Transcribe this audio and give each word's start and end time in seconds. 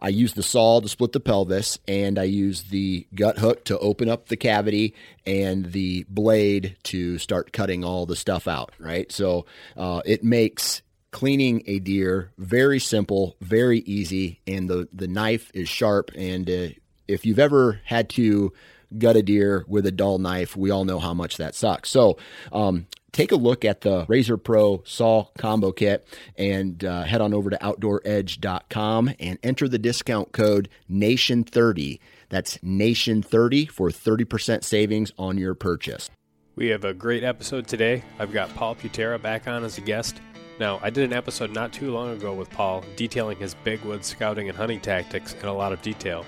I 0.00 0.08
use 0.08 0.34
the 0.34 0.42
saw 0.42 0.80
to 0.80 0.88
split 0.88 1.12
the 1.12 1.20
pelvis, 1.20 1.78
and 1.88 2.18
I 2.18 2.24
use 2.24 2.64
the 2.64 3.06
gut 3.14 3.38
hook 3.38 3.64
to 3.64 3.78
open 3.78 4.08
up 4.08 4.28
the 4.28 4.36
cavity, 4.36 4.94
and 5.26 5.72
the 5.72 6.04
blade 6.08 6.76
to 6.84 7.18
start 7.18 7.52
cutting 7.52 7.84
all 7.84 8.06
the 8.06 8.16
stuff 8.16 8.46
out. 8.46 8.72
Right, 8.78 9.10
so 9.10 9.46
uh, 9.76 10.02
it 10.04 10.22
makes 10.22 10.82
cleaning 11.10 11.62
a 11.66 11.78
deer 11.78 12.32
very 12.38 12.78
simple, 12.78 13.36
very 13.40 13.80
easy, 13.80 14.40
and 14.46 14.68
the 14.68 14.88
the 14.92 15.08
knife 15.08 15.50
is 15.54 15.68
sharp. 15.68 16.10
And 16.14 16.48
uh, 16.48 16.68
if 17.06 17.26
you've 17.26 17.38
ever 17.38 17.80
had 17.84 18.08
to 18.10 18.52
gut 18.96 19.16
a 19.16 19.22
deer 19.22 19.64
with 19.68 19.86
a 19.86 19.92
dull 19.92 20.18
knife, 20.18 20.56
we 20.56 20.70
all 20.70 20.84
know 20.84 20.98
how 20.98 21.14
much 21.14 21.36
that 21.36 21.54
sucks. 21.54 21.90
So, 21.90 22.18
um, 22.52 22.86
take 23.12 23.32
a 23.32 23.36
look 23.36 23.64
at 23.64 23.82
the 23.82 24.04
Razor 24.08 24.36
Pro 24.36 24.82
Saw 24.84 25.26
Combo 25.38 25.72
Kit 25.72 26.06
and 26.36 26.84
uh, 26.84 27.04
head 27.04 27.20
on 27.20 27.34
over 27.34 27.50
to 27.50 27.56
OutdoorEdge.com 27.58 29.10
and 29.18 29.38
enter 29.42 29.68
the 29.68 29.78
discount 29.78 30.32
code 30.32 30.68
NATION30. 30.90 32.00
That's 32.28 32.58
NATION30 32.58 33.70
for 33.70 33.90
30% 33.90 34.64
savings 34.64 35.12
on 35.18 35.38
your 35.38 35.54
purchase. 35.54 36.10
We 36.56 36.68
have 36.68 36.84
a 36.84 36.92
great 36.92 37.22
episode 37.22 37.68
today. 37.68 38.02
I've 38.18 38.32
got 38.32 38.54
Paul 38.54 38.74
Putera 38.74 39.20
back 39.22 39.46
on 39.46 39.64
as 39.64 39.78
a 39.78 39.80
guest. 39.80 40.20
Now, 40.58 40.80
I 40.82 40.90
did 40.90 41.04
an 41.04 41.12
episode 41.12 41.52
not 41.52 41.72
too 41.72 41.92
long 41.92 42.10
ago 42.10 42.34
with 42.34 42.50
Paul 42.50 42.82
detailing 42.96 43.36
his 43.36 43.54
big 43.54 43.80
wood 43.82 44.04
scouting 44.04 44.48
and 44.48 44.58
hunting 44.58 44.80
tactics 44.80 45.34
in 45.40 45.46
a 45.46 45.54
lot 45.54 45.72
of 45.72 45.80
detail 45.82 46.24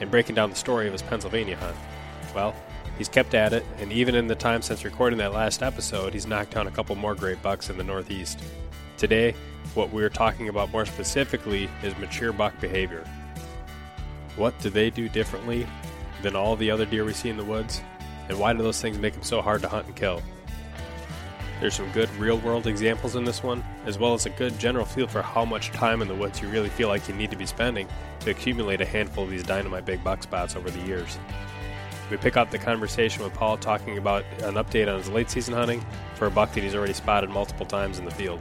and 0.00 0.10
breaking 0.10 0.34
down 0.34 0.50
the 0.50 0.56
story 0.56 0.86
of 0.86 0.92
his 0.92 1.02
Pennsylvania 1.02 1.56
hunt. 1.56 1.76
Well, 2.34 2.54
He's 3.00 3.08
kept 3.08 3.32
at 3.32 3.54
it, 3.54 3.64
and 3.78 3.90
even 3.90 4.14
in 4.14 4.26
the 4.26 4.34
time 4.34 4.60
since 4.60 4.84
recording 4.84 5.18
that 5.20 5.32
last 5.32 5.62
episode, 5.62 6.12
he's 6.12 6.26
knocked 6.26 6.50
down 6.50 6.66
a 6.66 6.70
couple 6.70 6.94
more 6.96 7.14
great 7.14 7.40
bucks 7.40 7.70
in 7.70 7.78
the 7.78 7.82
Northeast. 7.82 8.38
Today, 8.98 9.34
what 9.72 9.88
we're 9.88 10.10
talking 10.10 10.50
about 10.50 10.70
more 10.70 10.84
specifically 10.84 11.70
is 11.82 11.96
mature 11.96 12.30
buck 12.30 12.60
behavior. 12.60 13.02
What 14.36 14.52
do 14.58 14.68
they 14.68 14.90
do 14.90 15.08
differently 15.08 15.66
than 16.20 16.36
all 16.36 16.56
the 16.56 16.70
other 16.70 16.84
deer 16.84 17.06
we 17.06 17.14
see 17.14 17.30
in 17.30 17.38
the 17.38 17.44
woods? 17.44 17.80
And 18.28 18.38
why 18.38 18.52
do 18.52 18.62
those 18.62 18.82
things 18.82 18.98
make 18.98 19.14
them 19.14 19.22
so 19.22 19.40
hard 19.40 19.62
to 19.62 19.68
hunt 19.70 19.86
and 19.86 19.96
kill? 19.96 20.22
There's 21.58 21.76
some 21.76 21.90
good 21.92 22.14
real 22.16 22.36
world 22.36 22.66
examples 22.66 23.16
in 23.16 23.24
this 23.24 23.42
one, 23.42 23.64
as 23.86 23.98
well 23.98 24.12
as 24.12 24.26
a 24.26 24.30
good 24.30 24.58
general 24.58 24.84
feel 24.84 25.06
for 25.06 25.22
how 25.22 25.46
much 25.46 25.70
time 25.70 26.02
in 26.02 26.08
the 26.08 26.14
woods 26.14 26.42
you 26.42 26.48
really 26.48 26.68
feel 26.68 26.88
like 26.88 27.08
you 27.08 27.14
need 27.14 27.30
to 27.30 27.36
be 27.36 27.46
spending 27.46 27.88
to 28.20 28.30
accumulate 28.30 28.82
a 28.82 28.86
handful 28.86 29.24
of 29.24 29.30
these 29.30 29.42
dynamite 29.42 29.86
big 29.86 30.04
buck 30.04 30.22
spots 30.22 30.54
over 30.54 30.70
the 30.70 30.80
years. 30.80 31.18
We 32.10 32.16
pick 32.16 32.36
up 32.36 32.50
the 32.50 32.58
conversation 32.58 33.22
with 33.22 33.32
Paul 33.34 33.56
talking 33.56 33.96
about 33.96 34.24
an 34.42 34.54
update 34.54 34.92
on 34.92 34.98
his 34.98 35.08
late 35.08 35.30
season 35.30 35.54
hunting 35.54 35.84
for 36.14 36.26
a 36.26 36.30
buck 36.30 36.52
that 36.54 36.62
he's 36.64 36.74
already 36.74 36.92
spotted 36.92 37.30
multiple 37.30 37.64
times 37.64 38.00
in 38.00 38.04
the 38.04 38.10
field. 38.10 38.40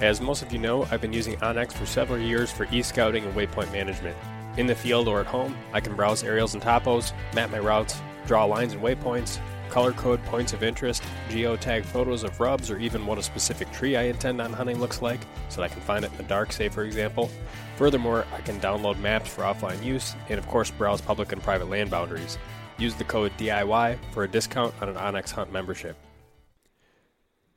As 0.00 0.20
most 0.20 0.42
of 0.42 0.52
you 0.52 0.58
know, 0.58 0.86
I've 0.90 1.00
been 1.00 1.12
using 1.12 1.36
onX 1.36 1.72
for 1.72 1.86
several 1.86 2.18
years 2.18 2.50
for 2.50 2.66
e-scouting 2.72 3.24
and 3.24 3.34
waypoint 3.34 3.72
management. 3.72 4.16
In 4.56 4.66
the 4.66 4.74
field 4.74 5.06
or 5.06 5.20
at 5.20 5.26
home, 5.26 5.56
I 5.72 5.80
can 5.80 5.94
browse 5.94 6.24
aerials 6.24 6.54
and 6.54 6.62
topos, 6.62 7.12
map 7.34 7.50
my 7.50 7.60
routes, 7.60 8.00
draw 8.26 8.44
lines 8.44 8.72
and 8.72 8.82
waypoints, 8.82 9.38
color 9.70 9.92
code 9.92 10.22
points 10.24 10.52
of 10.52 10.62
interest, 10.62 11.02
geotag 11.28 11.84
photos 11.84 12.22
of 12.22 12.38
rubs, 12.40 12.70
or 12.70 12.78
even 12.78 13.06
what 13.06 13.18
a 13.18 13.22
specific 13.22 13.70
tree 13.72 13.96
I 13.96 14.02
intend 14.02 14.40
on 14.40 14.52
hunting 14.52 14.80
looks 14.80 15.02
like 15.02 15.20
so 15.48 15.60
that 15.60 15.70
I 15.70 15.74
can 15.74 15.82
find 15.82 16.04
it 16.04 16.10
in 16.12 16.16
the 16.16 16.24
dark, 16.24 16.52
say 16.52 16.68
for 16.68 16.84
example. 16.84 17.30
Furthermore, 17.76 18.26
I 18.34 18.40
can 18.40 18.58
download 18.60 18.98
maps 18.98 19.28
for 19.28 19.42
offline 19.42 19.82
use 19.84 20.14
and, 20.28 20.38
of 20.38 20.46
course, 20.48 20.70
browse 20.70 21.00
public 21.00 21.32
and 21.32 21.42
private 21.42 21.68
land 21.68 21.90
boundaries. 21.90 22.38
Use 22.78 22.94
the 22.94 23.04
code 23.04 23.32
DIY 23.38 23.98
for 24.12 24.24
a 24.24 24.28
discount 24.28 24.74
on 24.80 24.88
an 24.88 24.96
onX 24.96 25.30
Hunt 25.30 25.52
membership. 25.52 25.96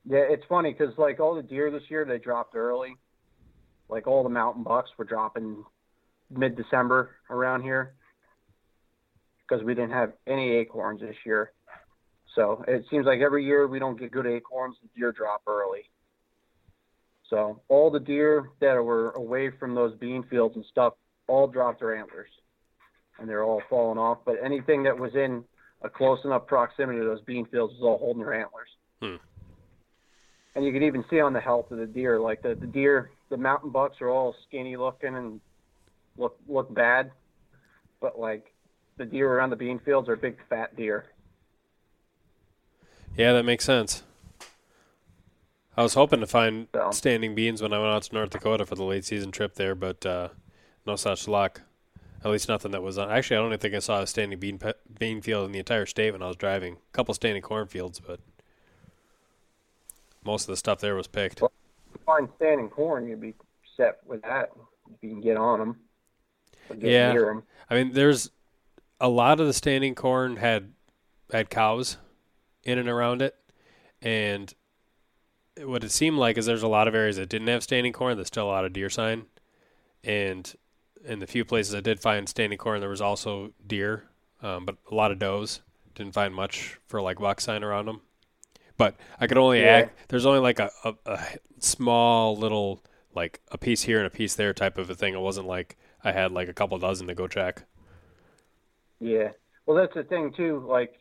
Yeah, 0.06 0.26
it's 0.30 0.46
funny 0.48 0.74
because 0.74 0.98
like 0.98 1.20
all 1.20 1.36
the 1.36 1.44
deer 1.44 1.72
this 1.72 1.84
year, 1.90 2.06
they 2.06 2.18
dropped 2.18 2.56
early. 2.56 2.96
Like 3.90 4.08
all 4.08 4.24
the 4.24 4.30
mountain 4.30 4.64
bucks 4.64 4.90
were 4.98 5.06
dropping 5.06 5.64
mid-December 6.30 7.12
around 7.30 7.64
here 7.64 7.96
because 9.48 9.64
we 9.64 9.74
didn't 9.74 9.92
have 9.92 10.14
any 10.28 10.52
acorns 10.52 11.02
this 11.02 11.16
year. 11.26 11.52
So 12.36 12.64
it 12.68 12.86
seems 12.90 13.06
like 13.06 13.20
every 13.20 13.44
year 13.46 13.68
we 13.68 13.80
don't 13.80 14.00
get 14.00 14.12
good 14.12 14.28
acorns, 14.28 14.76
the 14.82 14.90
deer 15.00 15.12
drop 15.12 15.42
early. 15.48 15.90
So 17.30 17.62
all 17.68 17.92
the 17.92 18.00
deer 18.00 18.50
that 18.60 18.74
were 18.74 19.12
away 19.12 19.52
from 19.52 19.76
those 19.76 19.96
bean 19.96 20.24
fields 20.30 20.56
and 20.56 20.66
stuff 20.66 20.94
all 21.28 21.48
dropped 21.48 21.80
their 21.80 21.96
antlers 21.96 22.30
and 23.20 23.30
they're 23.30 23.44
all 23.44 23.62
falling 23.70 23.98
off. 23.98 24.20
But 24.26 24.36
anything 24.44 24.84
that 24.84 24.98
was 24.98 25.14
in 25.16 25.44
a 25.82 25.90
close 25.90 26.20
enough 26.26 26.48
proximity 26.48 27.00
to 27.00 27.06
those 27.06 27.22
bean 27.22 27.46
fields 27.46 27.74
was 27.74 27.84
all 27.84 27.98
holding 27.98 28.24
their 28.24 28.34
antlers. 28.34 28.70
Hmm. 29.02 29.16
And 30.56 30.66
you 30.66 30.74
can 30.74 30.84
even 30.84 31.06
see 31.10 31.20
on 31.20 31.34
the 31.34 31.40
health 31.40 31.72
of 31.72 31.78
the 31.78 31.86
deer, 31.86 32.20
like 32.20 32.42
the, 32.42 32.56
the 32.56 32.68
deer, 32.68 33.12
the 33.30 33.38
mountain 33.38 33.70
bucks 33.70 33.98
are 34.02 34.10
all 34.10 34.36
skinny 34.48 34.76
looking 34.76 35.16
and 35.16 35.40
look 36.18 36.38
look 36.48 36.74
bad, 36.74 37.12
but 38.02 38.20
like 38.20 38.52
the 38.98 39.06
deer 39.06 39.32
around 39.32 39.52
the 39.52 39.56
bean 39.56 39.80
fields 39.86 40.10
are 40.10 40.16
big 40.16 40.38
fat 40.50 40.76
deer. 40.76 41.06
Yeah, 43.20 43.34
that 43.34 43.44
makes 43.44 43.66
sense. 43.66 44.04
I 45.76 45.84
was 45.84 45.94
hoping 45.94 46.22
to 46.22 46.26
find 46.28 46.68
So. 46.74 46.90
standing 46.92 47.36
beans 47.36 47.62
when 47.62 47.74
I 47.74 47.78
went 47.80 47.92
out 47.92 48.04
to 48.04 48.16
North 48.16 48.30
Dakota 48.30 48.66
for 48.66 48.76
the 48.76 48.84
late 48.86 49.04
season 49.04 49.30
trip 49.32 49.56
there, 49.56 49.76
but 49.76 50.06
uh, 50.06 50.30
no 50.86 50.96
such 50.96 51.28
luck. 51.28 51.62
At 52.24 52.32
least 52.32 52.48
nothing 52.48 52.72
that 52.72 52.82
was 52.82 52.98
on. 52.98 53.12
Actually, 53.12 53.36
I 53.36 53.40
don't 53.42 53.50
even 53.50 53.60
think 53.60 53.76
I 53.76 53.80
saw 53.80 54.00
a 54.02 54.08
standing 54.08 54.40
bean 54.40 54.58
pe- 54.58 54.72
bean 54.98 55.22
field 55.22 55.46
in 55.48 55.52
the 55.52 55.60
entire 55.60 55.86
state 55.86 56.12
when 56.14 56.22
I 56.24 56.28
was 56.28 56.38
driving. 56.38 56.76
A 56.76 56.92
couple 56.94 57.14
standing 57.14 57.42
cornfields, 57.42 58.00
but 58.00 58.22
most 60.24 60.44
of 60.44 60.48
the 60.48 60.58
stuff 60.58 60.80
there 60.80 60.96
was 60.96 61.08
picked. 61.08 61.42
Well- 61.42 61.52
Find 62.06 62.30
standing 62.38 62.70
corn, 62.70 63.06
you'd 63.10 63.20
be 63.20 63.34
set 63.76 64.00
with 64.06 64.22
that 64.22 64.52
if 64.94 64.98
you 65.04 65.10
can 65.10 65.20
get 65.22 65.36
on 65.36 65.60
them. 65.60 65.80
Get 66.70 66.84
Yeah. 66.90 67.12
near 67.12 67.30
'em. 67.32 67.44
I 67.70 67.76
mean, 67.76 67.92
there's 67.92 68.32
a 69.02 69.10
lot 69.10 69.42
of 69.42 69.48
the 69.48 69.54
standing 69.54 69.94
corn 69.94 70.38
had 70.38 70.74
had 71.34 71.50
cows 71.50 71.98
in 72.64 72.78
and 72.78 72.90
around 72.90 73.22
it, 73.22 73.36
and 74.02 74.54
what 75.64 75.84
it 75.84 75.92
seemed 75.92 76.18
like 76.18 76.38
is 76.38 76.46
there's 76.46 76.64
a 76.64 76.68
lot 76.68 76.88
of 76.88 76.96
areas 76.96 77.18
that 77.18 77.30
didn't 77.30 77.48
have 77.48 77.64
standing 77.64 77.94
corn. 77.94 78.16
There's 78.16 78.28
still 78.28 78.46
a 78.46 78.48
lot 78.48 78.66
of 78.66 78.74
deer 78.74 78.90
sign, 78.90 79.26
and 80.04 80.54
in 81.06 81.20
the 81.20 81.28
few 81.28 81.46
places 81.46 81.74
I 81.76 81.82
did 81.82 82.00
find 82.00 82.28
standing 82.28 82.58
corn, 82.58 82.80
there 82.80 82.90
was 82.90 83.02
also 83.02 83.54
deer, 83.66 84.06
um, 84.42 84.66
but 84.66 84.78
a 84.92 84.96
lot 84.96 85.12
of 85.12 85.20
does. 85.20 85.62
Didn't 85.96 86.14
find 86.14 86.34
much 86.34 86.78
for 86.88 87.02
like 87.02 87.20
buck 87.20 87.42
sign 87.42 87.64
around 87.64 87.86
them. 87.88 88.02
But 88.78 88.96
I 89.20 89.28
could 89.28 89.38
only 89.38 89.62
Yeah. 89.62 89.90
act. 89.90 90.10
There's 90.10 90.26
only 90.26 90.40
like 90.40 90.60
a, 90.60 90.72
a, 90.86 90.94
a 91.06 91.20
small 91.60 92.38
little 92.38 92.82
like 93.14 93.42
a 93.52 93.58
piece 93.58 93.82
here 93.84 93.98
and 93.98 94.08
a 94.08 94.10
piece 94.10 94.36
there 94.36 94.54
type 94.54 94.78
of 94.78 94.90
a 94.90 94.96
thing. 94.96 95.14
It 95.14 95.20
wasn't 95.20 95.48
like 95.48 95.78
I 96.04 96.14
had 96.14 96.32
like 96.32 96.48
a 96.48 96.54
couple 96.54 96.78
dozen 96.78 97.08
to 97.08 97.16
go 97.16 97.28
check. 97.28 97.64
Yeah. 99.00 99.30
Well, 99.66 99.78
that's 99.78 99.94
the 99.94 100.04
thing 100.04 100.34
too. 100.36 100.66
Like 100.68 100.94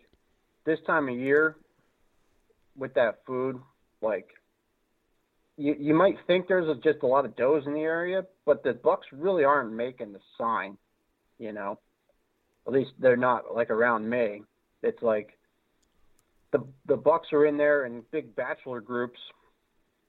this 0.68 0.78
time 0.86 1.08
of 1.08 1.16
year, 1.16 1.56
with 2.76 2.94
that 2.94 3.20
food, 3.26 3.58
like 4.02 4.28
you, 5.56 5.74
you 5.78 5.94
might 5.94 6.16
think 6.26 6.46
there's 6.46 6.68
a, 6.68 6.80
just 6.80 7.02
a 7.02 7.06
lot 7.06 7.24
of 7.24 7.34
does 7.36 7.64
in 7.66 7.72
the 7.72 7.80
area, 7.80 8.24
but 8.46 8.62
the 8.62 8.74
bucks 8.74 9.06
really 9.12 9.44
aren't 9.44 9.72
making 9.72 10.12
the 10.12 10.20
sign, 10.38 10.76
you 11.38 11.52
know. 11.52 11.78
At 12.66 12.72
least 12.74 12.90
they're 13.00 13.16
not 13.16 13.54
like 13.54 13.70
around 13.70 14.08
May. 14.08 14.42
It's 14.82 15.02
like 15.02 15.38
the 16.52 16.64
the 16.86 16.96
bucks 16.96 17.28
are 17.32 17.46
in 17.46 17.56
there 17.56 17.86
in 17.86 18.02
big 18.12 18.36
bachelor 18.36 18.80
groups, 18.80 19.18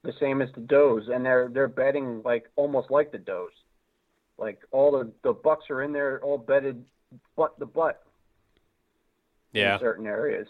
the 0.04 0.14
same 0.20 0.42
as 0.42 0.50
the 0.56 0.62
does, 0.62 1.04
and 1.08 1.26
they're 1.26 1.50
they're 1.52 1.70
bedding 1.70 2.22
like 2.24 2.50
almost 2.58 2.92
like 2.92 3.14
the 3.14 3.18
does. 3.18 3.52
Like 4.38 4.60
all 4.72 4.92
the 4.92 5.12
the 5.24 5.34
bucks 5.34 5.66
are 5.70 5.84
in 5.84 5.94
there 5.94 6.22
all 6.22 6.38
bedded 6.38 6.84
butt 7.38 7.58
the 7.60 7.66
butt. 7.66 8.04
Yeah. 9.54 9.76
In 9.76 9.80
certain 9.80 10.06
areas. 10.06 10.48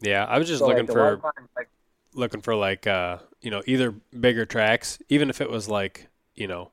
Yeah, 0.00 0.24
I 0.24 0.38
was 0.38 0.48
just 0.48 0.60
So, 0.60 0.66
looking 0.66 0.86
like, 0.86 0.92
for 0.92 1.20
like 1.56 1.68
looking 2.14 2.40
for 2.40 2.54
like 2.54 2.86
uh 2.86 3.18
you 3.40 3.50
know 3.50 3.62
either 3.66 3.92
bigger 4.18 4.44
tracks 4.44 4.98
even 5.08 5.30
if 5.30 5.40
it 5.40 5.48
was 5.48 5.68
like 5.68 6.08
you 6.34 6.48
know 6.48 6.72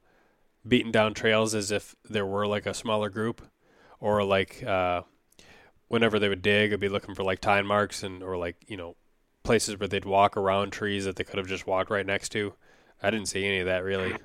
beaten 0.67 0.91
down 0.91 1.13
trails 1.13 1.53
as 1.53 1.71
if 1.71 1.95
there 2.09 2.25
were 2.25 2.47
like 2.47 2.65
a 2.65 2.73
smaller 2.73 3.09
group 3.09 3.47
or 3.99 4.23
like 4.23 4.63
uh 4.63 5.01
whenever 5.89 6.19
they 6.19 6.29
would 6.29 6.41
dig 6.41 6.73
i'd 6.73 6.79
be 6.79 6.89
looking 6.89 7.15
for 7.15 7.23
like 7.23 7.39
tine 7.39 7.65
marks 7.65 8.03
and 8.03 8.23
or 8.23 8.37
like 8.37 8.55
you 8.67 8.77
know 8.77 8.95
places 9.43 9.79
where 9.79 9.87
they'd 9.87 10.05
walk 10.05 10.35
around 10.35 10.71
trees 10.71 11.05
that 11.05 11.15
they 11.15 11.23
could 11.23 11.37
have 11.37 11.47
just 11.47 11.67
walked 11.67 11.91
right 11.91 12.05
next 12.05 12.29
to 12.29 12.53
i 13.01 13.09
didn't 13.11 13.27
see 13.27 13.45
any 13.45 13.59
of 13.59 13.65
that 13.67 13.83
really 13.83 14.19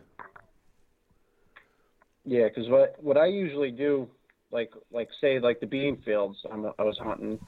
Yeah, 2.24 2.48
because 2.48 2.68
what 2.68 2.96
what 3.02 3.16
I 3.16 3.26
usually 3.26 3.70
do, 3.70 4.08
like 4.52 4.70
like 4.92 5.08
say 5.20 5.40
like 5.40 5.58
the 5.60 5.66
bean 5.66 6.00
fields, 6.04 6.38
I'm, 6.50 6.66
I 6.78 6.82
was 6.82 6.98
hunting 7.00 7.38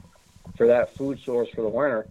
for 0.57 0.67
that 0.67 0.97
food 0.97 1.19
source 1.25 1.49
for 1.55 1.63
the 1.63 1.69
winter. 1.69 2.09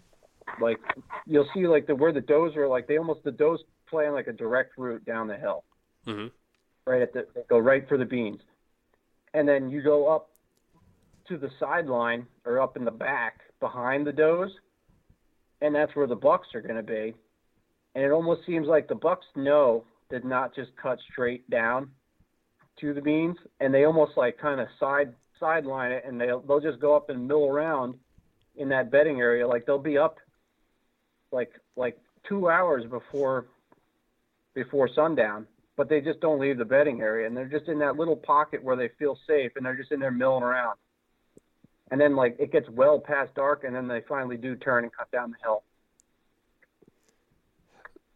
Like 0.62 0.78
you'll 1.26 1.50
see 1.54 1.68
like 1.68 1.88
the 1.88 1.96
where 1.96 2.14
the 2.14 2.22
does 2.22 2.56
are 2.56 2.68
like 2.68 2.88
they 2.88 2.98
almost 2.98 3.24
the 3.24 3.32
does 3.32 3.60
play 3.90 4.08
on 4.08 4.14
like 4.14 4.28
a 4.28 4.34
direct 4.34 4.78
route 4.78 5.04
down 5.06 5.28
the 5.28 5.36
hill, 5.36 5.64
hmm 6.06 6.28
right 6.86 7.02
at 7.02 7.14
the 7.14 7.26
go 7.50 7.58
right 7.58 7.88
for 7.90 7.98
the 7.98 8.06
beans, 8.06 8.42
and 9.34 9.48
then 9.48 9.70
you 9.70 9.82
go 9.82 10.14
up 10.14 10.30
to 11.28 11.38
the 11.38 11.50
sideline 11.60 12.28
or 12.46 12.62
up 12.62 12.78
in 12.78 12.86
the 12.86 12.92
back 12.92 13.40
behind 13.60 14.06
the 14.06 14.12
does, 14.12 14.52
and 15.62 15.74
that's 15.74 15.96
where 15.96 16.08
the 16.08 16.16
bucks 16.16 16.50
are 16.54 16.62
going 16.62 16.76
to 16.76 16.84
be. 16.84 17.16
And 17.96 18.04
it 18.04 18.12
almost 18.12 18.42
seems 18.46 18.68
like 18.68 18.88
the 18.88 18.96
bucks 18.96 19.26
know 19.36 19.86
did 20.10 20.26
not 20.26 20.54
just 20.54 20.72
cut 20.82 21.00
straight 21.12 21.50
down 21.50 21.90
to 22.82 22.94
the 22.94 23.02
beans, 23.02 23.38
and 23.60 23.74
they 23.74 23.86
almost 23.86 24.14
like 24.18 24.38
kind 24.38 24.60
of 24.60 24.68
side 24.80 25.14
sideline 25.40 25.92
it, 25.92 26.04
and 26.06 26.20
they'll 26.20 26.42
they'll 26.42 26.60
just 26.60 26.80
go 26.80 26.96
up 26.96 27.10
and 27.10 27.28
mill 27.28 27.46
around 27.46 27.96
in 28.56 28.70
that 28.70 28.92
bedding 28.92 29.20
area. 29.20 29.48
Like 29.48 29.66
they'll 29.66 29.78
be 29.78 29.98
up 29.98 30.18
like 31.32 31.52
like 31.76 31.98
two 32.28 32.50
hours 32.50 32.84
before 32.90 33.46
before 34.54 34.90
sundown, 34.94 35.48
but 35.76 35.90
they 35.90 36.02
just 36.02 36.20
don't 36.20 36.40
leave 36.40 36.58
the 36.58 36.66
bedding 36.66 37.02
area, 37.02 37.28
and 37.28 37.36
they're 37.36 37.46
just 37.48 37.68
in 37.68 37.80
that 37.80 37.98
little 37.98 38.16
pocket 38.16 38.64
where 38.64 38.76
they 38.76 38.90
feel 39.00 39.18
safe, 39.28 39.52
and 39.56 39.66
they're 39.66 39.78
just 39.78 39.92
in 39.92 40.00
there 40.00 40.12
milling 40.12 40.44
around. 40.44 40.78
And 41.92 42.00
then 42.00 42.16
like 42.16 42.36
it 42.40 42.52
gets 42.52 42.70
well 42.70 43.00
past 43.00 43.34
dark, 43.36 43.64
and 43.64 43.76
then 43.76 43.88
they 43.88 44.02
finally 44.08 44.38
do 44.38 44.56
turn 44.56 44.84
and 44.84 44.94
cut 44.94 45.12
down 45.12 45.32
the 45.32 45.38
hill. 45.44 45.64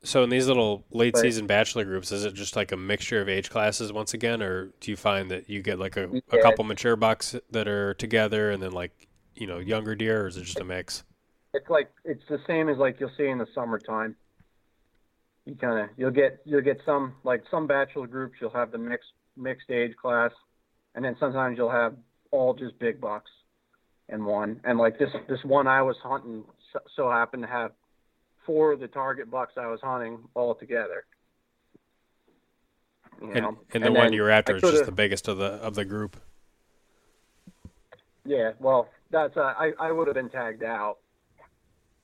So 0.07 0.23
in 0.23 0.29
these 0.29 0.47
little 0.47 0.85
late 0.91 1.13
But- 1.13 1.21
season 1.21 1.47
bachelor 1.47 1.85
groups 1.85 2.11
is 2.11 2.25
it 2.25 2.33
just 2.33 2.55
like 2.55 2.71
a 2.71 2.77
mixture 2.77 3.21
of 3.21 3.29
age 3.29 3.49
classes 3.49 3.91
once 3.91 4.13
again 4.13 4.41
or 4.41 4.71
do 4.79 4.91
you 4.91 4.97
find 4.97 5.29
that 5.31 5.49
you 5.49 5.61
get 5.61 5.79
like 5.79 5.97
a, 5.97 6.09
a 6.31 6.41
couple 6.41 6.63
mature 6.63 6.95
bucks 6.95 7.35
that 7.51 7.67
are 7.67 7.93
together 7.93 8.51
and 8.51 8.61
then 8.61 8.71
like 8.71 9.07
you 9.35 9.47
know 9.47 9.59
younger 9.59 9.95
deer 9.95 10.23
or 10.23 10.27
is 10.27 10.37
it 10.37 10.43
just 10.43 10.59
a 10.59 10.63
mix 10.63 11.03
it's 11.57 11.69
like 11.69 11.89
it's 12.05 12.23
the 12.29 12.39
same 12.47 12.69
as 12.69 12.77
like 12.77 12.99
you'll 12.99 13.11
see 13.17 13.27
in 13.27 13.39
the 13.39 13.47
summertime. 13.55 14.15
You 15.45 15.55
kind 15.55 15.79
of 15.79 15.89
you'll 15.97 16.11
get 16.11 16.41
you'll 16.45 16.61
get 16.61 16.79
some 16.85 17.13
like 17.23 17.43
some 17.49 17.67
bachelor 17.67 18.07
groups 18.07 18.35
you'll 18.39 18.51
have 18.51 18.71
the 18.71 18.77
mixed 18.77 19.13
mixed 19.35 19.69
age 19.71 19.95
class, 19.99 20.31
and 20.93 21.03
then 21.03 21.15
sometimes 21.19 21.57
you'll 21.57 21.71
have 21.71 21.95
all 22.31 22.53
just 22.53 22.77
big 22.79 23.01
bucks 23.01 23.31
in 24.09 24.25
one. 24.25 24.59
And 24.65 24.77
like 24.77 24.99
this 24.99 25.09
this 25.27 25.43
one 25.43 25.67
I 25.67 25.81
was 25.81 25.95
hunting 26.03 26.43
so, 26.73 26.79
so 26.95 27.09
happened 27.09 27.43
to 27.43 27.49
have 27.49 27.71
four 28.47 28.71
of 28.71 28.79
the 28.79 28.87
target 28.87 29.29
bucks 29.29 29.53
I 29.57 29.67
was 29.67 29.79
hunting 29.83 30.17
all 30.33 30.55
together. 30.55 31.05
You 33.21 33.31
and, 33.33 33.41
know? 33.41 33.57
and 33.73 33.83
the 33.83 33.87
And 33.87 33.95
one 33.95 34.05
then 34.05 34.13
you 34.13 34.21
were 34.23 34.31
after 34.31 34.53
I 34.53 34.55
is 34.57 34.61
just 34.61 34.85
the 34.85 34.91
biggest 34.91 35.27
of 35.27 35.37
the 35.37 35.53
of 35.53 35.75
the 35.75 35.85
group 35.85 36.17
Yeah, 38.25 38.53
well, 38.59 38.89
that's 39.11 39.37
uh, 39.37 39.53
I 39.57 39.73
I 39.79 39.91
would 39.91 40.07
have 40.07 40.15
been 40.15 40.29
tagged 40.29 40.63
out, 40.63 40.97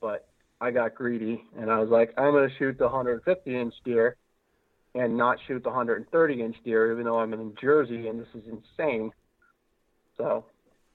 but 0.00 0.28
I 0.60 0.70
got 0.70 0.94
greedy 0.94 1.44
and 1.58 1.70
I 1.70 1.78
was 1.80 1.88
like, 1.88 2.12
I'm 2.16 2.32
gonna 2.32 2.48
shoot 2.58 2.78
the 2.78 2.84
150 2.84 3.56
inch 3.58 3.74
deer, 3.84 4.16
and 4.94 5.16
not 5.16 5.38
shoot 5.46 5.62
the 5.62 5.70
130 5.70 6.42
inch 6.42 6.56
deer, 6.64 6.92
even 6.92 7.04
though 7.04 7.18
I'm 7.18 7.32
in 7.32 7.54
Jersey 7.60 8.08
and 8.08 8.20
this 8.20 8.28
is 8.34 8.44
insane. 8.48 9.10
So, 10.16 10.44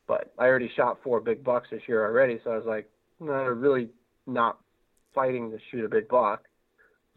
but 0.07 0.31
I 0.37 0.45
already 0.45 0.71
shot 0.75 0.99
four 1.03 1.19
big 1.19 1.43
bucks 1.43 1.69
this 1.71 1.81
year 1.87 2.05
already, 2.05 2.39
so 2.43 2.51
I 2.51 2.57
was 2.57 2.65
like, 2.65 2.89
no, 3.19 3.33
I'm 3.33 3.59
really 3.59 3.89
not 4.27 4.59
fighting 5.13 5.51
to 5.51 5.57
shoot 5.71 5.85
a 5.85 5.89
big 5.89 6.07
buck. 6.07 6.43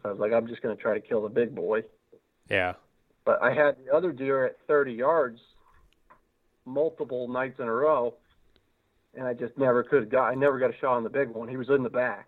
So 0.01 0.09
I 0.09 0.11
was 0.11 0.19
like, 0.19 0.33
I'm 0.33 0.47
just 0.47 0.61
gonna 0.61 0.75
try 0.75 0.93
to 0.93 0.99
kill 0.99 1.21
the 1.21 1.29
big 1.29 1.53
boy. 1.55 1.83
yeah 2.49 2.73
But 3.25 3.41
I 3.41 3.53
had 3.53 3.77
the 3.85 3.93
other 3.95 4.11
deer 4.11 4.45
at 4.45 4.57
30 4.67 4.93
yards 4.93 5.39
multiple 6.65 7.27
nights 7.27 7.59
in 7.59 7.67
a 7.67 7.71
row, 7.73 8.15
and 9.15 9.27
I 9.27 9.33
just 9.33 9.57
never 9.57 9.83
could 9.83 10.09
got. 10.09 10.29
I 10.29 10.35
never 10.35 10.59
got 10.59 10.69
a 10.69 10.77
shot 10.77 10.95
on 10.95 11.03
the 11.03 11.09
big 11.09 11.29
one. 11.29 11.47
He 11.49 11.57
was 11.57 11.69
in 11.69 11.83
the 11.83 11.89
back, 11.89 12.27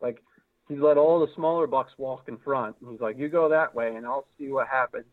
like 0.00 0.22
he 0.68 0.74
let 0.76 0.96
all 0.96 1.20
the 1.20 1.32
smaller 1.34 1.66
bucks 1.66 1.92
walk 1.98 2.24
in 2.28 2.36
front. 2.38 2.76
And 2.80 2.90
he's 2.90 3.00
like, 3.00 3.16
"You 3.18 3.28
go 3.28 3.48
that 3.48 3.74
way, 3.74 3.94
and 3.94 4.04
I'll 4.04 4.26
see 4.38 4.48
what 4.48 4.66
happens." 4.68 5.06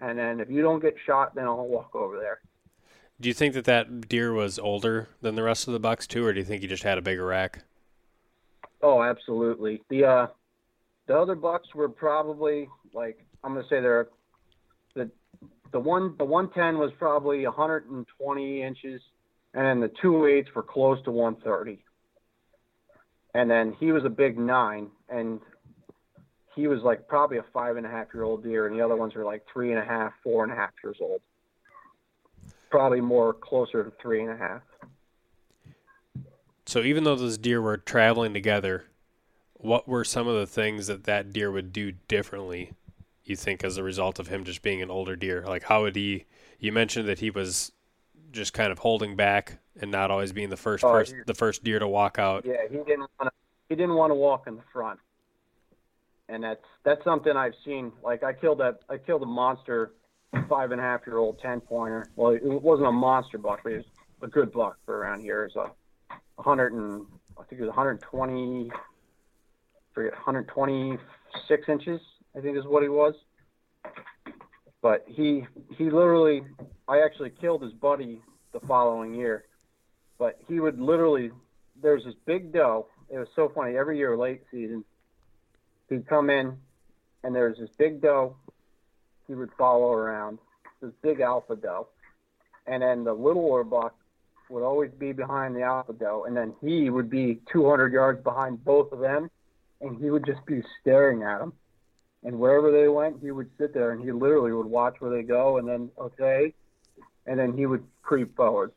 And 0.00 0.18
then 0.18 0.40
if 0.40 0.50
you 0.50 0.60
don't 0.60 0.80
get 0.80 0.96
shot, 1.06 1.34
then 1.34 1.44
I'll 1.44 1.66
walk 1.66 1.94
over 1.94 2.18
there. 2.18 2.40
do 3.20 3.28
you 3.28 3.34
think 3.34 3.54
that 3.54 3.64
that 3.64 4.08
deer 4.08 4.32
was 4.32 4.58
older 4.58 5.08
than 5.22 5.34
the 5.36 5.42
rest 5.42 5.66
of 5.68 5.72
the 5.72 5.78
bucks 5.80 6.06
too 6.06 6.26
or 6.26 6.32
do 6.32 6.40
you 6.40 6.44
think 6.44 6.62
he 6.62 6.68
just 6.68 6.82
had 6.82 6.98
a 6.98 7.02
bigger 7.02 7.24
rack 7.24 7.62
Oh, 8.84 9.02
absolutely. 9.02 9.80
The 9.88 10.04
uh, 10.04 10.26
the 11.06 11.16
other 11.16 11.34
bucks 11.34 11.74
were 11.74 11.88
probably 11.88 12.68
like 12.92 13.18
I'm 13.42 13.54
gonna 13.54 13.66
say 13.70 13.80
they're 13.80 14.08
the 14.94 15.10
the 15.72 15.80
one 15.80 16.14
the 16.18 16.24
110 16.26 16.78
was 16.78 16.92
probably 16.98 17.46
120 17.46 18.62
inches, 18.62 19.00
and 19.54 19.66
then 19.66 19.80
the 19.80 19.90
two 20.02 20.26
eights 20.26 20.50
were 20.54 20.62
close 20.62 21.02
to 21.04 21.10
130. 21.10 21.82
And 23.32 23.50
then 23.50 23.74
he 23.80 23.90
was 23.90 24.04
a 24.04 24.10
big 24.10 24.38
nine, 24.38 24.88
and 25.08 25.40
he 26.54 26.66
was 26.66 26.80
like 26.82 27.08
probably 27.08 27.38
a 27.38 27.44
five 27.54 27.78
and 27.78 27.86
a 27.86 27.88
half 27.88 28.08
year 28.12 28.24
old 28.24 28.42
deer, 28.44 28.66
and 28.66 28.78
the 28.78 28.84
other 28.84 28.96
ones 28.96 29.14
were 29.14 29.24
like 29.24 29.44
three 29.50 29.70
and 29.70 29.80
a 29.80 29.84
half, 29.84 30.12
four 30.22 30.44
and 30.44 30.52
a 30.52 30.56
half 30.56 30.72
years 30.84 30.98
old. 31.00 31.22
Probably 32.70 33.00
more 33.00 33.32
closer 33.32 33.82
to 33.82 33.92
three 34.02 34.20
and 34.20 34.30
a 34.30 34.36
half. 34.36 34.60
So 36.66 36.80
even 36.80 37.04
though 37.04 37.16
those 37.16 37.38
deer 37.38 37.60
were 37.60 37.76
traveling 37.76 38.32
together, 38.32 38.84
what 39.54 39.88
were 39.88 40.04
some 40.04 40.26
of 40.26 40.34
the 40.34 40.46
things 40.46 40.86
that 40.86 41.04
that 41.04 41.32
deer 41.32 41.50
would 41.50 41.72
do 41.72 41.92
differently? 42.08 42.72
You 43.24 43.36
think 43.36 43.64
as 43.64 43.76
a 43.76 43.82
result 43.82 44.18
of 44.18 44.28
him 44.28 44.44
just 44.44 44.62
being 44.62 44.82
an 44.82 44.90
older 44.90 45.16
deer, 45.16 45.44
like 45.46 45.64
how 45.64 45.82
would 45.82 45.96
he? 45.96 46.26
You 46.58 46.72
mentioned 46.72 47.08
that 47.08 47.18
he 47.18 47.30
was 47.30 47.72
just 48.32 48.52
kind 48.52 48.70
of 48.72 48.80
holding 48.80 49.16
back 49.16 49.58
and 49.80 49.90
not 49.90 50.10
always 50.10 50.32
being 50.32 50.50
the 50.50 50.56
first 50.56 50.84
oh, 50.84 51.02
the 51.26 51.34
first 51.34 51.64
deer 51.64 51.78
to 51.78 51.88
walk 51.88 52.18
out. 52.18 52.44
Yeah, 52.44 52.56
he 52.70 52.76
didn't 52.78 53.08
want 53.18 53.22
to. 53.22 53.30
He 53.68 53.74
didn't 53.74 53.94
want 53.94 54.10
to 54.10 54.14
walk 54.14 54.46
in 54.46 54.56
the 54.56 54.62
front, 54.72 55.00
and 56.28 56.44
that's 56.44 56.64
that's 56.84 57.02
something 57.04 57.34
I've 57.36 57.54
seen. 57.64 57.92
Like 58.02 58.22
I 58.22 58.32
killed 58.32 58.60
a 58.60 58.76
I 58.88 58.98
killed 58.98 59.22
a 59.22 59.26
monster, 59.26 59.92
five 60.48 60.70
and 60.72 60.80
a 60.80 60.84
half 60.84 61.06
year 61.06 61.18
old 61.18 61.38
ten 61.40 61.60
pointer. 61.60 62.06
Well, 62.16 62.32
it 62.32 62.42
wasn't 62.42 62.88
a 62.88 62.92
monster 62.92 63.38
buck, 63.38 63.60
but 63.64 63.72
it 63.72 63.76
was 63.76 63.86
a 64.22 64.26
good 64.26 64.52
buck 64.52 64.76
for 64.84 64.98
around 64.98 65.20
here. 65.20 65.50
So 65.52 65.70
100 66.36 66.72
and 66.72 67.06
I 67.38 67.42
think 67.44 67.60
it 67.60 67.64
was 67.64 67.68
120, 67.68 68.70
forget 69.92 70.12
126 70.12 71.68
inches. 71.68 72.00
I 72.36 72.40
think 72.40 72.56
is 72.56 72.64
what 72.64 72.82
he 72.82 72.88
was. 72.88 73.14
But 74.82 75.04
he 75.06 75.46
he 75.76 75.84
literally, 75.84 76.42
I 76.88 77.00
actually 77.00 77.30
killed 77.30 77.62
his 77.62 77.72
buddy 77.72 78.20
the 78.52 78.60
following 78.60 79.14
year. 79.14 79.44
But 80.18 80.38
he 80.46 80.60
would 80.60 80.80
literally, 80.80 81.30
there 81.80 81.94
was 81.94 82.04
this 82.04 82.14
big 82.26 82.52
doe. 82.52 82.86
It 83.08 83.18
was 83.18 83.28
so 83.34 83.50
funny. 83.54 83.76
Every 83.76 83.98
year 83.98 84.16
late 84.16 84.42
season, 84.50 84.84
he'd 85.88 86.06
come 86.06 86.30
in, 86.30 86.56
and 87.22 87.34
there 87.34 87.48
was 87.48 87.58
this 87.58 87.70
big 87.78 88.00
doe. 88.00 88.36
He 89.26 89.34
would 89.34 89.50
follow 89.56 89.92
around 89.92 90.38
this 90.80 90.92
big 91.02 91.20
alpha 91.20 91.56
doe, 91.56 91.88
and 92.66 92.82
then 92.82 93.04
the 93.04 93.14
littler 93.14 93.64
buck 93.64 93.96
would 94.50 94.62
always 94.62 94.90
be 94.92 95.12
behind 95.12 95.56
the 95.56 95.62
alpha 95.62 95.92
doe, 95.92 96.24
and 96.24 96.36
then 96.36 96.54
he 96.60 96.90
would 96.90 97.08
be 97.08 97.40
200 97.50 97.92
yards 97.92 98.22
behind 98.22 98.64
both 98.64 98.92
of 98.92 99.00
them, 99.00 99.30
and 99.80 99.96
he 100.02 100.10
would 100.10 100.24
just 100.24 100.44
be 100.46 100.62
staring 100.80 101.22
at 101.22 101.38
them. 101.38 101.52
And 102.22 102.38
wherever 102.38 102.70
they 102.70 102.88
went, 102.88 103.20
he 103.20 103.30
would 103.30 103.50
sit 103.58 103.74
there, 103.74 103.90
and 103.92 104.02
he 104.02 104.12
literally 104.12 104.52
would 104.52 104.66
watch 104.66 104.96
where 105.00 105.10
they 105.10 105.22
go, 105.22 105.58
and 105.58 105.68
then 105.68 105.90
okay, 105.98 106.54
and 107.26 107.38
then 107.38 107.56
he 107.56 107.66
would 107.66 107.84
creep 108.02 108.34
forward. 108.36 108.72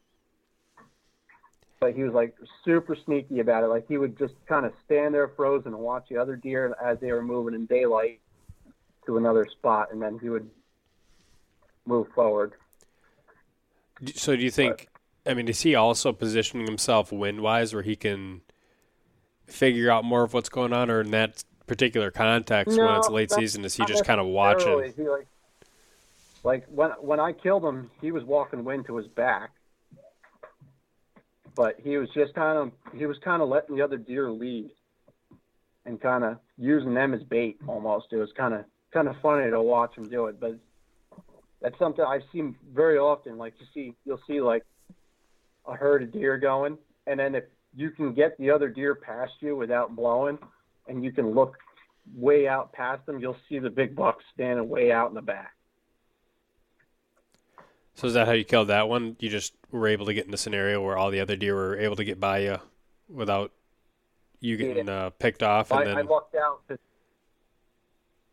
but 1.79 1.93
he 1.93 2.03
was 2.03 2.13
like 2.13 2.35
super 2.65 2.95
sneaky 2.95 3.39
about 3.39 3.63
it. 3.63 3.67
Like 3.67 3.87
he 3.87 3.97
would 3.97 4.17
just 4.17 4.33
kind 4.47 4.65
of 4.65 4.73
stand 4.85 5.13
there 5.13 5.27
frozen 5.29 5.73
and 5.73 5.81
watch 5.81 6.07
the 6.09 6.17
other 6.17 6.35
deer 6.35 6.75
as 6.83 6.99
they 6.99 7.11
were 7.11 7.21
moving 7.21 7.53
in 7.53 7.65
daylight 7.65 8.19
to 9.05 9.17
another 9.17 9.45
spot, 9.45 9.89
and 9.91 10.01
then 10.01 10.19
he 10.21 10.29
would 10.29 10.49
move 11.85 12.07
forward. 12.13 12.53
So 14.15 14.35
do 14.35 14.43
you 14.43 14.51
think? 14.51 14.87
I 15.27 15.33
mean, 15.33 15.47
is 15.47 15.61
he 15.61 15.75
also 15.75 16.13
positioning 16.13 16.65
himself 16.65 17.11
wind 17.11 17.41
wise 17.41 17.73
where 17.73 17.83
he 17.83 17.95
can 17.95 18.41
figure 19.45 19.91
out 19.91 20.05
more 20.05 20.23
of 20.23 20.33
what's 20.33 20.49
going 20.49 20.73
on, 20.73 20.89
or 20.89 21.01
in 21.01 21.11
that 21.11 21.43
particular 21.67 22.11
context 22.11 22.77
No, 22.77 22.85
when 22.85 22.95
it's 22.95 23.09
late 23.09 23.31
season, 23.31 23.65
is 23.65 23.75
he 23.75 23.85
just 23.85 24.05
kind 24.05 24.21
of 24.21 24.27
watching? 24.27 24.77
like, 24.97 25.27
like 26.43 26.65
when 26.69 26.91
when 27.01 27.19
I 27.19 27.33
killed 27.33 27.65
him, 27.65 27.91
he 28.01 28.11
was 28.11 28.23
walking 28.23 28.63
wind 28.63 28.85
to 28.87 28.95
his 28.95 29.07
back, 29.07 29.51
but 31.55 31.75
he 31.83 31.97
was 31.97 32.09
just 32.13 32.33
kind 32.33 32.57
of 32.57 32.71
he 32.97 33.05
was 33.05 33.17
kind 33.19 33.41
of 33.41 33.49
letting 33.49 33.75
the 33.75 33.81
other 33.81 33.97
deer 33.97 34.31
lead, 34.31 34.71
and 35.85 35.99
kind 35.99 36.23
of 36.23 36.37
using 36.57 36.93
them 36.93 37.13
as 37.13 37.23
bait 37.23 37.57
almost. 37.67 38.07
It 38.11 38.17
was 38.17 38.31
kind 38.37 38.53
of 38.53 38.63
kind 38.93 39.07
of 39.07 39.15
funny 39.21 39.49
to 39.49 39.61
watch 39.61 39.95
him 39.97 40.05
do 40.05 40.27
it, 40.27 40.39
but 40.39 40.57
that's 41.61 41.77
something 41.79 42.05
I've 42.05 42.23
seen 42.31 42.55
very 42.73 42.97
often. 42.97 43.37
Like 43.37 43.55
you 43.59 43.65
see, 43.73 43.95
you'll 44.05 44.21
see 44.27 44.39
like 44.39 44.63
a 45.67 45.75
herd 45.75 46.03
of 46.03 46.11
deer 46.11 46.37
going, 46.37 46.77
and 47.05 47.19
then 47.19 47.35
if 47.35 47.43
you 47.75 47.91
can 47.91 48.13
get 48.13 48.37
the 48.37 48.49
other 48.49 48.69
deer 48.69 48.95
past 48.95 49.33
you 49.39 49.55
without 49.55 49.95
blowing, 49.95 50.37
and 50.87 51.03
you 51.03 51.11
can 51.11 51.31
look 51.31 51.57
way 52.15 52.47
out 52.47 52.71
past 52.73 53.05
them, 53.05 53.19
you'll 53.19 53.37
see 53.49 53.59
the 53.59 53.69
big 53.69 53.95
buck 53.95 54.19
standing 54.33 54.67
way 54.69 54.91
out 54.91 55.09
in 55.09 55.15
the 55.15 55.21
back. 55.21 55.53
So 57.95 58.07
is 58.07 58.13
that 58.13 58.27
how 58.27 58.33
you 58.33 58.43
killed 58.43 58.67
that 58.67 58.87
one? 58.87 59.15
You 59.19 59.29
just 59.29 59.53
were 59.71 59.87
able 59.87 60.05
to 60.05 60.13
get 60.13 60.25
in 60.25 60.31
the 60.31 60.37
scenario 60.37 60.81
where 60.83 60.97
all 60.97 61.09
the 61.09 61.19
other 61.19 61.35
deer 61.35 61.55
were 61.55 61.77
able 61.77 61.95
to 61.95 62.03
get 62.03 62.19
by 62.19 62.39
you 62.39 62.59
without 63.09 63.51
you 64.39 64.55
getting 64.55 64.87
uh, 64.87 65.09
picked 65.11 65.41
off, 65.41 65.71
and 65.71 65.79
I, 65.79 65.83
then 65.85 65.97
I 65.97 66.01
lucked 66.01 66.35
out 66.35 66.61
that 66.67 66.79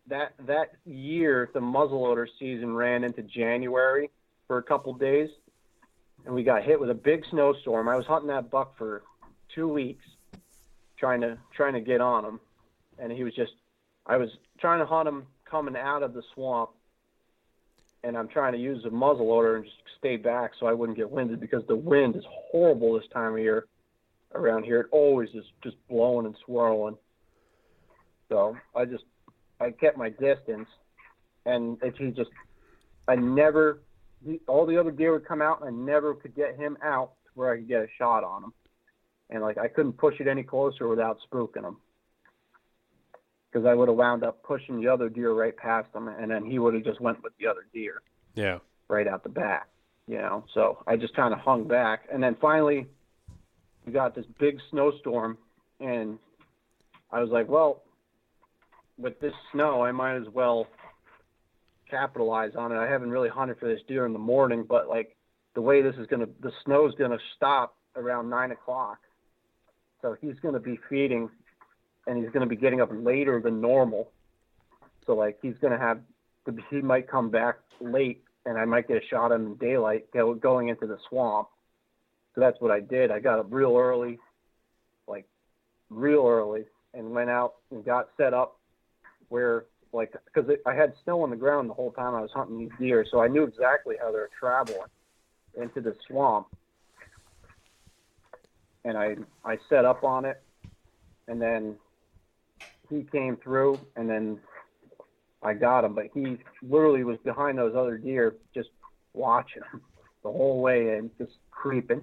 that 0.06 0.34
that 0.46 0.72
year 0.84 1.50
the 1.54 1.60
muzzleloader 1.60 2.26
season 2.38 2.74
ran 2.74 3.04
into 3.04 3.22
January 3.22 4.10
for 4.46 4.58
a 4.58 4.62
couple 4.62 4.92
days, 4.92 5.30
and 6.24 6.34
we 6.34 6.42
got 6.42 6.62
hit 6.62 6.80
with 6.80 6.90
a 6.90 6.94
big 6.94 7.24
snowstorm. 7.30 7.88
I 7.88 7.96
was 7.96 8.06
hunting 8.06 8.28
that 8.28 8.50
buck 8.50 8.76
for 8.76 9.02
two 9.54 9.68
weeks, 9.68 10.04
trying 10.96 11.20
to 11.20 11.38
trying 11.54 11.74
to 11.74 11.80
get 11.80 12.00
on 12.00 12.24
him, 12.24 12.40
and 12.98 13.12
he 13.12 13.24
was 13.24 13.34
just 13.34 13.52
I 14.06 14.16
was 14.16 14.30
trying 14.58 14.80
to 14.80 14.86
hunt 14.86 15.08
him 15.08 15.26
coming 15.44 15.76
out 15.76 16.02
of 16.02 16.14
the 16.14 16.22
swamp, 16.34 16.70
and 18.02 18.16
I'm 18.16 18.28
trying 18.28 18.52
to 18.52 18.58
use 18.58 18.82
the 18.82 18.90
muzzleloader 18.90 19.56
and 19.56 19.64
just 19.64 19.76
stay 19.98 20.16
back 20.16 20.52
so 20.58 20.66
I 20.66 20.72
wouldn't 20.72 20.98
get 20.98 21.10
winded 21.10 21.40
because 21.40 21.66
the 21.66 21.76
wind 21.76 22.16
is 22.16 22.24
horrible 22.50 22.94
this 22.94 23.08
time 23.12 23.32
of 23.34 23.38
year 23.38 23.66
around 24.34 24.64
here. 24.64 24.80
It 24.80 24.86
always 24.90 25.30
is 25.30 25.44
just 25.62 25.76
blowing 25.88 26.26
and 26.26 26.36
swirling. 26.44 26.96
So 28.28 28.56
I 28.74 28.84
just 28.84 29.04
I 29.60 29.70
kept 29.70 29.96
my 29.96 30.08
distance, 30.08 30.68
and 31.46 31.78
it, 31.82 31.94
he 31.98 32.10
just 32.10 32.30
I 33.06 33.16
never 33.16 33.80
he, 34.24 34.40
all 34.46 34.66
the 34.66 34.78
other 34.78 34.90
deer 34.90 35.12
would 35.12 35.26
come 35.26 35.42
out, 35.42 35.60
and 35.60 35.68
I 35.68 35.92
never 35.92 36.14
could 36.14 36.34
get 36.34 36.56
him 36.56 36.76
out 36.82 37.12
to 37.26 37.30
where 37.34 37.52
I 37.52 37.56
could 37.56 37.68
get 37.68 37.82
a 37.82 37.88
shot 37.98 38.24
on 38.24 38.44
him, 38.44 38.52
and 39.30 39.42
like 39.42 39.58
I 39.58 39.68
couldn't 39.68 39.94
push 39.94 40.20
it 40.20 40.26
any 40.26 40.42
closer 40.42 40.88
without 40.88 41.18
spooking 41.30 41.64
him, 41.64 41.76
because 43.50 43.66
I 43.66 43.74
would 43.74 43.88
have 43.88 43.96
wound 43.96 44.24
up 44.24 44.42
pushing 44.42 44.80
the 44.80 44.88
other 44.88 45.08
deer 45.08 45.32
right 45.32 45.56
past 45.56 45.94
him, 45.94 46.08
and 46.08 46.30
then 46.30 46.44
he 46.44 46.58
would 46.58 46.74
have 46.74 46.84
just 46.84 47.00
went 47.00 47.22
with 47.22 47.32
the 47.38 47.46
other 47.46 47.66
deer. 47.72 48.02
Yeah, 48.34 48.58
right 48.88 49.06
out 49.06 49.22
the 49.22 49.28
back, 49.28 49.68
you 50.06 50.18
know. 50.18 50.44
So 50.54 50.82
I 50.86 50.96
just 50.96 51.14
kind 51.14 51.32
of 51.32 51.40
hung 51.40 51.68
back, 51.68 52.08
and 52.12 52.22
then 52.22 52.36
finally 52.40 52.86
we 53.86 53.92
got 53.92 54.14
this 54.14 54.26
big 54.38 54.58
snowstorm, 54.70 55.38
and 55.80 56.18
I 57.12 57.20
was 57.20 57.30
like, 57.30 57.48
well, 57.48 57.82
with 58.98 59.20
this 59.20 59.34
snow, 59.52 59.82
I 59.82 59.92
might 59.92 60.16
as 60.16 60.28
well 60.32 60.66
capitalize 61.94 62.52
on 62.56 62.72
it. 62.72 62.76
I 62.76 62.90
haven't 62.90 63.10
really 63.10 63.28
hunted 63.28 63.58
for 63.58 63.68
this 63.68 63.80
deer 63.86 64.04
in 64.06 64.12
the 64.12 64.18
morning, 64.18 64.64
but 64.68 64.88
like 64.88 65.16
the 65.54 65.60
way 65.60 65.80
this 65.80 65.94
is 65.96 66.06
gonna, 66.08 66.26
the 66.40 66.50
snow's 66.64 66.94
gonna 66.96 67.18
stop 67.36 67.76
around 67.94 68.28
nine 68.28 68.50
o'clock, 68.50 68.98
so 70.02 70.16
he's 70.20 70.34
gonna 70.42 70.58
be 70.58 70.78
feeding, 70.88 71.30
and 72.06 72.22
he's 72.22 72.32
gonna 72.32 72.46
be 72.46 72.56
getting 72.56 72.80
up 72.80 72.90
later 72.92 73.40
than 73.40 73.60
normal. 73.60 74.10
So 75.06 75.14
like 75.14 75.38
he's 75.40 75.54
gonna 75.62 75.78
have, 75.78 76.00
he 76.70 76.80
might 76.80 77.08
come 77.08 77.30
back 77.30 77.58
late, 77.80 78.24
and 78.44 78.58
I 78.58 78.64
might 78.64 78.88
get 78.88 78.96
a 78.96 79.06
shot 79.08 79.30
in 79.30 79.54
daylight 79.56 80.10
go, 80.12 80.34
going 80.34 80.68
into 80.68 80.86
the 80.86 80.98
swamp. 81.08 81.48
So 82.34 82.40
that's 82.40 82.60
what 82.60 82.72
I 82.72 82.80
did. 82.80 83.12
I 83.12 83.20
got 83.20 83.38
up 83.38 83.46
real 83.50 83.76
early, 83.76 84.18
like 85.06 85.26
real 85.90 86.26
early, 86.26 86.64
and 86.92 87.12
went 87.12 87.30
out 87.30 87.54
and 87.70 87.84
got 87.84 88.08
set 88.16 88.34
up 88.34 88.58
where, 89.28 89.66
like, 89.94 90.12
because 90.26 90.50
I 90.66 90.74
had 90.74 90.92
snow 91.04 91.22
on 91.22 91.30
the 91.30 91.36
ground 91.36 91.70
the 91.70 91.74
whole 91.74 91.92
time 91.92 92.14
I 92.14 92.20
was 92.20 92.30
hunting 92.34 92.58
these 92.58 92.70
deer, 92.78 93.06
so 93.10 93.20
I 93.20 93.28
knew 93.28 93.44
exactly 93.44 93.96
how 94.00 94.12
they're 94.12 94.30
traveling 94.38 94.88
into 95.60 95.80
the 95.80 95.94
swamp. 96.06 96.48
And 98.84 98.98
I 98.98 99.16
I 99.44 99.56
set 99.70 99.86
up 99.86 100.04
on 100.04 100.26
it, 100.26 100.42
and 101.28 101.40
then 101.40 101.76
he 102.90 103.06
came 103.10 103.38
through, 103.38 103.80
and 103.96 104.10
then 104.10 104.38
I 105.42 105.54
got 105.54 105.84
him. 105.84 105.94
But 105.94 106.06
he 106.12 106.38
literally 106.62 107.04
was 107.04 107.16
behind 107.24 107.56
those 107.56 107.74
other 107.74 107.96
deer, 107.96 108.34
just 108.52 108.68
watching 109.14 109.62
them 109.72 109.80
the 110.22 110.30
whole 110.30 110.60
way 110.60 110.98
and 110.98 111.10
just 111.18 111.32
creeping 111.50 112.02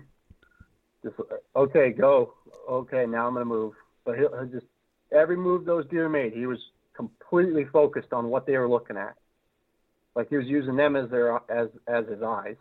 just 1.04 1.16
okay, 1.56 1.92
go. 1.92 2.34
Okay, 2.70 3.06
now 3.06 3.28
I'm 3.28 3.34
gonna 3.34 3.46
move. 3.46 3.74
But 4.06 4.18
he'll, 4.18 4.30
he'll 4.30 4.46
just 4.46 4.66
every 5.12 5.38
move 5.38 5.66
those 5.66 5.86
deer 5.88 6.10
made, 6.10 6.34
he 6.34 6.46
was 6.46 6.60
completely 6.96 7.66
focused 7.66 8.14
on 8.14 8.30
what 8.30 8.46
they 8.46 8.58
were 8.58 8.70
looking 8.70 8.98
at. 8.98 9.16
Like 10.16 10.30
he 10.30 10.38
was 10.38 10.48
using 10.48 10.76
them 10.76 10.96
as 10.96 11.10
their 11.10 11.42
as 11.50 11.70
as 11.88 12.08
his 12.08 12.22
eyes. 12.22 12.58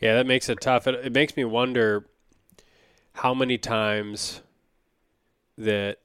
yeah, 0.00 0.14
that 0.14 0.26
makes 0.26 0.48
it 0.48 0.60
tough. 0.60 0.86
It, 0.86 0.94
it 1.06 1.12
makes 1.12 1.36
me 1.36 1.44
wonder 1.44 2.06
how 3.14 3.34
many 3.34 3.58
times 3.58 4.42
that 5.56 5.98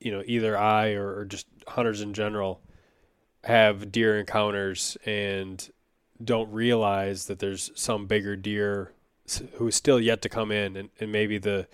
you 0.00 0.10
know 0.10 0.22
either 0.26 0.56
I 0.58 0.92
or, 0.92 1.18
or 1.18 1.24
just 1.24 1.46
hunters 1.68 2.00
in 2.00 2.14
general 2.14 2.60
have 3.44 3.92
deer 3.92 4.18
encounters 4.18 4.96
and 5.04 5.70
don't 6.22 6.50
realize 6.50 7.26
that 7.26 7.38
there's 7.38 7.70
some 7.74 8.06
bigger 8.06 8.36
deer 8.36 8.92
who's 9.54 9.74
still 9.74 10.00
yet 10.00 10.22
to 10.22 10.28
come 10.28 10.50
in 10.50 10.76
and, 10.76 10.90
and 11.00 11.12
maybe 11.12 11.38
the 11.38 11.66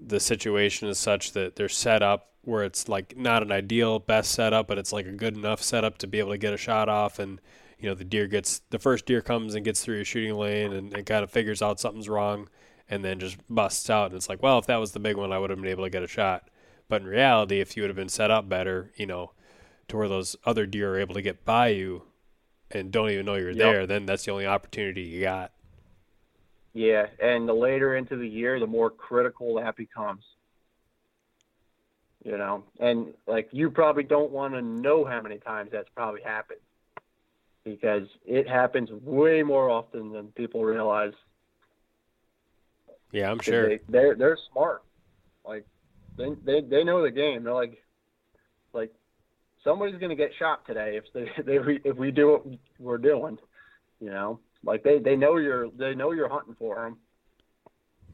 the 0.00 0.20
situation 0.20 0.88
is 0.88 0.98
such 0.98 1.32
that 1.32 1.56
they're 1.56 1.68
set 1.68 2.02
up 2.02 2.30
where 2.42 2.64
it's 2.64 2.88
like 2.88 3.16
not 3.16 3.42
an 3.42 3.52
ideal 3.52 3.98
best 3.98 4.30
setup 4.32 4.68
but 4.68 4.78
it's 4.78 4.92
like 4.92 5.06
a 5.06 5.12
good 5.12 5.36
enough 5.36 5.62
setup 5.62 5.98
to 5.98 6.06
be 6.06 6.18
able 6.18 6.30
to 6.30 6.38
get 6.38 6.54
a 6.54 6.56
shot 6.56 6.88
off 6.88 7.18
and 7.18 7.40
you 7.78 7.88
know 7.88 7.94
the 7.94 8.04
deer 8.04 8.26
gets 8.26 8.60
the 8.70 8.78
first 8.78 9.06
deer 9.06 9.20
comes 9.20 9.54
and 9.54 9.64
gets 9.64 9.82
through 9.84 9.96
your 9.96 10.04
shooting 10.04 10.34
lane 10.34 10.72
and, 10.72 10.92
and 10.94 11.04
kind 11.06 11.24
of 11.24 11.30
figures 11.30 11.60
out 11.62 11.80
something's 11.80 12.08
wrong 12.08 12.48
and 12.88 13.04
then 13.04 13.18
just 13.18 13.36
busts 13.50 13.90
out 13.90 14.06
and 14.06 14.14
it's 14.14 14.28
like 14.28 14.42
well 14.42 14.58
if 14.58 14.66
that 14.66 14.76
was 14.76 14.92
the 14.92 15.00
big 15.00 15.16
one 15.16 15.32
i 15.32 15.38
would 15.38 15.50
have 15.50 15.60
been 15.60 15.68
able 15.70 15.84
to 15.84 15.90
get 15.90 16.02
a 16.02 16.08
shot 16.08 16.48
but 16.88 17.02
in 17.02 17.08
reality 17.08 17.60
if 17.60 17.76
you 17.76 17.82
would 17.82 17.90
have 17.90 17.96
been 17.96 18.08
set 18.08 18.30
up 18.30 18.48
better 18.48 18.92
you 18.96 19.06
know 19.06 19.32
to 19.88 19.96
where 19.96 20.08
those 20.08 20.36
other 20.44 20.64
deer 20.66 20.94
are 20.94 20.98
able 21.00 21.14
to 21.14 21.22
get 21.22 21.44
by 21.44 21.68
you 21.68 22.02
and 22.70 22.92
don't 22.92 23.10
even 23.10 23.24
know 23.26 23.34
you're 23.34 23.50
Yep. 23.50 23.56
there, 23.58 23.86
then 23.86 24.04
that's 24.06 24.26
the 24.26 24.30
only 24.30 24.46
opportunity 24.46 25.00
you 25.00 25.22
got. 25.22 25.52
Yeah, 26.78 27.06
and 27.20 27.48
the 27.48 27.54
later 27.54 27.96
into 27.96 28.16
the 28.16 28.28
year, 28.28 28.60
the 28.60 28.66
more 28.68 28.88
critical 28.88 29.56
that 29.56 29.74
becomes. 29.74 30.22
You 32.24 32.38
know, 32.38 32.62
and 32.78 33.14
like 33.26 33.48
you 33.50 33.68
probably 33.68 34.04
don't 34.04 34.30
want 34.30 34.54
to 34.54 34.62
know 34.62 35.04
how 35.04 35.20
many 35.20 35.38
times 35.38 35.70
that's 35.72 35.88
probably 35.96 36.22
happened, 36.22 36.60
because 37.64 38.04
it 38.24 38.48
happens 38.48 38.92
way 38.92 39.42
more 39.42 39.68
often 39.68 40.12
than 40.12 40.28
people 40.28 40.64
realize. 40.64 41.14
Yeah, 43.10 43.32
I'm 43.32 43.40
sure. 43.40 43.70
They, 43.70 43.80
they're 43.88 44.14
they're 44.14 44.38
smart. 44.52 44.84
Like 45.44 45.66
they 46.16 46.28
they 46.44 46.60
they 46.60 46.84
know 46.84 47.02
the 47.02 47.10
game. 47.10 47.42
They're 47.42 47.54
like 47.54 47.82
like 48.72 48.92
somebody's 49.64 49.98
gonna 49.98 50.14
get 50.14 50.30
shot 50.38 50.64
today 50.64 50.96
if 50.96 51.12
they, 51.12 51.28
they 51.44 51.80
if 51.84 51.96
we 51.96 52.12
do 52.12 52.30
what 52.30 52.46
we're 52.78 52.98
doing. 52.98 53.36
You 54.00 54.10
know, 54.10 54.38
like 54.64 54.82
they 54.82 54.98
they 54.98 55.16
know 55.16 55.36
you're 55.36 55.70
they 55.70 55.94
know 55.94 56.12
you're 56.12 56.28
hunting 56.28 56.54
for 56.58 56.76
them. 56.76 56.98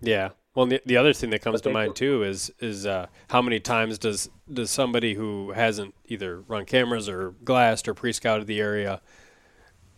Yeah. 0.00 0.30
Well, 0.54 0.66
the, 0.66 0.80
the 0.86 0.96
other 0.96 1.12
thing 1.12 1.30
that 1.30 1.42
comes 1.42 1.60
But 1.60 1.62
to 1.62 1.68
they 1.68 1.70
mind 1.70 1.96
too 1.96 2.22
is 2.22 2.52
is 2.60 2.86
uh, 2.86 3.06
how 3.30 3.42
many 3.42 3.58
times 3.58 3.98
does 3.98 4.30
does 4.52 4.70
somebody 4.70 5.14
who 5.14 5.50
hasn't 5.52 5.94
either 6.06 6.40
run 6.42 6.64
cameras 6.64 7.08
or 7.08 7.32
glassed 7.44 7.88
or 7.88 7.94
pre-scouted 7.94 8.46
the 8.46 8.60
area 8.60 9.00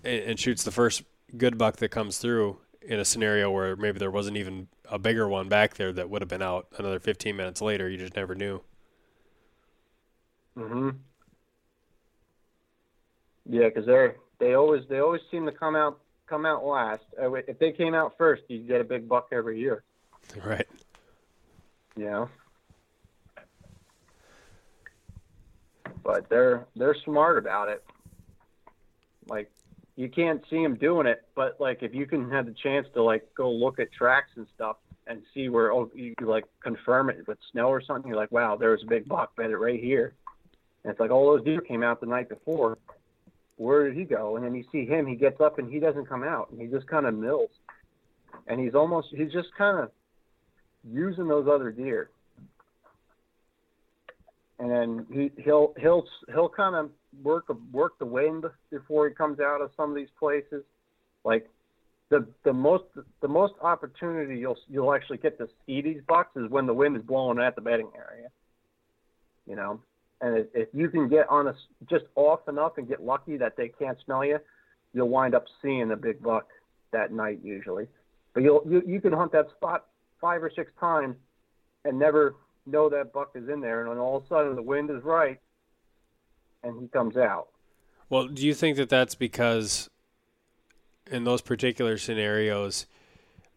and, 0.05 0.23
and 0.23 0.41
shoots 0.41 0.65
the 0.65 0.71
first 0.71 1.03
good 1.37 1.59
buck 1.59 1.77
that 1.77 1.89
comes 1.91 2.19
through 2.19 2.59
in 2.83 2.99
a 2.99 3.05
scenario 3.05 3.51
where 3.51 3.77
maybe 3.77 3.99
there 3.99 4.11
wasn't 4.11 4.37
even 4.37 4.69
a 4.91 4.99
bigger 4.99 5.29
one 5.29 5.49
back 5.49 5.75
there 5.75 5.93
that 5.93 6.09
would 6.09 6.23
have 6.23 6.29
been 6.29 6.43
out 6.43 6.69
another 6.79 7.01
15 7.01 7.37
minutes 7.37 7.61
later. 7.61 7.89
You 7.89 7.99
just 7.99 8.17
never 8.17 8.35
knew. 8.35 8.63
Mhm. 10.57 11.05
Yeah, 13.49 13.69
because 13.69 13.87
they're 13.87 14.17
they 14.39 14.55
always 14.55 14.83
they 14.89 14.99
always 14.99 15.23
seem 15.31 15.47
to 15.47 15.53
come 15.53 15.77
out 15.77 16.01
come 16.27 16.47
out 16.47 16.65
last. 16.65 17.05
Uh, 17.21 17.33
if 17.33 17.59
they 17.59 17.73
came 17.73 17.95
out 17.95 18.15
first, 18.19 18.43
you'd 18.49 18.67
get 18.67 18.81
a 18.81 18.85
big 18.85 19.09
buck 19.09 19.29
every 19.33 19.59
year. 19.59 19.83
Right. 20.45 20.67
You 21.97 22.05
know. 22.05 22.29
But 26.03 26.29
they're 26.29 26.67
they're 26.77 26.97
smart 27.05 27.39
about 27.39 27.69
it. 27.69 27.85
Like 29.29 29.51
you 29.97 30.09
can't 30.09 30.43
see 30.49 30.63
them 30.63 30.77
doing 30.77 31.07
it, 31.07 31.25
but 31.35 31.61
like 31.61 31.83
if 31.83 31.95
you 31.95 32.07
can 32.07 32.31
have 32.31 32.47
the 32.47 32.53
chance 32.53 32.87
to 32.95 33.03
like 33.03 33.35
go 33.35 33.51
look 33.51 33.81
at 33.81 33.93
tracks 33.93 34.31
and 34.37 34.47
stuff 34.55 34.77
and 35.07 35.23
see 35.33 35.49
where 35.49 35.73
oh 35.73 35.91
you 35.95 36.15
like 36.21 36.45
confirm 36.61 37.11
it 37.11 37.27
with 37.27 37.39
snow 37.51 37.69
or 37.69 37.81
something, 37.81 38.09
you're 38.09 38.17
like, 38.21 38.31
wow, 38.31 38.57
there's 38.57 38.83
a 38.83 38.87
big 38.87 39.09
buck 39.09 39.35
bedded 39.37 39.57
right 39.57 39.81
here. 39.81 40.15
And 40.85 40.93
it's 40.93 41.01
like 41.01 41.11
all 41.11 41.27
those 41.27 41.45
deer 41.45 41.61
came 41.61 41.83
out 41.83 42.01
the 42.01 42.07
night 42.07 42.29
before. 42.29 42.79
Where 43.57 43.89
did 43.89 43.97
he 43.97 44.05
go? 44.05 44.37
And 44.37 44.45
then 44.45 44.55
you 44.55 44.65
see 44.71 44.85
him, 44.85 45.07
he 45.07 45.15
gets 45.15 45.41
up 45.41 45.59
and 45.59 45.71
he 45.71 45.81
doesn't 45.81 46.09
come 46.09 46.23
out, 46.23 46.51
and 46.51 46.61
he 46.61 46.67
just 46.67 46.87
kind 46.87 47.07
of 47.07 47.15
mills, 47.15 47.51
and 48.47 48.61
he's 48.61 48.75
almost 48.75 49.09
he's 49.11 49.33
just 49.33 49.49
kind 49.57 49.79
of 49.79 49.91
using 50.93 51.27
those 51.27 51.49
other 51.49 51.71
deer. 51.71 52.11
And 54.59 54.71
then 54.71 55.07
he 55.13 55.31
he'll 55.43 55.75
he'll 55.79 56.05
he'll 56.29 56.49
kind 56.49 56.75
of 56.77 56.91
work 57.23 57.45
work 57.73 57.99
the 57.99 58.07
wind 58.07 58.45
before 58.71 59.09
he 59.09 59.15
comes 59.15 59.41
out 59.41 59.61
of 59.61 59.71
some 59.77 59.91
of 59.91 59.97
these 59.97 60.09
places. 60.19 60.63
Like 61.25 61.49
the 62.11 62.27
the 62.45 62.53
most 62.53 62.85
the 63.21 63.29
most 63.29 63.55
opportunity 63.63 64.39
you'll 64.39 64.59
you'll 64.69 64.95
actually 64.95 65.19
get 65.19 65.39
to 65.39 65.49
see 65.67 65.83
these 65.83 66.01
bucks 66.07 66.37
is 66.37 66.51
when 66.51 66.67
the 66.67 66.75
wind 66.75 66.97
is 66.97 67.03
blowing 67.03 67.39
at 67.39 67.55
the 67.55 67.61
bedding 67.61 67.91
area. 67.97 68.29
You 69.47 69.57
know, 69.57 69.81
and 70.21 70.47
if, 70.55 70.69
you 70.73 70.89
can 70.89 71.09
get 71.09 71.29
on 71.29 71.49
a 71.49 71.55
just 71.89 72.05
off 72.15 72.49
enough 72.49 72.79
and 72.79 72.89
get 72.89 73.03
lucky 73.03 73.37
that 73.37 73.57
they 73.57 73.69
can't 73.69 73.99
smell 74.05 74.25
you, 74.25 74.39
you'll 74.93 75.09
wind 75.09 75.35
up 75.35 75.45
seeing 75.63 75.91
a 75.91 75.97
big 75.97 76.23
buck 76.23 76.49
that 76.93 77.13
night 77.13 77.41
usually. 77.43 77.87
But 78.33 78.43
you'll 78.43 78.63
you 78.69 78.83
you 78.87 79.01
can 79.01 79.13
hunt 79.13 79.33
that 79.33 79.51
spot 79.51 79.87
five 80.21 80.43
or 80.43 80.51
six 80.55 80.71
times 80.81 81.17
and 81.85 81.99
never 81.99 82.35
know 82.67 82.89
that 82.89 83.13
buck 83.13 83.31
is 83.35 83.49
in 83.49 83.61
there, 83.61 83.83
and 83.83 83.91
then 83.91 83.99
all 83.99 84.17
of 84.17 84.25
a 84.25 84.29
sudden 84.29 84.57
the 84.57 84.63
wind 84.63 84.91
is 84.91 85.03
right, 85.05 85.39
and 86.63 86.81
he 86.81 86.89
comes 86.89 87.17
out. 87.17 87.49
Well, 88.09 88.29
do 88.29 88.47
you 88.47 88.55
think 88.55 88.77
that 88.77 88.89
that's 88.89 89.15
because 89.15 89.91
in 91.11 91.25
those 91.25 91.43
particular 91.43 91.99
scenarios, 91.99 92.87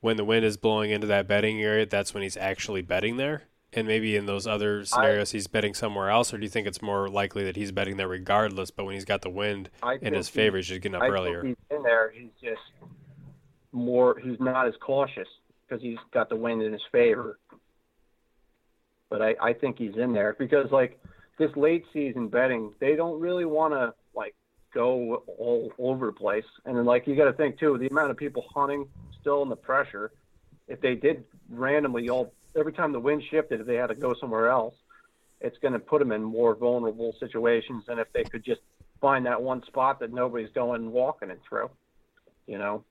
when 0.01 0.17
the 0.17 0.25
wind 0.25 0.45
is 0.45 0.57
blowing 0.57 0.91
into 0.91 1.07
that 1.07 1.27
bedding 1.27 1.61
area, 1.61 1.85
that's 1.85 2.13
when 2.13 2.23
he's 2.23 2.37
actually 2.37 2.81
bedding 2.81 3.17
there? 3.17 3.43
And 3.71 3.87
maybe 3.87 4.15
in 4.15 4.25
those 4.25 4.47
other 4.47 4.83
scenarios, 4.83 5.31
I, 5.31 5.37
he's 5.37 5.47
betting 5.47 5.75
somewhere 5.75 6.09
else, 6.09 6.33
or 6.33 6.37
do 6.37 6.43
you 6.43 6.49
think 6.49 6.65
it's 6.65 6.81
more 6.81 7.07
likely 7.07 7.43
that 7.43 7.55
he's 7.55 7.71
betting 7.71 7.97
there 7.97 8.07
regardless? 8.07 8.71
But 8.71 8.85
when 8.85 8.95
he's 8.95 9.05
got 9.05 9.21
the 9.21 9.29
wind 9.29 9.69
in 10.01 10.13
his 10.13 10.27
favor, 10.27 10.57
he's 10.57 10.67
just 10.67 10.81
getting 10.81 10.95
up 10.95 11.03
I 11.03 11.07
earlier. 11.07 11.43
he's 11.43 11.55
in 11.69 11.83
there. 11.83 12.09
He's 12.09 12.31
just 12.41 12.61
more. 13.71 14.17
He's 14.19 14.39
not 14.39 14.67
as 14.67 14.73
cautious 14.81 15.27
because 15.67 15.83
he's 15.83 15.99
got 16.11 16.29
the 16.29 16.35
wind 16.35 16.63
in 16.63 16.73
his 16.73 16.81
favor. 16.91 17.37
But 19.09 19.21
I, 19.21 19.35
I 19.41 19.53
think 19.53 19.77
he's 19.77 19.95
in 19.97 20.13
there 20.13 20.35
because 20.37 20.71
like 20.71 20.99
this 21.37 21.55
late 21.55 21.85
season 21.93 22.27
betting, 22.27 22.73
they 22.79 22.95
don't 22.95 23.19
really 23.19 23.45
want 23.45 23.73
to 23.73 23.93
like 24.15 24.35
go 24.73 25.23
all 25.37 25.71
over 25.77 26.07
the 26.07 26.13
place. 26.13 26.45
And 26.65 26.77
then 26.77 26.85
like 26.85 27.07
you 27.07 27.15
got 27.15 27.25
to 27.25 27.33
think 27.33 27.59
too, 27.59 27.77
the 27.77 27.87
amount 27.87 28.11
of 28.11 28.17
people 28.17 28.45
hunting 28.53 28.87
still 29.19 29.41
in 29.43 29.49
the 29.49 29.55
pressure. 29.55 30.11
If 30.67 30.81
they 30.81 30.95
did 30.95 31.23
randomly 31.49 32.09
all 32.09 32.33
every 32.55 32.73
time 32.73 32.91
the 32.91 32.99
wind 32.99 33.23
shifted, 33.29 33.61
if 33.61 33.67
they 33.67 33.75
had 33.75 33.87
to 33.87 33.95
go 33.95 34.13
somewhere 34.19 34.49
else, 34.49 34.75
it's 35.41 35.57
going 35.59 35.73
to 35.73 35.79
put 35.79 35.99
them 35.99 36.11
in 36.11 36.23
more 36.23 36.55
vulnerable 36.55 37.15
situations 37.19 37.83
than 37.87 37.99
if 37.99 38.11
they 38.13 38.23
could 38.23 38.43
just 38.43 38.61
find 38.99 39.25
that 39.25 39.41
one 39.41 39.63
spot 39.65 39.99
that 39.99 40.11
nobody's 40.11 40.51
going 40.53 40.91
walking 40.91 41.29
it 41.29 41.39
through. 41.47 41.69
You 42.47 42.57
know, 42.57 42.83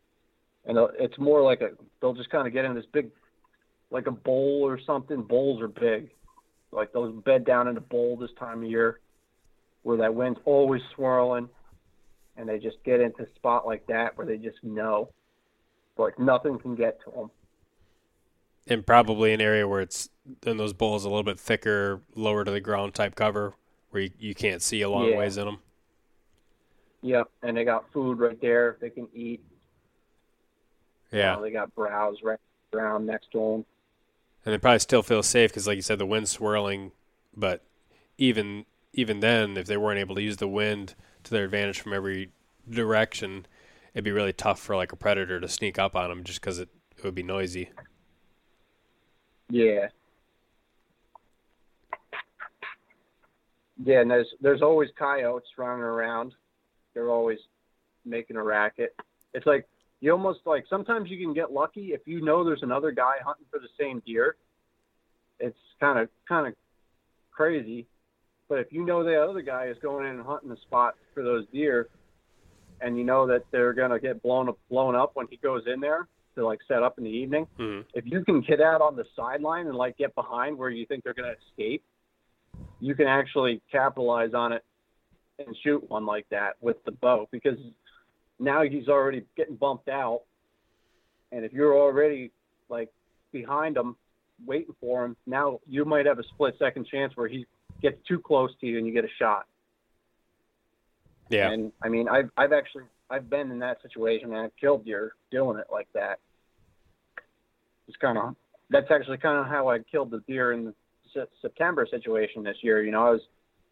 and 0.65 0.79
uh, 0.79 0.89
it's 0.99 1.19
more 1.19 1.43
like 1.43 1.61
a 1.61 1.71
they'll 2.01 2.15
just 2.15 2.31
kind 2.31 2.47
of 2.47 2.53
get 2.53 2.65
in 2.65 2.75
this 2.75 2.87
big, 2.93 3.11
like 3.91 4.07
a 4.07 4.13
bowl 4.13 4.63
or 4.65 4.79
something. 4.87 5.23
Bowls 5.23 5.61
are 5.61 5.69
big, 5.69 6.11
like 6.71 6.93
those 6.93 7.13
bed 7.25 7.45
down 7.45 7.69
in 7.69 7.77
a 7.77 7.81
bowl 7.81 8.17
this 8.17 8.31
time 8.39 8.63
of 8.63 8.71
year, 8.71 9.01
where 9.83 9.97
that 9.99 10.15
wind's 10.15 10.39
always 10.45 10.83
swirling, 10.95 11.49
and 12.37 12.49
they 12.49 12.59
just 12.59 12.77
get 12.85 13.01
into 13.01 13.25
a 13.25 13.35
spot 13.35 13.67
like 13.67 13.87
that 13.89 14.17
where 14.17 14.27
they 14.27 14.37
just 14.37 14.63
know, 14.63 15.11
like 15.97 16.19
nothing 16.19 16.59
can 16.59 16.77
get 16.77 17.01
to 17.05 17.11
them. 17.11 17.31
And 18.71 18.87
probably 18.87 19.33
an 19.33 19.41
area 19.41 19.67
where 19.67 19.81
it's 19.81 20.11
in 20.45 20.59
those 20.59 20.75
bowls 20.75 21.05
a 21.05 21.09
little 21.09 21.23
bit 21.23 21.41
thicker, 21.41 22.03
lower 22.15 22.45
to 22.45 22.51
the 22.51 22.61
ground 22.61 22.95
type 22.95 23.15
cover, 23.15 23.55
where 23.91 24.03
you, 24.05 24.11
you 24.19 24.35
can't 24.35 24.61
see 24.61 24.83
a 24.83 24.91
long 24.91 25.09
yeah. 25.09 25.17
ways 25.17 25.39
in 25.39 25.47
them. 25.47 25.59
Yep, 27.01 27.31
and 27.43 27.57
they 27.57 27.65
got 27.65 27.91
food 27.93 28.19
right 28.19 28.41
there 28.41 28.77
they 28.81 28.91
can 28.91 29.09
eat. 29.15 29.43
Yeah, 31.11 31.31
you 31.31 31.37
know, 31.37 31.43
they 31.43 31.51
got 31.51 31.75
browse 31.75 32.19
right 32.23 32.39
around 32.75 33.07
next 33.07 33.33
to 33.33 33.39
them 33.39 33.65
and 34.49 34.55
they 34.55 34.59
probably 34.59 34.79
still 34.79 35.03
feel 35.03 35.23
safe 35.23 35.51
because, 35.51 35.67
like 35.67 35.77
you 35.77 35.83
said, 35.83 35.99
the 35.99 36.07
wind's 36.07 36.31
swirling. 36.31 36.93
But 37.37 37.63
even 38.17 38.65
even 38.95 39.21
then, 39.21 39.59
if 39.59 39.67
they 39.67 39.77
weren't 39.77 40.01
able 40.01 40.15
to 40.15 40.23
use 40.23 40.39
the 40.39 40.49
wind 40.49 40.95
to 41.25 41.31
their 41.31 41.45
advantage 41.45 41.81
from 41.81 41.93
every 41.93 42.31
direction, 42.69 43.47
it'd 43.93 44.05
be 44.05 44.11
really 44.11 44.33
tough 44.33 44.59
for 44.59 44.75
like 44.75 44.91
a 44.91 44.97
predator 44.97 45.39
to 45.39 45.49
sneak 45.49 45.79
up 45.79 45.95
on 45.95 46.09
them 46.09 46.25
just 46.25 46.41
because 46.41 46.59
it, 46.59 46.71
it 46.97 47.05
would 47.05 47.15
be 47.15 47.23
noisy. 47.23 47.69
Yeah. 49.51 49.89
Yeah, 53.85 54.01
and 54.01 54.11
there's 54.11 54.27
there's 54.41 54.63
always 54.63 54.91
coyotes 54.99 55.49
running 55.57 55.83
around. 55.83 56.35
They're 56.95 57.11
always 57.11 57.39
making 58.05 58.37
a 58.37 58.43
racket. 58.43 58.95
It's 59.35 59.47
like 59.47 59.69
you 60.01 60.11
almost 60.11 60.41
like 60.47 60.65
sometimes 60.69 61.11
you 61.11 61.19
can 61.25 61.33
get 61.33 61.53
lucky 61.53 61.93
if 61.93 62.01
you 62.07 62.21
know 62.25 62.45
there's 62.45 62.63
another 62.63 62.91
guy 62.91 63.15
hunting 63.25 63.47
for 63.51 63.61
the 63.61 63.69
same 63.79 64.03
deer. 64.05 64.37
It's 65.39 65.57
kind 65.79 65.99
of 65.99 66.09
kind 66.29 66.49
of 66.49 66.55
crazy, 67.31 67.87
but 68.49 68.59
if 68.59 68.73
you 68.73 68.85
know 68.85 69.05
the 69.05 69.17
other 69.17 69.43
guy 69.43 69.67
is 69.67 69.77
going 69.81 70.07
in 70.07 70.17
and 70.17 70.27
hunting 70.27 70.51
the 70.51 70.57
spot 70.57 70.97
for 71.15 71.23
those 71.23 71.47
deer, 71.53 71.89
and 72.81 72.99
you 72.99 73.05
know 73.05 73.29
that 73.29 73.45
they're 73.53 73.73
gonna 73.73 74.01
get 74.01 74.21
blown 74.23 74.49
up 74.49 74.59
blown 74.69 74.97
up 74.97 75.13
when 75.15 75.29
he 75.31 75.37
goes 75.37 75.63
in 75.73 75.81
there 75.81 76.09
to 76.39 76.47
like 76.47 76.61
set 76.67 76.83
up 76.83 76.99
in 76.99 77.05
the 77.05 77.11
evening, 77.11 77.47
mm-hmm. 77.59 77.83
if 77.95 78.05
you 78.07 78.25
can 78.25 78.41
get 78.41 78.61
out 78.61 78.81
on 78.81 78.97
the 78.97 79.05
sideline 79.15 79.67
and 79.67 79.77
like 79.77 79.97
get 79.99 80.15
behind 80.15 80.57
where 80.57 80.71
you 80.71 80.87
think 80.87 81.05
they're 81.05 81.15
gonna 81.15 81.35
escape, 81.51 81.83
you 82.81 82.95
can 82.95 83.07
actually 83.07 83.61
capitalize 83.71 84.35
on 84.35 84.53
it 84.53 84.65
and 85.39 85.57
shoot 85.63 85.89
one 85.89 86.07
like 86.07 86.27
that 86.31 86.57
with 86.61 86.83
the 86.85 86.93
bow 86.93 87.29
because 87.31 87.59
now 88.39 88.63
he's 88.63 88.89
already 88.89 89.25
getting 89.37 89.57
bumped 89.57 89.89
out. 89.89 90.23
And 91.31 91.45
if 91.45 91.53
you're 91.53 91.77
already 91.79 92.31
like 92.69 92.91
behind 93.33 93.77
him, 93.77 93.97
waiting 94.47 94.75
for 94.81 95.05
him, 95.05 95.17
now 95.27 95.61
you 95.67 95.85
might 95.85 96.07
have 96.07 96.19
a 96.19 96.25
split 96.25 96.55
second 96.59 96.87
chance 96.87 97.17
where 97.17 97.29
he 97.29 97.47
gets 97.83 97.97
too 98.07 98.19
close 98.19 98.51
to 98.61 98.67
you 98.67 98.79
and 98.79 98.87
you 98.87 98.93
get 98.93 99.05
a 99.05 99.13
shot. 99.19 99.47
Yeah. 101.29 101.51
And 101.51 101.73
I 101.83 101.89
mean, 101.89 102.09
I've 102.09 102.31
I've 102.37 102.53
actually 102.53 102.85
I've 103.11 103.29
been 103.29 103.51
in 103.51 103.59
that 103.61 103.83
situation 103.83 104.33
and 104.33 104.39
I've 104.39 104.57
killed 104.57 104.85
deer 104.85 105.13
doing 105.31 105.59
it 105.59 105.67
like 105.71 105.89
that. 105.95 106.21
It's 107.89 107.97
kind 107.97 108.19
of 108.19 108.37
that's 108.71 108.91
actually 108.91 109.19
kind 109.19 109.39
of 109.39 109.47
how 109.47 109.69
I 109.69 109.79
killed 109.79 110.11
the 110.11 110.21
deer 110.29 110.53
in 110.53 110.65
the 110.67 110.75
September 111.41 111.87
situation 111.91 112.43
this 112.43 112.59
year. 112.61 112.83
You 112.83 112.93
know, 112.93 113.07
I 113.07 113.11
was 113.11 113.21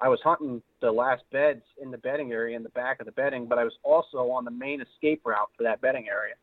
I 0.01 0.09
was 0.09 0.21
hunting 0.23 0.63
the 0.81 0.91
last 0.91 1.23
beds 1.31 1.63
in 1.81 1.91
the 1.91 1.99
bedding 1.99 2.33
area 2.33 2.57
in 2.57 2.63
the 2.63 2.71
back 2.71 3.01
of 3.01 3.07
the 3.07 3.13
bedding, 3.13 3.47
but 3.47 3.59
I 3.59 3.65
was 3.65 3.75
also 3.83 4.31
on 4.31 4.45
the 4.45 4.51
main 4.51 4.81
escape 4.81 5.23
route 5.25 5.51
for 5.57 5.63
that 5.63 5.81
bedding 5.81 6.09
area. 6.09 6.35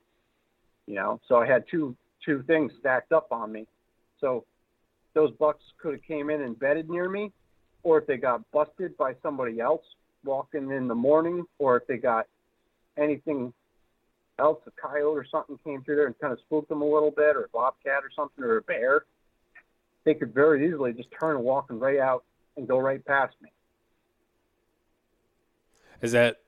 You 0.87 0.95
know, 0.95 1.19
so 1.27 1.35
I 1.35 1.45
had 1.45 1.65
two 1.69 1.95
two 2.25 2.43
things 2.43 2.71
stacked 2.79 3.11
up 3.11 3.31
on 3.31 3.51
me. 3.51 3.67
So 4.21 4.45
those 5.13 5.31
bucks 5.31 5.63
could 5.81 5.93
have 5.93 6.03
came 6.03 6.29
in 6.29 6.41
and 6.41 6.57
bedded 6.57 6.89
near 6.89 7.09
me, 7.09 7.31
or 7.83 7.97
if 7.97 8.07
they 8.07 8.17
got 8.17 8.49
busted 8.51 8.95
by 8.97 9.15
somebody 9.21 9.59
else 9.59 9.83
walking 10.23 10.71
in 10.71 10.87
the 10.87 10.95
morning, 10.95 11.43
or 11.59 11.77
if 11.77 11.87
they 11.87 11.97
got 11.97 12.27
anything 12.97 13.53
else, 14.39 14.59
a 14.67 14.71
coyote 14.71 15.17
or 15.17 15.25
something 15.29 15.57
came 15.63 15.83
through 15.83 15.97
there 15.97 16.07
and 16.07 16.19
kind 16.19 16.33
of 16.33 16.39
spooked 16.39 16.69
them 16.69 16.81
a 16.81 16.85
little 16.85 17.11
bit, 17.11 17.35
or 17.35 17.45
a 17.45 17.49
bobcat 17.49 18.03
or 18.03 18.09
something, 18.15 18.43
or 18.43 18.57
a 18.57 18.61
bear, 18.61 19.05
they 20.03 20.13
could 20.13 20.33
very 20.33 20.67
easily 20.67 20.93
just 20.93 21.09
turn 21.19 21.35
and 21.35 21.45
walk 21.45 21.67
right 21.69 21.99
out 21.99 22.23
and 22.57 22.67
go 22.67 22.77
right 22.77 23.03
past 23.05 23.35
me. 23.41 23.49
Is 26.01 26.11
that 26.11 26.41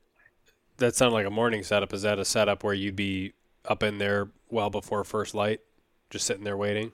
that 0.78 0.95
sounded 0.95 1.13
like 1.13 1.26
a 1.26 1.32
morning 1.32 1.63
setup? 1.63 1.93
Is 1.93 2.02
that 2.02 2.19
a 2.19 2.26
setup 2.26 2.63
where 2.63 2.74
you'd 2.74 2.95
be 2.95 3.34
up 3.63 3.82
in 3.84 3.98
there 3.98 4.30
well 4.50 4.69
before 4.69 5.04
first 5.04 5.34
light, 5.34 5.62
just 6.10 6.26
sitting 6.26 6.43
there 6.43 6.58
waiting? 6.58 6.91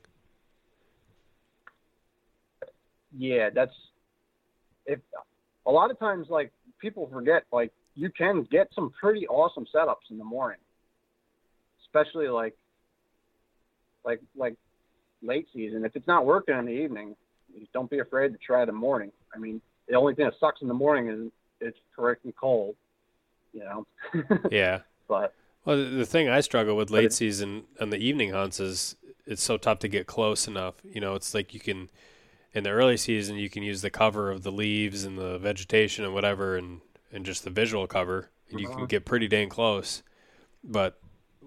Yeah, 3.18 3.50
that's 3.50 3.74
if 4.86 5.00
a 5.66 5.72
lot 5.72 5.92
of 5.92 6.00
times 6.00 6.28
like 6.30 6.52
people 6.80 7.10
forget 7.12 7.44
like 7.52 7.72
you 7.96 8.10
can 8.10 8.44
get 8.44 8.70
some 8.74 8.92
pretty 8.92 9.28
awesome 9.28 9.66
setups 9.74 10.12
in 10.12 10.18
the 10.18 10.24
morning, 10.24 10.60
especially 11.94 12.28
like 12.28 12.56
like 14.06 14.22
like 14.36 14.56
late 15.22 15.48
season. 15.54 15.86
If 15.86 15.96
it's 15.96 16.08
not 16.08 16.26
working 16.26 16.58
in 16.58 16.66
the 16.66 16.72
evening, 16.72 17.16
don't 17.74 17.90
be 17.90 18.00
afraid 18.00 18.32
to 18.34 18.38
try 18.40 18.66
the 18.66 18.72
morning. 18.72 19.12
I 19.36 19.40
mean, 19.40 19.62
the 19.88 19.96
only 19.96 20.16
thing 20.16 20.26
that 20.26 20.34
sucks 20.40 20.62
in 20.62 20.68
the 20.68 20.74
morning 20.74 21.10
is 21.10 21.32
it's 21.60 21.78
freaking 21.98 22.34
cold, 22.40 22.76
you 23.54 23.64
know. 23.64 23.86
yeah. 24.52 24.80
But 25.08 25.34
Well, 25.66 25.78
the 25.78 26.06
thing 26.06 26.30
I 26.30 26.42
struggle 26.42 26.76
with 26.76 26.90
late 26.90 27.14
season 27.14 27.64
and 27.80 27.92
the 27.92 27.98
evening 27.98 28.32
hunts 28.32 28.60
is 28.60 28.96
it's 29.26 29.44
so 29.44 29.58
tough 29.58 29.80
to 29.80 29.88
get 29.88 30.08
close 30.08 30.48
enough. 30.48 30.76
You 30.84 31.02
know, 31.02 31.16
it's 31.16 31.34
like 31.34 31.54
you 31.54 31.60
can 31.60 31.90
in 32.54 32.64
the 32.64 32.70
early 32.72 32.98
season 32.98 33.38
you 33.38 33.50
can 33.50 33.64
use 33.64 33.82
the 33.82 33.90
cover 33.90 34.30
of 34.32 34.44
the 34.44 34.52
leaves 34.52 35.04
and 35.06 35.18
the 35.18 35.38
vegetation 35.38 36.04
and 36.04 36.14
whatever 36.14 36.58
and 36.58 36.82
and 37.14 37.26
just 37.26 37.44
the 37.44 37.50
visual 37.50 37.88
cover 37.88 38.30
and 38.50 38.60
you 38.60 38.68
can 38.68 38.76
Uh-huh. 38.78 38.86
get 38.88 39.06
pretty 39.06 39.28
dang 39.28 39.50
close. 39.50 40.02
But 40.64 41.00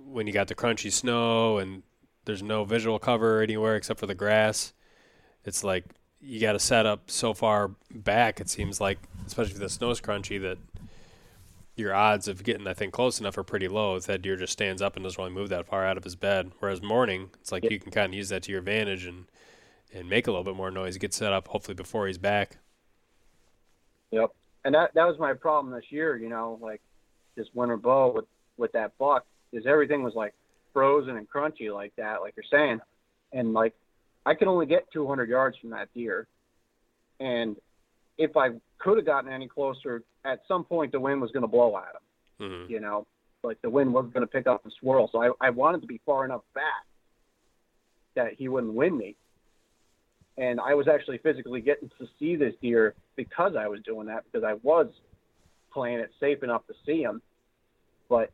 when 0.04 0.26
you 0.26 0.32
got 0.32 0.48
the 0.48 0.54
crunchy 0.54 0.92
snow 0.92 1.58
and 1.58 1.82
there's 2.24 2.42
no 2.42 2.64
visual 2.64 2.98
cover 2.98 3.42
anywhere 3.42 3.76
except 3.76 4.00
for 4.00 4.06
the 4.06 4.14
grass, 4.14 4.72
it's 5.44 5.64
like 5.64 5.84
you 6.20 6.40
got 6.40 6.52
to 6.52 6.58
set 6.58 6.86
up 6.86 7.10
so 7.10 7.34
far 7.34 7.72
back. 7.90 8.40
It 8.40 8.48
seems 8.48 8.80
like, 8.80 8.98
especially 9.26 9.54
if 9.54 9.58
the 9.58 9.68
snow's 9.68 10.00
crunchy, 10.00 10.40
that 10.40 10.58
your 11.76 11.94
odds 11.94 12.28
of 12.28 12.44
getting 12.44 12.64
that 12.64 12.76
thing 12.76 12.90
close 12.90 13.20
enough 13.20 13.36
are 13.36 13.42
pretty 13.42 13.68
low. 13.68 13.96
If 13.96 14.04
that 14.06 14.22
deer 14.22 14.36
just 14.36 14.52
stands 14.52 14.80
up 14.80 14.96
and 14.96 15.04
doesn't 15.04 15.20
really 15.20 15.34
move 15.34 15.48
that 15.50 15.66
far 15.66 15.84
out 15.84 15.96
of 15.96 16.04
his 16.04 16.16
bed, 16.16 16.52
whereas 16.60 16.82
morning, 16.82 17.30
it's 17.40 17.52
like 17.52 17.68
you 17.70 17.78
can 17.78 17.90
kind 17.90 18.12
of 18.12 18.14
use 18.14 18.28
that 18.30 18.44
to 18.44 18.52
your 18.52 18.60
advantage 18.60 19.04
and 19.04 19.26
and 19.92 20.08
make 20.08 20.26
a 20.26 20.30
little 20.30 20.44
bit 20.44 20.56
more 20.56 20.72
noise. 20.72 20.96
Get 20.98 21.14
set 21.14 21.32
up 21.32 21.48
hopefully 21.48 21.74
before 21.74 22.08
he's 22.08 22.18
back. 22.18 22.58
Yep. 24.10 24.30
And 24.64 24.74
that 24.74 24.94
that 24.94 25.04
was 25.04 25.18
my 25.18 25.34
problem 25.34 25.72
this 25.74 25.90
year, 25.90 26.16
you 26.16 26.28
know, 26.28 26.58
like 26.60 26.80
this 27.36 27.46
winter 27.54 27.76
bow 27.76 28.12
with 28.14 28.24
with 28.56 28.72
that 28.72 28.96
buck 28.98 29.26
is 29.54 29.66
everything 29.66 30.02
was 30.02 30.14
like 30.14 30.34
frozen 30.72 31.16
and 31.16 31.30
crunchy 31.30 31.72
like 31.72 31.92
that, 31.96 32.20
like 32.20 32.34
you're 32.36 32.44
saying. 32.50 32.80
And 33.32 33.52
like 33.52 33.74
I 34.26 34.34
could 34.34 34.48
only 34.48 34.66
get 34.66 34.90
200 34.92 35.28
yards 35.28 35.56
from 35.58 35.70
that 35.70 35.88
deer. 35.94 36.26
And 37.20 37.56
if 38.18 38.36
I 38.36 38.50
could 38.78 38.98
have 38.98 39.06
gotten 39.06 39.32
any 39.32 39.48
closer, 39.48 40.02
at 40.24 40.40
some 40.48 40.64
point 40.64 40.92
the 40.92 41.00
wind 41.00 41.20
was 41.20 41.30
going 41.30 41.42
to 41.42 41.48
blow 41.48 41.76
at 41.76 41.94
him, 41.94 42.64
hmm 42.64 42.70
you 42.70 42.80
know, 42.80 43.06
like 43.42 43.60
the 43.62 43.70
wind 43.70 43.92
was 43.92 44.10
going 44.12 44.26
to 44.26 44.30
pick 44.30 44.46
up 44.46 44.64
and 44.64 44.72
swirl. 44.80 45.08
So 45.12 45.22
I, 45.22 45.30
I 45.40 45.50
wanted 45.50 45.82
to 45.82 45.86
be 45.86 46.00
far 46.06 46.24
enough 46.24 46.42
back 46.54 46.84
that 48.16 48.34
he 48.34 48.48
wouldn't 48.48 48.74
win 48.74 48.96
me. 48.96 49.16
And 50.36 50.60
I 50.60 50.74
was 50.74 50.88
actually 50.88 51.18
physically 51.18 51.60
getting 51.60 51.90
to 51.98 52.06
see 52.18 52.34
this 52.34 52.54
deer 52.60 52.94
because 53.14 53.54
I 53.56 53.68
was 53.68 53.80
doing 53.82 54.06
that 54.08 54.24
because 54.24 54.44
I 54.44 54.54
was 54.62 54.88
playing 55.72 55.98
it 55.98 56.10
safe 56.18 56.42
enough 56.42 56.66
to 56.66 56.74
see 56.86 57.02
him, 57.02 57.20
but 58.08 58.30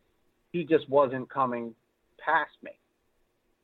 he 0.51 0.63
just 0.63 0.89
wasn't 0.89 1.29
coming 1.29 1.75
past 2.17 2.51
me. 2.63 2.71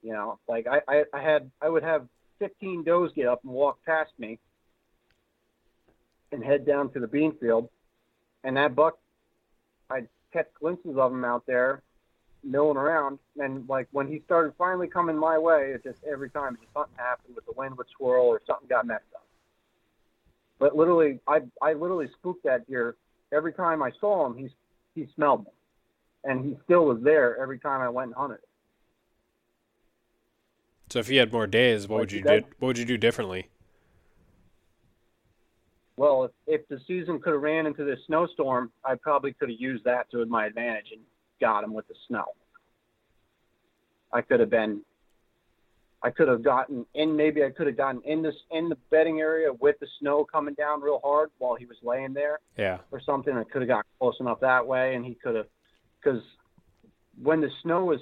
You 0.04 0.14
know, 0.14 0.40
like 0.48 0.68
I, 0.68 0.82
I, 0.88 1.04
I 1.14 1.22
had 1.22 1.50
I 1.62 1.70
would 1.70 1.84
have 1.84 2.08
15 2.40 2.84
does 2.84 3.12
get 3.16 3.28
up 3.28 3.44
and 3.44 3.52
walk 3.52 3.80
past 3.86 4.12
me 4.20 4.40
and 6.32 6.44
head 6.44 6.66
down 6.66 6.92
to 6.94 7.00
the 7.00 7.08
bean 7.08 7.34
field, 7.40 7.70
and 8.44 8.58
that 8.58 8.76
buck, 8.76 8.98
I'd 9.90 10.08
catch 10.32 10.48
glimpses 10.60 10.98
of 10.98 11.12
him 11.12 11.26
out 11.26 11.46
there 11.46 11.82
milling 12.44 12.78
around. 12.78 13.20
And 13.38 13.68
like 13.68 13.88
when 13.92 14.08
he 14.08 14.22
started 14.26 14.54
finally 14.58 14.88
coming 14.88 15.18
my 15.18 15.38
way, 15.38 15.72
it 15.74 15.84
just 15.84 16.00
every 16.10 16.30
time 16.30 16.58
just 16.62 16.74
something 16.74 16.96
happened 16.98 17.36
with 17.36 17.46
the 17.46 17.54
wind 17.54 17.78
would 17.78 17.88
swirl 17.96 18.26
or 18.26 18.42
something 18.48 18.68
got 18.68 18.86
messed 18.86 19.04
up. 19.16 19.26
But 20.60 20.76
literally, 20.76 21.20
I 21.28 21.42
I 21.62 21.74
literally 21.74 22.08
spooked 22.20 22.44
that 22.44 22.68
deer 22.68 22.96
every 23.32 23.54
time 23.54 23.84
I 23.84 23.92
saw 24.00 24.26
him. 24.26 24.38
He 24.38 24.50
he 24.96 25.08
smelled 25.16 25.46
me, 25.46 25.52
and 26.24 26.44
he 26.44 26.58
still 26.66 26.86
was 26.86 27.00
there 27.04 27.38
every 27.42 27.60
time 27.60 27.82
I 27.82 27.90
went 27.90 28.08
and 28.08 28.16
hunted. 28.16 28.40
So 30.90 31.00
if 31.00 31.10
you 31.10 31.20
had 31.20 31.32
more 31.32 31.48
days, 31.48 31.88
what 31.88 31.98
Like 31.98 32.02
would 32.02 32.12
you 32.14 32.22
do? 32.24 32.48
What 32.60 32.68
would 32.68 32.78
you 32.78 32.86
do 32.86 32.98
differently? 32.98 33.50
Well, 35.98 36.26
if, 36.26 36.32
if 36.46 36.68
the 36.68 36.80
season 36.88 37.20
could 37.20 37.34
have 37.34 37.42
ran 37.42 37.66
into 37.66 37.84
this 37.84 38.00
snowstorm, 38.06 38.72
I 38.86 38.96
probably 38.96 39.34
could 39.34 39.50
have 39.50 39.60
used 39.60 39.84
that 39.86 40.10
to 40.12 40.26
my 40.28 40.46
advantage 40.46 40.92
and 40.92 41.02
got 41.42 41.64
him 41.64 41.74
with 41.74 41.88
the 41.88 41.96
snow. 42.08 42.26
I 44.14 44.22
could 44.22 44.40
have 44.40 44.52
been, 44.52 44.82
I 46.04 46.12
could 46.12 46.28
have 46.28 46.44
gotten 46.44 46.86
in. 46.94 47.16
Maybe 47.16 47.44
I 47.44 47.50
could 47.50 47.68
have 47.68 47.76
gotten 47.76 48.02
in 48.04 48.22
this 48.22 48.36
in 48.52 48.70
the 48.70 48.78
bedding 48.92 49.20
area 49.20 49.52
with 49.52 49.80
the 49.80 49.88
snow 50.00 50.24
coming 50.24 50.54
down 50.54 50.82
real 50.82 51.02
hard 51.04 51.30
while 51.40 51.56
he 51.56 51.66
was 51.66 51.78
laying 51.82 52.14
there 52.14 52.40
Yeah. 52.58 52.78
or 52.92 53.02
something. 53.02 53.36
I 53.36 53.44
could 53.44 53.64
have 53.64 53.68
got 53.68 53.86
close 54.00 54.16
enough 54.20 54.40
that 54.42 54.66
way, 54.66 54.96
and 54.96 55.04
he 55.04 55.16
could 55.16 55.36
have, 55.36 55.48
because 56.00 56.22
when 57.22 57.42
the 57.42 57.50
snow 57.64 57.86
was 57.86 58.00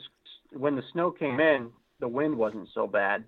when 0.52 0.76
the 0.76 0.84
snow 0.94 1.12
came 1.12 1.40
in, 1.40 1.70
the 2.00 2.08
wind 2.08 2.38
wasn't 2.38 2.68
so 2.74 2.88
bad. 2.88 3.24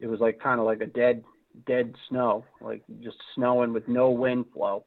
It 0.00 0.06
was 0.06 0.20
like 0.20 0.40
kind 0.40 0.60
of 0.60 0.66
like 0.66 0.80
a 0.80 0.86
dead 0.86 1.24
dead 1.66 1.94
snow, 2.08 2.44
like 2.60 2.82
just 3.02 3.16
snowing 3.34 3.72
with 3.72 3.88
no 3.88 4.10
wind 4.10 4.46
flow, 4.54 4.84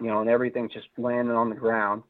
you 0.00 0.06
know, 0.06 0.20
and 0.20 0.28
everything's 0.30 0.72
just 0.72 0.88
landing 0.98 1.34
on 1.34 1.48
the 1.50 1.56
ground. 1.56 2.02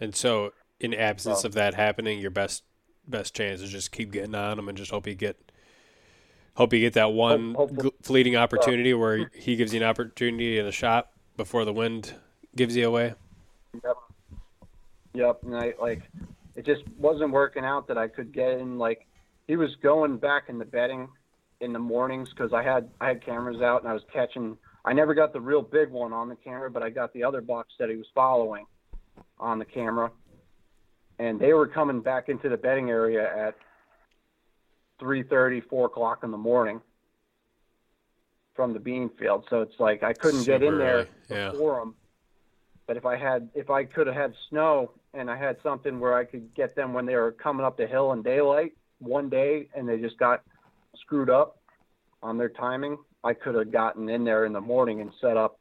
And 0.00 0.14
so, 0.14 0.52
in 0.78 0.94
absence 0.94 1.44
Oh. 1.44 1.48
of 1.48 1.54
that 1.54 1.74
happening, 1.74 2.20
your 2.20 2.30
best 2.30 2.64
best 3.06 3.34
chance 3.34 3.60
is 3.60 3.70
just 3.70 3.90
keep 3.90 4.12
getting 4.12 4.34
on 4.36 4.56
him 4.58 4.68
and 4.68 4.78
just 4.78 4.92
hope 4.92 5.04
you 5.06 5.14
get 5.16 5.36
hope 6.54 6.72
you 6.72 6.78
get 6.78 6.92
that 6.92 7.12
one 7.12 7.54
Hope- 7.54 7.70
hope- 7.70 7.78
gl- 7.78 8.04
fleeting 8.04 8.36
opportunity 8.36 8.94
where 8.94 9.28
he 9.34 9.56
gives 9.56 9.74
you 9.74 9.80
an 9.80 9.86
opportunity 9.86 10.58
and 10.60 10.68
a 10.68 10.72
shot 10.72 11.10
before 11.36 11.64
the 11.64 11.72
wind 11.72 12.14
gives 12.56 12.76
you 12.76 12.86
away. 12.86 13.14
Yep. 13.74 13.96
Yep. 15.14 15.40
And 15.44 15.56
I 15.56 15.74
like 15.80 16.02
it 16.56 16.66
just 16.66 16.82
wasn't 16.98 17.32
working 17.32 17.64
out 17.64 17.88
that 17.88 17.98
I 17.98 18.08
could 18.08 18.32
get 18.32 18.52
in 18.52 18.78
like 18.78 19.06
he 19.46 19.56
was 19.56 19.70
going 19.82 20.18
back 20.18 20.44
in 20.48 20.58
the 20.58 20.64
bedding 20.64 21.08
in 21.60 21.72
the 21.72 21.78
mornings 21.78 22.30
because 22.30 22.52
I 22.52 22.62
had 22.62 22.90
I 23.00 23.08
had 23.08 23.24
cameras 23.24 23.60
out 23.60 23.82
and 23.82 23.90
I 23.90 23.92
was 23.92 24.02
catching 24.12 24.56
I 24.84 24.92
never 24.92 25.14
got 25.14 25.32
the 25.32 25.40
real 25.40 25.62
big 25.62 25.90
one 25.90 26.12
on 26.12 26.28
the 26.28 26.36
camera, 26.36 26.70
but 26.70 26.82
I 26.82 26.90
got 26.90 27.12
the 27.12 27.24
other 27.24 27.40
bucks 27.40 27.74
that 27.78 27.90
he 27.90 27.96
was 27.96 28.06
following 28.14 28.66
on 29.38 29.58
the 29.58 29.64
camera. 29.64 30.10
And 31.18 31.38
they 31.38 31.52
were 31.52 31.66
coming 31.66 32.00
back 32.00 32.30
into 32.30 32.48
the 32.48 32.56
bedding 32.56 32.88
area 32.88 33.24
at 33.46 33.56
3.30, 35.02 35.68
4 35.68 35.86
o'clock 35.86 36.20
in 36.24 36.30
the 36.30 36.38
morning 36.38 36.80
from 38.54 38.72
the 38.72 38.78
bean 38.78 39.10
field. 39.18 39.44
So 39.50 39.60
it's 39.60 39.78
like 39.78 40.02
I 40.02 40.14
couldn't 40.14 40.44
get 40.44 40.62
in 40.62 40.78
there 40.78 40.94
early, 40.94 41.08
yeah. 41.28 41.50
before 41.50 41.80
them. 41.80 41.94
But 42.90 42.96
if 42.96 43.06
I 43.06 43.16
had, 43.16 43.48
if 43.54 43.70
I 43.70 43.84
could 43.84 44.08
have 44.08 44.16
had 44.16 44.34
snow 44.48 44.90
and 45.14 45.30
I 45.30 45.36
had 45.36 45.58
something 45.62 46.00
where 46.00 46.14
I 46.14 46.24
could 46.24 46.52
get 46.56 46.74
them 46.74 46.92
when 46.92 47.06
they 47.06 47.14
were 47.14 47.30
coming 47.30 47.64
up 47.64 47.76
the 47.76 47.86
hill 47.86 48.10
in 48.14 48.22
daylight 48.24 48.72
one 48.98 49.28
day 49.30 49.68
and 49.76 49.88
they 49.88 49.98
just 49.98 50.18
got 50.18 50.42
screwed 50.96 51.30
up 51.30 51.58
on 52.20 52.36
their 52.36 52.48
timing, 52.48 52.98
I 53.22 53.32
could 53.34 53.54
have 53.54 53.70
gotten 53.70 54.08
in 54.08 54.24
there 54.24 54.44
in 54.44 54.52
the 54.52 54.60
morning 54.60 55.02
and 55.02 55.12
set 55.20 55.36
up 55.36 55.60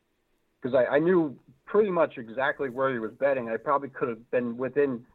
because 0.60 0.74
I, 0.74 0.96
I 0.96 0.98
knew 0.98 1.38
pretty 1.68 1.92
much 1.92 2.18
exactly 2.18 2.72
where 2.72 2.92
he 2.92 2.98
was 2.98 3.12
bedding. 3.20 3.48
I 3.48 3.58
probably 3.58 3.90
could 3.90 4.10
have 4.10 4.32
been 4.32 4.58
within 4.58 5.06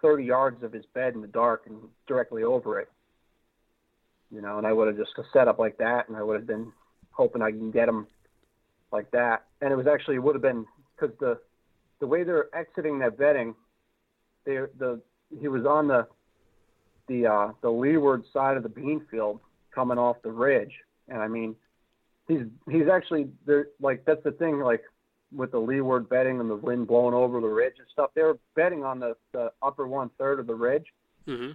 30 0.00 0.22
yards 0.22 0.62
of 0.62 0.72
his 0.72 0.86
bed 0.94 1.14
in 1.14 1.22
the 1.22 1.26
dark 1.26 1.64
and 1.66 1.80
directly 2.06 2.44
over 2.44 2.78
it. 2.78 2.88
You 4.30 4.42
know, 4.42 4.58
and 4.58 4.66
I 4.66 4.72
would 4.72 4.86
have 4.86 4.96
just 4.96 5.10
set 5.32 5.48
up 5.48 5.58
like 5.58 5.76
that, 5.78 6.06
and 6.06 6.16
I 6.16 6.22
would 6.22 6.36
have 6.36 6.46
been 6.46 6.70
hoping 7.10 7.42
I 7.42 7.50
can 7.50 7.72
get 7.72 7.88
him 7.88 8.06
like 8.92 9.10
that. 9.10 9.46
And 9.60 9.72
it 9.72 9.76
was 9.76 9.88
actually 9.88 10.14
it 10.14 10.22
would 10.22 10.36
have 10.36 10.42
been 10.42 10.64
because 10.94 11.16
the 11.18 11.38
the 12.00 12.06
way 12.06 12.22
they're 12.24 12.54
exiting 12.54 12.98
that 13.00 13.18
bedding, 13.18 13.54
they 14.44 14.58
the 14.78 15.00
he 15.40 15.48
was 15.48 15.64
on 15.66 15.88
the 15.88 16.06
the 17.08 17.26
uh, 17.26 17.52
the 17.62 17.70
leeward 17.70 18.24
side 18.32 18.56
of 18.56 18.62
the 18.62 18.68
bean 18.68 19.02
field 19.10 19.40
coming 19.74 19.98
off 19.98 20.16
the 20.22 20.30
ridge, 20.30 20.72
and 21.08 21.20
I 21.20 21.28
mean, 21.28 21.54
he's 22.26 22.42
he's 22.70 22.88
actually 22.92 23.28
there. 23.46 23.68
Like 23.80 24.04
that's 24.04 24.22
the 24.24 24.32
thing, 24.32 24.60
like 24.60 24.82
with 25.34 25.50
the 25.50 25.58
leeward 25.58 26.08
bedding 26.08 26.40
and 26.40 26.48
the 26.48 26.56
wind 26.56 26.86
blowing 26.86 27.14
over 27.14 27.40
the 27.40 27.46
ridge 27.46 27.74
and 27.78 27.86
stuff. 27.92 28.10
They 28.14 28.22
were 28.22 28.38
bedding 28.54 28.84
on 28.84 28.98
the 29.00 29.16
the 29.32 29.52
upper 29.62 29.86
one 29.86 30.10
third 30.18 30.40
of 30.40 30.46
the 30.46 30.54
ridge, 30.54 30.86
Mm-hmm. 31.26 31.52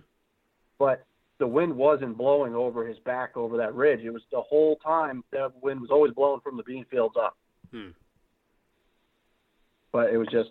but 0.77 1.05
the 1.39 1.47
wind 1.47 1.75
wasn't 1.75 2.15
blowing 2.15 2.53
over 2.53 2.85
his 2.85 2.99
back 2.99 3.35
over 3.35 3.57
that 3.57 3.73
ridge. 3.73 4.01
It 4.01 4.11
was 4.11 4.21
the 4.31 4.41
whole 4.41 4.75
time 4.77 5.23
that 5.31 5.51
wind 5.63 5.81
was 5.81 5.89
always 5.89 6.13
blowing 6.13 6.41
from 6.41 6.57
the 6.57 6.63
bean 6.63 6.85
fields 6.91 7.15
up. 7.19 7.35
Hmm. 7.71 7.89
But 9.93 10.09
it 10.09 10.17
was 10.17 10.27
just 10.29 10.49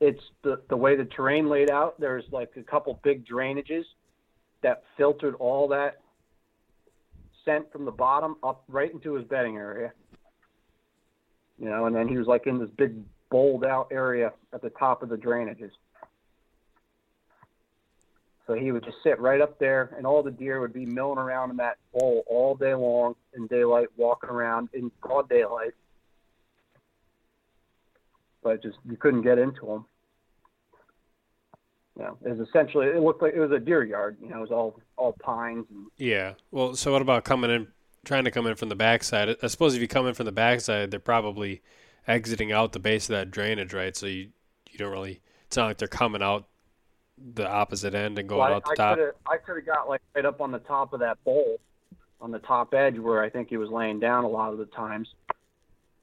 it's 0.00 0.20
the 0.42 0.60
the 0.68 0.76
way 0.76 0.96
the 0.96 1.06
terrain 1.06 1.48
laid 1.48 1.70
out. 1.70 1.98
There's 1.98 2.24
like 2.30 2.50
a 2.56 2.62
couple 2.62 3.00
big 3.02 3.26
drainages 3.26 3.84
that 4.62 4.82
filtered 4.98 5.36
all 5.36 5.68
that 5.68 6.00
scent 7.44 7.70
from 7.72 7.84
the 7.84 7.92
bottom 7.92 8.36
up 8.42 8.64
right 8.68 8.92
into 8.92 9.14
his 9.14 9.24
bedding 9.24 9.56
area. 9.56 9.92
You 11.58 11.70
know, 11.70 11.86
and 11.86 11.96
then 11.96 12.08
he 12.08 12.18
was 12.18 12.26
like 12.26 12.46
in 12.46 12.58
this 12.58 12.68
big 12.76 12.96
bowled 13.30 13.64
out 13.64 13.88
area 13.90 14.32
at 14.52 14.60
the 14.60 14.70
top 14.70 15.02
of 15.02 15.08
the 15.08 15.16
drainages. 15.16 15.70
So 18.46 18.54
he 18.54 18.70
would 18.70 18.84
just 18.84 18.98
sit 19.02 19.18
right 19.18 19.40
up 19.40 19.58
there, 19.58 19.94
and 19.96 20.06
all 20.06 20.22
the 20.22 20.30
deer 20.30 20.60
would 20.60 20.72
be 20.72 20.86
milling 20.86 21.18
around 21.18 21.50
in 21.50 21.56
that 21.56 21.78
bowl 21.92 22.22
all 22.28 22.54
day 22.54 22.74
long 22.74 23.16
in 23.34 23.46
daylight, 23.48 23.88
walking 23.96 24.30
around 24.30 24.68
in 24.72 24.90
broad 25.02 25.28
daylight. 25.28 25.72
But 28.46 28.62
just 28.62 28.78
you 28.88 28.96
couldn't 28.96 29.22
get 29.22 29.38
into 29.40 29.66
them. 29.66 29.84
You 31.98 32.02
know, 32.04 32.16
it 32.24 32.36
was 32.38 32.48
essentially 32.48 32.86
it 32.86 33.02
looked 33.02 33.20
like 33.20 33.34
it 33.34 33.40
was 33.40 33.50
a 33.50 33.58
deer 33.58 33.82
yard. 33.82 34.18
You 34.22 34.28
know, 34.28 34.36
it 34.38 34.40
was 34.42 34.50
all 34.52 34.78
all 34.96 35.14
pines 35.20 35.66
and 35.68 35.86
Yeah. 35.96 36.34
Well, 36.52 36.76
so 36.76 36.92
what 36.92 37.02
about 37.02 37.24
coming 37.24 37.50
in, 37.50 37.66
trying 38.04 38.22
to 38.24 38.30
come 38.30 38.46
in 38.46 38.54
from 38.54 38.68
the 38.68 38.76
backside? 38.76 39.34
I 39.42 39.46
suppose 39.48 39.74
if 39.74 39.80
you 39.80 39.88
come 39.88 40.06
in 40.06 40.14
from 40.14 40.26
the 40.26 40.32
backside, 40.32 40.92
they're 40.92 41.00
probably 41.00 41.60
exiting 42.06 42.52
out 42.52 42.72
the 42.72 42.78
base 42.78 43.08
of 43.10 43.14
that 43.16 43.32
drainage, 43.32 43.74
right? 43.74 43.96
So 43.96 44.06
you 44.06 44.28
you 44.70 44.78
don't 44.78 44.92
really. 44.92 45.20
It's 45.48 45.56
not 45.56 45.66
like 45.66 45.78
they're 45.78 45.88
coming 45.88 46.22
out 46.22 46.46
the 47.34 47.48
opposite 47.50 47.94
end 47.96 48.16
and 48.20 48.28
going 48.28 48.38
Well, 48.42 48.52
I- 48.52 48.54
out 48.56 48.64
the 48.64 48.70
I 48.70 48.74
top. 48.76 48.96
Could've, 48.98 49.14
I 49.28 49.36
could 49.38 49.56
have 49.56 49.66
got 49.66 49.88
like 49.88 50.02
right 50.14 50.24
up 50.24 50.40
on 50.40 50.52
the 50.52 50.60
top 50.60 50.92
of 50.92 51.00
that 51.00 51.22
bowl, 51.24 51.58
on 52.20 52.30
the 52.30 52.38
top 52.40 52.74
edge 52.74 52.96
where 52.96 53.24
I 53.24 53.28
think 53.28 53.48
he 53.48 53.56
was 53.56 53.70
laying 53.70 53.98
down 53.98 54.22
a 54.22 54.28
lot 54.28 54.52
of 54.52 54.58
the 54.58 54.66
times, 54.66 55.08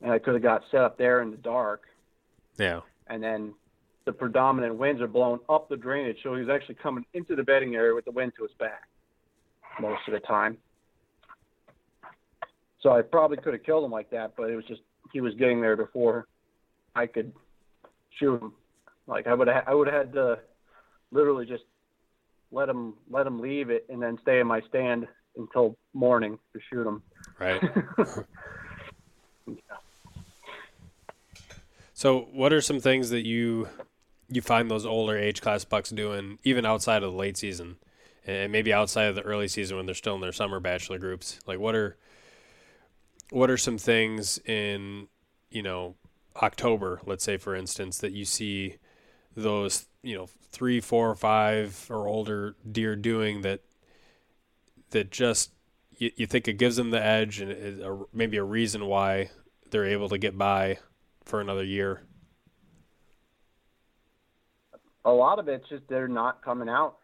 and 0.02 0.12
I 0.12 0.18
could 0.20 0.34
have 0.34 0.44
got 0.44 0.64
set 0.72 0.82
up 0.82 0.98
there 0.98 1.22
in 1.22 1.30
the 1.32 1.38
dark, 1.38 1.84
Yeah. 2.58 2.82
and 3.08 3.22
then 3.24 3.54
the 4.06 4.12
predominant 4.12 4.76
winds 4.76 5.02
are 5.02 5.08
blowing 5.08 5.40
up 5.50 5.70
the 5.70 5.78
drainage, 5.78 6.18
so 6.24 6.36
he's 6.36 6.50
actually 6.50 6.76
coming 6.76 7.06
into 7.14 7.36
the 7.36 7.44
bedding 7.44 7.76
area 7.76 7.94
with 7.94 8.06
the 8.06 8.12
wind 8.12 8.34
to 8.38 8.44
his 8.44 8.52
back 8.60 8.84
most 9.80 10.02
of 10.08 10.14
the 10.14 10.20
time. 10.20 10.58
So 12.82 12.92
I 12.92 13.02
probably 13.02 13.38
could 13.38 13.54
have 13.54 13.64
killed 13.64 13.86
him 13.86 13.92
like 13.92 14.10
that, 14.12 14.34
but 14.36 14.50
it 14.50 14.56
was 14.56 14.66
just 14.66 14.82
he 15.14 15.22
was 15.22 15.34
getting 15.36 15.62
there 15.62 15.78
before 15.78 16.28
I 16.96 17.08
could 17.08 17.32
shoot 18.20 18.42
him. 18.42 18.54
Like 19.08 19.26
I 19.26 19.34
would 19.34 19.48
have, 19.48 19.64
I 19.68 19.74
would 19.74 19.88
have 19.88 20.08
had 20.08 20.14
to 20.14 20.40
literally 21.12 21.46
just 21.46 21.64
let 22.52 22.68
him 22.68 22.96
let 23.10 23.26
him 23.26 23.40
leave 23.40 23.70
it 23.70 23.86
and 23.90 24.02
then 24.02 24.18
stay 24.22 24.40
in 24.40 24.48
my 24.48 24.62
stand 24.68 25.08
until 25.38 25.78
morning 25.94 26.38
to 26.52 26.60
shoot 26.70 26.86
him. 26.86 27.02
Right. 27.40 27.62
So, 32.04 32.28
what 32.34 32.52
are 32.52 32.60
some 32.60 32.82
things 32.82 33.12
that 33.12 33.26
you 33.26 33.70
you 34.28 34.42
find 34.42 34.70
those 34.70 34.86
older 34.86 35.18
age 35.18 35.40
class 35.40 35.64
bucks 35.64 35.90
doing, 35.90 36.38
even 36.44 36.66
outside 36.66 37.02
of 37.02 37.14
the 37.14 37.18
late 37.18 37.38
season, 37.38 37.78
and 38.28 38.52
maybe 38.52 38.74
outside 38.74 39.06
of 39.06 39.16
the 39.16 39.22
early 39.22 39.48
season 39.48 39.78
when 39.78 39.86
they're 39.86 39.96
still 39.96 40.16
in 40.16 40.20
their 40.20 40.34
summer 40.34 40.60
bachelor 40.60 41.00
groups? 41.00 41.40
Like, 41.48 41.60
what 41.60 41.76
are 41.76 41.96
what 43.30 43.50
are 43.50 43.56
some 43.56 43.78
things 43.78 44.38
in 44.40 45.08
you 45.50 45.64
know 45.64 45.96
October, 46.36 47.00
let's 47.06 47.24
say 47.24 47.38
for 47.38 47.56
instance, 47.56 48.00
that 48.00 48.12
you 48.12 48.26
see 48.26 48.80
those 49.34 49.86
you 50.02 50.18
know 50.18 50.28
three, 50.52 50.82
four, 50.82 51.16
five 51.16 51.88
or 51.90 52.10
older 52.10 52.58
deer 52.70 52.98
doing 52.98 53.44
that 53.44 53.62
that 54.90 55.10
just 55.10 55.52
you, 55.98 56.12
you 56.18 56.28
think 56.28 56.50
it 56.50 56.58
gives 56.58 56.76
them 56.76 56.92
the 56.92 57.02
edge 57.02 57.40
and 57.40 57.50
is 57.50 57.80
a, 57.80 57.98
maybe 58.12 58.36
a 58.36 58.44
reason 58.44 58.88
why 58.88 59.30
they're 59.72 59.86
able 59.86 60.10
to 60.10 60.18
get 60.18 60.38
by 60.38 60.80
for 61.26 61.42
another 61.42 61.64
year. 61.64 62.04
a 65.06 65.12
lot 65.12 65.40
of 65.40 65.48
it's 65.48 65.68
just 65.70 65.84
they're 65.90 66.08
not 66.08 66.44
coming 66.44 66.70
out 66.70 66.98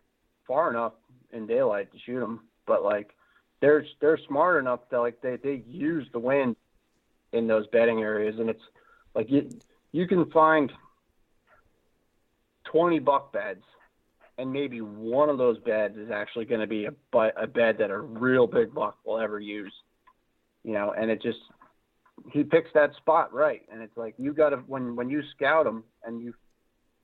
far 0.48 0.70
enough 0.70 0.94
in 1.32 1.48
daylight 1.48 1.92
to 1.92 2.00
shoot 2.00 2.20
them. 2.20 2.42
But 2.66 2.84
like 2.84 3.16
they're 3.62 3.86
they're 4.00 4.20
smart 4.28 4.62
enough 4.62 4.88
to 4.90 5.02
like 5.02 5.22
they 5.22 5.38
they 5.38 5.64
use 5.68 6.08
the 6.14 6.20
wind 6.20 6.56
in 7.34 7.48
those 7.48 7.68
bedding 7.68 8.02
areas, 8.02 8.36
and 8.40 8.50
it's 8.50 8.64
like 9.16 9.30
you 9.30 9.50
you 9.92 10.08
can 10.08 10.30
find 10.32 10.72
twenty 12.64 13.00
buck 13.00 13.34
beds, 13.34 13.64
and 14.38 14.52
maybe 14.52 14.82
one 14.82 15.30
of 15.30 15.38
those 15.38 15.60
beds 15.60 15.98
is 15.98 16.12
actually 16.12 16.46
going 16.46 16.62
to 16.62 16.68
be 16.68 16.86
a 16.86 16.94
a 17.38 17.48
bed 17.48 17.78
that 17.80 17.92
a 17.92 18.00
real 18.00 18.48
big 18.48 18.74
buck 18.74 18.98
will 19.06 19.20
ever 19.20 19.40
use. 19.40 19.74
You 20.64 20.74
know, 20.74 20.94
and 20.96 21.10
it 21.10 21.22
just 21.22 21.40
he 22.32 22.44
picks 22.44 22.70
that 22.74 22.96
spot 22.96 23.34
right, 23.34 23.62
and 23.72 23.82
it's 23.82 23.96
like 23.98 24.16
you 24.18 24.34
got 24.34 24.50
to 24.50 24.58
when 24.68 24.96
when 24.96 25.10
you 25.10 25.22
scout 25.36 25.66
them 25.66 25.84
and 26.04 26.22
you 26.22 26.34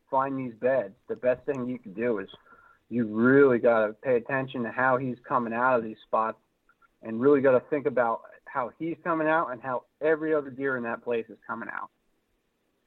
find 0.09 0.37
these 0.37 0.53
beds, 0.59 0.93
the 1.07 1.15
best 1.15 1.45
thing 1.45 1.67
you 1.67 1.79
can 1.79 1.93
do 1.93 2.19
is 2.19 2.27
you 2.89 3.05
really 3.05 3.57
got 3.57 3.87
to 3.87 3.93
pay 3.93 4.15
attention 4.15 4.63
to 4.63 4.71
how 4.71 4.97
he's 4.97 5.17
coming 5.27 5.53
out 5.53 5.77
of 5.77 5.83
these 5.83 5.97
spots 6.05 6.37
and 7.01 7.19
really 7.19 7.41
got 7.41 7.51
to 7.51 7.63
think 7.69 7.85
about 7.85 8.21
how 8.45 8.71
he's 8.79 8.95
coming 9.03 9.27
out 9.27 9.49
and 9.51 9.61
how 9.61 9.83
every 10.01 10.33
other 10.33 10.49
deer 10.49 10.77
in 10.77 10.83
that 10.83 11.03
place 11.03 11.25
is 11.29 11.37
coming 11.45 11.69
out. 11.69 11.89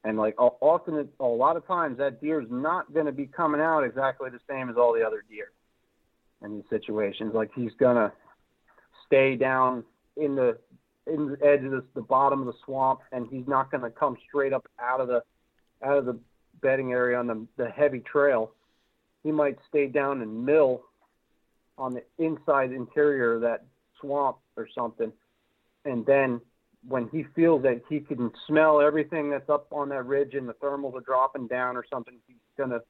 And 0.04 0.16
like 0.16 0.34
often, 0.38 1.08
a 1.20 1.24
lot 1.24 1.56
of 1.56 1.66
times, 1.66 1.98
that 1.98 2.20
deer 2.20 2.40
is 2.40 2.48
not 2.50 2.92
going 2.94 3.06
to 3.06 3.12
be 3.12 3.26
coming 3.26 3.60
out 3.60 3.82
exactly 3.82 4.30
the 4.30 4.40
same 4.48 4.70
as 4.70 4.76
all 4.76 4.94
the 4.94 5.02
other 5.02 5.24
deer 5.28 5.50
in 6.42 6.54
these 6.54 6.64
situations. 6.70 7.32
Like 7.34 7.50
he's 7.54 7.72
to 7.96 8.12
stay 9.06 9.36
down 9.36 9.84
in 10.16 10.36
the 10.36 10.58
in 11.08 11.28
the 11.28 11.46
edge 11.46 11.64
of 11.64 11.70
the, 11.70 11.84
the 11.94 12.02
bottom 12.02 12.40
of 12.40 12.46
the 12.46 12.58
swamp, 12.64 13.00
and 13.12 13.26
he's 13.30 13.46
not 13.46 13.70
going 13.70 13.82
to 13.82 13.90
come 13.90 14.16
straight 14.28 14.52
up 14.52 14.66
out 14.80 15.00
of 15.00 15.08
the 15.08 15.22
out 15.82 15.98
of 15.98 16.06
the 16.06 16.18
bedding 16.60 16.92
area 16.92 17.18
on 17.18 17.26
the, 17.26 17.46
the 17.56 17.68
heavy 17.68 18.00
trail. 18.00 18.52
He 19.22 19.30
might 19.30 19.58
stay 19.68 19.86
down 19.86 20.22
and 20.22 20.44
mill 20.44 20.82
on 21.76 21.94
the 21.94 22.02
inside 22.18 22.72
interior 22.72 23.34
of 23.34 23.42
that 23.42 23.64
swamp 24.00 24.38
or 24.56 24.68
something. 24.74 25.12
And 25.84 26.04
then 26.04 26.40
when 26.86 27.08
he 27.08 27.24
feels 27.34 27.62
that 27.62 27.82
he 27.88 28.00
can 28.00 28.32
smell 28.46 28.80
everything 28.80 29.30
that's 29.30 29.48
up 29.48 29.66
on 29.72 29.88
that 29.90 30.06
ridge 30.06 30.34
and 30.34 30.48
the 30.48 30.54
thermals 30.54 30.94
are 30.94 31.00
dropping 31.00 31.46
down 31.46 31.76
or 31.76 31.84
something, 31.90 32.14
he's 32.26 32.36
going 32.56 32.70
to 32.70 32.82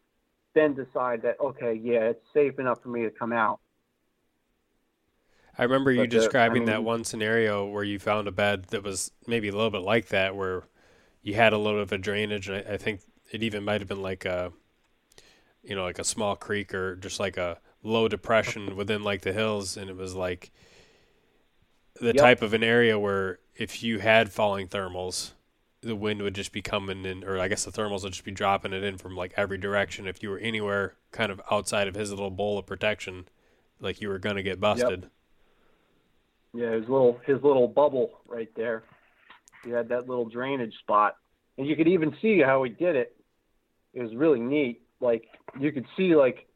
then 0.54 0.74
decide 0.74 1.22
that, 1.22 1.38
okay, 1.40 1.74
yeah, 1.74 2.11
it's 2.11 2.24
safe 2.33 2.59
enough 2.59 2.83
for 2.83 2.88
me 2.88 3.02
to 3.02 3.11
come 3.11 3.33
out. 3.33 3.61
I 5.59 5.64
remember 5.64 5.90
you 5.90 6.03
But 6.03 6.11
the- 6.11 6.16
I 6.16 6.21
describing 6.21 6.64
that 6.66 6.85
one 6.85 7.05
scenario 7.05 7.66
where 7.66 7.85
you 7.85 7.99
found 7.99 8.29
a 8.29 8.33
bed 8.33 8.64
that 8.66 8.83
was 8.83 9.11
maybe 9.27 9.49
a 9.49 9.53
little 9.53 9.71
bit 9.71 9.83
like 9.83 10.09
that, 10.09 10.37
where 10.37 10.64
you 11.23 11.35
had 11.35 11.53
a 11.53 11.59
little 11.59 11.81
bit 11.81 11.83
of 11.83 11.92
a 11.92 11.99
drainage, 11.99 12.49
and 12.49 12.59
I, 12.68 12.75
I 12.75 12.77
think 12.77 13.01
it 13.33 13.42
even 13.42 13.64
might 13.64 13.81
have 13.81 13.88
been 13.88 14.03
like 14.03 14.25
a, 14.25 14.53
you 15.62 15.75
know, 15.75 15.83
like 15.83 15.99
a 15.99 16.05
small 16.05 16.37
creek 16.37 16.73
or 16.73 16.97
just 16.97 17.18
like 17.21 17.37
a 17.37 17.59
low 17.83 18.09
depression 18.09 18.77
within 18.77 19.03
like 19.03 19.23
the 19.23 19.33
hills, 19.33 19.77
and 19.77 19.90
it 19.90 19.97
was 19.97 20.14
like 20.14 20.51
the 22.01 22.14
Yep. 22.14 22.16
type 22.16 22.42
of 22.42 22.55
an 22.55 22.62
area 22.62 22.99
where 22.99 23.40
if 23.57 23.83
you 23.83 23.99
had 23.99 24.31
falling 24.33 24.68
thermals, 24.68 25.33
the 25.81 25.97
wind 25.97 26.23
would 26.23 26.35
just 26.35 26.53
be 26.53 26.62
coming 26.62 27.05
in, 27.05 27.25
or 27.25 27.38
I 27.40 27.49
guess 27.49 27.64
the 27.64 27.73
thermals 27.73 28.05
would 28.05 28.12
just 28.12 28.25
be 28.25 28.31
dropping 28.31 28.73
it 28.73 28.85
in 28.85 28.99
from 28.99 29.16
like 29.16 29.33
every 29.37 29.59
direction. 29.59 30.07
If 30.07 30.23
you 30.23 30.31
were 30.31 30.38
anywhere 30.38 30.94
kind 31.11 31.33
of 31.33 31.40
outside 31.51 31.88
of 31.88 31.94
his 31.97 32.11
little 32.11 32.31
bowl 32.31 32.59
of 32.59 32.66
protection, 32.66 33.27
like 33.81 34.01
you 34.01 34.09
were 34.09 34.18
gonna 34.21 34.42
get 34.44 34.61
busted. 34.61 35.11
Yeah, 36.59 36.73
his 36.73 36.88
little 36.88 37.21
his 37.25 37.40
little 37.44 37.68
bubble 37.68 38.18
right 38.27 38.49
there. 38.57 38.83
He 39.62 39.71
had 39.71 39.88
that 39.90 40.09
little 40.09 40.29
drainage 40.29 40.75
spot, 40.81 41.14
and 41.57 41.68
you 41.68 41.77
could 41.77 41.87
even 41.87 42.16
see 42.21 42.40
how 42.40 42.64
he 42.64 42.71
did 42.71 42.97
it. 42.97 43.14
It 43.94 44.03
was 44.03 44.12
really 44.16 44.40
neat. 44.40 44.81
Like 45.01 45.29
you 45.61 45.71
could 45.71 45.87
see, 45.97 46.16
like 46.16 46.49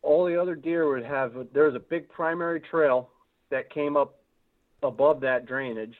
all 0.00 0.24
the 0.24 0.40
other 0.40 0.54
deer 0.54 0.88
would 0.88 1.04
have. 1.04 1.34
There 1.52 1.64
was 1.64 1.74
a 1.74 1.80
big 1.80 2.08
primary 2.08 2.60
trail 2.60 3.10
that 3.50 3.68
came 3.68 3.94
up 3.94 4.22
above 4.82 5.20
that 5.20 5.44
drainage, 5.44 5.96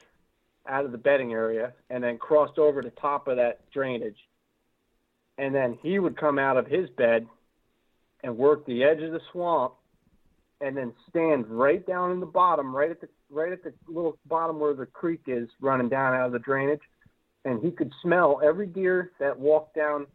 out 0.67 0.87
of 0.87 0.93
the 0.93 0.97
bedding 0.97 1.35
area, 1.35 1.75
and 1.91 2.03
then 2.03 2.17
crossed 2.17 2.59
over 2.59 2.81
the 2.81 2.89
top 2.89 3.29
of 3.29 3.37
that 3.37 3.71
drainage. 3.71 4.17
And 5.37 5.55
then 5.55 5.79
he 5.83 5.99
would 5.99 6.17
come 6.17 6.39
out 6.39 6.57
of 6.57 6.67
his 6.67 6.89
bed 6.97 7.27
and 8.23 8.39
work 8.39 8.65
the 8.65 8.83
edge 8.83 9.03
of 9.03 9.13
the 9.13 9.21
swamp 9.31 9.75
and 10.61 10.77
then 10.77 10.93
stand 11.09 11.47
right 11.49 11.87
down 11.87 12.13
in 12.13 12.21
the 12.21 12.27
bottom, 12.27 12.75
right 12.75 12.91
at 12.91 13.01
the 13.01 13.09
right 13.31 13.53
at 13.53 13.63
the 13.63 13.73
little 13.89 14.17
bottom 14.27 14.59
where 14.61 14.75
the 14.75 14.87
creek 14.87 15.23
is 15.27 15.49
running 15.61 15.89
down 15.89 16.15
out 16.15 16.27
of 16.27 16.33
the 16.33 16.39
drainage, 16.39 16.81
and 17.45 17.63
he 17.63 17.71
could 17.71 17.93
smell 18.03 18.41
every 18.45 18.67
deer 18.67 19.11
that 19.19 19.39
walked 19.39 19.75
down 19.75 20.07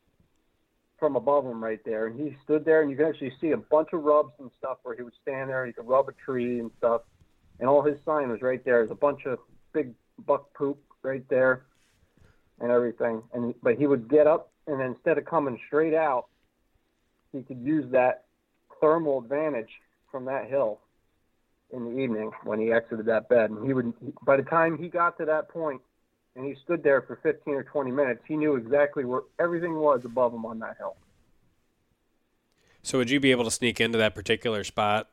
from 0.98 1.16
above 1.16 1.46
him 1.46 1.64
right 1.64 1.80
there. 1.86 2.08
And 2.08 2.20
he 2.20 2.36
stood 2.44 2.66
there, 2.66 2.82
and 2.82 2.90
you 2.90 2.98
could 2.98 3.08
actually 3.08 3.34
see 3.40 3.52
a 3.52 3.58
bunch 3.58 3.90
of 3.94 4.04
rubs 4.04 4.34
and 4.40 4.50
stuff 4.58 4.78
where 4.84 4.96
he 4.96 5.04
would 5.04 5.14
stand 5.22 5.50
there, 5.50 5.64
and 5.64 5.70
he 5.70 5.74
could 5.74 5.88
rub 5.88 6.10
a 6.10 6.14
tree 6.14 6.60
and 6.60 6.72
stuff, 6.78 7.02
and 7.60 7.70
all 7.70 7.82
his 7.82 7.98
sign 8.06 8.30
was 8.30 8.42
right 8.42 8.64
there. 8.64 8.80
There's 8.80 8.92
a 8.92 8.96
bunch 8.96 9.26
of 9.26 9.40
big 9.74 9.94
buck 10.26 10.54
poop 10.54 10.78
right 11.04 11.28
there, 11.30 11.64
and 12.60 12.72
everything. 12.72 13.22
And 13.34 13.54
but 13.62 13.76
he 13.76 13.88
would 13.88 14.10
get 14.10 14.28
up, 14.28 14.52
and 14.68 14.82
instead 14.82 15.18
of 15.18 15.26
coming 15.26 15.60
straight 15.68 15.94
out, 15.94 16.28
he 17.32 17.42
could 17.44 17.60
use 17.62 17.86
that 17.92 18.26
thermal 18.82 19.20
advantage 19.20 19.70
from 20.12 20.26
that 20.26 20.50
hill 20.50 20.80
in 21.72 21.86
the 21.86 22.02
evening 22.02 22.32
when 22.44 22.60
he 22.60 22.72
exited 22.72 23.06
that 23.06 23.30
bed. 23.30 23.52
And 23.52 23.66
he 23.66 23.74
would, 23.74 23.94
by 24.24 24.38
the 24.38 24.44
time 24.44 24.78
he 24.78 24.88
got 24.88 25.18
to 25.20 25.26
that 25.26 25.50
point, 25.50 25.82
and 26.36 26.46
he 26.46 26.56
stood 26.64 26.84
there 26.84 27.02
for 27.02 27.18
15 27.22 27.54
or 27.54 27.64
20 27.64 27.92
minutes, 27.92 28.22
he 28.28 28.36
knew 28.36 28.56
exactly 28.56 29.04
where 29.04 29.22
everything 29.40 29.76
was 29.76 30.02
above 30.06 30.34
him 30.34 30.46
on 30.46 30.60
that 30.60 30.78
hill. 30.78 30.96
So 32.82 32.98
would 32.98 33.10
you 33.10 33.20
be 33.20 33.32
able 33.32 33.44
to 33.44 33.52
sneak 33.52 33.82
into 33.82 33.98
that 33.98 34.16
particular 34.16 34.64
spot 34.64 35.10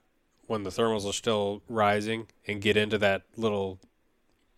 when 0.46 0.62
the 0.62 0.70
thermals 0.70 1.08
are 1.08 1.12
still 1.12 1.62
rising 1.68 2.28
and 2.46 2.60
get 2.60 2.76
into 2.76 2.96
that 2.98 3.22
little 3.36 3.80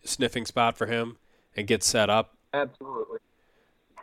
sniffing 0.03 0.45
spot 0.45 0.77
for 0.77 0.85
him 0.85 1.17
and 1.55 1.65
get 1.65 1.83
set 1.83 2.09
up? 2.09 2.35
Absolutely. 2.53 3.19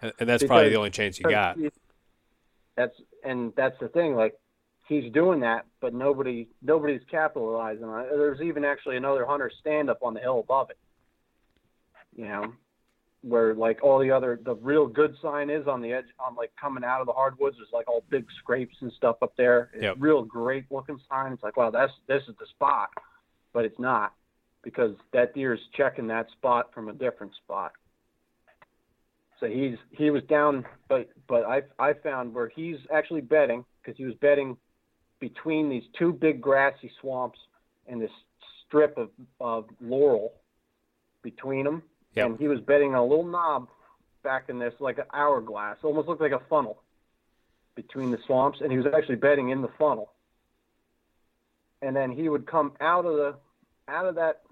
And 0.02 0.12
and 0.18 0.28
that's 0.28 0.44
probably 0.44 0.68
the 0.68 0.76
only 0.76 0.90
chance 0.90 1.18
you 1.18 1.28
got. 1.28 1.56
That's 2.76 3.00
and 3.22 3.52
that's 3.56 3.78
the 3.80 3.88
thing. 3.88 4.16
Like 4.16 4.34
he's 4.88 5.12
doing 5.12 5.40
that, 5.40 5.66
but 5.80 5.94
nobody 5.94 6.48
nobody's 6.62 7.02
capitalizing 7.10 7.84
on 7.84 8.04
it. 8.04 8.08
There's 8.10 8.40
even 8.40 8.64
actually 8.64 8.96
another 8.96 9.26
hunter 9.26 9.50
stand 9.60 9.90
up 9.90 10.00
on 10.02 10.14
the 10.14 10.20
hill 10.20 10.40
above 10.40 10.70
it. 10.70 10.78
You 12.16 12.28
know, 12.28 12.52
where 13.22 13.54
like 13.54 13.82
all 13.82 13.98
the 13.98 14.10
other 14.10 14.38
the 14.44 14.54
real 14.56 14.86
good 14.86 15.14
sign 15.20 15.50
is 15.50 15.66
on 15.66 15.80
the 15.80 15.92
edge 15.92 16.06
on 16.18 16.34
like 16.34 16.52
coming 16.60 16.84
out 16.84 17.00
of 17.00 17.06
the 17.06 17.12
hardwoods. 17.12 17.56
There's 17.58 17.68
like 17.72 17.88
all 17.88 18.04
big 18.10 18.26
scrapes 18.38 18.76
and 18.80 18.92
stuff 18.92 19.16
up 19.22 19.34
there. 19.36 19.70
It's 19.74 19.82
Yep. 19.82 19.96
real 19.98 20.22
great 20.22 20.64
looking 20.70 21.00
sign. 21.08 21.32
It's 21.32 21.42
like 21.42 21.56
wow, 21.56 21.70
that's 21.70 21.92
this 22.06 22.22
is 22.28 22.34
the 22.38 22.46
spot, 22.46 22.90
but 23.52 23.64
it's 23.64 23.78
not 23.78 24.12
because 24.62 24.94
that 25.12 25.34
deer 25.34 25.54
is 25.54 25.60
checking 25.76 26.06
that 26.08 26.30
spot 26.32 26.72
from 26.72 26.88
a 26.88 26.92
different 26.92 27.32
spot. 27.44 27.72
So 29.40 29.46
he's 29.46 29.76
he 29.90 30.10
was 30.10 30.22
down, 30.24 30.64
but 30.88 31.10
but 31.28 31.44
I 31.44 31.62
I 31.78 31.92
found 31.92 32.32
where 32.32 32.48
he's 32.48 32.78
actually 32.92 33.20
bedding 33.20 33.64
because 33.82 33.98
he 33.98 34.04
was 34.04 34.14
bedding 34.14 34.56
between 35.28 35.68
these 35.68 35.82
two 35.98 36.12
big 36.12 36.40
grassy 36.40 36.88
swamps 37.00 37.38
and 37.88 38.00
this 38.00 38.12
strip 38.64 38.96
of, 38.96 39.10
of 39.40 39.64
laurel 39.80 40.32
between 41.22 41.64
them, 41.64 41.82
Yep. 42.14 42.26
and 42.26 42.38
he 42.38 42.46
was 42.46 42.60
bedding 42.60 42.94
on 42.94 43.00
a 43.00 43.04
little 43.04 43.26
knob 43.26 43.68
back 44.22 44.44
in 44.48 44.58
this 44.60 44.72
like 44.78 44.98
an 44.98 45.04
hourglass, 45.12 45.78
almost 45.82 46.06
looked 46.08 46.20
like 46.20 46.32
a 46.32 46.40
funnel 46.48 46.80
between 47.74 48.10
the 48.12 48.18
swamps, 48.26 48.60
and 48.60 48.70
he 48.70 48.78
was 48.78 48.86
actually 48.86 49.16
bedding 49.16 49.50
in 49.50 49.62
the 49.62 49.70
funnel. 49.78 50.12
And 51.82 51.94
then 51.94 52.10
he 52.12 52.28
would 52.28 52.46
come 52.46 52.72
out 52.80 53.04
of 53.04 53.16
the 53.16 53.34
out 53.88 54.06
of 54.06 54.14
that 54.14 54.42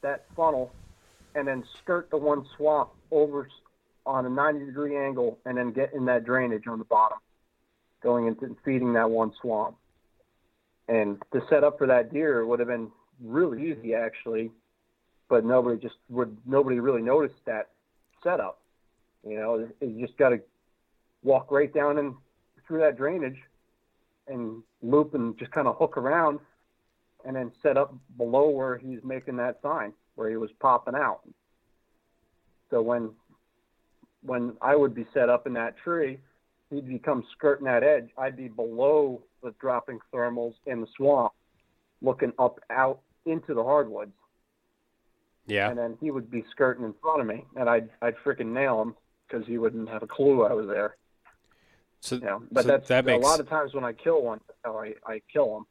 that 0.00 0.24
funnel 0.34 0.72
and 1.34 1.46
then 1.46 1.62
skirt 1.82 2.10
the 2.10 2.16
one 2.16 2.44
swamp 2.56 2.90
over 3.10 3.48
on 4.06 4.24
a 4.24 4.30
90 4.30 4.64
degree 4.66 4.96
angle 4.96 5.38
and 5.44 5.56
then 5.58 5.70
get 5.72 5.92
in 5.92 6.06
that 6.06 6.24
drainage 6.24 6.66
on 6.66 6.78
the 6.78 6.84
bottom, 6.86 7.18
going 8.02 8.26
into 8.26 8.56
feeding 8.64 8.92
that 8.94 9.10
one 9.10 9.32
swamp. 9.40 9.76
And 10.88 11.20
the 11.32 11.42
setup 11.48 11.78
for 11.78 11.86
that 11.86 12.12
deer 12.12 12.46
would 12.46 12.60
have 12.60 12.68
been 12.68 12.90
really 13.22 13.70
easy 13.70 13.94
actually, 13.94 14.50
but 15.28 15.44
nobody 15.44 15.80
just 15.80 15.96
would 16.08 16.36
nobody 16.46 16.78
really 16.78 17.02
noticed 17.02 17.44
that 17.46 17.70
setup. 18.22 18.60
You 19.26 19.38
know, 19.38 19.68
you 19.80 20.06
just 20.06 20.16
got 20.18 20.30
to 20.30 20.40
walk 21.22 21.50
right 21.50 21.72
down 21.72 21.98
and 21.98 22.14
through 22.66 22.80
that 22.80 22.96
drainage 22.96 23.38
and 24.28 24.62
loop 24.82 25.14
and 25.14 25.36
just 25.38 25.50
kind 25.50 25.66
of 25.66 25.76
hook 25.76 25.96
around 25.96 26.38
and 27.24 27.34
then 27.34 27.50
set 27.62 27.76
up 27.76 27.94
below 28.16 28.48
where 28.50 28.78
he's 28.78 29.00
making 29.02 29.36
that 29.36 29.58
sign 29.62 29.92
where 30.14 30.30
he 30.30 30.36
was 30.36 30.50
popping 30.60 30.94
out. 30.94 31.20
So 32.70 32.82
when 32.82 33.10
when 34.22 34.54
I 34.60 34.74
would 34.74 34.94
be 34.94 35.06
set 35.14 35.28
up 35.28 35.46
in 35.46 35.52
that 35.52 35.76
tree, 35.76 36.18
he'd 36.70 36.88
become 36.88 37.24
skirting 37.32 37.66
that 37.66 37.82
edge. 37.82 38.08
I'd 38.18 38.36
be 38.36 38.48
below 38.48 39.22
the 39.42 39.54
dropping 39.60 40.00
thermals 40.12 40.54
in 40.66 40.80
the 40.80 40.86
swamp, 40.96 41.32
looking 42.02 42.32
up 42.38 42.58
out 42.70 43.00
into 43.24 43.54
the 43.54 43.62
hardwoods, 43.64 44.12
Yeah. 45.46 45.68
and 45.70 45.78
then 45.78 45.96
he 46.00 46.10
would 46.10 46.30
be 46.30 46.44
skirting 46.50 46.84
in 46.84 46.94
front 47.02 47.20
of 47.20 47.26
me, 47.26 47.44
and 47.56 47.68
I'd 47.68 47.90
I'd 48.02 48.16
freaking 48.24 48.52
nail 48.52 48.80
him 48.82 48.94
because 49.28 49.46
he 49.46 49.58
wouldn't 49.58 49.88
have 49.88 50.02
a 50.02 50.06
clue 50.06 50.44
I 50.44 50.52
was 50.52 50.66
there. 50.68 50.96
So 52.00 52.16
You 52.16 52.22
know, 52.22 52.42
but 52.50 52.62
so 52.62 52.68
that's 52.68 52.88
that 52.88 53.04
makes 53.04 53.24
a 53.24 53.28
lot 53.28 53.40
of 53.40 53.48
times 53.48 53.74
when 53.74 53.84
I 53.84 53.92
kill 53.92 54.22
one, 54.22 54.40
oh, 54.64 54.76
I 54.78 54.94
I 55.06 55.20
kill 55.32 55.56
him. 55.58 55.66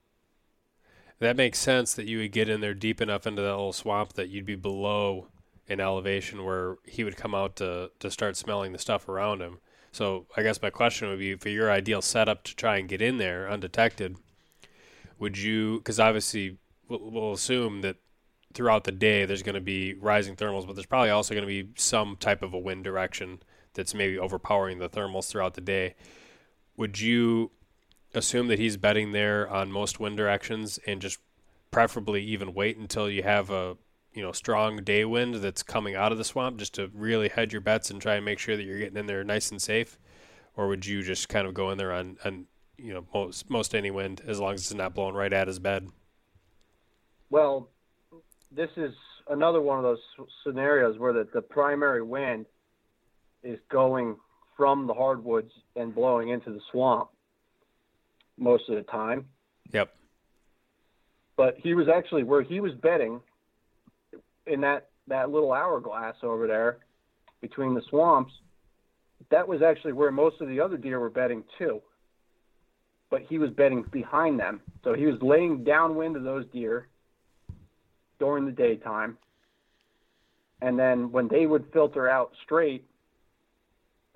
that 1.19 1.37
makes 1.37 1.59
sense 1.59 1.93
that 1.93 2.05
you 2.07 2.17
would 2.19 2.31
get 2.31 2.49
in 2.49 2.61
there 2.61 2.73
deep 2.73 2.99
enough 3.01 3.25
into 3.27 3.41
that 3.41 3.49
little 3.55 3.73
swamp 3.73 4.13
that 4.13 4.29
you'd 4.29 4.45
be 4.45 4.55
below 4.55 5.27
an 5.69 5.79
elevation 5.79 6.43
where 6.43 6.75
he 6.83 7.03
would 7.03 7.15
come 7.17 7.33
out 7.35 7.55
to 7.57 7.91
to 7.99 8.11
start 8.11 8.35
smelling 8.37 8.71
the 8.73 8.79
stuff 8.79 9.07
around 9.07 9.41
him. 9.41 9.59
So 9.95 10.25
I 10.35 10.43
guess 10.43 10.61
my 10.61 10.71
question 10.71 11.07
would 11.07 11.19
be 11.19 11.35
for 11.35 11.47
your 11.47 11.71
ideal 11.71 12.01
setup 12.01 12.43
to 12.43 12.55
try 12.57 12.75
and 12.75 12.89
get 12.89 13.01
in 13.01 13.15
there 13.15 13.49
undetected, 13.49 14.17
would 15.19 15.37
you 15.37 15.77
because 15.77 16.01
obviously 16.01 16.57
we'll, 16.89 16.99
we'll 17.09 17.31
assume 17.31 17.79
that 17.79 17.95
throughout 18.53 18.83
the 18.83 18.91
day 18.91 19.23
there's 19.23 19.41
going 19.41 19.55
to 19.55 19.61
be 19.61 19.93
rising 19.93 20.35
thermals, 20.35 20.67
but 20.67 20.75
there's 20.75 20.85
probably 20.85 21.11
also 21.11 21.33
going 21.33 21.47
to 21.47 21.63
be 21.63 21.69
some 21.77 22.17
type 22.17 22.41
of 22.41 22.53
a 22.53 22.59
wind 22.59 22.83
direction 22.83 23.39
that's 23.73 23.93
maybe 23.93 24.19
overpowering 24.19 24.79
the 24.79 24.89
thermals 24.89 25.29
throughout 25.29 25.53
the 25.53 25.61
day. 25.61 25.95
Would 26.75 26.99
you 26.99 27.51
assume 28.13 28.49
that 28.49 28.59
he's 28.59 28.75
betting 28.75 29.13
there 29.13 29.49
on 29.49 29.71
most 29.71 29.97
wind 29.97 30.17
directions 30.17 30.77
and 30.85 31.01
just 31.01 31.19
preferably 31.71 32.21
even 32.21 32.53
wait 32.53 32.75
until 32.75 33.09
you 33.09 33.23
have 33.23 33.49
a 33.49 33.77
you 34.15 34.23
know 34.23 34.31
strong 34.31 34.77
day 34.77 35.05
wind 35.05 35.35
that's 35.35 35.61
coming 35.61 35.93
out 35.93 36.11
of 36.11 36.17
the 36.17 36.23
swamp 36.23 36.57
just 36.57 36.73
to 36.75 36.89
really 36.93 37.27
hedge 37.29 37.51
your 37.51 37.61
bets 37.61 37.91
and 37.91 38.01
try 38.01 38.15
and 38.15 38.25
make 38.25 38.39
sure 38.39 38.55
that 38.55 38.63
you're 38.63 38.79
getting 38.79 38.97
in 38.97 39.05
there 39.05 39.23
nice 39.23 39.51
and 39.51 39.61
safe? 39.61 39.99
Or 40.55 40.69
would 40.69 40.85
you 40.85 41.03
just 41.03 41.27
kind 41.27 41.45
of 41.45 41.53
go 41.53 41.69
in 41.71 41.77
there 41.77 41.91
on, 41.91 42.17
on 42.23 42.45
you 42.77 42.93
know 42.93 43.05
most 43.13 43.49
most 43.49 43.75
any 43.75 43.91
wind 43.91 44.21
as 44.25 44.39
long 44.39 44.53
as 44.53 44.61
it's 44.61 44.73
not 44.73 44.95
blowing 44.95 45.15
right 45.15 45.31
at 45.33 45.47
his 45.47 45.59
bed? 45.59 45.89
Well, 47.29 47.69
this 48.51 48.69
is 48.77 48.93
another 49.29 49.61
one 49.61 49.77
of 49.77 49.83
those 49.83 49.99
scenarios 50.43 50.97
where 50.97 51.11
the, 51.11 51.27
the 51.33 51.41
primary 51.41 52.01
wind 52.01 52.45
is 53.43 53.59
going 53.69 54.15
from 54.55 54.87
the 54.87 54.93
hardwoods 54.93 55.51
and 55.75 55.93
blowing 55.93 56.29
into 56.29 56.51
the 56.51 56.61
swamp 56.71 57.09
most 58.37 58.69
of 58.69 58.75
the 58.75 58.83
time. 58.83 59.25
yep. 59.73 59.93
But 61.35 61.57
he 61.57 61.73
was 61.73 61.87
actually 61.89 62.23
where 62.23 62.41
he 62.41 62.61
was 62.61 62.71
bedding 62.73 63.19
in 64.47 64.61
that, 64.61 64.89
that 65.07 65.29
little 65.29 65.53
hourglass 65.53 66.15
over 66.23 66.47
there 66.47 66.77
between 67.41 67.73
the 67.73 67.81
swamps. 67.89 68.33
That 69.31 69.47
was 69.47 69.61
actually 69.61 69.93
where 69.93 70.11
most 70.11 70.41
of 70.41 70.47
the 70.47 70.59
other 70.59 70.77
deer 70.77 70.99
were 70.99 71.09
bedding 71.09 71.43
too. 71.57 71.81
But 73.09 73.21
he 73.21 73.37
was 73.37 73.51
bedding 73.51 73.83
behind 73.91 74.39
them. 74.39 74.61
So 74.83 74.93
he 74.93 75.05
was 75.05 75.21
laying 75.21 75.63
downwind 75.63 76.15
of 76.15 76.23
those 76.23 76.45
deer 76.51 76.87
during 78.19 78.45
the 78.45 78.51
daytime. 78.51 79.17
And 80.61 80.77
then 80.77 81.11
when 81.11 81.27
they 81.27 81.45
would 81.45 81.65
filter 81.71 82.09
out 82.09 82.31
straight, 82.43 82.85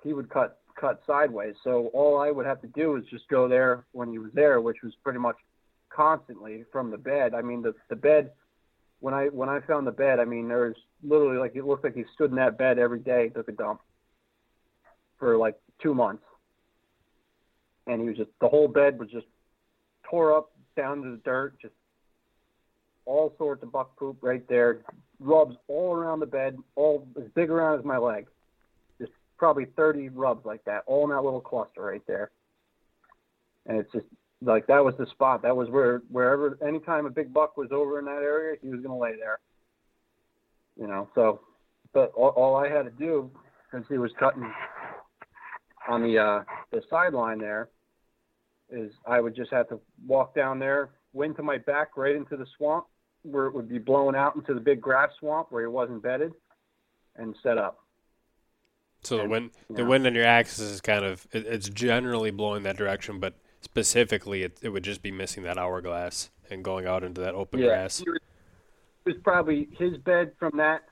he 0.02 0.12
would 0.12 0.30
cut 0.30 0.58
cut 0.80 1.02
sideways. 1.06 1.54
So 1.62 1.90
all 1.92 2.18
I 2.18 2.30
would 2.30 2.46
have 2.46 2.60
to 2.62 2.68
do 2.68 2.96
is 2.96 3.04
just 3.10 3.28
go 3.28 3.48
there 3.48 3.84
when 3.92 4.10
he 4.10 4.18
was 4.18 4.30
there, 4.32 4.60
which 4.60 4.78
was 4.82 4.94
pretty 5.04 5.18
much 5.18 5.36
constantly 5.90 6.64
from 6.72 6.90
the 6.90 6.96
bed. 6.96 7.34
I 7.34 7.42
mean 7.42 7.62
the 7.62 7.74
the 7.88 7.96
bed 7.96 8.32
when 9.00 9.14
I 9.14 9.26
when 9.26 9.48
I 9.48 9.60
found 9.60 9.86
the 9.86 9.92
bed, 9.92 10.20
I 10.20 10.24
mean 10.24 10.48
there 10.48 10.66
was 10.66 10.76
literally 11.02 11.38
like 11.38 11.56
it 11.56 11.64
looked 11.64 11.84
like 11.84 11.94
he 11.94 12.04
stood 12.14 12.30
in 12.30 12.36
that 12.36 12.58
bed 12.58 12.78
every 12.78 13.00
day, 13.00 13.30
took 13.30 13.48
a 13.48 13.52
dump 13.52 13.80
for 15.18 15.36
like 15.36 15.56
two 15.82 15.94
months. 15.94 16.22
And 17.86 18.00
he 18.00 18.08
was 18.08 18.16
just 18.16 18.30
the 18.40 18.48
whole 18.48 18.68
bed 18.68 18.98
was 18.98 19.10
just 19.10 19.26
tore 20.08 20.36
up 20.36 20.52
down 20.76 21.02
to 21.02 21.10
the 21.10 21.20
dirt, 21.24 21.58
just 21.60 21.74
all 23.06 23.34
sorts 23.38 23.62
of 23.62 23.72
buck 23.72 23.96
poop 23.96 24.18
right 24.20 24.46
there, 24.48 24.82
rubs 25.18 25.56
all 25.66 25.94
around 25.94 26.20
the 26.20 26.26
bed, 26.26 26.56
all 26.76 27.08
as 27.16 27.28
big 27.34 27.50
around 27.50 27.78
as 27.78 27.84
my 27.84 27.96
leg. 27.96 28.26
Just 29.00 29.12
probably 29.38 29.64
30 29.76 30.10
rubs 30.10 30.44
like 30.44 30.64
that, 30.64 30.82
all 30.86 31.04
in 31.04 31.10
that 31.10 31.22
little 31.22 31.40
cluster 31.40 31.82
right 31.82 32.06
there. 32.06 32.30
And 33.66 33.78
it's 33.78 33.90
just 33.92 34.06
like 34.42 34.66
that 34.68 34.84
was 34.84 34.94
the 34.98 35.06
spot. 35.06 35.42
That 35.42 35.56
was 35.56 35.68
where 35.68 36.02
wherever 36.10 36.58
anytime 36.66 37.06
a 37.06 37.10
big 37.10 37.32
buck 37.32 37.56
was 37.56 37.68
over 37.72 37.98
in 37.98 38.06
that 38.06 38.22
area, 38.22 38.56
he 38.62 38.68
was 38.68 38.80
gonna 38.80 38.98
lay 38.98 39.16
there. 39.16 39.38
You 40.78 40.86
know, 40.86 41.08
so 41.14 41.40
but 41.92 42.12
all, 42.14 42.30
all 42.30 42.56
I 42.56 42.68
had 42.68 42.84
to 42.84 42.90
do, 42.90 43.30
since 43.72 43.86
he 43.88 43.98
was 43.98 44.10
cutting 44.18 44.50
on 45.88 46.02
the 46.02 46.18
uh, 46.18 46.44
the 46.70 46.82
sideline 46.88 47.38
there, 47.38 47.68
is 48.70 48.92
I 49.06 49.20
would 49.20 49.34
just 49.34 49.52
have 49.52 49.68
to 49.68 49.80
walk 50.06 50.34
down 50.34 50.58
there, 50.58 50.90
wind 51.12 51.36
to 51.36 51.42
my 51.42 51.58
back 51.58 51.96
right 51.96 52.16
into 52.16 52.36
the 52.36 52.46
swamp 52.56 52.86
where 53.22 53.46
it 53.46 53.54
would 53.54 53.68
be 53.68 53.78
blowing 53.78 54.16
out 54.16 54.34
into 54.36 54.54
the 54.54 54.60
big 54.60 54.80
grass 54.80 55.10
swamp 55.18 55.48
where 55.50 55.62
he 55.62 55.68
wasn't 55.68 56.02
bedded, 56.02 56.32
and 57.16 57.36
set 57.42 57.58
up. 57.58 57.84
so 59.02 59.18
the 59.18 59.28
wind 59.28 59.50
the 59.68 59.82
know. 59.82 59.88
wind 59.88 60.06
on 60.06 60.14
your 60.14 60.24
axis 60.24 60.60
is 60.60 60.80
kind 60.80 61.04
of 61.04 61.26
it, 61.32 61.46
it's 61.46 61.68
generally 61.68 62.30
blowing 62.30 62.62
that 62.62 62.76
direction 62.76 63.18
but 63.18 63.34
specifically 63.60 64.42
it, 64.42 64.58
it 64.62 64.68
would 64.70 64.84
just 64.84 65.02
be 65.02 65.10
missing 65.10 65.42
that 65.44 65.58
hourglass 65.58 66.30
and 66.50 66.64
going 66.64 66.86
out 66.86 67.04
into 67.04 67.20
that 67.20 67.34
open 67.34 67.60
grass 67.60 68.00
It 68.00 68.08
was, 68.08 68.20
was 69.04 69.16
probably 69.22 69.68
his 69.78 69.96
bed 69.98 70.32
from 70.38 70.56
that 70.56 70.84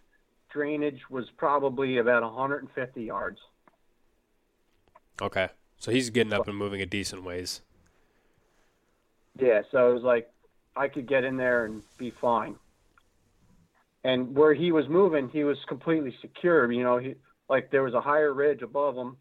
drainage 0.53 1.01
was 1.11 1.27
probably 1.37 1.99
about 1.99 2.23
150 2.23 3.03
yards. 3.03 3.39
okay 5.21 5.49
so 5.79 5.91
he's 5.91 6.11
getting 6.11 6.33
up 6.33 6.49
and 6.49 6.57
moving 6.57 6.81
a 6.81 6.87
decent 6.87 7.23
ways 7.25 7.61
Yeah, 9.39 9.63
so 9.71 9.91
it 9.91 9.95
was 9.95 10.03
like 10.03 10.31
I 10.77 10.89
could 10.89 11.09
get 11.09 11.25
in 11.25 11.37
there 11.37 11.65
and 11.65 11.83
be 11.99 12.13
fine. 12.21 12.55
And 14.05 14.35
where 14.37 14.55
he 14.55 14.71
was 14.71 14.89
moving, 14.89 15.29
he 15.29 15.43
was 15.43 15.59
completely 15.69 16.15
secure. 16.21 16.71
You 16.71 16.85
know, 16.85 16.99
he 16.99 17.17
like 17.49 17.71
there 17.71 17.83
was 17.83 17.95
a 17.95 18.01
higher 18.01 18.33
ridge 18.33 18.63
above 18.63 18.95
him, 18.97 19.17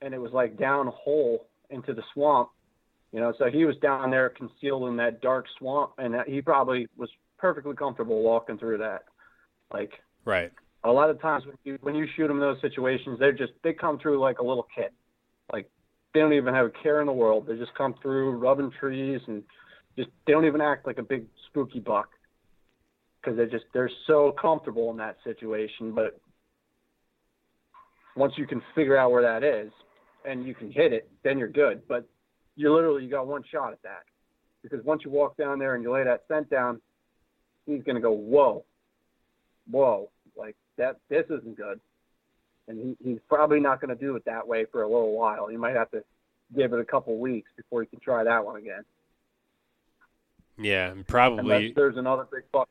and 0.00 0.14
it 0.14 0.18
was 0.18 0.32
like 0.32 0.56
down 0.58 0.88
a 0.88 0.90
hole 0.90 1.46
into 1.68 1.92
the 1.92 2.02
swamp. 2.14 2.48
You 3.12 3.20
know, 3.20 3.32
so 3.38 3.50
he 3.50 3.64
was 3.64 3.76
down 3.78 4.10
there 4.10 4.28
concealed 4.28 4.88
in 4.88 4.96
that 4.98 5.20
dark 5.20 5.46
swamp, 5.58 5.92
and 5.98 6.14
that, 6.14 6.28
he 6.28 6.40
probably 6.40 6.86
was 6.96 7.10
perfectly 7.38 7.74
comfortable 7.74 8.22
walking 8.22 8.58
through 8.58 8.78
that. 8.78 9.04
Like 9.72 9.92
right 10.24 10.52
a 10.84 10.90
lot 10.90 11.10
of 11.10 11.20
times 11.20 11.44
when 11.46 11.56
you 11.64 11.78
when 11.82 11.94
you 11.94 12.06
shoot 12.16 12.28
them 12.28 12.36
in 12.36 12.40
those 12.40 12.60
situations, 12.60 13.18
they're 13.18 13.32
just 13.32 13.52
they 13.62 13.72
come 13.72 13.98
through 13.98 14.18
like 14.18 14.38
a 14.38 14.44
little 14.44 14.66
kid, 14.74 14.90
like 15.52 15.68
they 16.14 16.20
don't 16.20 16.32
even 16.32 16.54
have 16.54 16.66
a 16.66 16.82
care 16.82 17.00
in 17.00 17.06
the 17.06 17.12
world. 17.12 17.46
They 17.46 17.56
just 17.56 17.74
come 17.74 17.94
through 18.00 18.38
rubbing 18.38 18.70
trees 18.78 19.20
and 19.26 19.42
just 19.96 20.08
they 20.26 20.32
don't 20.32 20.46
even 20.46 20.60
act 20.60 20.86
like 20.86 20.98
a 20.98 21.02
big 21.02 21.26
spooky 21.48 21.80
buck 21.80 22.08
because 23.20 23.36
they're 23.36 23.46
just 23.46 23.66
they're 23.74 23.90
so 24.06 24.34
comfortable 24.40 24.90
in 24.90 24.96
that 24.98 25.16
situation. 25.24 25.92
But 25.94 26.18
once 28.16 28.32
you 28.36 28.46
can 28.46 28.62
figure 28.74 28.96
out 28.96 29.10
where 29.10 29.22
that 29.22 29.44
is 29.44 29.70
and 30.24 30.46
you 30.46 30.54
can 30.54 30.70
hit 30.70 30.92
it, 30.92 31.10
then 31.22 31.38
you're 31.38 31.48
good. 31.48 31.82
But 31.88 32.08
you 32.60 32.74
literally 32.74 33.04
you 33.04 33.10
got 33.10 33.26
one 33.26 33.42
shot 33.50 33.72
at 33.72 33.82
that 33.82 34.02
because 34.62 34.84
once 34.84 35.02
you 35.04 35.10
walk 35.10 35.36
down 35.36 35.58
there 35.58 35.74
and 35.74 35.82
you 35.82 35.92
lay 35.92 36.04
that 36.04 36.24
scent 36.28 36.50
down, 36.50 36.80
he's 37.66 37.82
gonna 37.82 38.00
go 38.00 38.12
whoa, 38.12 38.64
whoa, 39.70 40.10
like 40.36 40.56
that. 40.76 40.96
This 41.08 41.24
isn't 41.26 41.56
good. 41.56 41.80
and 42.68 42.96
he, 43.02 43.10
he's 43.10 43.18
probably 43.28 43.60
not 43.60 43.80
going 43.80 43.94
to 43.96 44.00
do 44.00 44.14
it 44.16 44.24
that 44.24 44.46
way 44.46 44.64
for 44.70 44.82
a 44.82 44.86
little 44.86 45.12
while. 45.12 45.48
He 45.48 45.56
might 45.56 45.74
have 45.74 45.90
to 45.90 46.04
give 46.56 46.72
it 46.72 46.80
a 46.80 46.84
couple 46.84 47.18
weeks 47.18 47.50
before 47.56 47.82
he 47.82 47.86
can 47.86 48.00
try 48.00 48.24
that 48.24 48.44
one 48.44 48.56
again. 48.56 48.84
Yeah, 50.56 50.90
and 50.90 51.06
probably. 51.06 51.54
Unless 51.54 51.74
there's 51.74 51.96
another 51.96 52.26
big 52.30 52.44
buck 52.52 52.68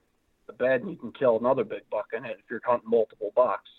the 0.47 0.53
bed, 0.53 0.81
and 0.81 0.91
you 0.91 0.97
can 0.97 1.11
kill 1.11 1.37
another 1.37 1.63
big 1.63 1.81
buck 1.91 2.07
in 2.15 2.25
it 2.25 2.37
if 2.39 2.49
you're 2.49 2.61
hunting 2.65 2.89
multiple 2.89 3.31
bucks. 3.35 3.69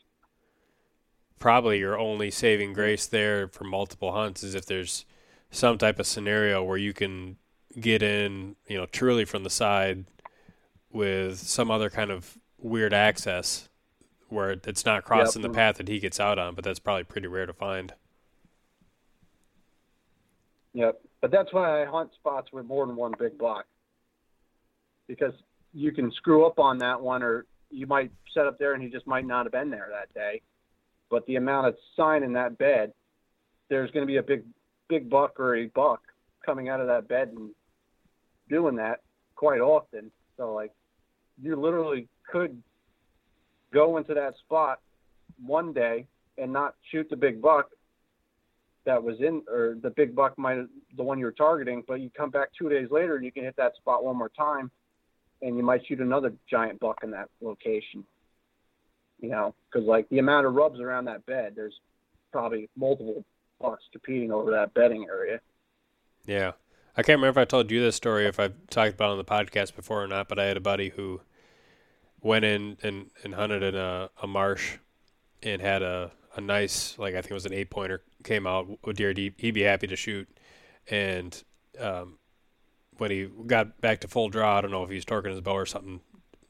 Probably 1.38 1.78
your 1.78 1.98
only 1.98 2.30
saving 2.30 2.74
grace 2.74 3.06
there 3.06 3.48
for 3.48 3.64
multiple 3.64 4.12
hunts 4.12 4.42
is 4.42 4.54
if 4.54 4.66
there's 4.66 5.04
some 5.50 5.78
type 5.78 5.98
of 5.98 6.06
scenario 6.06 6.62
where 6.62 6.76
you 6.76 6.92
can 6.92 7.36
get 7.78 8.02
in, 8.02 8.56
you 8.66 8.76
know, 8.76 8.86
truly 8.86 9.24
from 9.24 9.44
the 9.44 9.50
side 9.50 10.04
with 10.90 11.38
some 11.38 11.70
other 11.70 11.90
kind 11.90 12.10
of 12.10 12.36
weird 12.58 12.92
access 12.92 13.68
where 14.28 14.50
it's 14.50 14.84
not 14.84 15.04
crossing 15.04 15.42
yep. 15.42 15.50
the 15.50 15.54
path 15.54 15.76
that 15.76 15.88
he 15.88 15.98
gets 15.98 16.20
out 16.20 16.38
on, 16.38 16.54
but 16.54 16.64
that's 16.64 16.78
probably 16.78 17.04
pretty 17.04 17.26
rare 17.26 17.46
to 17.46 17.52
find. 17.52 17.94
Yep. 20.72 21.00
But 21.20 21.30
that's 21.30 21.52
why 21.52 21.82
I 21.82 21.86
hunt 21.86 22.10
spots 22.14 22.48
with 22.52 22.64
more 22.64 22.86
than 22.86 22.96
one 22.96 23.12
big 23.18 23.36
block 23.36 23.66
Because 25.06 25.34
you 25.74 25.92
can 25.92 26.10
screw 26.12 26.46
up 26.46 26.58
on 26.58 26.78
that 26.78 27.00
one 27.00 27.22
or 27.22 27.44
you 27.70 27.86
might 27.86 28.10
set 28.32 28.46
up 28.46 28.58
there 28.58 28.74
and 28.74 28.82
he 28.82 28.88
just 28.88 29.06
might 29.06 29.26
not 29.26 29.46
have 29.46 29.52
been 29.52 29.70
there 29.70 29.88
that 29.90 30.12
day. 30.14 30.42
But 31.10 31.26
the 31.26 31.36
amount 31.36 31.66
of 31.66 31.76
sign 31.96 32.22
in 32.22 32.32
that 32.34 32.56
bed, 32.56 32.92
there's 33.68 33.90
going 33.90 34.02
to 34.02 34.06
be 34.06 34.18
a 34.18 34.22
big, 34.22 34.44
big 34.90 35.08
buck 35.08 35.40
or 35.40 35.56
a 35.56 35.66
buck 35.68 36.02
coming 36.44 36.68
out 36.68 36.80
of 36.80 36.88
that 36.88 37.08
bed 37.08 37.28
and 37.34 37.50
doing 38.50 38.76
that 38.76 39.00
quite 39.36 39.60
often. 39.60 40.10
So 40.36 40.52
like, 40.52 40.72
you 41.40 41.56
literally 41.56 42.08
could 42.30 42.62
go 43.72 43.96
into 43.96 44.12
that 44.14 44.34
spot 44.38 44.80
one 45.46 45.72
day 45.72 46.06
and 46.36 46.52
not 46.52 46.74
shoot 46.90 47.08
the 47.08 47.16
big 47.16 47.40
buck 47.40 47.70
that 48.84 49.02
was 49.02 49.20
in, 49.20 49.42
or 49.48 49.76
the 49.82 49.90
big 49.90 50.14
buck 50.14 50.36
might 50.38 50.58
the 50.96 51.02
one 51.02 51.18
you're 51.18 51.30
targeting, 51.30 51.84
but 51.86 52.00
you 52.00 52.10
come 52.16 52.30
back 52.30 52.48
two 52.58 52.68
days 52.68 52.88
later 52.90 53.16
and 53.16 53.24
you 53.24 53.30
can 53.30 53.44
hit 53.44 53.54
that 53.56 53.76
spot 53.76 54.04
one 54.04 54.16
more 54.16 54.30
time, 54.30 54.70
and 55.42 55.56
you 55.56 55.62
might 55.62 55.86
shoot 55.86 56.00
another 56.00 56.32
giant 56.50 56.80
buck 56.80 56.98
in 57.02 57.10
that 57.10 57.28
location. 57.40 58.04
You 59.20 59.28
know, 59.28 59.54
because 59.70 59.86
like 59.86 60.08
the 60.08 60.18
amount 60.18 60.46
of 60.46 60.54
rubs 60.54 60.80
around 60.80 61.04
that 61.04 61.24
bed, 61.26 61.52
there's 61.54 61.78
probably 62.32 62.70
multiple 62.74 63.22
bucks 63.60 63.84
competing 63.92 64.32
over 64.32 64.50
that 64.50 64.74
bedding 64.74 65.06
area. 65.08 65.40
Yeah. 66.26 66.52
I 66.96 67.02
can't 67.02 67.18
remember 67.18 67.40
if 67.40 67.42
I 67.42 67.48
told 67.48 67.70
you 67.70 67.80
this 67.80 67.96
story, 67.96 68.26
if 68.26 68.40
I've 68.40 68.54
talked 68.68 68.94
about 68.94 69.10
it 69.10 69.12
on 69.12 69.18
the 69.18 69.24
podcast 69.24 69.76
before 69.76 70.02
or 70.02 70.08
not, 70.08 70.28
but 70.28 70.38
I 70.38 70.46
had 70.46 70.56
a 70.56 70.60
buddy 70.60 70.90
who 70.90 71.20
went 72.20 72.44
in 72.44 72.76
and, 72.82 73.10
and 73.24 73.34
hunted 73.34 73.62
in 73.62 73.74
a, 73.74 74.10
a 74.22 74.26
marsh 74.26 74.78
and 75.42 75.62
had 75.62 75.82
a, 75.82 76.10
a 76.36 76.40
nice, 76.40 76.98
like 76.98 77.14
I 77.14 77.20
think 77.20 77.30
it 77.30 77.34
was 77.34 77.46
an 77.46 77.54
eight 77.54 77.70
pointer, 77.70 78.02
came 78.24 78.46
out 78.46 78.68
deer 78.94 79.12
he'd, 79.12 79.34
he'd 79.38 79.54
be 79.54 79.62
happy 79.62 79.86
to 79.86 79.96
shoot. 79.96 80.28
And 80.90 81.42
um, 81.78 82.18
when 82.98 83.10
he 83.10 83.28
got 83.46 83.80
back 83.80 84.00
to 84.00 84.08
full 84.08 84.28
draw, 84.28 84.58
I 84.58 84.60
don't 84.60 84.70
know 84.70 84.82
if 84.82 84.90
he 84.90 84.96
was 84.96 85.04
torquing 85.04 85.30
his 85.30 85.40
bow 85.40 85.54
or 85.54 85.66
something, 85.66 86.00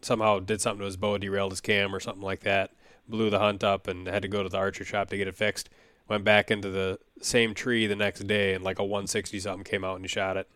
somehow 0.00 0.40
did 0.40 0.61
something 0.61 0.80
to 0.80 0.86
his 0.86 0.96
bow, 0.96 1.18
derailed 1.18 1.52
his 1.52 1.61
cam 1.61 1.94
or 1.94 2.00
something 2.00 2.22
like 2.22 2.40
that, 2.40 2.72
blew 3.08 3.30
the 3.30 3.38
hunt 3.38 3.62
up 3.62 3.86
and 3.86 4.06
had 4.06 4.22
to 4.22 4.28
go 4.28 4.42
to 4.42 4.48
the 4.48 4.56
archer 4.56 4.84
shop 4.84 5.11
to 5.11 5.16
get 5.16 5.28
it 5.28 5.36
fixed. 5.36 5.68
Went 6.11 6.24
back 6.24 6.50
into 6.50 6.70
the 6.70 6.98
same 7.22 7.54
tree 7.54 7.86
the 7.86 7.94
next 7.94 8.26
day 8.26 8.54
and 8.54 8.64
like 8.64 8.80
a 8.80 8.84
160 8.84 9.38
something 9.38 9.62
came 9.62 9.84
out 9.84 9.94
and 9.94 10.04
he 10.04 10.08
shot 10.08 10.36
it. 10.36 10.48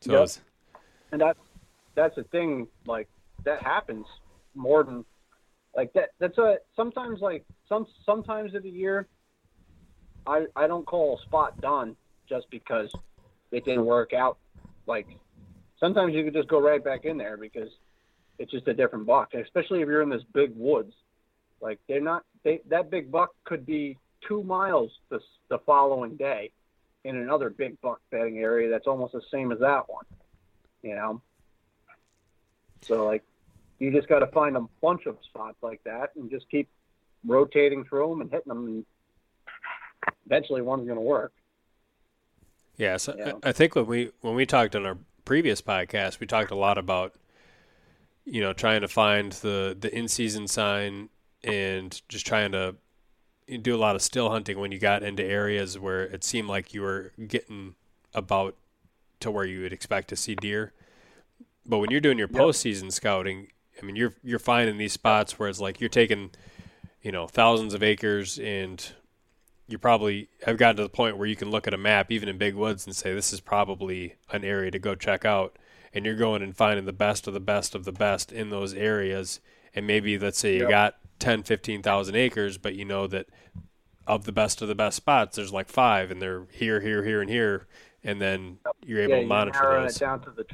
So 0.00 0.12
yep. 0.12 0.20
was, 0.22 0.40
and 1.12 1.20
that's 1.20 1.38
that's 1.94 2.16
the 2.16 2.24
thing. 2.24 2.66
Like 2.86 3.08
that 3.44 3.62
happens 3.62 4.04
more 4.56 4.82
than 4.82 5.04
like 5.76 5.92
that. 5.92 6.10
That's 6.18 6.38
a 6.38 6.58
sometimes 6.74 7.20
like 7.20 7.44
some 7.68 7.86
sometimes 8.04 8.54
of 8.56 8.64
the 8.64 8.70
year. 8.70 9.06
I 10.26 10.46
I 10.56 10.66
don't 10.66 10.84
call 10.84 11.18
a 11.18 11.22
spot 11.22 11.60
done 11.60 11.94
just 12.28 12.50
because 12.50 12.92
it 13.52 13.64
didn't 13.64 13.86
work 13.86 14.12
out. 14.12 14.38
Like 14.86 15.06
sometimes 15.78 16.14
you 16.14 16.24
could 16.24 16.34
just 16.34 16.48
go 16.48 16.60
right 16.60 16.82
back 16.82 17.04
in 17.04 17.16
there 17.16 17.36
because 17.36 17.70
it's 18.40 18.50
just 18.50 18.66
a 18.66 18.74
different 18.74 19.06
buck, 19.06 19.34
especially 19.34 19.82
if 19.82 19.86
you're 19.86 20.02
in 20.02 20.08
this 20.08 20.24
big 20.34 20.50
woods. 20.56 20.94
Like 21.60 21.78
they're 21.88 22.00
not 22.00 22.24
they 22.48 22.60
that 22.68 22.90
big 22.90 23.10
buck 23.12 23.34
could 23.44 23.66
be 23.66 23.98
two 24.26 24.42
miles 24.42 24.90
the 25.10 25.20
the 25.50 25.58
following 25.66 26.16
day 26.16 26.50
in 27.04 27.16
another 27.16 27.50
big 27.50 27.80
buck 27.80 28.00
bedding 28.10 28.38
area 28.38 28.70
that's 28.70 28.86
almost 28.86 29.12
the 29.12 29.22
same 29.30 29.52
as 29.52 29.58
that 29.60 29.88
one. 29.88 30.04
You 30.82 30.94
know, 30.94 31.20
so 32.82 33.04
like, 33.04 33.22
you 33.78 33.90
just 33.92 34.08
got 34.08 34.20
to 34.20 34.28
find 34.28 34.56
a 34.56 34.64
bunch 34.80 35.06
of 35.06 35.16
spots 35.24 35.56
like 35.62 35.82
that 35.84 36.10
and 36.16 36.30
just 36.30 36.48
keep 36.50 36.68
rotating 37.26 37.84
through 37.84 38.10
them 38.10 38.20
and 38.22 38.30
hitting 38.30 38.48
them, 38.48 38.66
and 38.66 38.86
eventually 40.24 40.62
one's 40.62 40.86
going 40.86 40.98
to 40.98 41.02
work. 41.02 41.32
Yeah, 42.76 42.96
so 42.96 43.14
yeah. 43.18 43.32
I 43.42 43.52
think 43.52 43.74
when 43.74 43.86
we 43.86 44.12
when 44.20 44.34
we 44.34 44.46
talked 44.46 44.74
on 44.74 44.86
our 44.86 44.96
previous 45.24 45.60
podcast, 45.60 46.20
we 46.20 46.26
talked 46.26 46.50
a 46.50 46.56
lot 46.56 46.78
about 46.78 47.14
you 48.24 48.40
know 48.40 48.54
trying 48.54 48.80
to 48.80 48.88
find 48.88 49.32
the 49.32 49.76
the 49.78 49.94
in 49.94 50.08
season 50.08 50.48
sign 50.48 51.10
and 51.44 52.00
just 52.08 52.26
trying 52.26 52.52
to 52.52 52.76
do 53.62 53.74
a 53.74 53.78
lot 53.78 53.96
of 53.96 54.02
still 54.02 54.30
hunting 54.30 54.58
when 54.58 54.72
you 54.72 54.78
got 54.78 55.02
into 55.02 55.24
areas 55.24 55.78
where 55.78 56.02
it 56.02 56.22
seemed 56.22 56.48
like 56.48 56.74
you 56.74 56.82
were 56.82 57.12
getting 57.26 57.74
about 58.14 58.54
to 59.20 59.30
where 59.30 59.46
you 59.46 59.62
would 59.62 59.72
expect 59.72 60.08
to 60.08 60.16
see 60.16 60.34
deer. 60.34 60.72
But 61.64 61.78
when 61.78 61.90
you're 61.90 62.00
doing 62.00 62.18
your 62.18 62.28
yep. 62.28 62.40
postseason 62.40 62.92
scouting, 62.92 63.48
I 63.80 63.86
mean, 63.86 63.96
you're 63.96 64.14
you're 64.22 64.38
finding 64.38 64.78
these 64.78 64.92
spots 64.92 65.38
where 65.38 65.48
it's 65.48 65.60
like 65.60 65.80
you're 65.80 65.88
taking, 65.88 66.30
you 67.02 67.12
know, 67.12 67.26
thousands 67.26 67.74
of 67.74 67.82
acres, 67.82 68.38
and 68.38 68.84
you 69.66 69.78
probably 69.78 70.28
have 70.44 70.56
gotten 70.56 70.76
to 70.76 70.82
the 70.82 70.88
point 70.88 71.16
where 71.18 71.26
you 71.26 71.36
can 71.36 71.50
look 71.50 71.66
at 71.66 71.74
a 71.74 71.78
map, 71.78 72.10
even 72.10 72.28
in 72.28 72.38
big 72.38 72.54
woods, 72.54 72.86
and 72.86 72.96
say 72.96 73.14
this 73.14 73.32
is 73.32 73.40
probably 73.40 74.14
an 74.30 74.44
area 74.44 74.70
to 74.70 74.78
go 74.78 74.94
check 74.94 75.24
out. 75.24 75.56
And 75.94 76.04
you're 76.04 76.16
going 76.16 76.42
and 76.42 76.56
finding 76.56 76.84
the 76.84 76.92
best 76.92 77.26
of 77.26 77.34
the 77.34 77.40
best 77.40 77.74
of 77.74 77.84
the 77.84 77.92
best 77.92 78.30
in 78.30 78.50
those 78.50 78.74
areas. 78.74 79.40
And 79.74 79.86
maybe 79.86 80.18
let's 80.18 80.38
say 80.38 80.54
you 80.54 80.62
yep. 80.62 80.70
got 80.70 80.96
10, 81.18 81.42
15,000 81.42 82.14
acres, 82.14 82.58
but 82.58 82.74
you 82.74 82.84
know 82.84 83.06
that 83.06 83.26
of 84.06 84.24
the 84.24 84.32
best 84.32 84.62
of 84.62 84.68
the 84.68 84.74
best 84.74 84.96
spots, 84.96 85.36
there's 85.36 85.52
like 85.52 85.68
five, 85.68 86.10
and 86.10 86.20
they're 86.20 86.46
here, 86.50 86.80
here, 86.80 87.04
here, 87.04 87.20
and 87.20 87.28
here, 87.30 87.66
and 88.02 88.20
then 88.20 88.58
you're 88.84 89.00
able 89.00 89.16
yeah, 89.16 89.20
to 89.20 89.26
monitor 89.26 89.72
you 89.72 89.82
those. 89.82 89.96
It 89.96 90.00
down 90.00 90.20
to 90.22 90.30
the 90.30 90.44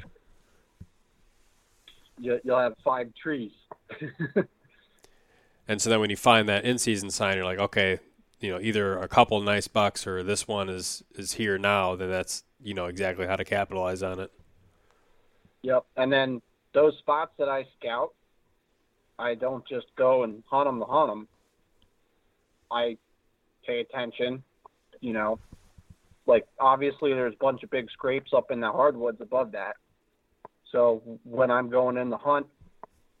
you, 2.19 2.39
will 2.43 2.59
have 2.59 2.75
five 2.83 3.13
trees. 3.15 3.51
and 5.67 5.81
so 5.81 5.89
then 5.89 5.99
when 5.99 6.09
you 6.09 6.15
find 6.15 6.49
that 6.49 6.65
in 6.65 6.77
season 6.77 7.09
sign, 7.09 7.35
you're 7.35 7.45
like, 7.45 7.59
okay, 7.59 7.99
you 8.39 8.51
know, 8.51 8.59
either 8.59 8.97
a 8.97 9.07
couple 9.07 9.39
nice 9.41 9.67
bucks 9.67 10.05
or 10.05 10.23
this 10.23 10.47
one 10.47 10.69
is 10.69 11.03
is 11.15 11.33
here 11.33 11.57
now. 11.57 11.95
Then 11.95 12.09
that's 12.09 12.43
you 12.61 12.73
know 12.73 12.85
exactly 12.85 13.25
how 13.25 13.35
to 13.35 13.45
capitalize 13.45 14.03
on 14.03 14.19
it. 14.19 14.31
Yep, 15.61 15.85
and 15.97 16.11
then 16.11 16.41
those 16.73 16.97
spots 16.99 17.31
that 17.39 17.49
I 17.49 17.65
scout, 17.79 18.13
I 19.17 19.35
don't 19.35 19.65
just 19.67 19.87
go 19.95 20.23
and 20.23 20.43
hunt 20.49 20.67
them 20.67 20.79
to 20.79 20.85
hunt 20.85 21.09
them. 21.09 21.27
I 22.71 22.97
pay 23.65 23.79
attention, 23.79 24.43
you 24.99 25.13
know. 25.13 25.39
Like 26.27 26.45
obviously, 26.59 27.13
there's 27.13 27.33
a 27.33 27.43
bunch 27.43 27.63
of 27.63 27.69
big 27.69 27.89
scrapes 27.91 28.31
up 28.33 28.51
in 28.51 28.59
the 28.59 28.71
hardwoods 28.71 29.21
above 29.21 29.51
that. 29.53 29.75
So 30.71 31.01
when 31.23 31.51
I'm 31.51 31.69
going 31.69 31.97
in 31.97 32.09
the 32.09 32.17
hunt, 32.17 32.47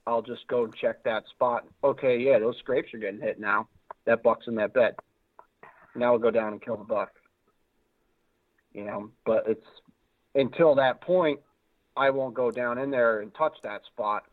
I'll 0.07 0.21
just 0.21 0.47
go 0.47 0.65
and 0.65 0.75
check 0.75 1.03
that 1.03 1.23
spot. 1.29 1.65
Okay, 1.83 2.19
yeah, 2.19 2.39
those 2.39 2.57
scrapes 2.57 2.93
are 2.93 2.97
getting 2.97 3.21
hit 3.21 3.39
now. 3.39 3.67
That 4.05 4.23
buck's 4.23 4.47
in 4.47 4.55
that 4.55 4.73
bed. 4.73 4.95
Now 5.95 6.11
we'll 6.11 6.19
go 6.19 6.31
down 6.31 6.53
and 6.53 6.61
kill 6.61 6.77
the 6.77 6.83
buck. 6.83 7.11
You 8.73 8.83
know, 8.85 9.09
but 9.25 9.45
it's 9.47 9.65
until 10.33 10.75
that 10.75 10.99
point, 11.01 11.39
I 11.95 12.09
won't 12.09 12.33
go 12.33 12.51
down 12.51 12.77
in 12.77 12.91
there 12.91 13.21
and 13.21 13.33
touch 13.33 13.55
that 13.63 13.85
spot. 13.85 14.23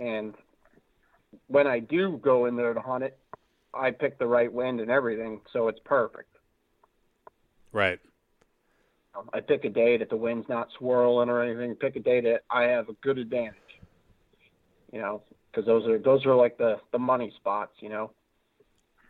And 0.00 0.34
when 1.46 1.66
I 1.66 1.78
do 1.78 2.20
go 2.22 2.46
in 2.46 2.56
there 2.56 2.74
to 2.74 2.80
hunt 2.80 3.04
it, 3.04 3.18
I 3.74 3.90
pick 3.90 4.18
the 4.18 4.26
right 4.26 4.52
wind 4.52 4.80
and 4.80 4.90
everything, 4.90 5.40
so 5.52 5.68
it's 5.68 5.80
perfect. 5.84 6.36
Right. 7.72 8.00
I 9.32 9.40
pick 9.40 9.64
a 9.64 9.70
day 9.70 9.96
that 9.96 10.10
the 10.10 10.16
wind's 10.16 10.48
not 10.48 10.68
swirling 10.78 11.28
or 11.28 11.42
anything. 11.42 11.74
Pick 11.74 11.96
a 11.96 12.00
day 12.00 12.20
that 12.20 12.42
I 12.50 12.64
have 12.64 12.88
a 12.88 12.92
good 12.94 13.18
advantage. 13.18 13.54
You 14.92 15.00
know, 15.00 15.22
because 15.50 15.66
those 15.66 15.86
are 15.86 15.98
those 15.98 16.24
are 16.26 16.34
like 16.34 16.58
the 16.58 16.76
the 16.92 16.98
money 16.98 17.32
spots. 17.36 17.72
You 17.80 17.88
know. 17.88 18.12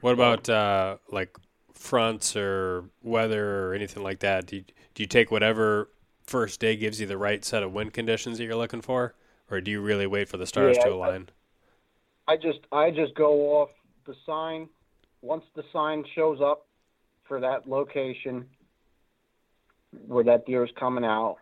What 0.01 0.13
about 0.13 0.49
uh, 0.49 0.97
like 1.11 1.37
fronts 1.73 2.37
or 2.37 2.85
weather 3.03 3.69
or 3.69 3.75
anything 3.75 4.03
like 4.03 4.21
that? 4.21 4.47
Do 4.47 4.57
you, 4.57 4.65
do 4.95 5.03
you 5.03 5.07
take 5.07 5.31
whatever 5.31 5.91
first 6.25 6.61
day 6.61 6.77
gives 6.77 7.01
you 7.01 7.07
the 7.07 7.19
right 7.19 7.45
set 7.45 7.63
of 7.63 7.73
wind 7.73 7.93
conditions 7.93 8.39
that 8.39 8.45
you're 8.45 8.57
looking 8.57 8.83
for, 8.83 9.15
or 9.51 9.61
do 9.61 9.71
you 9.71 9.81
really 9.81 10.07
wait 10.07 10.29
for 10.29 10.37
the 10.37 10.47
stars 10.47 10.77
yeah, 10.79 10.85
to 10.87 10.93
align? 10.93 11.29
I, 11.29 11.33
I 12.29 12.37
just 12.37 12.61
I 12.73 12.91
just 12.91 13.15
go 13.15 13.61
off 13.61 13.71
the 14.07 14.15
sign. 14.25 14.69
Once 15.23 15.45
the 15.55 15.63
sign 15.73 16.05
shows 16.15 16.41
up 16.41 16.67
for 17.27 17.41
that 17.41 17.69
location, 17.69 18.45
where 20.07 20.25
that 20.25 20.47
deer 20.47 20.65
is 20.65 20.71
coming 20.79 21.05
out. 21.05 21.37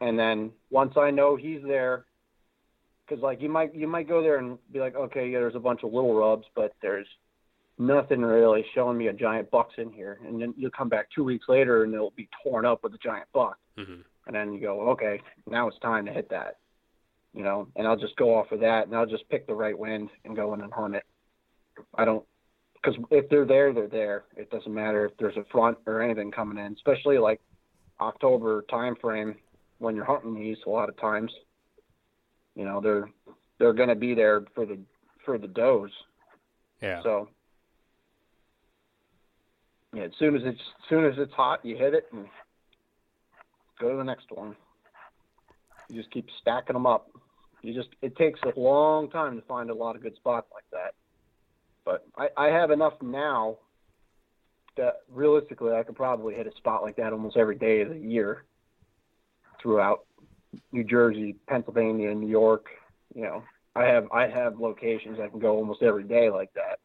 And 0.00 0.18
then 0.18 0.50
once 0.70 0.94
I 0.96 1.10
know 1.10 1.36
he's 1.36 1.62
there, 1.66 2.04
because 3.06 3.22
like 3.22 3.40
you 3.40 3.48
might 3.48 3.74
you 3.74 3.88
might 3.88 4.08
go 4.08 4.22
there 4.22 4.38
and 4.38 4.58
be 4.72 4.80
like, 4.80 4.94
okay, 4.94 5.28
yeah, 5.28 5.38
there's 5.38 5.54
a 5.54 5.60
bunch 5.60 5.82
of 5.82 5.92
little 5.92 6.14
rubs, 6.14 6.46
but 6.54 6.74
there's 6.82 7.06
nothing 7.78 8.22
really 8.22 8.64
showing 8.74 8.96
me 8.96 9.08
a 9.08 9.12
giant 9.12 9.50
buck's 9.50 9.74
in 9.78 9.92
here. 9.92 10.18
And 10.26 10.40
then 10.40 10.54
you'll 10.56 10.70
come 10.70 10.88
back 10.88 11.08
two 11.14 11.24
weeks 11.24 11.46
later 11.48 11.84
and 11.84 11.92
it'll 11.94 12.12
be 12.16 12.28
torn 12.42 12.64
up 12.64 12.82
with 12.82 12.94
a 12.94 12.98
giant 12.98 13.28
buck. 13.32 13.58
Mm-hmm. 13.78 14.00
And 14.26 14.34
then 14.34 14.52
you 14.52 14.60
go, 14.60 14.88
okay, 14.90 15.20
now 15.48 15.68
it's 15.68 15.78
time 15.78 16.06
to 16.06 16.12
hit 16.12 16.28
that. 16.30 16.56
You 17.36 17.42
know, 17.44 17.68
and 17.76 17.86
I'll 17.86 17.98
just 17.98 18.16
go 18.16 18.34
off 18.34 18.50
of 18.50 18.60
that 18.60 18.86
and 18.86 18.96
I'll 18.96 19.06
just 19.06 19.28
pick 19.28 19.46
the 19.46 19.54
right 19.54 19.78
wind 19.78 20.08
and 20.24 20.34
go 20.34 20.54
in 20.54 20.62
and 20.62 20.72
hunt 20.72 20.96
it. 20.96 21.04
I 21.94 22.06
don't, 22.06 22.24
because 22.74 22.98
if 23.10 23.28
they're 23.28 23.44
there, 23.44 23.74
they're 23.74 23.88
there. 23.88 24.24
It 24.36 24.50
doesn't 24.50 24.72
matter 24.72 25.04
if 25.04 25.12
there's 25.18 25.36
a 25.36 25.44
front 25.52 25.76
or 25.86 26.00
anything 26.00 26.32
coming 26.32 26.56
in, 26.56 26.72
especially 26.72 27.18
like 27.18 27.42
October 28.00 28.64
time 28.70 28.96
frame 28.96 29.36
when 29.78 29.94
you're 29.94 30.06
hunting 30.06 30.34
these 30.34 30.56
a 30.66 30.70
lot 30.70 30.88
of 30.88 30.98
times. 30.98 31.30
You 32.54 32.64
know, 32.64 32.80
they're 32.80 33.10
they're 33.58 33.74
going 33.74 33.90
to 33.90 33.94
be 33.94 34.14
there 34.14 34.42
for 34.54 34.64
the 34.64 34.78
for 35.22 35.36
the 35.36 35.48
does. 35.48 35.90
Yeah. 36.80 37.02
So 37.02 37.28
yeah, 39.92 40.04
as 40.04 40.12
soon 40.18 40.36
as 40.36 40.42
it's 40.42 40.58
as 40.58 40.88
soon 40.88 41.04
as 41.04 41.14
it's 41.18 41.34
hot, 41.34 41.62
you 41.64 41.76
hit 41.76 41.92
it 41.92 42.06
and 42.12 42.26
go 43.78 43.90
to 43.90 43.96
the 43.98 44.04
next 44.04 44.30
one. 44.30 44.56
You 45.90 46.00
just 46.00 46.10
keep 46.12 46.28
stacking 46.40 46.74
them 46.74 46.86
up. 46.86 47.10
You 47.66 47.74
just 47.74 47.88
it 48.00 48.14
takes 48.16 48.38
a 48.44 48.58
long 48.58 49.10
time 49.10 49.34
to 49.34 49.42
find 49.46 49.70
a 49.70 49.74
lot 49.74 49.96
of 49.96 50.02
good 50.02 50.14
spots 50.14 50.46
like 50.54 50.64
that. 50.70 50.94
But 51.84 52.06
I, 52.16 52.28
I 52.36 52.46
have 52.46 52.70
enough 52.70 52.92
now 53.02 53.58
that 54.76 54.98
realistically 55.12 55.72
I 55.72 55.82
could 55.82 55.96
probably 55.96 56.34
hit 56.34 56.46
a 56.46 56.56
spot 56.56 56.82
like 56.82 56.94
that 56.96 57.12
almost 57.12 57.36
every 57.36 57.56
day 57.56 57.80
of 57.80 57.88
the 57.88 57.98
year 57.98 58.44
throughout 59.60 60.04
New 60.70 60.84
Jersey, 60.84 61.34
Pennsylvania, 61.48 62.14
New 62.14 62.28
York. 62.28 62.66
You 63.14 63.22
know, 63.22 63.42
I 63.74 63.86
have 63.86 64.06
I 64.12 64.28
have 64.28 64.60
locations 64.60 65.18
I 65.20 65.26
can 65.26 65.40
go 65.40 65.56
almost 65.56 65.82
every 65.82 66.04
day 66.04 66.30
like 66.30 66.52
that. 66.54 66.78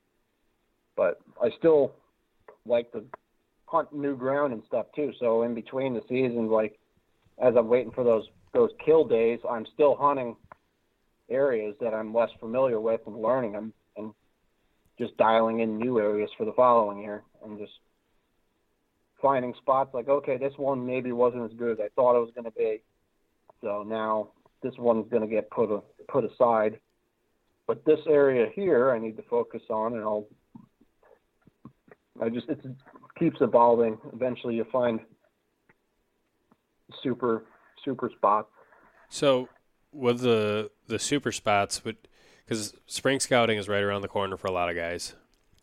But 0.95 1.19
I 1.39 1.49
still 1.59 1.93
like 2.65 2.91
to 2.93 3.03
hunt 3.65 3.93
new 3.93 4.15
ground 4.15 4.51
and 4.51 4.63
stuff 4.65 4.87
too. 4.95 5.13
So 5.19 5.43
in 5.43 5.53
between 5.53 5.93
the 5.93 6.01
seasons, 6.09 6.49
like 6.49 6.79
as 7.37 7.53
I'm 7.55 7.67
waiting 7.67 7.91
for 7.91 8.03
those 8.03 8.25
those 8.51 8.71
kill 8.83 9.05
days, 9.05 9.39
I'm 9.47 9.67
still 9.75 9.95
hunting 9.95 10.35
areas 11.31 11.75
that 11.79 11.93
I'm 11.93 12.13
less 12.13 12.29
familiar 12.39 12.79
with 12.79 13.01
and 13.07 13.21
learning 13.21 13.53
them 13.53 13.73
and 13.97 14.13
just 14.99 15.17
dialing 15.17 15.59
in 15.61 15.77
new 15.77 15.99
areas 15.99 16.29
for 16.37 16.45
the 16.45 16.53
following 16.53 16.99
year 16.99 17.23
and 17.43 17.57
just 17.57 17.71
finding 19.21 19.53
spots 19.55 19.93
like 19.93 20.09
okay 20.09 20.37
this 20.37 20.53
one 20.57 20.85
maybe 20.85 21.11
wasn't 21.11 21.43
as 21.43 21.57
good 21.57 21.73
as 21.73 21.79
I 21.79 21.89
thought 21.95 22.15
it 22.15 22.19
was 22.19 22.31
going 22.35 22.45
to 22.45 22.51
be. 22.51 22.81
So 23.61 23.83
now 23.83 24.29
this 24.61 24.73
one's 24.77 25.09
going 25.09 25.21
to 25.21 25.27
get 25.27 25.49
put 25.51 25.71
a, 25.71 25.81
put 26.07 26.25
aside. 26.25 26.79
But 27.67 27.85
this 27.85 27.99
area 28.07 28.47
here 28.53 28.91
I 28.91 28.99
need 28.99 29.17
to 29.17 29.23
focus 29.23 29.61
on 29.69 29.93
and 29.93 30.01
I'll 30.01 30.27
I 32.21 32.29
just 32.29 32.49
it 32.49 32.59
keeps 33.17 33.37
evolving. 33.41 33.97
Eventually 34.13 34.55
you 34.55 34.65
find 34.71 34.99
super 37.01 37.45
super 37.83 38.11
spots. 38.15 38.49
So 39.09 39.49
with 39.93 40.21
the 40.21 40.69
the 40.91 40.99
super 40.99 41.31
spots, 41.31 41.83
would 41.83 41.97
because 42.45 42.73
spring 42.85 43.19
scouting 43.19 43.57
is 43.57 43.67
right 43.67 43.81
around 43.81 44.01
the 44.01 44.07
corner 44.07 44.37
for 44.37 44.47
a 44.47 44.51
lot 44.51 44.69
of 44.69 44.75
guys, 44.75 45.15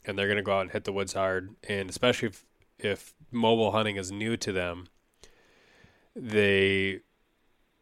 and 0.05 0.19
they're 0.19 0.27
going 0.27 0.39
to 0.39 0.43
go 0.43 0.57
out 0.57 0.63
and 0.63 0.71
hit 0.73 0.85
the 0.85 0.93
woods 0.93 1.13
hard, 1.13 1.55
and 1.69 1.89
especially 1.89 2.29
if 2.29 2.45
if 2.79 3.15
mobile 3.31 3.73
hunting 3.73 3.97
is 3.97 4.11
new 4.11 4.37
to 4.37 4.53
them, 4.53 4.87
they 6.17 7.01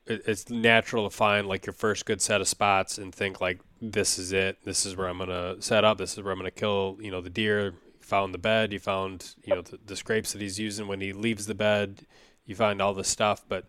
it, 0.07 0.23
it's 0.27 0.51
natural 0.51 1.09
to 1.09 1.17
find 1.17 1.47
like 1.47 1.65
your 1.65 1.73
first 1.73 2.05
good 2.05 2.21
set 2.21 2.41
of 2.41 2.49
spots 2.49 2.99
and 2.99 3.15
think 3.15 3.41
like 3.41 3.61
this 3.81 4.19
is 4.19 4.33
it, 4.33 4.65
this 4.65 4.85
is 4.85 4.97
where 4.97 5.09
I'm 5.09 5.19
going 5.19 5.31
to 5.31 5.63
set 5.63 5.85
up, 5.85 5.99
this 5.99 6.15
is 6.15 6.23
where 6.23 6.33
I'm 6.33 6.39
going 6.39 6.51
to 6.51 6.61
kill, 6.61 6.99
you 7.01 7.11
know, 7.11 7.21
the 7.23 7.31
deer. 7.31 7.75
Found 8.01 8.33
the 8.33 8.39
bed, 8.39 8.73
you 8.73 8.79
found 8.79 9.35
you 9.43 9.53
know 9.53 9.63
the, 9.63 9.81
the 9.85 9.97
scrapes 9.97 10.33
that 10.33 10.41
he's 10.41 10.61
using 10.61 10.87
when 10.87 11.01
he 11.01 11.13
leaves 11.13 11.47
the 11.47 11.57
bed, 11.57 12.07
you 12.45 12.55
find 12.55 12.81
all 12.81 12.95
this 12.95 13.09
stuff, 13.09 13.45
but 13.49 13.69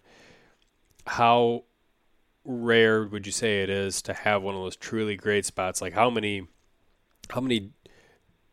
how 1.07 1.63
rare 2.47 3.05
would 3.05 3.25
you 3.25 3.31
say 3.31 3.61
it 3.61 3.69
is 3.69 4.01
to 4.03 4.13
have 4.13 4.41
one 4.41 4.55
of 4.55 4.61
those 4.61 4.75
truly 4.77 5.15
great 5.15 5.45
spots? 5.45 5.81
Like 5.81 5.93
how 5.93 6.09
many 6.09 6.47
how 7.29 7.41
many 7.41 7.71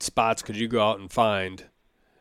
spots 0.01 0.42
could 0.42 0.57
you 0.57 0.68
go 0.68 0.86
out 0.86 0.99
and 0.99 1.11
find? 1.11 1.64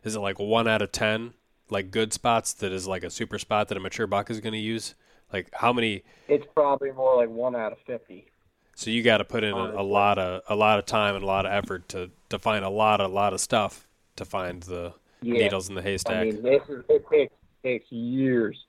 Is 0.03 0.15
it 0.15 0.19
like 0.19 0.39
one 0.39 0.67
out 0.67 0.81
of 0.81 0.91
ten 0.91 1.33
like 1.69 1.89
good 1.91 2.13
spots 2.13 2.53
that 2.53 2.71
is 2.71 2.87
like 2.87 3.03
a 3.03 3.09
super 3.09 3.39
spot 3.39 3.67
that 3.69 3.77
a 3.77 3.81
mature 3.81 4.07
buck 4.07 4.29
is 4.29 4.39
going 4.39 4.53
to 4.53 4.59
use? 4.59 4.93
Like 5.31 5.49
how 5.53 5.73
many? 5.73 6.03
it's 6.27 6.45
probably 6.55 6.91
more 6.91 7.17
like 7.17 7.29
one 7.29 7.55
out 7.55 7.71
of 7.71 7.79
50 7.79 8.27
So 8.75 8.91
you 8.91 9.01
got 9.01 9.17
to 9.17 9.25
put 9.25 9.43
in 9.43 9.53
a, 9.53 9.81
a 9.81 9.83
lot 9.83 10.19
of 10.19 10.43
a 10.47 10.55
lot 10.55 10.77
of 10.77 10.85
time 10.85 11.15
and 11.15 11.23
a 11.23 11.27
lot 11.27 11.45
of 11.45 11.51
effort 11.51 11.89
to 11.89 12.11
to 12.29 12.37
find 12.37 12.63
a 12.63 12.69
lot 12.69 13.01
a 13.01 13.07
lot 13.07 13.33
of 13.33 13.41
stuff 13.41 13.87
to 14.15 14.25
find 14.25 14.61
the 14.63 14.93
yeah 15.21 15.39
needles 15.39 15.69
in 15.69 15.75
the 15.75 15.81
haystack. 15.81 16.21
I 16.21 16.25
mean, 16.25 16.43
this 16.43 16.61
is 16.69 16.83
it 16.87 17.03
takes 17.09 17.33
takes 17.63 17.91
years. 17.91 18.65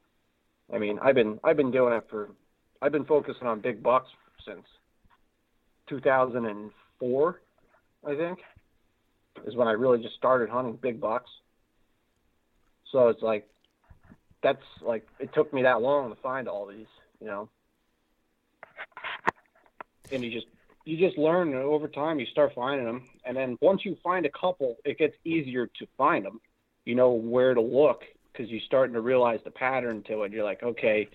I 0.73 0.79
mean, 0.79 0.99
I've 1.03 1.15
been 1.15 1.39
I've 1.45 1.57
been 1.57 1.71
doing 1.71 1.93
it 1.93 2.05
for 2.09 2.31
I've 2.85 2.93
been 2.93 3.07
focusing 3.07 3.47
on 3.47 3.61
big 3.61 3.83
bucks 3.83 4.11
since 4.47 4.67
2004, 5.89 7.41
I 8.07 8.15
think, 8.15 8.41
is 9.47 9.57
when 9.57 9.69
I 9.69 9.71
really 9.71 10.03
just 10.03 10.17
started 10.17 10.51
hunting 10.51 10.79
big 10.83 11.01
bucks. 11.01 11.31
So 12.93 13.09
it's 13.09 13.23
like 13.23 13.49
that's 14.43 14.63
like 14.83 15.09
it 15.19 15.33
took 15.33 15.51
me 15.55 15.63
that 15.63 15.81
long 15.81 16.15
to 16.15 16.21
find 16.21 16.47
all 16.47 16.67
these, 16.67 16.87
you 17.23 17.27
know. 17.27 17.49
And 20.13 20.23
you 20.23 20.31
just 20.31 20.47
you 20.85 20.99
just 20.99 21.17
learn 21.17 21.55
over 21.55 21.89
time 21.89 22.21
you 22.21 22.27
start 22.27 22.53
finding 22.55 22.85
them 22.85 23.09
and 23.25 23.35
then 23.35 23.57
once 23.63 23.87
you 23.87 23.97
find 24.05 24.27
a 24.27 24.31
couple 24.39 24.77
it 24.85 24.99
gets 24.99 25.15
easier 25.25 25.67
to 25.79 25.87
find 25.97 26.27
them 26.27 26.39
you 26.85 26.95
know 26.95 27.13
where 27.13 27.55
to 27.55 27.61
look 27.63 28.03
because 28.35 28.51
you're 28.51 28.61
starting 28.67 28.93
to 28.93 29.01
realize 29.01 29.41
the 29.45 29.51
pattern 29.51 30.03
to 30.03 30.25
it. 30.25 30.33
You're 30.33 30.45
like, 30.45 30.63
okay, 30.63 31.09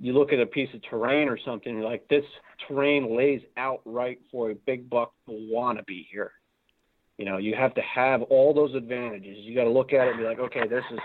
you 0.00 0.12
look 0.12 0.32
at 0.32 0.40
a 0.40 0.46
piece 0.46 0.72
of 0.74 0.82
terrain 0.88 1.28
or 1.28 1.38
something, 1.44 1.80
like, 1.80 2.08
this 2.08 2.24
terrain 2.66 3.16
lays 3.16 3.42
out 3.56 3.80
right 3.84 4.18
for 4.30 4.50
a 4.50 4.54
big 4.54 4.88
buck 4.88 5.12
to 5.26 5.32
want 5.50 5.78
to 5.78 5.84
be 5.84 6.06
here. 6.10 6.32
You 7.18 7.26
know, 7.26 7.36
you 7.36 7.54
have 7.54 7.74
to 7.74 7.82
have 7.82 8.22
all 8.22 8.54
those 8.54 8.74
advantages. 8.74 9.36
You 9.40 9.54
got 9.54 9.64
to 9.64 9.70
look 9.70 9.92
at 9.92 10.06
it 10.06 10.10
and 10.12 10.18
be 10.18 10.24
like, 10.24 10.38
okay, 10.38 10.66
this 10.66 10.84
has 10.88 10.98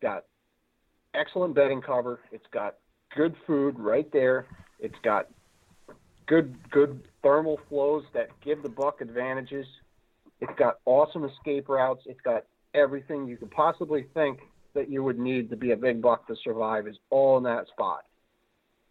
got 0.00 0.24
excellent 1.12 1.54
bedding 1.54 1.82
cover. 1.82 2.20
It's 2.30 2.46
got 2.52 2.76
good 3.16 3.34
food 3.46 3.78
right 3.78 4.10
there. 4.12 4.46
It's 4.78 4.94
got 5.02 5.28
good 6.26 6.56
good 6.70 7.06
thermal 7.22 7.58
flows 7.68 8.04
that 8.14 8.28
give 8.44 8.62
the 8.62 8.68
buck 8.68 9.00
advantages. 9.00 9.66
It's 10.40 10.52
got 10.58 10.78
awesome 10.84 11.24
escape 11.24 11.68
routes. 11.68 12.02
It's 12.06 12.20
got 12.20 12.44
everything 12.74 13.26
you 13.26 13.36
could 13.36 13.50
possibly 13.50 14.06
think 14.14 14.40
that 14.74 14.90
you 14.90 15.02
would 15.02 15.18
need 15.18 15.50
to 15.50 15.56
be 15.56 15.72
a 15.72 15.76
big 15.76 16.02
buck 16.02 16.26
to 16.26 16.36
survive 16.42 16.86
is 16.86 16.96
all 17.10 17.38
in 17.38 17.44
that 17.44 17.66
spot. 17.68 18.04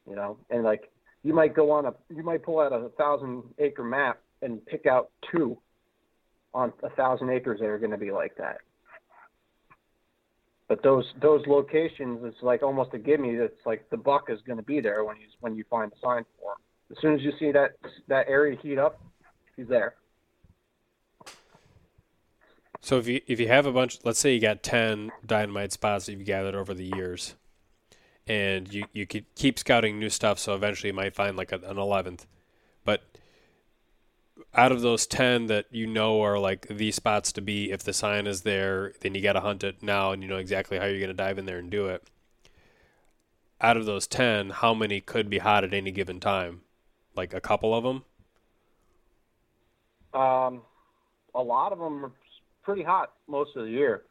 You 0.10 0.16
know, 0.16 0.38
and 0.50 0.64
like 0.64 0.92
you 1.24 1.34
might 1.34 1.56
go 1.56 1.72
on 1.72 1.86
a 1.86 1.94
you 2.14 2.24
might 2.24 2.44
pull 2.44 2.60
out 2.60 2.74
a 2.74 2.90
thousand 2.98 3.44
acre 3.60 3.84
map 3.84 4.20
and 4.42 4.66
pick 4.66 4.86
out 4.86 5.10
two 5.32 5.58
on 6.54 6.74
a 6.84 6.90
thousand 6.92 7.30
acres 7.30 7.60
that 7.60 7.68
are 7.68 7.80
going 7.80 7.92
to 7.92 7.98
be 7.98 8.12
like 8.12 8.36
that. 8.38 8.58
But 10.68 10.84
those 10.84 11.06
those 11.22 11.46
locations, 11.48 12.20
it's 12.24 12.42
like 12.42 12.64
almost 12.64 12.94
a 12.94 12.98
gimme. 12.98 13.30
It's 13.30 13.66
like 13.66 13.90
the 13.90 13.98
buck 13.98 14.30
is 14.30 14.40
going 14.46 14.58
to 14.58 14.64
be 14.64 14.82
there 14.82 15.04
when 15.04 15.18
you 15.18 15.28
when 15.40 15.56
you 15.56 15.64
find 15.70 15.92
the 15.92 15.96
sign 16.04 16.26
for 16.40 16.52
him. 16.52 16.58
As 16.92 16.98
soon 17.02 17.16
as 17.16 17.22
you 17.22 17.32
see 17.40 17.52
that 17.52 17.72
that 18.08 18.28
area 18.28 18.58
heat 18.62 18.78
up, 18.78 19.00
he's 19.56 19.68
there. 19.68 19.96
So 22.84 22.98
if 22.98 23.08
you 23.08 23.22
if 23.28 23.40
you 23.40 23.48
have 23.48 23.66
a 23.66 23.72
bunch, 23.72 24.00
let's 24.04 24.20
say 24.20 24.34
you 24.34 24.42
got 24.42 24.62
ten 24.62 25.10
dynamite 25.26 25.72
spots 25.72 26.06
that 26.06 26.12
you've 26.12 26.26
gathered 26.26 26.54
over 26.54 26.74
the 26.74 26.92
years, 26.98 27.36
and 28.28 28.72
you 28.74 28.84
you 28.92 29.08
could 29.08 29.24
keep 29.36 29.58
scouting 29.58 29.98
new 29.98 30.10
stuff, 30.10 30.38
so 30.38 30.54
eventually 30.54 30.90
you 30.90 30.94
might 30.94 31.16
find 31.16 31.38
like 31.38 31.54
a, 31.54 31.60
an 31.60 31.78
eleventh. 31.78 32.28
But 32.84 33.04
out 34.54 34.74
of 34.74 34.82
those 34.82 35.08
ten 35.08 35.46
that 35.46 35.68
you 35.72 35.88
know 35.88 36.22
are 36.22 36.38
like 36.38 36.68
the 36.68 36.92
spots 36.92 37.32
to 37.32 37.42
be, 37.42 37.72
if 37.72 37.84
the 37.84 37.94
sign 37.94 38.28
is 38.28 38.42
there, 38.42 38.92
then 39.00 39.16
you 39.16 39.22
got 39.22 39.34
to 39.34 39.40
hunt 39.40 39.64
it 39.64 39.82
now, 39.82 40.12
and 40.12 40.22
you 40.22 40.28
know 40.28 40.36
exactly 40.36 40.78
how 40.78 40.84
you're 40.84 41.00
going 41.00 41.08
to 41.08 41.14
dive 41.14 41.40
in 41.40 41.46
there 41.46 41.60
and 41.60 41.72
do 41.72 41.88
it. 41.88 42.04
Out 43.62 43.78
of 43.78 43.86
those 43.86 44.08
ten, 44.08 44.50
how 44.50 44.74
many 44.74 45.00
could 45.00 45.30
be 45.30 45.38
hot 45.38 45.64
at 45.64 45.74
any 45.74 45.92
given 45.92 46.20
time? 46.20 46.64
Like 47.16 47.34
a 47.34 47.40
couple 47.40 47.74
of 47.74 47.86
them. 47.86 48.04
Um, 50.14 50.64
a 51.34 51.42
lot 51.42 51.72
of 51.72 51.80
them 51.80 52.04
are 52.06 52.12
pretty 52.64 52.84
hot 52.84 53.14
most 53.28 53.56
of 53.56 53.66
the 53.66 53.72
year. 53.72 54.04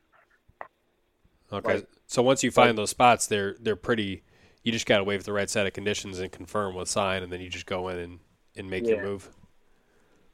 Okay. 1.52 1.74
Like- 1.76 1.88
so 2.06 2.22
once 2.22 2.42
you 2.44 2.50
find 2.50 2.76
those 2.76 2.90
spots, 2.90 3.26
they're 3.26 3.56
they're 3.60 3.76
pretty. 3.76 4.22
You 4.64 4.70
just 4.70 4.86
got 4.86 4.98
to 4.98 5.04
wait 5.04 5.16
for 5.16 5.24
the 5.24 5.32
right 5.32 5.48
set 5.50 5.66
of 5.66 5.72
conditions 5.72 6.18
and 6.20 6.30
confirm 6.30 6.74
with 6.74 6.88
sign, 6.88 7.22
and 7.22 7.32
then 7.32 7.40
you 7.40 7.48
just 7.48 7.66
go 7.66 7.88
in 7.88 7.98
and, 7.98 8.18
and 8.56 8.70
make 8.70 8.86
your 8.86 9.02
move. 9.02 9.28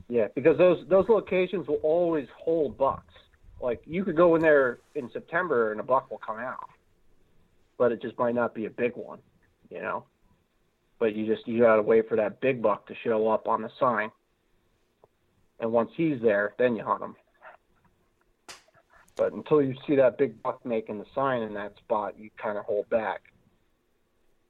Yeah, 0.08 0.26
because 0.34 0.58
those 0.58 0.84
those 0.88 1.08
locations 1.08 1.68
will 1.68 1.80
always 1.82 2.26
hold 2.36 2.76
bucks. 2.76 3.14
Like 3.60 3.80
you 3.86 4.04
could 4.04 4.16
go 4.16 4.34
in 4.34 4.42
there 4.42 4.78
in 4.96 5.08
September 5.12 5.70
and 5.70 5.80
a 5.80 5.84
buck 5.84 6.10
will 6.10 6.18
come 6.18 6.38
out, 6.38 6.68
but 7.78 7.92
it 7.92 8.02
just 8.02 8.18
might 8.18 8.34
not 8.34 8.54
be 8.54 8.66
a 8.66 8.70
big 8.70 8.92
one, 8.96 9.18
you 9.70 9.80
know. 9.80 10.04
but 10.98 11.14
you 11.14 11.26
just 11.26 11.46
you 11.46 11.60
gotta 11.60 11.82
wait 11.82 12.08
for 12.08 12.16
that 12.16 12.40
big 12.40 12.60
buck 12.60 12.86
to 12.88 12.94
show 13.04 13.28
up 13.28 13.46
on 13.46 13.62
the 13.62 13.70
sign. 13.78 14.10
And 15.60 15.72
once 15.72 15.90
he's 15.96 16.20
there, 16.20 16.54
then 16.58 16.74
you 16.76 16.84
hunt 16.84 17.02
him. 17.02 17.16
But 19.18 19.32
until 19.32 19.60
you 19.60 19.74
see 19.86 19.96
that 19.96 20.16
big 20.16 20.40
buck 20.42 20.64
making 20.64 20.98
the 20.98 21.06
sign 21.14 21.42
in 21.42 21.52
that 21.54 21.76
spot, 21.76 22.14
you 22.16 22.30
kind 22.40 22.56
of 22.56 22.64
hold 22.64 22.88
back. 22.88 23.32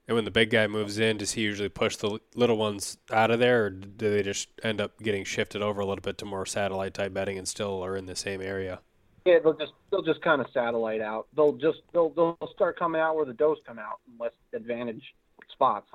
And 0.07 0.15
when 0.15 0.25
the 0.25 0.31
big 0.31 0.51
guy 0.51 0.67
moves 0.67 0.99
in, 0.99 1.17
does 1.17 1.33
he 1.33 1.43
usually 1.43 1.69
push 1.69 1.97
the 1.97 2.19
little 2.35 2.57
ones 2.57 2.99
out 3.11 3.31
of 3.31 3.41
there, 3.41 3.65
or 3.65 3.71
do 3.71 4.11
they 4.11 4.23
just 4.23 4.49
end 4.63 4.81
up 4.81 4.99
getting 5.01 5.25
shifted 5.25 5.63
over 5.63 5.81
a 5.81 5.87
little 5.87 6.03
bit 6.03 6.19
to 6.19 6.25
more 6.25 6.47
satellite 6.47 6.95
type 6.95 7.13
bedding 7.13 7.39
and 7.39 7.49
still 7.49 7.83
are 7.83 7.97
in 7.97 8.07
the 8.07 8.17
same 8.17 8.41
area? 8.41 8.81
Yeah, 9.27 9.39
they'll 9.43 9.53
just 9.53 9.73
they'll 9.91 10.03
just 10.03 10.23
kind 10.23 10.41
of 10.41 10.47
satellite 10.55 11.03
out. 11.03 11.27
They'll 11.37 11.53
just 11.53 11.81
they'll 11.93 12.09
they'll 12.11 12.39
start 12.55 12.79
coming 12.79 13.01
out 13.01 13.17
where 13.17 13.27
the 13.27 13.35
does 13.35 13.59
come 13.67 13.79
out, 13.79 14.01
in 14.07 14.17
less 14.19 14.33
advantage 14.55 15.03
spots. 15.51 15.91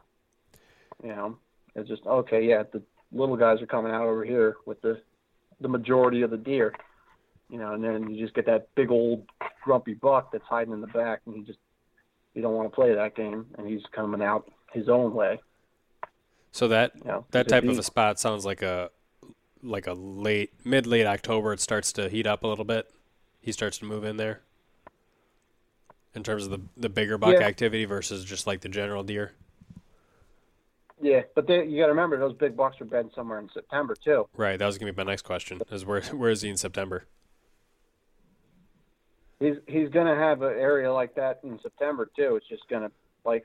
You 1.02 1.10
know, 1.10 1.38
it's 1.76 1.90
just 1.90 2.06
okay. 2.06 2.46
Yeah, 2.46 2.64
the 2.72 2.84
little 3.12 3.38
guys 3.38 3.62
are 3.62 3.68
coming 3.68 3.92
out 3.92 4.06
over 4.06 4.24
here 4.24 4.58
with 4.68 4.82
the 4.82 5.02
the 5.60 5.70
majority 5.70 6.22
of 6.22 6.30
the 6.30 6.38
deer. 6.38 6.74
You 7.54 7.60
know, 7.60 7.74
and 7.74 7.84
then 7.84 8.10
you 8.10 8.20
just 8.20 8.34
get 8.34 8.48
that 8.48 8.74
big 8.74 8.90
old 8.90 9.30
grumpy 9.64 9.94
buck 9.94 10.32
that's 10.32 10.44
hiding 10.44 10.74
in 10.74 10.82
the 10.82 10.88
back, 10.88 11.22
and 11.28 11.36
he 11.36 11.44
just 11.44 11.60
you 12.34 12.42
don't 12.42 12.56
want 12.56 12.68
to 12.68 12.74
play 12.74 12.96
that 12.96 13.16
game, 13.16 13.46
and 13.60 13.68
he's 13.68 13.84
coming 13.92 14.24
out 14.24 14.52
his 14.72 14.90
own 14.90 15.14
way. 15.14 15.40
So 16.52 16.68
that 16.70 16.94
You 16.96 17.04
know, 17.06 17.26
that 17.30 17.48
type 17.48 17.64
of 17.66 17.78
a 17.78 17.84
spot 17.84 18.20
sounds 18.20 18.44
like 18.44 18.64
a 18.64 18.90
like 19.62 19.86
a 19.86 19.94
late 19.94 20.52
mid 20.66 20.88
late 20.88 21.06
October. 21.06 21.54
It 21.54 21.60
starts 21.60 21.94
to 21.94 22.10
heat 22.10 22.26
up 22.26 22.44
a 22.44 22.48
little 22.48 22.66
bit. 22.66 22.90
He 23.40 23.52
starts 23.52 23.78
to 23.78 23.86
move 23.86 24.04
in 24.04 24.18
there. 24.18 24.42
In 26.16 26.24
terms 26.24 26.46
of 26.46 26.50
the 26.50 26.62
the 26.76 26.90
bigger 26.90 27.20
buck 27.20 27.34
Yeah. 27.34 27.46
activity 27.46 27.86
versus 27.86 28.26
just 28.26 28.48
like 28.48 28.62
the 28.62 28.70
general 28.70 29.04
deer. 29.04 29.34
Yeah, 31.00 31.22
but 31.36 31.46
they, 31.46 31.68
you 31.68 31.78
got 31.78 31.86
to 31.86 31.92
remember 31.92 32.18
those 32.18 32.34
big 32.34 32.58
bucks 32.58 32.82
are 32.82 32.86
bedding 32.86 33.12
somewhere 33.14 33.38
in 33.38 33.50
September 33.54 33.94
too. 33.94 34.28
Right. 34.36 34.58
That 34.58 34.66
was 34.66 34.80
gonna 34.80 34.92
be 34.92 34.98
my 34.98 35.12
next 35.12 35.22
question. 35.22 35.62
Is 35.70 35.86
where 35.86 36.02
where 36.14 36.32
is 36.32 36.42
he 36.42 36.50
in 36.50 36.58
September? 36.58 37.06
He's 39.44 39.56
he's 39.68 39.90
gonna 39.90 40.16
have 40.16 40.42
an 40.42 40.54
area 40.58 40.92
like 40.92 41.16
that 41.16 41.42
in 41.44 41.60
September 41.62 42.10
too. 42.16 42.38
It's 42.38 42.48
just 42.48 42.64
gonna 42.70 42.90
like 43.26 43.44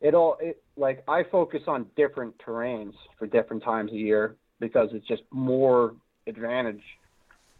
it 0.00 0.14
all. 0.14 0.38
It 0.40 0.62
like 0.78 1.04
I 1.06 1.22
focus 1.30 1.60
on 1.66 1.84
different 1.96 2.34
terrains 2.38 2.94
for 3.18 3.26
different 3.26 3.62
times 3.62 3.90
of 3.90 3.98
year 3.98 4.36
because 4.58 4.88
it's 4.92 5.06
just 5.06 5.22
more 5.30 5.94
advantage 6.26 6.80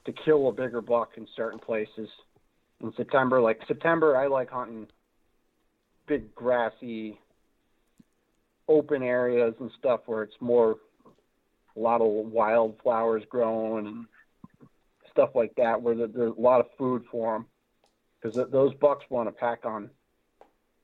to 0.07 0.15
kill 0.25 0.49
a 0.49 0.53
bigger 0.53 0.81
buck 0.81 1.11
in 1.19 1.27
certain 1.37 1.59
places. 1.59 2.09
In 2.83 2.91
September, 2.97 3.39
like 3.39 3.61
September, 3.69 4.17
I 4.17 4.29
like 4.29 4.49
hunting 4.49 4.87
big 6.07 6.35
grassy, 6.35 7.19
open 8.67 9.03
areas 9.03 9.53
and 9.61 9.71
stuff 9.79 10.01
where 10.07 10.23
it's 10.23 10.41
more 10.41 10.77
a 11.77 11.79
lot 11.79 12.01
of 12.01 12.33
wildflowers 12.33 13.25
growing 13.29 13.87
and 13.87 14.07
stuff 15.13 15.31
like 15.35 15.55
that, 15.57 15.83
where 15.83 15.95
there's 15.95 16.33
a 16.35 16.41
lot 16.41 16.61
of 16.61 16.67
food 16.79 17.05
for 17.11 17.35
them. 17.35 17.47
Because 18.21 18.51
those 18.51 18.75
bucks 18.75 19.05
want 19.11 19.29
to 19.29 19.33
pack 19.33 19.65
on 19.65 19.91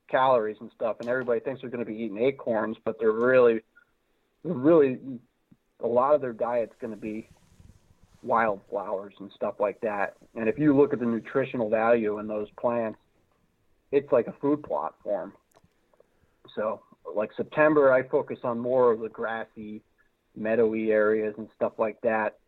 calories 0.09 0.57
and 0.61 0.71
stuff, 0.75 0.97
and 1.01 1.09
everybody 1.09 1.41
thinks 1.41 1.61
they're 1.61 1.71
going 1.71 1.85
to 1.85 1.91
be 1.91 1.99
eating 1.99 2.19
acorns, 2.19 2.77
but 2.85 2.99
they're 3.01 3.13
really, 3.13 3.61
really, 4.45 4.99
a 5.81 5.87
lot 5.87 6.15
of 6.15 6.21
their 6.21 6.33
diet's 6.33 6.75
going 6.81 6.93
to 6.93 7.01
be 7.01 7.29
wildflowers 8.23 9.15
and 9.19 9.31
stuff 9.35 9.55
like 9.59 9.81
that. 9.81 10.15
And 10.35 10.49
if 10.49 10.59
you 10.59 10.77
look 10.77 10.93
at 10.93 11.01
the 11.01 11.07
nutritional 11.07 11.69
value 11.69 12.19
in 12.19 12.29
those 12.29 12.49
plants, 12.59 12.99
it's 13.91 14.11
like 14.13 14.27
a 14.29 14.35
food 14.41 14.63
plot. 14.63 14.95
So, 16.55 16.83
like 17.15 17.31
September, 17.37 17.93
I 17.93 18.03
focus 18.05 18.39
on 18.45 18.59
more 18.59 18.93
of 18.93 19.01
the 19.01 19.09
grassy, 19.09 19.83
meadowy 20.37 20.91
areas 20.91 21.35
and 21.37 21.49
stuff 21.57 21.73
like 21.79 22.01
that 22.03 22.39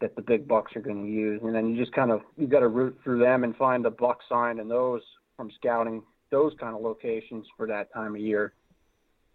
that 0.00 0.16
the 0.16 0.22
big 0.22 0.46
bucks 0.46 0.74
are 0.76 0.80
going 0.80 1.04
to 1.04 1.10
use, 1.10 1.40
and 1.42 1.54
then 1.54 1.70
you 1.70 1.76
just 1.76 1.92
kind 1.92 2.10
of 2.10 2.22
you 2.36 2.46
got 2.46 2.60
to 2.60 2.68
root 2.68 2.98
through 3.02 3.20
them 3.20 3.44
and 3.44 3.56
find 3.56 3.84
the 3.84 3.90
buck 3.90 4.20
sign 4.28 4.58
and 4.58 4.70
those 4.70 5.02
from 5.36 5.50
scouting 5.52 6.02
those 6.30 6.52
kind 6.58 6.74
of 6.74 6.82
locations 6.82 7.46
for 7.56 7.66
that 7.66 7.92
time 7.92 8.14
of 8.14 8.20
year. 8.20 8.52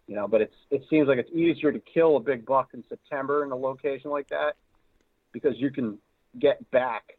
You 0.06 0.16
know, 0.16 0.28
but 0.28 0.40
it's 0.40 0.54
it 0.70 0.82
seems 0.90 1.08
like 1.08 1.18
it's 1.18 1.30
easier 1.32 1.72
to 1.72 1.80
kill 1.80 2.16
a 2.16 2.20
big 2.20 2.44
buck 2.44 2.70
in 2.74 2.84
September 2.88 3.44
in 3.44 3.52
a 3.52 3.56
location 3.56 4.10
like 4.10 4.28
that 4.28 4.56
because 5.32 5.54
you 5.56 5.70
can 5.70 5.98
get 6.38 6.70
back 6.70 7.18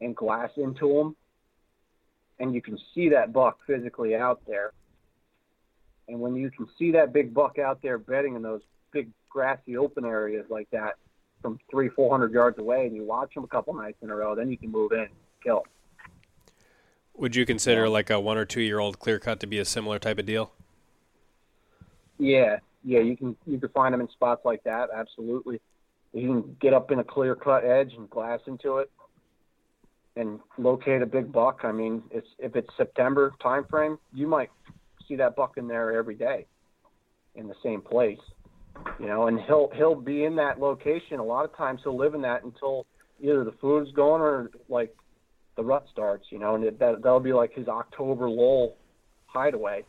and 0.00 0.14
glass 0.16 0.50
into 0.56 0.88
them, 0.88 1.16
and 2.38 2.54
you 2.54 2.60
can 2.62 2.78
see 2.94 3.10
that 3.10 3.32
buck 3.32 3.58
physically 3.66 4.14
out 4.14 4.40
there. 4.46 4.72
And 6.08 6.20
when 6.20 6.34
you 6.34 6.50
can 6.50 6.68
see 6.78 6.92
that 6.92 7.12
big 7.12 7.32
buck 7.32 7.58
out 7.58 7.80
there 7.82 7.98
bedding 7.98 8.34
in 8.34 8.42
those 8.42 8.62
big 8.92 9.10
grassy 9.28 9.76
open 9.76 10.04
areas 10.04 10.46
like 10.50 10.68
that, 10.70 10.96
from 11.42 11.58
three, 11.70 11.88
four 11.88 12.10
hundred 12.10 12.32
yards 12.32 12.58
away, 12.58 12.86
and 12.86 12.94
you 12.94 13.04
watch 13.04 13.34
them 13.34 13.44
a 13.44 13.48
couple 13.48 13.74
nights 13.74 13.98
in 14.02 14.10
a 14.10 14.14
row, 14.14 14.34
then 14.34 14.50
you 14.50 14.56
can 14.56 14.70
move 14.70 14.92
in, 14.92 15.08
kill. 15.42 15.64
Would 17.16 17.36
you 17.36 17.44
consider 17.44 17.88
like 17.88 18.10
a 18.10 18.18
one 18.18 18.38
or 18.38 18.44
two 18.44 18.62
year 18.62 18.78
old 18.78 18.98
clear 18.98 19.18
cut 19.18 19.40
to 19.40 19.46
be 19.46 19.58
a 19.58 19.64
similar 19.64 19.98
type 19.98 20.18
of 20.18 20.26
deal? 20.26 20.52
Yeah, 22.18 22.58
yeah, 22.84 23.00
you 23.00 23.16
can 23.16 23.36
you 23.46 23.58
can 23.58 23.68
find 23.70 23.92
them 23.92 24.00
in 24.00 24.08
spots 24.08 24.42
like 24.44 24.62
that. 24.64 24.88
Absolutely, 24.94 25.60
you 26.12 26.28
can 26.28 26.56
get 26.60 26.72
up 26.72 26.90
in 26.90 26.98
a 26.98 27.04
clear 27.04 27.34
cut 27.34 27.64
edge 27.64 27.92
and 27.94 28.08
glass 28.08 28.40
into 28.46 28.78
it, 28.78 28.90
and 30.16 30.40
locate 30.58 31.02
a 31.02 31.06
big 31.06 31.32
buck. 31.32 31.60
I 31.64 31.72
mean, 31.72 32.02
it's 32.10 32.28
if 32.38 32.56
it's 32.56 32.68
September 32.76 33.32
time 33.42 33.64
frame, 33.68 33.98
you 34.14 34.26
might 34.26 34.50
see 35.08 35.16
that 35.16 35.36
buck 35.36 35.56
in 35.56 35.66
there 35.68 35.96
every 35.96 36.14
day, 36.14 36.46
in 37.34 37.48
the 37.48 37.56
same 37.62 37.80
place. 37.80 38.20
You 38.98 39.06
know, 39.06 39.26
and 39.26 39.40
he'll 39.40 39.70
he'll 39.74 39.94
be 39.94 40.24
in 40.24 40.36
that 40.36 40.60
location. 40.60 41.18
A 41.18 41.24
lot 41.24 41.44
of 41.44 41.56
times 41.56 41.80
he'll 41.82 41.96
live 41.96 42.14
in 42.14 42.22
that 42.22 42.44
until 42.44 42.86
either 43.20 43.44
the 43.44 43.52
food's 43.60 43.90
gone 43.92 44.20
or 44.20 44.50
like 44.68 44.94
the 45.56 45.64
rut 45.64 45.86
starts. 45.90 46.26
You 46.30 46.38
know, 46.38 46.54
and 46.54 46.64
it, 46.64 46.78
that 46.78 47.02
that'll 47.02 47.20
be 47.20 47.32
like 47.32 47.54
his 47.54 47.68
October 47.68 48.28
lull 48.28 48.76
hideaway. 49.26 49.84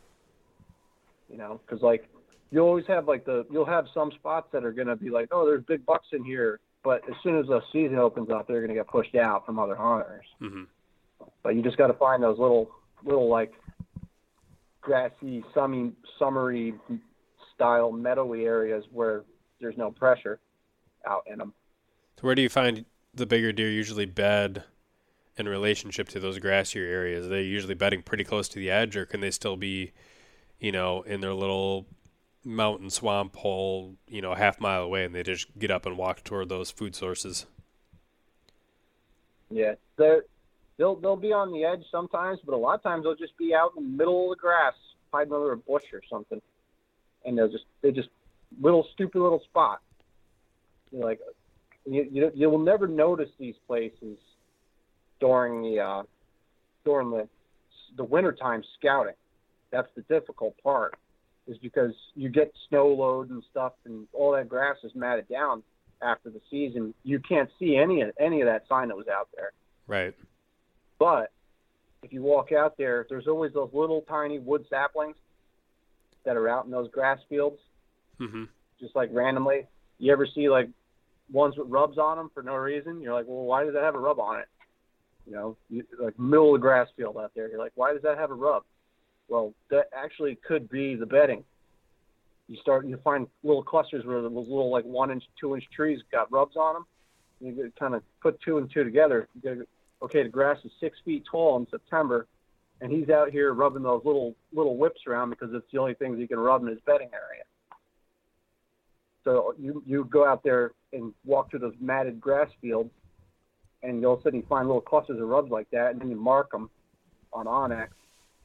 You 1.30 1.38
know, 1.38 1.60
because 1.64 1.82
like 1.82 2.08
you 2.50 2.60
always 2.60 2.86
have 2.86 3.08
like 3.08 3.24
the 3.24 3.46
you'll 3.50 3.64
have 3.64 3.86
some 3.94 4.12
spots 4.12 4.48
that 4.52 4.64
are 4.64 4.72
going 4.72 4.88
to 4.88 4.96
be 4.96 5.10
like, 5.10 5.28
oh, 5.32 5.46
there's 5.46 5.64
big 5.64 5.84
bucks 5.86 6.08
in 6.12 6.24
here, 6.24 6.60
but 6.84 7.02
as 7.08 7.14
soon 7.22 7.38
as 7.38 7.46
the 7.46 7.60
season 7.72 7.98
opens 7.98 8.30
up, 8.30 8.46
they're 8.46 8.60
going 8.60 8.68
to 8.68 8.74
get 8.74 8.88
pushed 8.88 9.14
out 9.14 9.46
from 9.46 9.58
other 9.58 9.74
hunters. 9.74 10.26
hmm 10.38 10.64
But 11.42 11.54
you 11.56 11.62
just 11.62 11.78
got 11.78 11.86
to 11.86 11.94
find 11.94 12.22
those 12.22 12.38
little 12.38 12.70
little 13.04 13.28
like 13.28 13.52
grassy, 14.82 15.42
summy, 15.54 15.92
summery 16.18 16.74
style 17.62 17.92
meadowy 17.92 18.44
areas 18.44 18.84
where 18.90 19.22
there's 19.60 19.76
no 19.76 19.90
pressure 19.90 20.40
out 21.06 21.22
in 21.30 21.38
them. 21.38 21.54
So 22.18 22.26
where 22.26 22.34
do 22.34 22.42
you 22.42 22.48
find 22.48 22.84
the 23.14 23.24
bigger 23.24 23.52
deer 23.52 23.70
usually 23.70 24.04
bed 24.04 24.64
in 25.36 25.48
relationship 25.48 26.08
to 26.08 26.20
those 26.20 26.40
grassier 26.40 26.88
areas? 26.88 27.26
Are 27.26 27.28
they 27.28 27.42
usually 27.42 27.74
bedding 27.74 28.02
pretty 28.02 28.24
close 28.24 28.48
to 28.48 28.58
the 28.58 28.68
edge, 28.68 28.96
or 28.96 29.06
can 29.06 29.20
they 29.20 29.30
still 29.30 29.56
be, 29.56 29.92
you 30.58 30.72
know, 30.72 31.02
in 31.02 31.20
their 31.20 31.34
little 31.34 31.86
mountain 32.44 32.90
swamp 32.90 33.36
hole, 33.36 33.94
you 34.08 34.20
know, 34.20 34.32
a 34.32 34.36
half 34.36 34.60
mile 34.60 34.82
away, 34.82 35.04
and 35.04 35.14
they 35.14 35.22
just 35.22 35.56
get 35.56 35.70
up 35.70 35.86
and 35.86 35.96
walk 35.96 36.24
toward 36.24 36.48
those 36.48 36.70
food 36.70 36.96
sources? 36.96 37.46
Yeah, 39.50 39.74
they're 39.96 40.24
they'll 40.78 40.96
they'll 40.96 41.16
be 41.16 41.32
on 41.32 41.52
the 41.52 41.64
edge 41.64 41.84
sometimes, 41.92 42.40
but 42.44 42.54
a 42.54 42.56
lot 42.56 42.74
of 42.74 42.82
times 42.82 43.04
they'll 43.04 43.14
just 43.14 43.36
be 43.38 43.54
out 43.54 43.70
in 43.76 43.84
the 43.84 43.96
middle 43.98 44.32
of 44.32 44.36
the 44.36 44.40
grass, 44.40 44.74
hiding 45.12 45.32
under 45.32 45.52
a 45.52 45.56
bush 45.56 45.84
or 45.92 46.02
something, 46.10 46.40
and 47.24 47.36
they're 47.36 47.48
just 47.48 47.64
they 47.82 47.90
just 47.90 48.08
little 48.60 48.86
stupid 48.92 49.20
little 49.20 49.42
spots. 49.48 49.82
You're 50.90 51.04
like, 51.04 51.20
you 51.86 52.06
you 52.10 52.30
you 52.34 52.50
will 52.50 52.58
never 52.58 52.86
notice 52.86 53.30
these 53.38 53.54
places 53.66 54.18
during 55.20 55.62
the 55.62 55.80
uh, 55.80 56.02
during 56.84 57.10
the 57.10 57.28
the 57.96 58.04
wintertime 58.04 58.62
scouting. 58.78 59.14
That's 59.70 59.88
the 59.94 60.02
difficult 60.02 60.54
part, 60.62 60.94
is 61.46 61.56
because 61.58 61.92
you 62.14 62.28
get 62.28 62.52
snow 62.68 62.88
load 62.88 63.30
and 63.30 63.42
stuff, 63.50 63.72
and 63.84 64.06
all 64.12 64.32
that 64.32 64.48
grass 64.48 64.76
is 64.84 64.92
matted 64.94 65.28
down 65.28 65.62
after 66.02 66.30
the 66.30 66.40
season. 66.50 66.94
You 67.04 67.20
can't 67.20 67.48
see 67.58 67.76
any 67.76 68.02
of 68.02 68.10
any 68.20 68.42
of 68.42 68.46
that 68.46 68.64
sign 68.68 68.88
that 68.88 68.96
was 68.96 69.08
out 69.08 69.28
there. 69.34 69.52
Right. 69.86 70.14
But 70.98 71.32
if 72.02 72.12
you 72.12 72.22
walk 72.22 72.52
out 72.52 72.76
there, 72.76 73.06
there's 73.08 73.26
always 73.26 73.52
those 73.54 73.70
little 73.72 74.02
tiny 74.02 74.38
wood 74.38 74.64
saplings 74.68 75.16
that 76.24 76.36
are 76.36 76.48
out 76.48 76.64
in 76.64 76.70
those 76.70 76.90
grass 76.90 77.18
fields, 77.28 77.58
hmm 78.18 78.44
just 78.80 78.96
like 78.96 79.10
randomly. 79.12 79.66
You 79.98 80.12
ever 80.12 80.26
see 80.26 80.48
like 80.48 80.68
ones 81.30 81.56
with 81.56 81.68
rubs 81.68 81.98
on 81.98 82.16
them 82.16 82.30
for 82.34 82.42
no 82.42 82.56
reason? 82.56 83.00
You're 83.00 83.14
like, 83.14 83.26
well, 83.28 83.44
why 83.44 83.64
does 83.64 83.74
that 83.74 83.82
have 83.82 83.94
a 83.94 83.98
rub 83.98 84.18
on 84.18 84.40
it? 84.40 84.48
You 85.26 85.32
know, 85.34 85.56
you, 85.70 85.84
like 86.00 86.18
middle 86.18 86.54
of 86.54 86.60
the 86.60 86.62
grass 86.62 86.88
field 86.96 87.16
out 87.16 87.30
there. 87.34 87.48
You're 87.48 87.60
like, 87.60 87.72
why 87.76 87.92
does 87.92 88.02
that 88.02 88.18
have 88.18 88.30
a 88.30 88.34
rub? 88.34 88.64
Well, 89.28 89.54
that 89.70 89.88
actually 89.96 90.36
could 90.46 90.68
be 90.68 90.96
the 90.96 91.06
bedding. 91.06 91.44
You 92.48 92.56
start, 92.60 92.86
you 92.86 92.98
find 93.04 93.28
little 93.44 93.62
clusters 93.62 94.04
where 94.04 94.20
those 94.20 94.32
little 94.32 94.70
like 94.70 94.84
one 94.84 95.10
inch, 95.10 95.24
two 95.40 95.54
inch 95.54 95.64
trees 95.74 96.00
got 96.10 96.30
rubs 96.32 96.56
on 96.56 96.74
them. 96.74 96.86
You 97.40 97.72
kind 97.78 97.94
of 97.94 98.02
put 98.20 98.40
two 98.42 98.58
and 98.58 98.70
two 98.70 98.84
together. 98.84 99.28
You 99.34 99.40
gotta, 99.42 99.66
okay, 100.02 100.24
the 100.24 100.28
grass 100.28 100.58
is 100.64 100.72
six 100.80 100.98
feet 101.04 101.24
tall 101.30 101.56
in 101.58 101.66
September, 101.70 102.26
and 102.82 102.92
he's 102.92 103.08
out 103.10 103.30
here 103.30 103.54
rubbing 103.54 103.84
those 103.84 104.02
little 104.04 104.34
little 104.52 104.76
whips 104.76 105.02
around 105.06 105.30
because 105.30 105.50
it's 105.54 105.64
the 105.72 105.78
only 105.78 105.94
things 105.94 106.18
he 106.18 106.26
can 106.26 106.38
rub 106.38 106.62
in 106.62 106.68
his 106.68 106.80
bedding 106.84 107.10
area. 107.14 107.44
So 109.24 109.54
you 109.58 109.82
you 109.86 110.04
go 110.10 110.26
out 110.26 110.42
there 110.42 110.72
and 110.92 111.14
walk 111.24 111.50
through 111.50 111.60
those 111.60 111.76
matted 111.80 112.20
grass 112.20 112.50
fields, 112.60 112.90
and 113.84 114.00
you'll 114.00 114.20
suddenly 114.22 114.44
find 114.48 114.66
little 114.66 114.82
clusters 114.82 115.20
of 115.20 115.28
rubs 115.28 115.50
like 115.50 115.70
that, 115.70 115.92
and 115.92 116.00
then 116.00 116.10
you 116.10 116.16
mark 116.16 116.50
them 116.50 116.68
on 117.32 117.46
onX. 117.46 117.88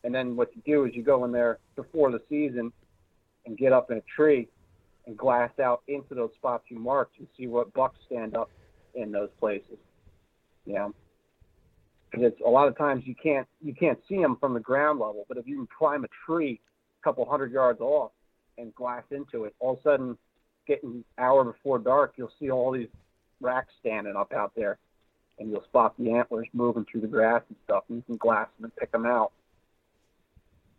And 0.04 0.14
then 0.14 0.36
what 0.36 0.56
you 0.56 0.62
do 0.66 0.86
is 0.86 0.96
you 0.96 1.02
go 1.02 1.26
in 1.26 1.32
there 1.32 1.58
before 1.76 2.12
the 2.12 2.22
season 2.30 2.72
and 3.48 3.58
get 3.58 3.74
up 3.74 3.90
in 3.90 3.98
a 3.98 4.04
tree 4.16 4.48
and 5.08 5.18
glass 5.18 5.50
out 5.60 5.82
into 5.88 6.14
those 6.14 6.30
spots 6.36 6.66
you 6.68 6.78
marked 6.78 7.18
and 7.18 7.28
see 7.36 7.48
what 7.48 7.74
bucks 7.74 7.98
stand 8.06 8.38
up 8.38 8.52
in 8.94 9.12
those 9.12 9.30
places. 9.40 9.78
You 10.66 10.94
because 12.10 12.26
it's 12.32 12.42
a 12.46 12.50
lot 12.50 12.68
of 12.68 12.78
times 12.78 13.04
you 13.06 13.16
can't 13.22 13.48
you 13.62 13.74
can't 13.74 14.00
see 14.08 14.18
them 14.18 14.38
from 14.40 14.54
the 14.54 14.60
ground 14.60 15.00
level, 15.00 15.26
but 15.28 15.38
if 15.38 15.48
you 15.48 15.56
can 15.56 15.68
climb 15.78 16.04
a 16.04 16.08
tree 16.26 16.60
a 17.02 17.04
couple 17.04 17.26
hundred 17.30 17.52
yards 17.52 17.82
off 17.82 18.12
and 18.58 18.74
glass 18.76 19.04
into 19.12 19.46
it, 19.46 19.56
all 19.60 19.74
of 19.74 19.80
a 19.80 19.84
sudden, 19.84 20.18
getting 20.68 21.04
hour 21.18 21.44
before 21.44 21.80
dark, 21.80 22.14
you'll 22.18 22.32
see 22.40 22.50
all 22.50 22.72
these 22.72 22.88
racks 23.42 23.74
standing 23.80 24.16
up 24.16 24.34
out 24.34 24.52
there, 24.56 24.78
and 25.40 25.50
you'll 25.50 25.64
spot 25.64 25.94
the 26.00 26.12
antlers 26.12 26.48
moving 26.54 26.86
through 26.92 27.02
the 27.02 27.08
grass 27.08 27.42
and 27.50 27.58
stuff, 27.66 27.84
and 27.90 27.98
you 27.98 28.04
can 28.04 28.18
glass 28.18 28.48
them 28.58 28.66
and 28.66 28.76
pick 28.76 28.92
them 28.92 29.06
out. 29.06 29.32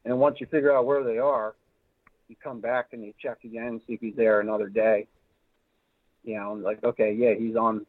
And 0.05 0.18
once 0.18 0.41
you 0.41 0.47
figure 0.47 0.74
out 0.74 0.87
where 0.87 1.05
they 1.05 1.18
are, 1.18 1.55
you 2.29 2.37
come 2.43 2.61
back 2.61 2.89
and 2.93 3.05
you 3.05 3.12
check 3.20 3.39
again 3.45 3.66
and 3.66 3.81
see 3.87 3.95
if 3.95 4.01
he's 4.01 4.16
there 4.16 4.41
another 4.41 4.68
day. 4.68 5.07
You 6.24 6.37
know, 6.37 6.53
like, 6.55 6.83
okay, 6.85 7.12
yeah, 7.12 7.35
he's 7.39 7.57
on. 7.57 7.87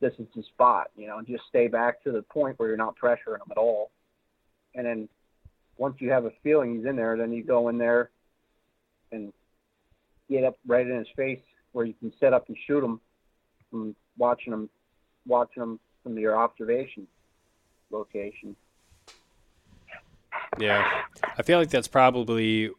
This 0.00 0.12
is 0.18 0.26
the 0.34 0.42
spot. 0.42 0.90
You 0.96 1.06
know, 1.06 1.18
and 1.18 1.26
just 1.26 1.44
stay 1.48 1.68
back 1.68 2.02
to 2.04 2.12
the 2.12 2.22
point 2.22 2.58
where 2.58 2.68
you're 2.68 2.78
not 2.78 2.96
pressuring 2.98 3.36
him 3.36 3.50
at 3.50 3.58
all. 3.58 3.90
And 4.74 4.86
then 4.86 5.08
once 5.76 5.96
you 6.00 6.10
have 6.10 6.24
a 6.24 6.32
feeling 6.42 6.76
he's 6.76 6.86
in 6.86 6.96
there, 6.96 7.16
then 7.16 7.32
you 7.32 7.42
go 7.42 7.68
in 7.68 7.78
there 7.78 8.10
and 9.12 9.32
get 10.28 10.44
up 10.44 10.58
right 10.66 10.86
in 10.86 10.96
his 10.96 11.08
face 11.16 11.40
where 11.72 11.84
you 11.84 11.94
can 11.94 12.12
set 12.20 12.32
up 12.32 12.48
and 12.48 12.56
shoot 12.66 12.82
him 12.82 13.00
from 13.70 13.94
watching 14.16 14.52
him, 14.52 14.68
watching 15.26 15.62
him 15.62 15.80
from 16.02 16.18
your 16.18 16.36
observation 16.36 17.06
location. 17.90 18.56
Yeah, 20.58 21.02
I 21.36 21.42
feel 21.42 21.58
like 21.58 21.70
that's 21.70 21.88
probably 21.88 22.70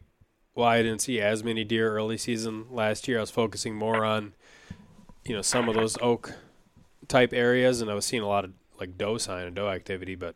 why 0.54 0.76
I 0.76 0.82
didn't 0.82 1.00
see 1.00 1.20
as 1.20 1.42
many 1.42 1.64
deer 1.64 1.92
early 1.92 2.18
season 2.18 2.66
last 2.70 3.08
year. 3.08 3.18
I 3.18 3.20
was 3.22 3.30
focusing 3.30 3.74
more 3.74 4.04
on, 4.04 4.34
you 5.24 5.34
know, 5.34 5.42
some 5.42 5.68
of 5.68 5.74
those 5.74 5.96
oak 6.02 6.34
type 7.10 7.32
areas, 7.32 7.80
and 7.80 7.90
I 7.90 7.94
was 7.94 8.06
seeing 8.06 8.22
a 8.22 8.28
lot 8.28 8.44
of 8.44 8.52
like 8.78 8.96
doe 8.96 9.18
sign 9.18 9.46
and 9.46 9.54
doe 9.54 9.68
activity, 9.68 10.14
but 10.14 10.34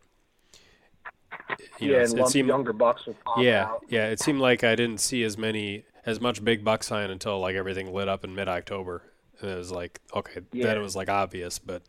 you 1.79 1.93
yeah, 1.93 1.99
know, 1.99 2.05
and 2.05 2.19
it 2.21 2.29
seemed 2.29 2.49
younger 2.49 2.73
bucks 2.73 3.07
will 3.07 3.17
pop 3.25 3.39
yeah, 3.39 3.65
out. 3.65 3.85
yeah. 3.89 4.09
It 4.09 4.21
seemed 4.21 4.41
like 4.41 4.63
I 4.65 4.75
didn't 4.75 4.99
see 4.99 5.23
as 5.25 5.39
many 5.39 5.85
as 6.07 6.21
much 6.21 6.45
big 6.45 6.65
buck 6.65 6.83
sign 6.83 7.11
until 7.11 7.41
like 7.41 7.57
everything 7.57 7.93
lit 7.93 8.09
up 8.09 8.25
in 8.25 8.35
mid 8.35 8.49
October, 8.49 9.03
and 9.41 9.51
it 9.51 9.57
was 9.57 9.73
like 9.73 10.01
okay, 10.15 10.41
yeah. 10.53 10.67
then 10.67 10.77
it 10.77 10.81
was 10.81 10.95
like 10.95 11.09
obvious, 11.09 11.59
but 11.59 11.83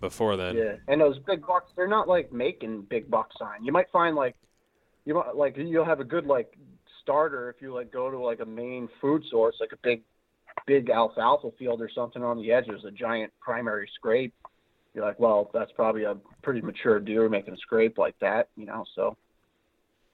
before 0.00 0.36
then, 0.36 0.56
yeah. 0.56 0.76
And 0.86 1.00
those 1.00 1.18
big 1.18 1.46
bucks, 1.46 1.72
they're 1.76 1.88
not 1.88 2.08
like 2.08 2.32
making 2.32 2.82
big 2.82 3.10
buck 3.10 3.30
sign. 3.38 3.64
You 3.64 3.72
might 3.72 3.90
find 3.90 4.16
like 4.16 4.36
you 5.04 5.14
might 5.14 5.34
like 5.36 5.56
you'll 5.56 5.84
have 5.84 6.00
a 6.00 6.04
good 6.04 6.26
like 6.26 6.56
starter 7.02 7.48
if 7.48 7.62
you 7.62 7.72
like 7.72 7.90
go 7.90 8.10
to 8.10 8.18
like 8.18 8.40
a 8.40 8.46
main 8.46 8.88
food 9.00 9.24
source, 9.30 9.56
like 9.60 9.72
a 9.72 9.78
big, 9.82 10.02
big 10.68 10.90
alfalfa 10.90 11.50
field 11.58 11.80
or 11.80 11.90
something 11.92 12.22
on 12.22 12.36
the 12.36 12.52
edge. 12.52 12.66
There's 12.68 12.84
a 12.84 12.90
giant 12.90 13.32
primary 13.40 13.90
scrape. 13.94 14.34
You're 14.94 15.04
like, 15.04 15.18
well, 15.18 15.50
that's 15.52 15.72
probably 15.72 16.04
a 16.04 16.16
pretty 16.42 16.60
mature 16.60 17.00
deer 17.00 17.28
making 17.28 17.54
a 17.54 17.56
scrape 17.56 17.98
like 17.98 18.18
that, 18.20 18.50
you 18.56 18.66
know. 18.66 18.84
So 18.94 19.16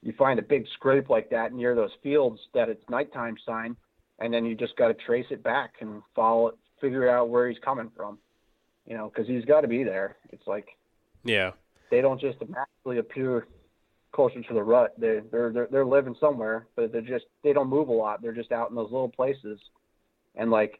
you 0.01 0.13
find 0.17 0.39
a 0.39 0.41
big 0.41 0.65
scrape 0.73 1.09
like 1.09 1.29
that 1.29 1.53
near 1.53 1.75
those 1.75 1.91
fields 2.01 2.39
that 2.53 2.69
it's 2.69 2.83
nighttime 2.89 3.35
sign, 3.45 3.75
and 4.19 4.33
then 4.33 4.45
you 4.45 4.55
just 4.55 4.77
got 4.77 4.87
to 4.87 4.93
trace 4.93 5.25
it 5.29 5.43
back 5.43 5.73
and 5.81 6.01
follow 6.15 6.47
it, 6.47 6.55
figure 6.79 7.09
out 7.09 7.29
where 7.29 7.49
he's 7.49 7.59
coming 7.59 7.91
from, 7.95 8.17
you 8.87 8.95
know, 8.95 9.09
because 9.09 9.27
he's 9.27 9.45
got 9.45 9.61
to 9.61 9.67
be 9.67 9.83
there. 9.83 10.15
It's 10.31 10.47
like, 10.47 10.67
yeah, 11.25 11.51
they 11.91 11.99
don't 11.99 12.21
just 12.21 12.37
magically 12.39 12.99
appear 12.99 13.47
closer 14.13 14.41
to 14.41 14.53
the 14.53 14.63
rut. 14.63 14.93
They 14.97 15.19
they're 15.31 15.51
they're 15.51 15.67
they're 15.69 15.85
living 15.85 16.15
somewhere, 16.19 16.67
but 16.77 16.93
they're 16.93 17.01
just 17.01 17.25
they 17.43 17.51
don't 17.51 17.69
move 17.69 17.89
a 17.89 17.93
lot. 17.93 18.21
They're 18.21 18.31
just 18.31 18.53
out 18.53 18.69
in 18.69 18.75
those 18.75 18.91
little 18.91 19.09
places, 19.09 19.59
and 20.35 20.51
like 20.51 20.79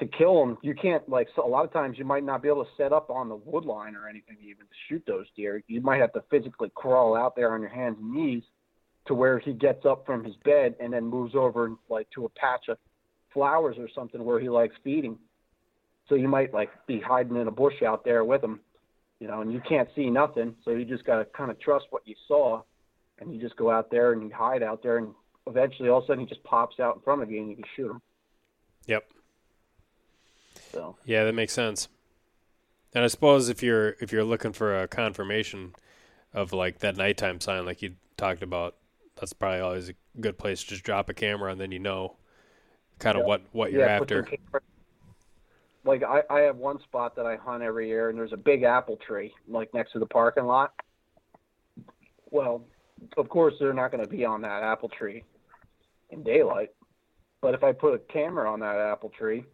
to 0.00 0.06
kill 0.06 0.44
them, 0.44 0.58
you 0.62 0.74
can't 0.74 1.08
like 1.08 1.28
so 1.36 1.46
a 1.46 1.48
lot 1.48 1.64
of 1.64 1.72
times 1.72 1.98
you 1.98 2.04
might 2.04 2.24
not 2.24 2.42
be 2.42 2.48
able 2.48 2.64
to 2.64 2.70
set 2.76 2.92
up 2.92 3.10
on 3.10 3.28
the 3.28 3.36
wood 3.36 3.64
line 3.64 3.94
or 3.94 4.08
anything 4.08 4.36
even 4.40 4.66
to 4.66 4.74
shoot 4.88 5.02
those 5.06 5.26
deer. 5.36 5.62
You 5.66 5.80
might 5.80 6.00
have 6.00 6.12
to 6.14 6.22
physically 6.30 6.70
crawl 6.74 7.16
out 7.16 7.36
there 7.36 7.52
on 7.54 7.60
your 7.60 7.70
hands 7.70 7.96
and 8.00 8.12
knees 8.12 8.42
to 9.06 9.14
where 9.14 9.38
he 9.38 9.52
gets 9.52 9.84
up 9.84 10.06
from 10.06 10.24
his 10.24 10.34
bed 10.44 10.74
and 10.80 10.92
then 10.92 11.04
moves 11.04 11.34
over 11.34 11.72
like 11.88 12.08
to 12.14 12.24
a 12.24 12.28
patch 12.30 12.68
of 12.68 12.78
flowers 13.32 13.76
or 13.78 13.88
something 13.94 14.24
where 14.24 14.40
he 14.40 14.48
likes 14.48 14.74
feeding. 14.82 15.18
So 16.08 16.14
you 16.14 16.28
might 16.28 16.52
like 16.52 16.70
be 16.86 17.00
hiding 17.00 17.36
in 17.36 17.48
a 17.48 17.52
bush 17.52 17.82
out 17.82 18.04
there 18.04 18.24
with 18.24 18.42
him 18.42 18.60
you 19.22 19.28
know, 19.28 19.40
and 19.40 19.52
you 19.52 19.62
can't 19.68 19.88
see 19.94 20.10
nothing, 20.10 20.56
so 20.64 20.72
you 20.72 20.84
just 20.84 21.04
got 21.04 21.18
to 21.18 21.24
kind 21.26 21.48
of 21.48 21.60
trust 21.60 21.86
what 21.90 22.02
you 22.04 22.16
saw, 22.26 22.60
and 23.20 23.32
you 23.32 23.40
just 23.40 23.54
go 23.54 23.70
out 23.70 23.88
there 23.88 24.12
and 24.12 24.20
you 24.20 24.32
hide 24.34 24.64
out 24.64 24.82
there, 24.82 24.98
and 24.98 25.14
eventually, 25.46 25.88
all 25.88 25.98
of 25.98 26.04
a 26.04 26.06
sudden, 26.08 26.24
he 26.24 26.26
just 26.26 26.42
pops 26.42 26.80
out 26.80 26.96
in 26.96 27.02
front 27.02 27.22
of 27.22 27.30
you, 27.30 27.40
and 27.40 27.48
you 27.48 27.54
can 27.54 27.64
shoot 27.76 27.88
him. 27.88 28.02
Yep. 28.86 29.10
So. 30.72 30.96
Yeah, 31.04 31.24
that 31.24 31.34
makes 31.34 31.52
sense. 31.52 31.88
And 32.94 33.04
I 33.04 33.06
suppose 33.06 33.48
if 33.48 33.62
you're 33.62 33.96
if 34.00 34.12
you're 34.12 34.24
looking 34.24 34.52
for 34.52 34.82
a 34.82 34.88
confirmation 34.88 35.74
of 36.34 36.52
like 36.52 36.80
that 36.80 36.96
nighttime 36.96 37.40
sign, 37.40 37.64
like 37.64 37.82
you 37.82 37.94
talked 38.16 38.42
about, 38.42 38.76
that's 39.16 39.32
probably 39.32 39.60
always 39.60 39.88
a 39.88 39.94
good 40.20 40.38
place 40.38 40.62
to 40.62 40.70
just 40.70 40.84
drop 40.84 41.08
a 41.08 41.14
camera, 41.14 41.50
and 41.50 41.60
then 41.60 41.72
you 41.72 41.78
know 41.78 42.16
kind 42.98 43.16
of 43.16 43.22
yeah. 43.22 43.28
what 43.28 43.42
what 43.52 43.72
you're 43.72 43.86
yeah, 43.86 43.96
after 43.96 44.26
like 45.84 46.02
I, 46.02 46.22
I 46.30 46.40
have 46.40 46.56
one 46.56 46.80
spot 46.82 47.16
that 47.16 47.26
I 47.26 47.36
hunt 47.36 47.62
every 47.62 47.88
year, 47.88 48.08
and 48.08 48.18
there's 48.18 48.32
a 48.32 48.36
big 48.38 48.62
apple 48.62 48.96
tree 48.96 49.32
like 49.48 49.72
next 49.74 49.92
to 49.92 49.98
the 49.98 50.06
parking 50.06 50.46
lot. 50.46 50.72
Well, 52.30 52.64
of 53.16 53.28
course 53.28 53.54
they're 53.58 53.72
not 53.72 53.90
going 53.90 54.04
to 54.04 54.08
be 54.08 54.24
on 54.24 54.42
that 54.42 54.62
apple 54.62 54.88
tree 54.88 55.24
in 56.10 56.22
daylight, 56.22 56.70
but 57.42 57.54
if 57.54 57.62
I 57.62 57.72
put 57.72 57.94
a 57.94 58.12
camera 58.12 58.50
on 58.50 58.60
that 58.60 58.76
apple 58.76 59.10
tree, 59.10 59.44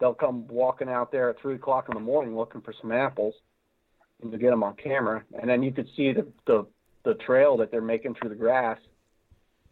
they'll 0.00 0.14
come 0.14 0.48
walking 0.48 0.88
out 0.88 1.12
there 1.12 1.30
at 1.30 1.40
three 1.40 1.54
o'clock 1.54 1.86
in 1.88 1.94
the 1.94 2.00
morning 2.00 2.36
looking 2.36 2.60
for 2.60 2.74
some 2.80 2.90
apples, 2.90 3.34
and 4.20 4.32
to 4.32 4.38
get 4.38 4.50
them 4.50 4.64
on 4.64 4.74
camera, 4.74 5.22
and 5.40 5.48
then 5.48 5.62
you 5.62 5.70
could 5.70 5.88
see 5.96 6.12
the 6.12 6.26
the 6.46 6.66
the 7.04 7.14
trail 7.24 7.56
that 7.58 7.70
they're 7.70 7.80
making 7.80 8.14
through 8.14 8.30
the 8.30 8.34
grass 8.34 8.78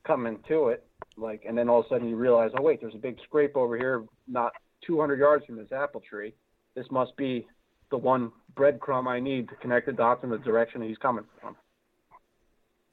coming 0.06 0.38
to 0.46 0.68
it 0.68 0.86
like 1.16 1.42
and 1.46 1.58
then 1.58 1.68
all 1.68 1.80
of 1.80 1.86
a 1.86 1.88
sudden 1.88 2.08
you 2.08 2.14
realize 2.14 2.52
oh 2.56 2.62
wait 2.62 2.80
there's 2.80 2.94
a 2.94 2.98
big 2.98 3.18
scrape 3.24 3.56
over 3.56 3.76
here 3.76 4.04
not 4.28 4.52
200 4.86 5.18
yards 5.18 5.44
from 5.44 5.56
this 5.56 5.72
apple 5.72 6.02
tree. 6.08 6.34
This 6.74 6.86
must 6.90 7.16
be 7.16 7.46
the 7.90 7.96
one 7.96 8.32
breadcrumb 8.54 9.06
I 9.06 9.20
need 9.20 9.48
to 9.48 9.54
connect 9.56 9.86
the 9.86 9.92
dots 9.92 10.24
in 10.24 10.30
the 10.30 10.38
direction 10.38 10.82
he's 10.82 10.98
coming 10.98 11.24
from. 11.40 11.56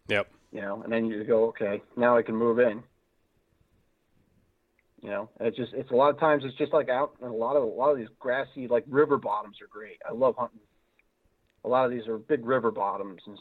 Yep. 0.07 0.29
You 0.51 0.61
know, 0.61 0.81
and 0.83 0.91
then 0.91 1.05
you 1.05 1.23
go, 1.23 1.45
okay, 1.45 1.81
now 1.97 2.17
I 2.17 2.21
can 2.21 2.35
move 2.35 2.59
in. 2.59 2.83
You 5.03 5.09
know, 5.09 5.29
it's 5.41 5.57
just 5.57 5.73
it's 5.73 5.91
a 5.91 5.95
lot 5.95 6.09
of 6.09 6.19
times 6.19 6.43
it's 6.45 6.57
just 6.57 6.73
like 6.73 6.89
out 6.89 7.13
and 7.21 7.29
a 7.29 7.35
lot 7.35 7.55
of 7.55 7.63
a 7.63 7.67
lot 7.67 7.91
of 7.91 7.97
these 7.97 8.07
grassy 8.19 8.67
like 8.67 8.85
river 8.87 9.17
bottoms 9.17 9.57
are 9.61 9.67
great. 9.67 9.97
I 10.09 10.13
love 10.13 10.35
hunting. 10.37 10.61
A 11.65 11.67
lot 11.67 11.85
of 11.85 11.91
these 11.91 12.07
are 12.07 12.17
big 12.17 12.45
river 12.45 12.71
bottoms 12.71 13.21
and 13.27 13.37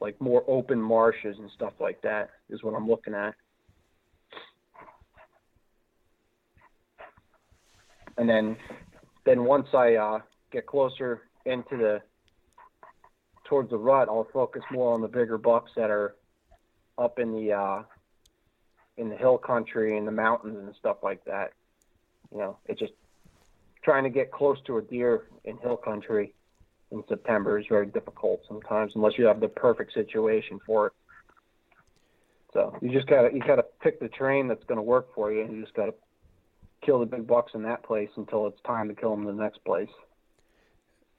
like 0.00 0.20
more 0.20 0.44
open 0.48 0.80
marshes 0.80 1.36
and 1.38 1.50
stuff 1.54 1.72
like 1.80 2.00
that 2.02 2.30
is 2.48 2.62
what 2.62 2.74
I'm 2.74 2.88
looking 2.88 3.14
at. 3.14 3.34
and 8.16 8.28
then 8.28 8.56
then 9.24 9.44
once 9.44 9.68
I 9.72 9.94
uh, 9.94 10.18
get 10.52 10.66
closer 10.66 11.22
into 11.46 11.76
the 11.76 12.00
towards 13.48 13.70
the 13.70 13.78
rut, 13.78 14.08
I'll 14.08 14.28
focus 14.32 14.62
more 14.70 14.92
on 14.94 15.00
the 15.00 15.08
bigger 15.08 15.38
bucks 15.38 15.70
that 15.76 15.90
are 15.90 16.16
up 16.98 17.18
in 17.18 17.32
the 17.32 17.52
uh, 17.52 17.82
in 18.96 19.08
the 19.08 19.16
hill 19.16 19.38
country 19.38 19.96
and 19.96 20.06
the 20.06 20.12
mountains 20.12 20.56
and 20.58 20.74
stuff 20.76 20.98
like 21.02 21.24
that. 21.24 21.52
You 22.32 22.38
know, 22.38 22.58
it's 22.66 22.80
just 22.80 22.92
trying 23.82 24.04
to 24.04 24.10
get 24.10 24.32
close 24.32 24.58
to 24.66 24.78
a 24.78 24.82
deer 24.82 25.24
in 25.44 25.58
hill 25.58 25.76
country 25.76 26.34
in 26.90 27.02
September 27.08 27.58
is 27.58 27.66
very 27.68 27.86
difficult 27.86 28.40
sometimes 28.46 28.92
unless 28.94 29.18
you 29.18 29.24
have 29.26 29.40
the 29.40 29.48
perfect 29.48 29.92
situation 29.92 30.58
for 30.64 30.88
it. 30.88 30.92
So 32.52 32.76
you 32.80 32.92
just 32.92 33.08
gotta 33.08 33.30
you 33.34 33.40
gotta 33.40 33.64
pick 33.82 33.98
the 34.00 34.08
terrain 34.08 34.46
that's 34.46 34.64
to 34.66 34.80
work 34.80 35.12
for 35.14 35.32
you, 35.32 35.42
and 35.42 35.52
you 35.52 35.62
just 35.62 35.74
gotta 35.74 35.92
kill 36.82 37.00
the 37.00 37.06
big 37.06 37.26
bucks 37.26 37.52
in 37.54 37.62
that 37.62 37.82
place 37.82 38.10
until 38.16 38.46
it's 38.46 38.60
time 38.62 38.88
to 38.88 38.94
kill 38.94 39.10
them 39.10 39.26
in 39.26 39.36
the 39.36 39.42
next 39.42 39.64
place. 39.64 39.88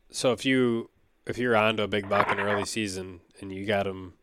So 0.10 0.32
if 0.32 0.46
you 0.46 0.90
if 1.28 1.38
you're 1.38 1.56
onto 1.56 1.84
a 1.84 1.88
big 1.88 2.08
buck 2.08 2.32
in 2.32 2.40
early 2.40 2.66
season 2.66 3.20
and 3.42 3.52
you 3.52 3.66
got 3.66 3.86
him, 3.86 4.14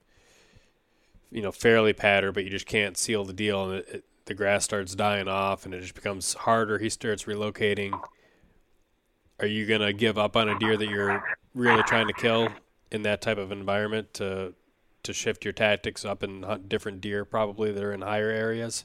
you 1.33 1.43
know, 1.43 1.51
fairly 1.51 1.93
patterned, 1.93 2.35
but 2.35 2.45
you 2.45 2.51
just 2.51 2.67
can't 2.67 2.97
seal 2.97 3.25
the 3.25 3.33
deal, 3.33 3.65
and 3.65 3.79
it, 3.79 3.89
it, 3.89 4.05
the 4.27 4.35
grass 4.35 4.65
starts 4.65 4.95
dying 4.95 5.29
off, 5.29 5.65
and 5.65 5.75
it 5.75 5.81
just 5.81 5.95
becomes 5.95 6.35
harder. 6.35 6.79
He 6.79 6.91
starts 6.91 7.25
relocating. 7.25 7.99
Are 9.41 9.47
you 9.47 9.67
gonna 9.67 9.93
give 9.93 10.19
up 10.19 10.37
on 10.37 10.49
a 10.49 10.59
deer 10.59 10.77
that 10.77 10.89
you're 10.89 11.25
really 11.55 11.83
trying 11.85 12.07
to 12.07 12.13
kill 12.13 12.49
in 12.91 13.03
that 13.03 13.23
type 13.23 13.39
of 13.39 13.51
environment 13.51 14.15
to 14.15 14.55
to 15.03 15.13
shift 15.13 15.45
your 15.45 15.53
tactics 15.53 16.05
up 16.05 16.23
and 16.23 16.45
hunt 16.45 16.69
different 16.69 17.01
deer 17.01 17.25
probably 17.25 17.73
that 17.73 17.83
are 17.83 17.93
in 17.93 18.03
higher 18.03 18.31
areas? 18.31 18.85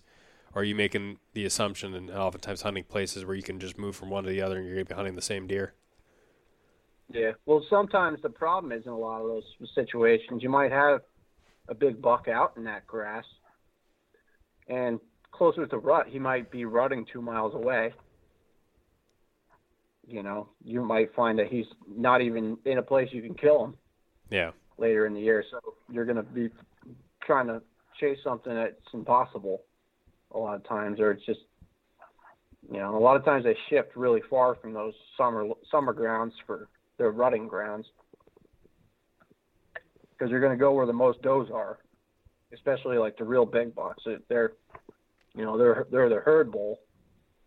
Or 0.55 0.61
are 0.61 0.65
you 0.65 0.73
making 0.73 1.19
the 1.33 1.45
assumption 1.45 1.93
and 1.93 2.09
oftentimes 2.09 2.63
hunting 2.63 2.85
places 2.85 3.23
where 3.23 3.35
you 3.35 3.43
can 3.43 3.59
just 3.59 3.77
move 3.77 3.95
from 3.95 4.09
one 4.09 4.23
to 4.23 4.29
the 4.31 4.41
other 4.41 4.57
and 4.57 4.65
you're 4.67 4.79
to 4.79 4.85
be 4.85 4.95
hunting 4.95 5.15
the 5.15 5.21
same 5.21 5.45
deer? 5.45 5.73
Yeah. 7.09 7.33
Well, 7.45 7.63
sometimes 7.69 8.19
the 8.23 8.29
problem 8.29 8.71
is 8.71 8.85
in 8.85 8.91
a 8.91 8.97
lot 8.97 9.21
of 9.21 9.27
those 9.27 9.43
situations, 9.75 10.41
you 10.41 10.49
might 10.49 10.71
have 10.71 11.01
a 11.69 11.75
big 11.75 12.01
buck 12.01 12.27
out 12.27 12.53
in 12.57 12.63
that 12.65 12.87
grass, 12.87 13.25
and 14.67 14.99
closer 15.31 15.65
to 15.65 15.77
rut, 15.77 16.07
he 16.07 16.19
might 16.19 16.51
be 16.51 16.65
rutting 16.65 17.05
two 17.11 17.21
miles 17.21 17.53
away. 17.53 17.93
You 20.07 20.23
know, 20.23 20.49
you 20.63 20.83
might 20.83 21.13
find 21.13 21.37
that 21.39 21.47
he's 21.47 21.65
not 21.87 22.21
even 22.21 22.57
in 22.65 22.77
a 22.77 22.81
place 22.81 23.09
you 23.11 23.21
can 23.21 23.35
kill 23.35 23.65
him. 23.65 23.75
Yeah. 24.29 24.51
Later 24.77 25.05
in 25.05 25.13
the 25.13 25.19
year, 25.19 25.43
so 25.49 25.59
you're 25.89 26.05
going 26.05 26.17
to 26.17 26.23
be 26.23 26.49
trying 27.25 27.47
to 27.47 27.61
chase 27.99 28.19
something 28.23 28.53
that's 28.53 28.75
impossible 28.93 29.63
a 30.31 30.37
lot 30.37 30.55
of 30.55 30.67
times, 30.67 30.99
or 30.99 31.11
it's 31.11 31.25
just 31.25 31.39
you 32.71 32.77
know 32.77 32.95
a 32.95 32.99
lot 32.99 33.15
of 33.15 33.25
times 33.25 33.43
they 33.43 33.55
shift 33.69 33.95
really 33.95 34.21
far 34.29 34.55
from 34.55 34.73
those 34.73 34.93
summer 35.17 35.47
summer 35.71 35.93
grounds 35.93 36.33
for 36.45 36.67
their 36.97 37.11
rutting 37.11 37.47
grounds 37.47 37.87
because 40.17 40.31
you're 40.31 40.39
going 40.39 40.51
to 40.51 40.57
go 40.57 40.73
where 40.73 40.85
the 40.85 40.93
most 40.93 41.21
does 41.21 41.47
are, 41.53 41.79
especially 42.53 42.97
like 42.97 43.17
the 43.17 43.23
real 43.23 43.45
big 43.45 43.75
bucks. 43.75 44.03
They're, 44.29 44.53
you 45.35 45.43
know, 45.43 45.57
they're 45.57 45.85
they're 45.91 46.09
the 46.09 46.15
herd 46.15 46.51
bull, 46.51 46.79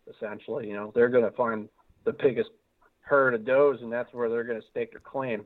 essentially. 0.09 0.69
You 0.69 0.75
know, 0.75 0.93
they're 0.95 1.09
going 1.09 1.25
to 1.25 1.31
find 1.33 1.69
the 2.05 2.13
biggest 2.13 2.51
herd 3.01 3.35
of 3.35 3.45
does, 3.45 3.83
and 3.83 3.93
that's 3.93 4.13
where 4.13 4.29
they're 4.29 4.45
going 4.45 4.61
to 4.61 4.67
stake 4.71 4.93
their 4.93 5.01
claim. 5.01 5.45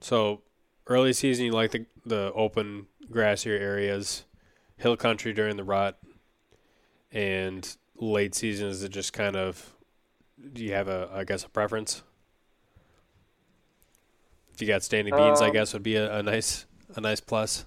So, 0.00 0.42
early 0.86 1.12
season, 1.12 1.46
you 1.46 1.52
like 1.52 1.70
the 1.70 1.86
the 2.04 2.32
open 2.34 2.86
grassier 3.10 3.60
areas, 3.60 4.24
hill 4.76 4.96
country 4.96 5.32
during 5.32 5.56
the 5.56 5.64
rut, 5.64 5.98
and 7.12 7.76
late 7.96 8.34
season 8.34 8.68
is 8.68 8.82
it 8.82 8.90
just 8.90 9.12
kind 9.12 9.36
of 9.36 9.74
do 10.52 10.64
you 10.64 10.72
have 10.72 10.88
a 10.88 11.08
I 11.12 11.24
guess 11.24 11.44
a 11.44 11.48
preference? 11.48 12.02
If 14.52 14.62
you 14.62 14.68
got 14.68 14.82
standing 14.82 15.14
beans, 15.14 15.40
um, 15.40 15.48
I 15.48 15.52
guess 15.52 15.72
would 15.72 15.82
be 15.82 15.96
a, 15.96 16.18
a, 16.18 16.22
nice 16.22 16.66
a 16.94 17.00
nice 17.00 17.20
plus. 17.20 17.64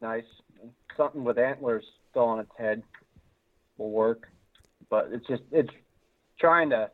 Nice, 0.00 0.24
something 0.96 1.24
with 1.24 1.38
antlers 1.38 1.84
still 2.10 2.24
on 2.24 2.40
its 2.40 2.50
head 2.58 2.82
will 3.78 3.90
work, 3.90 4.28
but 4.90 5.08
it's 5.12 5.26
just 5.26 5.42
it's 5.50 5.72
trying 6.38 6.70
to 6.70 6.90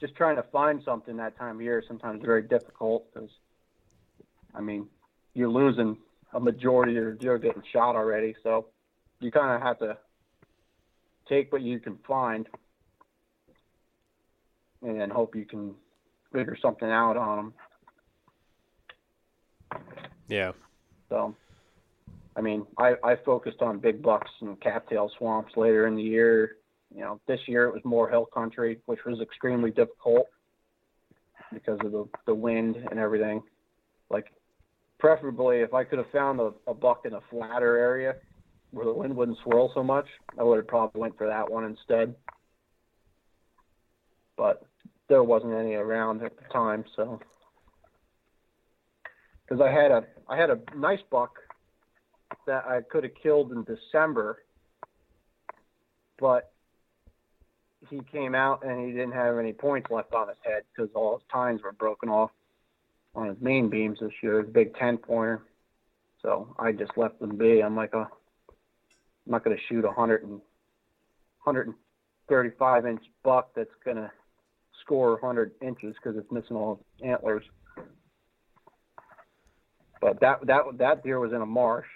just 0.00 0.14
trying 0.16 0.36
to 0.36 0.42
find 0.44 0.82
something 0.84 1.16
that 1.16 1.38
time 1.38 1.56
of 1.56 1.62
year. 1.62 1.82
Sometimes 1.86 2.22
very 2.24 2.42
difficult 2.42 3.12
because 3.12 3.30
I 4.54 4.60
mean 4.60 4.86
you're 5.34 5.48
losing 5.48 5.96
a 6.32 6.40
majority 6.40 6.96
of 6.96 7.02
your 7.02 7.12
deer 7.12 7.38
getting 7.38 7.62
shot 7.72 7.94
already, 7.96 8.34
so 8.42 8.66
you 9.20 9.30
kind 9.30 9.54
of 9.54 9.62
have 9.62 9.78
to 9.78 9.96
take 11.28 11.52
what 11.52 11.62
you 11.62 11.78
can 11.78 11.98
find 12.06 12.48
and 14.82 15.12
hope 15.12 15.34
you 15.34 15.44
can 15.44 15.74
figure 16.32 16.56
something 16.60 16.88
out 16.88 17.16
on 17.16 17.36
them. 17.36 17.54
Yeah. 20.28 20.52
So, 21.08 21.34
I 22.36 22.40
mean, 22.40 22.66
I, 22.78 22.94
I 23.04 23.16
focused 23.16 23.60
on 23.60 23.78
big 23.78 24.02
bucks 24.02 24.30
and 24.40 24.60
cattail 24.60 25.10
swamps 25.18 25.56
later 25.56 25.86
in 25.86 25.96
the 25.96 26.02
year. 26.02 26.56
You 26.94 27.00
know, 27.00 27.20
this 27.26 27.40
year 27.46 27.66
it 27.66 27.72
was 27.72 27.84
more 27.84 28.08
hill 28.08 28.26
country, 28.26 28.80
which 28.86 29.00
was 29.04 29.20
extremely 29.20 29.70
difficult 29.70 30.26
because 31.52 31.78
of 31.84 31.92
the, 31.92 32.08
the 32.26 32.34
wind 32.34 32.76
and 32.90 32.98
everything. 32.98 33.42
Like, 34.10 34.26
preferably, 34.98 35.58
if 35.60 35.74
I 35.74 35.84
could 35.84 35.98
have 35.98 36.10
found 36.10 36.40
a, 36.40 36.52
a 36.66 36.74
buck 36.74 37.02
in 37.04 37.14
a 37.14 37.20
flatter 37.30 37.76
area 37.76 38.16
where 38.70 38.86
the 38.86 38.92
wind 38.92 39.14
wouldn't 39.14 39.38
swirl 39.42 39.70
so 39.74 39.82
much, 39.82 40.06
I 40.38 40.42
would 40.42 40.56
have 40.56 40.66
probably 40.66 41.00
went 41.00 41.18
for 41.18 41.26
that 41.26 41.50
one 41.50 41.64
instead. 41.64 42.14
But 44.36 44.64
there 45.08 45.22
wasn't 45.22 45.54
any 45.54 45.74
around 45.74 46.22
at 46.22 46.36
the 46.36 46.44
time, 46.52 46.84
so 46.96 47.20
because 49.44 49.60
I 49.60 49.70
had 49.70 49.90
a 49.90 50.04
I 50.28 50.36
had 50.36 50.50
a 50.50 50.58
nice 50.76 51.00
buck 51.10 51.36
that 52.46 52.64
I 52.64 52.80
could 52.80 53.04
have 53.04 53.12
killed 53.22 53.52
in 53.52 53.64
December, 53.64 54.38
but 56.18 56.52
he 57.90 58.00
came 58.10 58.34
out 58.34 58.64
and 58.64 58.86
he 58.86 58.92
didn't 58.92 59.12
have 59.12 59.38
any 59.38 59.52
points 59.52 59.90
left 59.90 60.14
on 60.14 60.28
his 60.28 60.36
head 60.44 60.62
because 60.74 60.90
all 60.94 61.18
his 61.18 61.26
tines 61.30 61.62
were 61.62 61.72
broken 61.72 62.08
off 62.08 62.30
on 63.14 63.28
his 63.28 63.36
main 63.40 63.68
beams 63.68 63.98
this 64.00 64.12
year, 64.22 64.42
his 64.42 64.50
big 64.50 64.74
ten 64.76 64.96
pointer. 64.96 65.42
So 66.22 66.54
I 66.58 66.72
just 66.72 66.92
left 66.96 67.18
them 67.20 67.36
be. 67.36 67.62
I'm 67.62 67.76
like, 67.76 67.92
a, 67.94 67.98
I'm 67.98 68.08
not 69.26 69.44
going 69.44 69.56
to 69.56 69.62
shoot 69.68 69.84
a 69.84 69.90
hundred 69.90 70.22
and 70.22 70.40
hundred 71.38 71.66
and 71.66 71.76
thirty-five 72.28 72.86
inch 72.86 73.02
buck 73.24 73.50
that's 73.54 73.74
going 73.84 73.96
to 73.96 74.10
score 74.82 75.12
100 75.12 75.52
inches 75.62 75.94
because 75.96 76.18
it's 76.18 76.30
missing 76.30 76.56
all 76.56 76.84
antlers. 77.02 77.44
But 80.00 80.20
that 80.20 80.46
that 80.46 80.62
that 80.78 81.04
deer 81.04 81.20
was 81.20 81.32
in 81.32 81.40
a 81.40 81.46
marsh. 81.46 81.86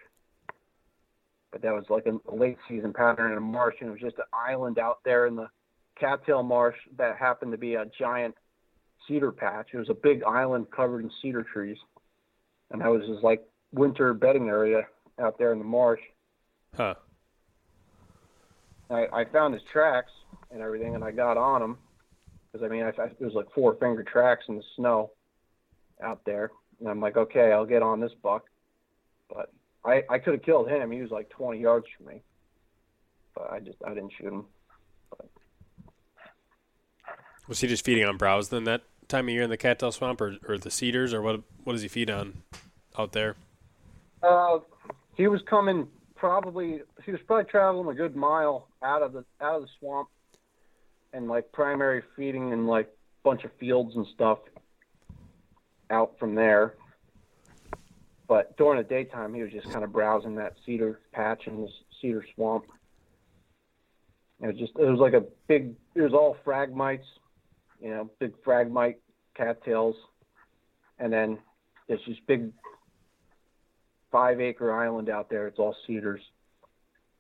But 1.51 1.63
that 1.63 1.73
was 1.73 1.85
like 1.89 2.07
a 2.07 2.35
late 2.35 2.59
season 2.69 2.93
pattern 2.93 3.33
in 3.33 3.39
a 3.39 3.41
marsh, 3.41 3.77
and 3.81 3.89
it 3.89 3.93
was 3.93 4.01
just 4.01 4.19
an 4.19 4.25
island 4.33 4.79
out 4.79 4.99
there 5.05 5.27
in 5.27 5.37
the 5.37 5.49
cattail 5.99 6.43
marsh 6.43 6.77
that 6.99 7.17
happened 7.17 7.53
to 7.53 7.59
be 7.59 7.75
a 7.75 7.87
giant 7.99 8.35
cedar 9.09 9.33
patch. 9.33 9.69
It 9.73 9.79
was 9.79 9.91
a 9.91 9.95
big 9.95 10.23
island 10.23 10.67
covered 10.71 11.05
in 11.05 11.11
cedar 11.21 11.43
trees, 11.43 11.79
and 12.71 12.81
that 12.81 12.91
was 12.91 13.09
his 13.09 13.23
like 13.23 13.43
winter 13.73 14.15
bedding 14.15 14.49
area 14.49 14.83
out 15.21 15.39
there 15.39 15.53
in 15.53 15.59
the 15.59 15.65
marsh. 15.65 16.01
Huh. 16.77 16.95
I, 18.91 19.07
I 19.13 19.25
found 19.25 19.55
his 19.55 19.63
tracks 19.73 20.13
and 20.51 20.61
everything, 20.61 20.95
and 20.95 21.03
I 21.03 21.11
got 21.11 21.37
on 21.37 21.63
him, 21.63 21.79
because 22.57 22.71
I 22.71 22.75
mean, 22.75 22.85
I, 22.85 23.03
I, 23.03 23.07
it 23.07 23.25
was 23.25 23.35
like 23.35 23.51
four 23.55 23.75
finger 23.75 24.03
tracks 24.03 24.45
in 24.49 24.57
the 24.57 24.63
snow 24.77 25.11
out 26.03 26.21
there, 26.25 26.51
and 26.81 26.89
I'm 26.89 27.01
like, 27.01 27.17
okay, 27.17 27.53
I'll 27.53 27.67
get 27.67 27.83
on 27.83 28.01
this 28.01 28.13
buck, 28.23 28.45
but 29.33 29.53
I 29.85 30.03
I 30.09 30.19
could 30.19 30.35
have 30.35 30.43
killed 30.43 30.69
him. 30.69 30.91
He 30.91 31.03
was 31.03 31.11
like 31.11 31.29
20 31.31 31.61
yards 31.61 31.87
from 31.97 32.07
me, 32.07 32.23
but 33.35 33.51
I 33.51 33.61
just 33.61 33.79
I 33.87 33.95
didn't 33.95 34.13
shoot 34.19 34.33
him. 34.33 34.45
But. 35.11 35.29
Was 37.49 37.61
he 37.61 37.69
just 37.69 37.85
feeding 37.85 38.05
on 38.05 38.17
browse 38.17 38.49
then 38.49 38.65
that 38.65 38.83
time 39.09 39.29
of 39.29 39.35
year 39.35 39.43
in 39.43 39.51
the 39.51 39.57
cattail 39.57 39.93
swamp, 39.93 40.21
or, 40.21 40.37
or 40.49 40.59
the 40.59 40.71
cedars, 40.71 41.13
or 41.13 41.23
what? 41.23 41.43
What 41.65 41.75
does 41.75 41.83
he 41.83 41.89
feed 41.89 42.11
on 42.11 42.43
out 42.99 43.13
there? 43.13 43.37
Uh, 44.23 44.59
he 45.15 45.29
was 45.29 45.41
coming 45.49 45.89
probably. 46.15 46.81
He 47.05 47.13
was 47.13 47.21
probably 47.27 47.51
traveling 47.51 47.89
a 47.89 47.95
good 47.95 48.17
mile 48.17 48.69
out 48.83 49.03
of 49.03 49.13
the 49.13 49.25
out 49.41 49.57
of 49.57 49.63
the 49.63 49.69
swamp 49.79 50.09
and 51.13 51.29
like 51.29 51.51
primary 51.53 52.03
feeding 52.17 52.53
and 52.53 52.67
like 52.67 52.87
a 52.87 53.29
bunch 53.29 53.45
of 53.45 53.51
fields 53.59 53.97
and 53.97 54.07
stuff 54.15 54.39
out 55.91 56.19
from 56.19 56.35
there. 56.35 56.75
But 58.29 58.57
during 58.57 58.79
the 58.79 58.89
daytime, 58.89 59.35
he 59.35 59.43
was 59.43 59.53
just 59.53 59.71
kind 59.71 59.85
of 59.85 59.93
browsing 59.93 60.35
that 60.37 60.55
cedar 60.65 61.01
patch 61.13 61.47
and 61.47 61.63
this 61.63 61.73
cedar 62.01 62.25
swamp. 62.35 62.65
It 64.41 64.49
was 64.49 64.57
just, 64.57 64.73
it 64.79 64.85
was 64.85 64.99
like 64.99 65.15
a 65.15 65.25
big, 65.47 65.75
it 65.95 66.03
was 66.03 66.13
all 66.13 66.37
phragmites, 66.45 67.07
you 67.81 67.91
know, 67.91 68.11
big 68.19 68.33
phragmite 68.45 69.01
cattails. 69.35 69.97
And 70.99 71.13
then 71.13 71.39
there's 71.89 72.01
this 72.07 72.17
big 72.27 72.51
five 74.11 74.41
acre 74.41 74.73
island 74.73 75.09
out 75.09 75.31
there. 75.31 75.47
It's 75.47 75.59
all 75.59 75.77
cedars. 75.87 76.21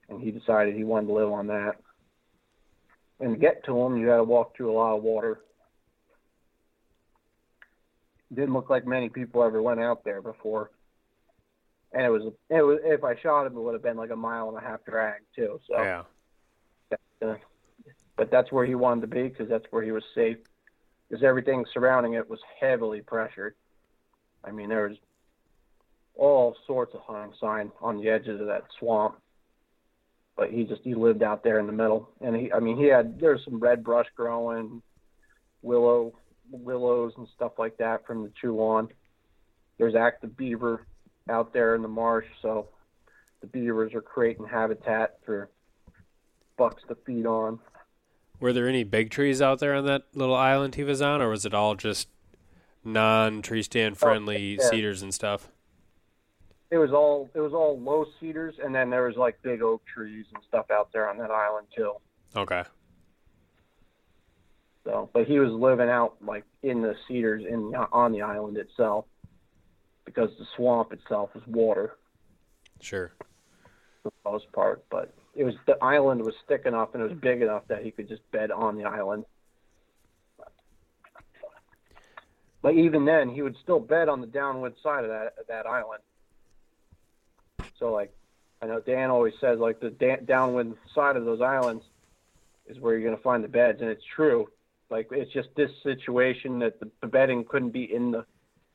And 0.09 0.20
he 0.20 0.30
decided 0.30 0.74
he 0.74 0.84
wanted 0.84 1.07
to 1.07 1.14
live 1.14 1.30
on 1.30 1.47
that 1.49 1.76
and 3.20 3.34
to 3.34 3.40
get 3.40 3.64
to 3.64 3.74
them, 3.74 3.96
you 3.96 4.08
had 4.08 4.16
to 4.16 4.24
walk 4.24 4.56
through 4.56 4.72
a 4.72 4.74
lot 4.74 4.96
of 4.96 5.02
water. 5.02 5.40
Didn't 8.32 8.54
look 8.54 8.68
like 8.68 8.86
many 8.86 9.08
people 9.08 9.42
ever 9.42 9.62
went 9.62 9.80
out 9.80 10.04
there 10.04 10.20
before, 10.20 10.70
and 11.92 12.04
it 12.04 12.10
was 12.10 12.32
it 12.50 12.62
was 12.62 12.80
if 12.84 13.04
I 13.04 13.14
shot 13.20 13.46
him, 13.46 13.56
it 13.56 13.60
would 13.60 13.74
have 13.74 13.82
been 13.82 13.96
like 13.96 14.10
a 14.10 14.16
mile 14.16 14.48
and 14.48 14.58
a 14.58 14.60
half 14.60 14.84
drag 14.84 15.22
too. 15.34 15.60
So 15.68 15.80
yeah, 15.80 16.02
uh, 17.22 17.36
but 18.16 18.30
that's 18.30 18.50
where 18.50 18.66
he 18.66 18.74
wanted 18.74 19.02
to 19.02 19.06
be 19.06 19.28
because 19.28 19.48
that's 19.48 19.66
where 19.70 19.82
he 19.82 19.92
was 19.92 20.02
safe. 20.14 20.38
Because 21.08 21.22
everything 21.22 21.64
surrounding 21.72 22.14
it 22.14 22.28
was 22.28 22.40
heavily 22.60 23.00
pressured. 23.00 23.54
I 24.42 24.50
mean, 24.50 24.70
there 24.70 24.88
was 24.88 24.98
all 26.16 26.56
sorts 26.66 26.94
of 26.94 27.02
hunting 27.02 27.34
sign 27.40 27.70
on 27.80 27.98
the 27.98 28.08
edges 28.08 28.40
of 28.40 28.48
that 28.48 28.64
swamp 28.76 29.16
but 30.37 30.51
he 30.51 30.64
just 30.64 30.82
he 30.82 30.95
lived 30.95 31.22
out 31.22 31.43
there 31.43 31.59
in 31.59 31.66
the 31.66 31.72
middle, 31.72 32.11
and 32.20 32.37
he 32.37 32.53
I 32.53 32.61
mean 32.61 32.76
he 32.76 32.84
had 32.84 33.18
there's 33.18 33.45
some 33.45 33.59
red 33.59 33.82
brush 33.82 34.07
growing, 34.14 34.82
willow 35.62 36.14
willows 36.51 37.12
and 37.16 37.26
stuff 37.34 37.53
like 37.59 37.78
that 37.78 38.07
from 38.07 38.22
the 38.22 38.30
chew 38.41 38.59
on. 38.59 38.89
There's 39.78 39.95
active 39.95 40.37
beaver 40.37 40.87
out 41.28 41.53
there 41.53 41.74
in 41.74 41.82
the 41.82 41.89
marsh, 41.89 42.26
so 42.41 42.68
the 43.41 43.47
beavers 43.47 43.95
are 43.95 44.03
creating 44.03 44.47
habitat 44.47 45.18
for 45.24 45.51
bucks 46.57 46.82
to 46.89 46.95
feed 47.07 47.26
on. 47.26 47.59
Were 48.41 48.53
there 48.53 48.68
any 48.68 48.84
big 48.84 49.11
trees 49.11 49.41
out 49.41 49.61
there 49.61 49.74
on 49.74 49.87
that 49.87 50.05
little 50.14 50.37
island 50.37 50.74
he 50.74 50.84
was 50.84 51.01
on, 51.01 51.20
or 51.22 51.30
was 51.30 51.45
it 51.45 51.55
all 51.55 51.74
just 51.74 52.09
non-tree 52.84 53.62
stand 53.62 53.95
oh, 53.97 53.99
friendly 53.99 54.59
Oh, 54.59 54.62
yeah. 54.62 54.70
cedars 54.70 55.03
and 55.03 55.12
stuff? 55.12 55.49
It 56.70 56.78
was 56.78 56.90
all 56.90 57.30
it 57.34 57.40
was 57.40 57.52
all 57.52 57.78
low 57.78 58.06
cedars, 58.18 58.56
and 58.62 58.74
then 58.74 58.90
there 58.90 59.04
was 59.04 59.16
like 59.16 59.40
big 59.42 59.62
oak 59.62 59.82
trees 59.86 60.26
and 60.34 60.42
stuff 60.48 60.70
out 60.70 60.92
there 60.92 61.08
on 61.08 61.16
that 61.18 61.30
island 61.30 61.68
too. 61.74 61.92
Okay. 62.34 62.64
So, 64.84 65.08
but 65.12 65.26
he 65.26 65.38
was 65.38 65.52
living 65.52 65.88
out 65.88 66.16
like 66.24 66.44
in 66.62 66.82
the 66.82 66.94
cedars 67.06 67.44
in 67.48 67.74
on 67.92 68.12
the 68.12 68.22
island 68.22 68.56
itself, 68.56 69.04
because 70.04 70.30
the 70.38 70.46
swamp 70.56 70.92
itself 70.92 71.30
is 71.34 71.42
water 71.46 71.96
Sure. 72.80 73.12
for 74.02 74.10
the 74.10 74.30
most 74.30 74.50
part. 74.52 74.84
But 74.90 75.12
it 75.34 75.44
was 75.44 75.54
the 75.66 75.76
island 75.82 76.24
was 76.24 76.34
thick 76.48 76.66
enough 76.66 76.94
and 76.94 77.02
it 77.02 77.08
was 77.08 77.18
big 77.18 77.42
enough 77.42 77.62
that 77.68 77.84
he 77.84 77.90
could 77.92 78.08
just 78.08 78.28
bed 78.32 78.50
on 78.50 78.76
the 78.76 78.84
island. 78.84 79.24
But 82.62 82.74
even 82.74 83.04
then, 83.04 83.28
he 83.28 83.42
would 83.42 83.56
still 83.62 83.78
bed 83.78 84.08
on 84.08 84.20
the 84.20 84.26
downwind 84.26 84.74
side 84.82 85.04
of 85.04 85.10
that 85.10 85.34
that 85.48 85.66
island. 85.66 86.02
So 87.79 87.93
like, 87.93 88.12
I 88.62 88.66
know 88.66 88.81
Dan 88.81 89.11
always 89.11 89.35
says 89.41 89.59
like 89.59 89.81
the 89.81 89.91
da- 89.91 90.24
downwind 90.24 90.77
side 90.95 91.16
of 91.16 91.24
those 91.24 91.41
islands 91.41 91.85
is 92.66 92.79
where 92.81 92.95
you're 92.95 93.05
going 93.05 93.16
to 93.16 93.22
find 93.22 93.45
the 93.45 93.49
beds, 93.49 93.81
and 93.81 93.91
it's 93.91 94.05
true. 94.14 94.49
Like 94.91 95.09
it's 95.11 95.33
just 95.33 95.49
this 95.57 95.70
situation 95.83 96.59
that 96.61 96.81
the, 96.81 96.91
the 97.01 97.07
bedding 97.07 97.45
couldn't 97.45 97.70
be 97.70 97.93
in 97.93 98.12
the 98.12 98.24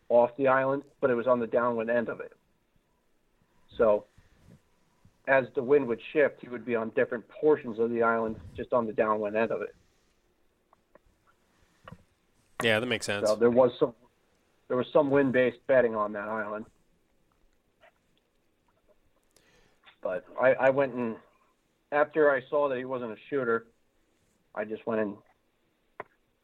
off 0.10 0.32
the 0.38 0.48
island, 0.48 0.84
but 1.00 1.10
it 1.10 1.16
was 1.16 1.28
on 1.28 1.40
the 1.40 1.48
downwind 1.48 1.90
end 1.90 2.10
of 2.10 2.20
it. 2.20 2.34
So 3.78 4.06
as 5.28 5.46
the 5.56 5.64
wind 5.64 5.88
would 5.88 6.02
shift, 6.12 6.42
he 6.42 6.50
would 6.50 6.66
be 6.66 6.76
on 6.76 6.90
different 6.90 7.28
portions 7.30 7.80
of 7.80 7.90
the 7.90 8.04
island, 8.04 8.36
just 8.56 8.74
on 8.74 8.86
the 8.86 8.94
downwind 8.94 9.38
end 9.38 9.52
of 9.52 9.62
it. 9.62 9.74
Yeah, 12.62 12.80
that 12.80 12.86
makes 12.86 13.06
sense. 13.06 13.28
So 13.28 13.36
there 13.36 13.50
was 13.50 13.72
some 13.80 13.94
there 14.68 14.78
was 14.78 14.88
some 14.94 15.10
wind 15.10 15.34
based 15.34 15.58
bedding 15.68 15.96
on 15.96 16.14
that 16.14 16.28
island. 16.28 16.66
But 20.02 20.26
I, 20.40 20.54
I 20.54 20.70
went 20.70 20.94
and 20.94 21.16
after 21.92 22.32
I 22.32 22.42
saw 22.50 22.70
that 22.70 22.78
he 22.78 22.86
wasn't 22.86 23.12
a 23.12 23.18
shooter, 23.30 23.68
I 24.56 24.66
just 24.66 24.86
went 24.88 25.02
and 25.02 25.16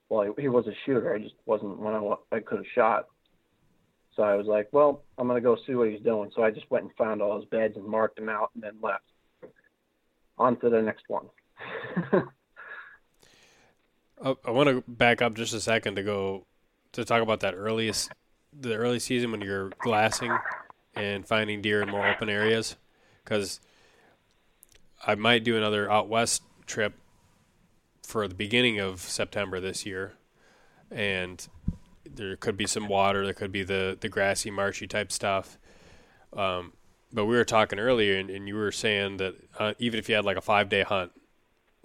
well 0.10 0.24
he, 0.24 0.44
he 0.44 0.48
was 0.48 0.68
a 0.68 0.74
shooter. 0.86 1.14
I 1.14 1.20
just 1.20 1.36
wasn't 1.46 1.80
when 1.80 1.94
I 1.94 2.16
I 2.32 2.40
could 2.40 2.58
have 2.58 2.68
shot. 2.74 3.08
So 4.16 4.24
I 4.24 4.36
was 4.36 4.48
like, 4.48 4.68
well, 4.72 5.04
I'm 5.18 5.28
gonna 5.28 5.42
go 5.42 5.58
see 5.66 5.76
what 5.76 5.90
he's 5.90 6.02
doing. 6.02 6.32
So 6.36 6.44
I 6.44 6.52
just 6.52 6.70
went 6.72 6.86
and 6.86 6.94
found 6.96 7.22
all 7.22 7.40
his 7.40 7.46
beds 7.50 7.78
and 7.78 7.86
marked 7.86 8.18
them 8.18 8.30
out 8.30 8.52
and 8.56 8.64
then 8.64 8.74
left. 8.82 9.04
On 10.40 10.56
to 10.60 10.70
the 10.70 10.82
next 10.82 11.04
one. 11.08 11.26
I 14.22 14.50
want 14.50 14.70
to 14.70 14.84
back 14.88 15.22
up 15.22 15.36
just 15.36 15.54
a 15.54 15.60
second 15.60 15.96
to 15.96 16.04
go 16.04 16.46
to 16.94 17.06
talk 17.06 17.22
about 17.22 17.42
that 17.42 17.54
earliest, 17.54 18.12
the 18.52 18.74
early 18.76 19.00
season 19.00 19.32
when 19.32 19.42
you're 19.42 19.70
glassing 19.80 20.36
and 20.96 21.28
finding 21.28 21.62
deer 21.62 21.84
in 21.84 21.90
more 21.90 22.08
open 22.08 22.28
areas, 22.28 22.76
because 23.28 23.60
I 25.06 25.16
might 25.16 25.44
do 25.44 25.58
another 25.58 25.92
out 25.92 26.08
west 26.08 26.44
trip 26.66 26.94
for 28.04 28.28
the 28.28 28.36
beginning 28.36 28.80
of 28.80 29.02
September 29.02 29.60
this 29.60 29.86
year, 29.86 30.14
and 30.90 31.46
there 32.10 32.38
could 32.38 32.56
be 32.56 32.66
some 32.66 32.88
water, 32.88 33.26
there 33.26 33.34
could 33.34 33.52
be 33.52 33.64
the 33.64 33.98
the 34.00 34.08
grassy, 34.08 34.50
marshy 34.50 34.88
type 34.88 35.12
stuff. 35.12 35.58
Um, 36.34 36.74
but 37.12 37.26
we 37.26 37.36
were 37.36 37.46
talking 37.46 37.80
earlier, 37.80 38.18
and, 38.18 38.30
and 38.30 38.48
you 38.48 38.56
were 38.56 38.72
saying 38.72 39.18
that 39.18 39.36
uh, 39.60 39.74
even 39.80 40.00
if 40.00 40.08
you 40.08 40.16
had 40.16 40.26
like 40.26 40.38
a 40.38 40.42
five 40.42 40.70
day 40.70 40.84
hunt, 40.84 41.12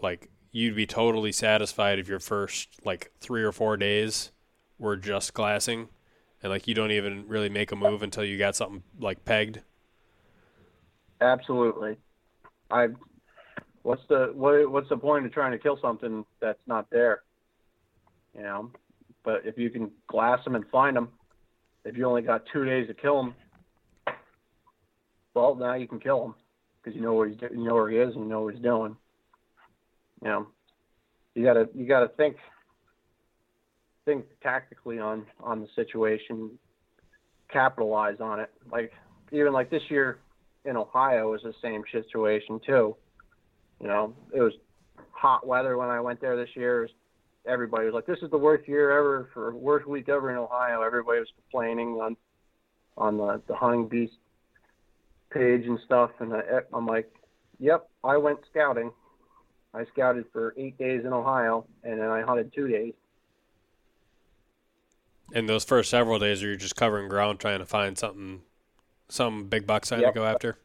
like 0.00 0.30
you'd 0.52 0.76
be 0.76 0.86
totally 0.86 1.32
satisfied 1.32 1.98
if 1.98 2.08
your 2.08 2.20
first 2.20 2.68
like 2.84 3.10
three 3.20 3.42
or 3.42 3.52
four 3.52 3.76
days 3.76 4.30
were 4.78 4.96
just 4.96 5.34
glassing. 5.34 5.88
And 6.42 6.50
like 6.50 6.66
you 6.66 6.74
don't 6.74 6.90
even 6.90 7.26
really 7.28 7.48
make 7.48 7.70
a 7.70 7.76
move 7.76 8.02
until 8.02 8.24
you 8.24 8.36
got 8.36 8.56
something 8.56 8.82
like 8.98 9.24
pegged 9.24 9.60
Absolutely. 11.22 11.96
I. 12.70 12.88
What's 13.82 14.02
the 14.08 14.32
what, 14.34 14.70
What's 14.70 14.88
the 14.88 14.96
point 14.96 15.26
of 15.26 15.32
trying 15.32 15.52
to 15.52 15.58
kill 15.58 15.78
something 15.80 16.24
that's 16.40 16.58
not 16.66 16.88
there? 16.90 17.22
You 18.36 18.42
know, 18.42 18.70
but 19.24 19.42
if 19.44 19.58
you 19.58 19.70
can 19.70 19.90
glass 20.08 20.42
them 20.44 20.54
and 20.54 20.64
find 20.70 20.96
them, 20.96 21.08
if 21.84 21.96
you 21.96 22.06
only 22.06 22.22
got 22.22 22.44
two 22.52 22.64
days 22.64 22.88
to 22.88 22.94
kill 22.94 23.16
them, 23.16 23.34
well, 25.34 25.54
now 25.54 25.74
you 25.74 25.88
can 25.88 26.00
kill 26.00 26.24
him 26.24 26.34
because 26.82 26.96
you 26.96 27.02
know 27.02 27.14
where 27.14 27.28
he's 27.28 27.38
you 27.40 27.64
know 27.64 27.74
where 27.74 27.90
he 27.90 27.98
is 27.98 28.14
and 28.14 28.24
you 28.24 28.30
know 28.30 28.42
what 28.42 28.54
he's 28.54 28.62
doing. 28.62 28.96
You 30.22 30.28
know, 30.28 30.46
you 31.34 31.44
gotta 31.44 31.68
you 31.74 31.86
gotta 31.86 32.08
think 32.16 32.36
think 34.04 34.24
tactically 34.42 34.98
on 34.98 35.26
on 35.40 35.60
the 35.60 35.68
situation, 35.74 36.50
capitalize 37.50 38.20
on 38.20 38.40
it. 38.40 38.50
Like 38.70 38.92
even 39.32 39.52
like 39.52 39.70
this 39.70 39.82
year 39.88 40.18
in 40.64 40.76
Ohio 40.76 41.30
was 41.30 41.42
the 41.42 41.54
same 41.62 41.82
situation 41.90 42.60
too. 42.64 42.96
You 43.80 43.88
know, 43.88 44.14
it 44.32 44.40
was 44.40 44.52
hot 45.10 45.46
weather 45.46 45.76
when 45.76 45.88
I 45.88 46.00
went 46.00 46.20
there 46.20 46.36
this 46.36 46.54
year. 46.54 46.88
Everybody 47.46 47.86
was 47.86 47.94
like, 47.94 48.06
"This 48.06 48.22
is 48.22 48.30
the 48.30 48.38
worst 48.38 48.68
year 48.68 48.90
ever 48.90 49.28
for 49.34 49.52
worst 49.54 49.86
week 49.86 50.08
ever 50.08 50.30
in 50.30 50.36
Ohio." 50.36 50.82
Everybody 50.82 51.18
was 51.20 51.32
complaining 51.36 52.00
on 52.00 52.16
on 52.96 53.16
the 53.16 53.42
the 53.48 53.54
hunting 53.54 53.88
beast 53.88 54.14
page 55.30 55.66
and 55.66 55.78
stuff, 55.84 56.10
and 56.20 56.32
I, 56.32 56.60
I'm 56.72 56.86
like, 56.86 57.12
"Yep, 57.58 57.88
I 58.04 58.16
went 58.16 58.38
scouting. 58.50 58.92
I 59.74 59.84
scouted 59.86 60.26
for 60.32 60.54
eight 60.56 60.78
days 60.78 61.04
in 61.04 61.12
Ohio, 61.12 61.66
and 61.82 61.98
then 62.00 62.08
I 62.08 62.22
hunted 62.22 62.52
two 62.54 62.68
days. 62.68 62.94
and 65.34 65.48
those 65.48 65.64
first 65.64 65.90
several 65.90 66.18
days 66.18 66.42
are 66.42 66.48
you 66.50 66.56
just 66.56 66.76
covering 66.76 67.08
ground 67.08 67.40
trying 67.40 67.58
to 67.58 67.66
find 67.66 67.96
something 67.96 68.42
some 69.12 69.44
big 69.44 69.66
buck 69.66 69.84
sign 69.84 70.00
Yep. 70.00 70.14
to 70.14 70.20
go 70.20 70.26
after 70.26 70.58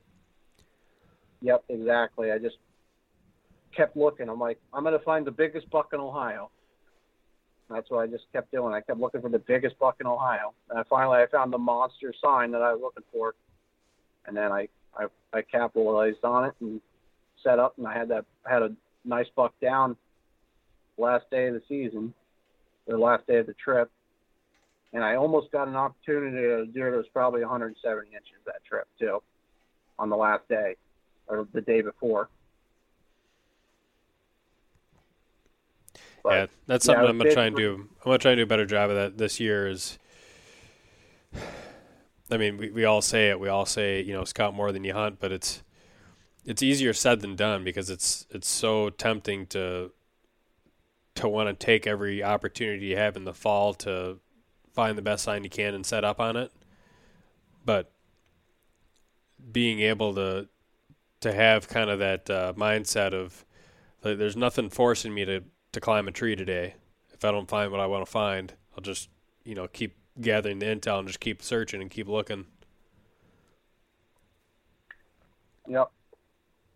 Yep, 1.41 1.65
exactly. 1.69 2.31
I 2.31 2.39
just 2.39 2.57
kept 3.75 3.95
looking. 3.95 4.27
I'm 4.27 4.39
like, 4.39 4.57
I'm 4.73 4.83
gonna 4.83 4.97
find 4.99 5.25
the 5.25 5.31
biggest 5.31 5.69
buck 5.69 5.89
in 5.93 5.99
Ohio. 5.99 6.49
That's 7.69 7.89
what 7.91 7.99
I 7.99 8.07
just 8.07 8.23
kept 8.31 8.51
doing. 8.51 8.73
I 8.73 8.81
kept 8.81 8.99
looking 8.99 9.21
for 9.21 9.29
the 9.29 9.39
biggest 9.39 9.77
buck 9.77 9.97
in 9.99 10.07
Ohio, 10.07 10.53
and 10.69 10.79
I 10.79 10.83
finally 10.89 11.19
I 11.19 11.27
found 11.27 11.53
the 11.53 11.57
monster 11.59 12.13
sign 12.23 12.51
that 12.51 12.61
I 12.61 12.71
was 12.73 12.81
looking 12.81 13.03
for, 13.11 13.35
and 14.25 14.35
then 14.35 14.51
I 14.51 14.67
I, 14.97 15.07
I 15.31 15.41
capitalized 15.43 16.23
on 16.23 16.45
it 16.45 16.55
and 16.59 16.81
set 17.43 17.59
up, 17.59 17.77
and 17.77 17.85
I 17.85 17.93
had 17.95 18.07
that 18.07 18.25
had 18.49 18.63
a 18.63 18.73
nice 19.05 19.27
buck 19.35 19.53
down 19.61 19.95
last 20.97 21.29
day 21.29 21.47
of 21.47 21.53
the 21.53 21.61
season, 21.67 22.13
the 22.87 22.97
last 22.97 23.27
day 23.27 23.37
of 23.37 23.45
the 23.45 23.53
trip, 23.53 23.91
and 24.97 25.05
I 25.05 25.15
almost 25.15 25.51
got 25.51 25.67
an 25.67 25.75
opportunity 25.75 26.35
to 26.35 26.65
do 26.65 26.87
it. 26.87 26.93
It 26.95 26.97
was 26.97 27.05
probably 27.13 27.41
170 27.41 28.07
inches 28.07 28.33
that 28.47 28.65
trip 28.67 28.87
too, 28.97 29.21
on 29.99 30.09
the 30.09 30.17
last 30.17 30.49
day 30.49 30.75
or 31.27 31.47
the 31.53 31.61
day 31.61 31.81
before. 31.81 32.29
But, 36.23 36.33
yeah 36.33 36.45
that's 36.65 36.83
something 36.83 37.05
I 37.05 37.09
i'm 37.09 37.17
gonna 37.19 37.31
try 37.31 37.45
and 37.45 37.55
do 37.55 37.75
i'm 37.75 38.03
gonna 38.03 38.17
try 38.17 38.31
and 38.31 38.39
do 38.39 38.43
a 38.43 38.47
better 38.47 38.65
job 38.65 38.89
of 38.89 38.97
that 38.97 39.17
this 39.17 39.39
year 39.39 39.67
is 39.67 39.97
i 42.29 42.35
mean 42.35 42.57
we, 42.57 42.69
we 42.71 42.83
all 42.83 43.01
say 43.01 43.29
it 43.29 43.39
we 43.39 43.47
all 43.47 43.65
say 43.65 44.01
you 44.01 44.11
know 44.11 44.25
scout 44.25 44.53
more 44.53 44.73
than 44.73 44.83
you 44.83 44.93
hunt 44.93 45.19
but 45.21 45.31
it's 45.31 45.63
it's 46.43 46.61
easier 46.61 46.91
said 46.91 47.21
than 47.21 47.37
done 47.37 47.63
because 47.63 47.89
it's 47.89 48.25
it's 48.31 48.49
so 48.49 48.89
tempting 48.89 49.45
to 49.45 49.91
to 51.15 51.29
want 51.29 51.47
to 51.47 51.65
take 51.65 51.87
every 51.87 52.21
opportunity 52.21 52.87
you 52.87 52.97
have 52.97 53.15
in 53.15 53.23
the 53.23 53.33
fall 53.33 53.73
to 53.75 54.19
find 54.78 54.97
the 54.97 55.01
best 55.01 55.23
sign 55.23 55.43
you 55.43 55.49
can 55.49 55.73
and 55.73 55.86
set 55.86 56.03
up 56.03 56.19
on 56.19 56.38
it 56.38 56.51
but 57.65 57.91
being 59.51 59.82
able 59.82 60.15
to 60.15 60.47
to 61.19 61.34
have 61.34 61.67
kind 61.67 61.89
of 61.89 61.99
that 61.99 62.30
uh, 62.30 62.53
mindset 62.55 63.13
of 63.13 63.45
like, 64.03 64.17
there's 64.17 64.38
nothing 64.38 64.69
forcing 64.69 65.13
me 65.13 65.25
to 65.25 65.43
to 65.73 65.80
climb 65.80 66.07
a 66.07 66.11
tree 66.11 66.36
today. 66.36 66.75
If 67.13 67.25
I 67.25 67.32
don't 67.32 67.49
find 67.49 67.71
what 67.71 67.82
I 67.82 67.88
want 67.88 68.05
to 68.05 68.11
find, 68.11 68.53
I'll 68.75 68.84
just 68.84 69.09
you 69.43 69.55
know 69.55 69.67
keep 69.67 69.95
gathering 70.21 70.59
the 70.59 70.65
intel 70.65 70.99
and 70.99 71.07
just 71.07 71.19
keep 71.19 71.41
searching 71.41 71.82
and 71.82 71.89
keep 71.91 72.07
looking. 72.07 72.45
Yep. 75.67 75.91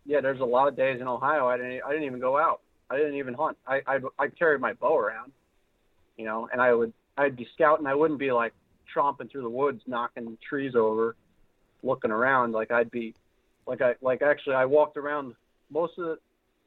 Yeah, 0.04 0.20
there's 0.20 0.40
a 0.40 0.44
lot 0.44 0.68
of 0.68 0.76
days 0.76 1.00
in 1.00 1.08
Ohio 1.08 1.48
I 1.48 1.56
didn't 1.56 1.82
I 1.86 1.90
didn't 1.90 2.04
even 2.04 2.20
go 2.20 2.36
out. 2.36 2.60
I 2.90 2.96
didn't 2.96 3.14
even 3.14 3.34
hunt. 3.34 3.56
I 3.66 3.80
I 3.86 4.00
I 4.18 4.28
carried 4.28 4.60
my 4.60 4.72
bow 4.74 4.98
around, 4.98 5.32
you 6.16 6.24
know, 6.24 6.48
and 6.52 6.60
I 6.60 6.74
would 6.74 6.92
I'd 7.16 7.36
be 7.36 7.46
scouting. 7.54 7.86
I 7.86 7.94
wouldn't 7.94 8.18
be 8.18 8.32
like 8.32 8.52
tromping 8.94 9.30
through 9.30 9.42
the 9.42 9.50
woods, 9.50 9.82
knocking 9.86 10.36
trees 10.46 10.74
over, 10.74 11.16
looking 11.82 12.10
around. 12.10 12.52
Like 12.52 12.70
I'd 12.70 12.90
be, 12.90 13.14
like 13.66 13.80
I 13.82 13.94
like 14.00 14.22
actually 14.22 14.54
I 14.56 14.64
walked 14.64 14.96
around 14.96 15.34
most 15.70 15.98
of 15.98 16.04
the 16.04 16.18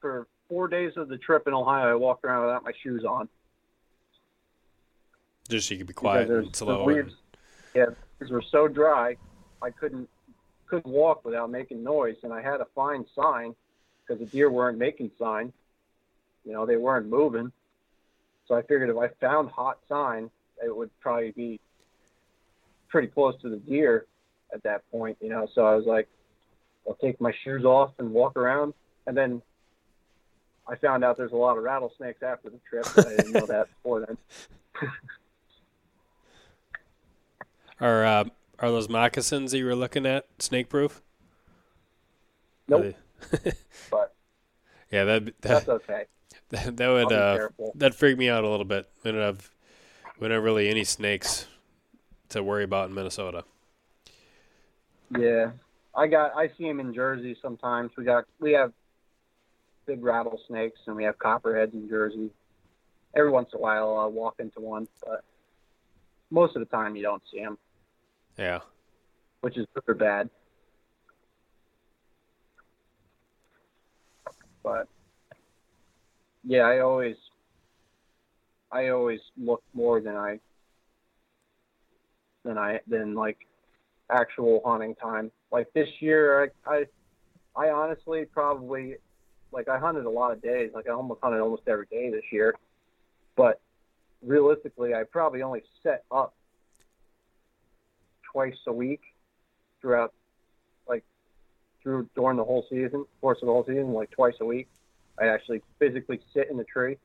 for 0.02 0.28
four 0.50 0.68
days 0.68 0.94
of 0.98 1.08
the 1.10 1.18
trip 1.18 1.48
in 1.48 1.54
Ohio. 1.54 1.92
I 1.92 1.96
walked 1.96 2.24
around 2.26 2.46
without 2.46 2.64
my 2.64 2.72
shoes 2.84 3.04
on. 3.04 3.28
Just 5.50 5.68
so 5.68 5.74
you 5.74 5.80
could 5.80 5.88
be 5.88 5.94
quiet 5.94 6.30
and 6.30 6.56
slow. 6.56 6.86
leaves- 6.86 7.16
Yeah, 7.74 7.88
because 8.18 8.32
we're 8.32 8.42
so 8.42 8.68
dry, 8.68 9.18
I 9.62 9.70
couldn't 9.72 10.10
couldn't 10.68 10.92
walk 10.92 11.24
without 11.24 11.52
making 11.52 11.84
noise, 11.84 12.16
and 12.24 12.34
I 12.34 12.42
had 12.42 12.58
to 12.58 12.66
find 12.74 13.06
sign 13.16 13.56
because 14.02 14.20
the 14.20 14.26
deer 14.26 14.50
weren't 14.50 14.80
making 14.80 15.12
sign. 15.20 15.54
You 16.44 16.54
know, 16.54 16.66
they 16.66 16.76
weren't 16.78 17.08
moving. 17.08 17.52
So 18.48 18.56
I 18.56 18.62
figured 18.62 18.90
if 18.90 18.98
I 18.98 19.08
found 19.20 19.50
hot 19.52 19.78
sign, 19.88 20.30
it 20.64 20.76
would 20.76 20.90
probably 21.00 21.32
be 21.32 21.60
pretty 22.90 23.08
close 23.08 23.36
to 23.42 23.50
the 23.50 23.58
deer 23.58 24.06
at 24.54 24.64
that 24.64 24.90
point, 24.92 25.18
you 25.22 25.30
know. 25.30 25.48
So 25.54 25.66
I 25.66 25.76
was 25.76 25.86
like, 25.86 26.08
I'll 26.88 26.96
take 26.96 27.20
my 27.20 27.34
shoes 27.44 27.66
off 27.66 27.92
and 28.00 28.12
walk 28.12 28.38
around. 28.38 28.74
And 29.08 29.16
then 29.16 29.42
I 30.68 30.76
found 30.76 31.04
out 31.04 31.18
there's 31.18 31.32
a 31.32 31.38
lot 31.38 31.58
of 31.58 31.64
rattlesnakes 31.64 32.24
after 32.24 32.50
the 32.50 32.60
trip. 32.70 32.86
I 32.98 33.16
didn't 33.18 33.34
know 33.34 33.46
that 33.46 33.68
before 33.70 34.06
then. 34.06 34.18
are 37.82 38.06
uh, 38.06 38.24
are 38.60 38.72
those 38.72 38.90
moccasins 38.90 39.52
that 39.52 39.58
you 39.58 39.66
were 39.66 39.76
looking 39.76 40.06
at 40.06 40.26
snake 40.40 40.70
proof? 40.70 41.02
Nope. 42.68 42.96
but 43.92 44.14
yeah, 44.92 45.04
that, 45.04 45.26
that 45.26 45.36
that's 45.42 45.70
okay. 45.70 46.06
That, 46.50 46.78
that 46.78 46.90
would 46.90 47.12
uh, 47.12 47.50
that 47.74 47.96
freak 47.96 48.20
me 48.20 48.30
out 48.30 48.44
a 48.44 48.50
little 48.50 48.68
bit. 48.68 48.88
We 49.04 49.12
don't 49.12 49.20
have 49.20 49.50
we 50.20 50.28
don't 50.28 50.36
have 50.36 50.44
really 50.44 50.70
any 50.70 50.84
snakes 50.84 51.48
to 52.30 52.44
worry 52.44 52.64
about 52.64 52.90
in 52.90 52.96
Minnesota. 52.96 53.44
Yeah, 55.18 55.52
I 55.94 56.08
got 56.08 56.36
I 56.36 56.50
see 56.58 56.68
them 56.68 56.80
in 56.80 56.94
Jersey 56.94 57.38
sometimes. 57.42 57.92
We 57.98 58.04
got 58.04 58.26
we 58.40 58.54
have 58.54 58.74
big 59.86 60.04
rattlesnakes 60.04 60.80
and 60.88 60.96
we 60.96 61.04
have 61.04 61.18
copperheads 61.20 61.74
in 61.74 61.88
Jersey. 61.88 62.32
Every 63.16 63.32
once 63.32 63.50
in 63.54 63.60
a 63.60 63.62
while, 63.62 63.98
I'll 63.98 64.12
walk 64.12 64.36
into 64.40 64.60
one, 64.60 64.88
but 65.06 65.24
most 66.32 66.56
of 66.56 66.60
the 66.60 66.66
time 66.66 66.96
you 66.96 67.04
don't 67.04 67.22
see 67.32 67.40
them. 67.40 67.58
Yeah, 68.38 68.60
which 69.42 69.58
is 69.58 69.68
good 69.74 69.84
or 69.88 69.94
bad. 69.94 70.30
But 74.64 74.88
yeah, 76.44 76.64
I 76.64 76.80
always 76.80 77.16
I 78.76 78.90
always 78.90 79.22
look 79.38 79.64
more 79.74 80.02
than 80.02 80.18
I 80.18 80.40
than 82.44 82.58
I 82.58 82.82
than 82.88 83.16
like 83.16 83.38
actual 84.10 84.62
hunting 84.66 84.96
time. 84.96 85.32
Like 85.50 85.72
this 85.74 85.88
year, 86.02 86.52
I 86.68 86.70
I, 86.70 86.86
I 87.56 87.70
honestly 87.70 88.26
probably 88.26 88.98
like 89.54 89.70
I 89.70 89.80
hunted 89.80 90.06
a 90.06 90.10
lot 90.10 90.34
of 90.34 90.42
days. 90.42 90.72
Like 90.74 90.90
I 90.90 90.92
almost 90.92 91.22
hunted 91.24 91.40
almost 91.40 91.64
every 91.68 91.86
day 91.90 92.10
this 92.10 92.26
year, 92.34 92.54
but 93.38 93.62
realistically, 94.22 94.94
I 94.94 95.04
probably 95.04 95.42
only 95.42 95.64
set 95.82 96.04
up 96.12 96.34
twice 98.30 98.58
a 98.68 98.74
week 98.74 99.02
throughout 99.80 100.14
like 100.86 101.06
through 101.82 102.10
during 102.14 102.36
the 102.36 102.44
whole 102.44 102.66
season, 102.70 103.06
course 103.22 103.38
of 103.42 103.46
the 103.46 103.54
whole 103.54 103.66
season, 103.66 103.94
like 103.94 104.12
twice 104.12 104.36
a 104.42 104.46
week. 104.46 104.68
I 105.18 105.28
actually 105.28 105.62
physically 105.80 106.20
sit 106.34 106.50
in 106.52 106.58
the 106.58 106.66
tree. 106.66 106.98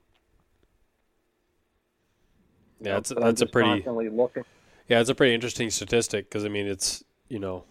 Yeah, 2.80 2.94
that's 2.94 3.10
that's 3.10 3.42
a 3.42 3.46
pretty 3.46 3.84
looking. 3.86 4.44
Yeah, 4.88 5.00
it's 5.00 5.10
a 5.10 5.14
pretty 5.14 5.34
interesting 5.34 5.70
statistic 5.70 6.28
because 6.28 6.44
I 6.44 6.48
mean 6.48 6.66
it's 6.66 7.04
you 7.28 7.38
know 7.38 7.64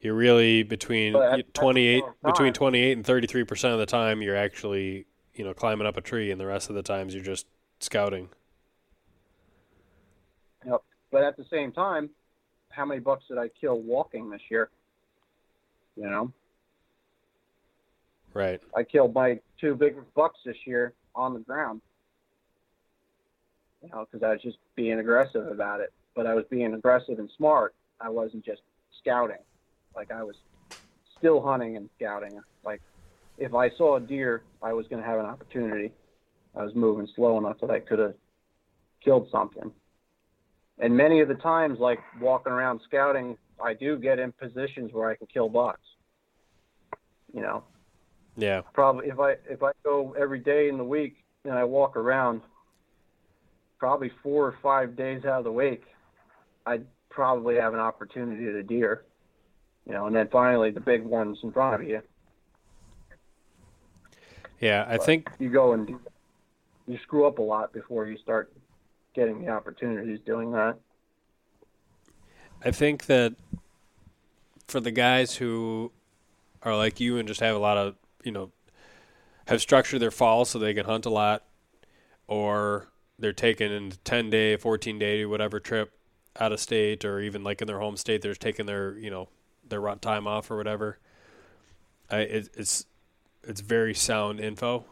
you're 0.00 0.14
really 0.14 0.62
between 0.62 1.14
28 1.54 2.02
between 2.24 2.52
28 2.52 2.92
and 2.92 3.06
33 3.06 3.44
percent 3.44 3.72
of 3.72 3.78
the 3.78 3.86
time 3.86 4.22
you're 4.22 4.36
actually 4.36 5.06
you 5.34 5.44
know 5.44 5.54
climbing 5.54 5.86
up 5.86 5.96
a 5.96 6.00
tree 6.00 6.30
and 6.30 6.40
the 6.40 6.46
rest 6.46 6.68
of 6.68 6.76
the 6.76 6.82
times 6.82 7.14
you're 7.14 7.24
just 7.24 7.46
scouting. 7.80 8.28
Yep, 10.66 10.82
but 11.12 11.22
at 11.22 11.36
the 11.36 11.44
same 11.50 11.72
time, 11.72 12.10
how 12.70 12.84
many 12.84 13.00
bucks 13.00 13.24
did 13.28 13.38
I 13.38 13.48
kill 13.60 13.80
walking 13.80 14.30
this 14.30 14.40
year? 14.50 14.70
You 15.96 16.10
know. 16.10 16.32
Right. 18.34 18.60
I 18.76 18.82
killed 18.82 19.14
my 19.14 19.40
two 19.58 19.74
big 19.74 19.96
bucks 20.14 20.38
this 20.44 20.56
year 20.66 20.92
on 21.14 21.32
the 21.32 21.40
ground. 21.40 21.80
You 23.86 23.92
know, 23.92 24.06
because 24.10 24.24
I 24.24 24.32
was 24.32 24.42
just 24.42 24.58
being 24.74 24.98
aggressive 24.98 25.46
about 25.46 25.80
it. 25.80 25.92
But 26.16 26.26
I 26.26 26.34
was 26.34 26.44
being 26.50 26.74
aggressive 26.74 27.18
and 27.20 27.30
smart. 27.36 27.74
I 28.00 28.08
wasn't 28.08 28.44
just 28.44 28.62
scouting. 29.00 29.36
Like 29.94 30.10
I 30.10 30.24
was 30.24 30.34
still 31.16 31.40
hunting 31.40 31.76
and 31.76 31.88
scouting. 31.96 32.40
Like 32.64 32.82
if 33.38 33.54
I 33.54 33.70
saw 33.70 33.96
a 33.96 34.00
deer, 34.00 34.42
I 34.60 34.72
was 34.72 34.88
going 34.88 35.00
to 35.00 35.08
have 35.08 35.20
an 35.20 35.26
opportunity. 35.26 35.92
I 36.56 36.64
was 36.64 36.74
moving 36.74 37.06
slow 37.14 37.38
enough 37.38 37.60
that 37.60 37.70
I 37.70 37.78
could 37.78 38.00
have 38.00 38.14
killed 39.04 39.28
something. 39.30 39.70
And 40.78 40.96
many 40.96 41.20
of 41.20 41.28
the 41.28 41.34
times, 41.34 41.78
like 41.78 42.00
walking 42.20 42.52
around 42.52 42.80
scouting, 42.84 43.38
I 43.62 43.74
do 43.74 43.98
get 43.98 44.18
in 44.18 44.32
positions 44.32 44.92
where 44.92 45.08
I 45.08 45.14
can 45.14 45.28
kill 45.28 45.48
bucks. 45.48 45.80
You 47.32 47.42
know, 47.42 47.62
yeah. 48.36 48.62
Probably 48.74 49.08
if 49.08 49.20
I 49.20 49.36
if 49.48 49.62
I 49.62 49.70
go 49.84 50.14
every 50.18 50.40
day 50.40 50.68
in 50.68 50.76
the 50.76 50.84
week 50.84 51.24
and 51.44 51.54
I 51.54 51.64
walk 51.64 51.96
around, 51.96 52.42
probably 53.78 54.10
four 54.22 54.46
or 54.46 54.56
five 54.62 54.96
days 54.96 55.24
out 55.24 55.38
of 55.38 55.44
the 55.44 55.52
week, 55.52 55.84
I'd 56.64 56.86
probably 57.10 57.56
have 57.56 57.74
an 57.74 57.80
opportunity 57.80 58.44
to 58.44 58.62
deer. 58.62 59.04
You 59.86 59.92
know, 59.92 60.06
and 60.06 60.16
then 60.16 60.28
finally 60.28 60.70
the 60.70 60.80
big 60.80 61.04
ones 61.04 61.38
in 61.42 61.52
front 61.52 61.80
of 61.80 61.88
you. 61.88 62.02
Yeah, 64.60 64.84
I 64.88 64.96
but 64.96 65.06
think 65.06 65.30
you 65.38 65.50
go 65.50 65.72
and 65.74 65.96
you 66.86 66.98
screw 67.02 67.26
up 67.26 67.38
a 67.38 67.42
lot 67.42 67.72
before 67.72 68.06
you 68.06 68.18
start 68.18 68.52
getting 69.14 69.44
the 69.44 69.48
opportunities 69.48 70.18
doing 70.26 70.52
that. 70.52 70.76
I 72.64 72.70
think 72.70 73.06
that 73.06 73.34
for 74.66 74.80
the 74.80 74.90
guys 74.90 75.36
who 75.36 75.92
are 76.62 76.76
like 76.76 76.98
you 77.00 77.18
and 77.18 77.28
just 77.28 77.40
have 77.40 77.54
a 77.54 77.58
lot 77.58 77.76
of 77.76 77.94
you 78.24 78.32
know 78.32 78.50
have 79.46 79.60
structured 79.60 80.00
their 80.00 80.10
fall 80.10 80.44
so 80.44 80.58
they 80.58 80.74
can 80.74 80.86
hunt 80.86 81.06
a 81.06 81.10
lot, 81.10 81.44
or 82.26 82.88
they're 83.18 83.32
taking 83.32 83.72
a 83.72 83.90
10 83.90 84.30
day, 84.30 84.56
14 84.56 84.98
day, 84.98 85.24
whatever 85.24 85.60
trip 85.60 85.92
out 86.38 86.52
of 86.52 86.60
state, 86.60 87.04
or 87.04 87.20
even 87.20 87.42
like 87.42 87.60
in 87.60 87.66
their 87.66 87.80
home 87.80 87.96
state, 87.96 88.22
they're 88.22 88.34
taking 88.34 88.66
their 88.66 88.96
you 88.98 89.10
know 89.10 89.28
their 89.68 89.80
rut 89.80 90.02
time 90.02 90.26
off 90.26 90.50
or 90.50 90.56
whatever. 90.56 90.98
I 92.10 92.18
it, 92.18 92.50
it's 92.54 92.86
it's 93.42 93.60
very 93.60 93.94
sound 93.94 94.40
info, 94.40 94.84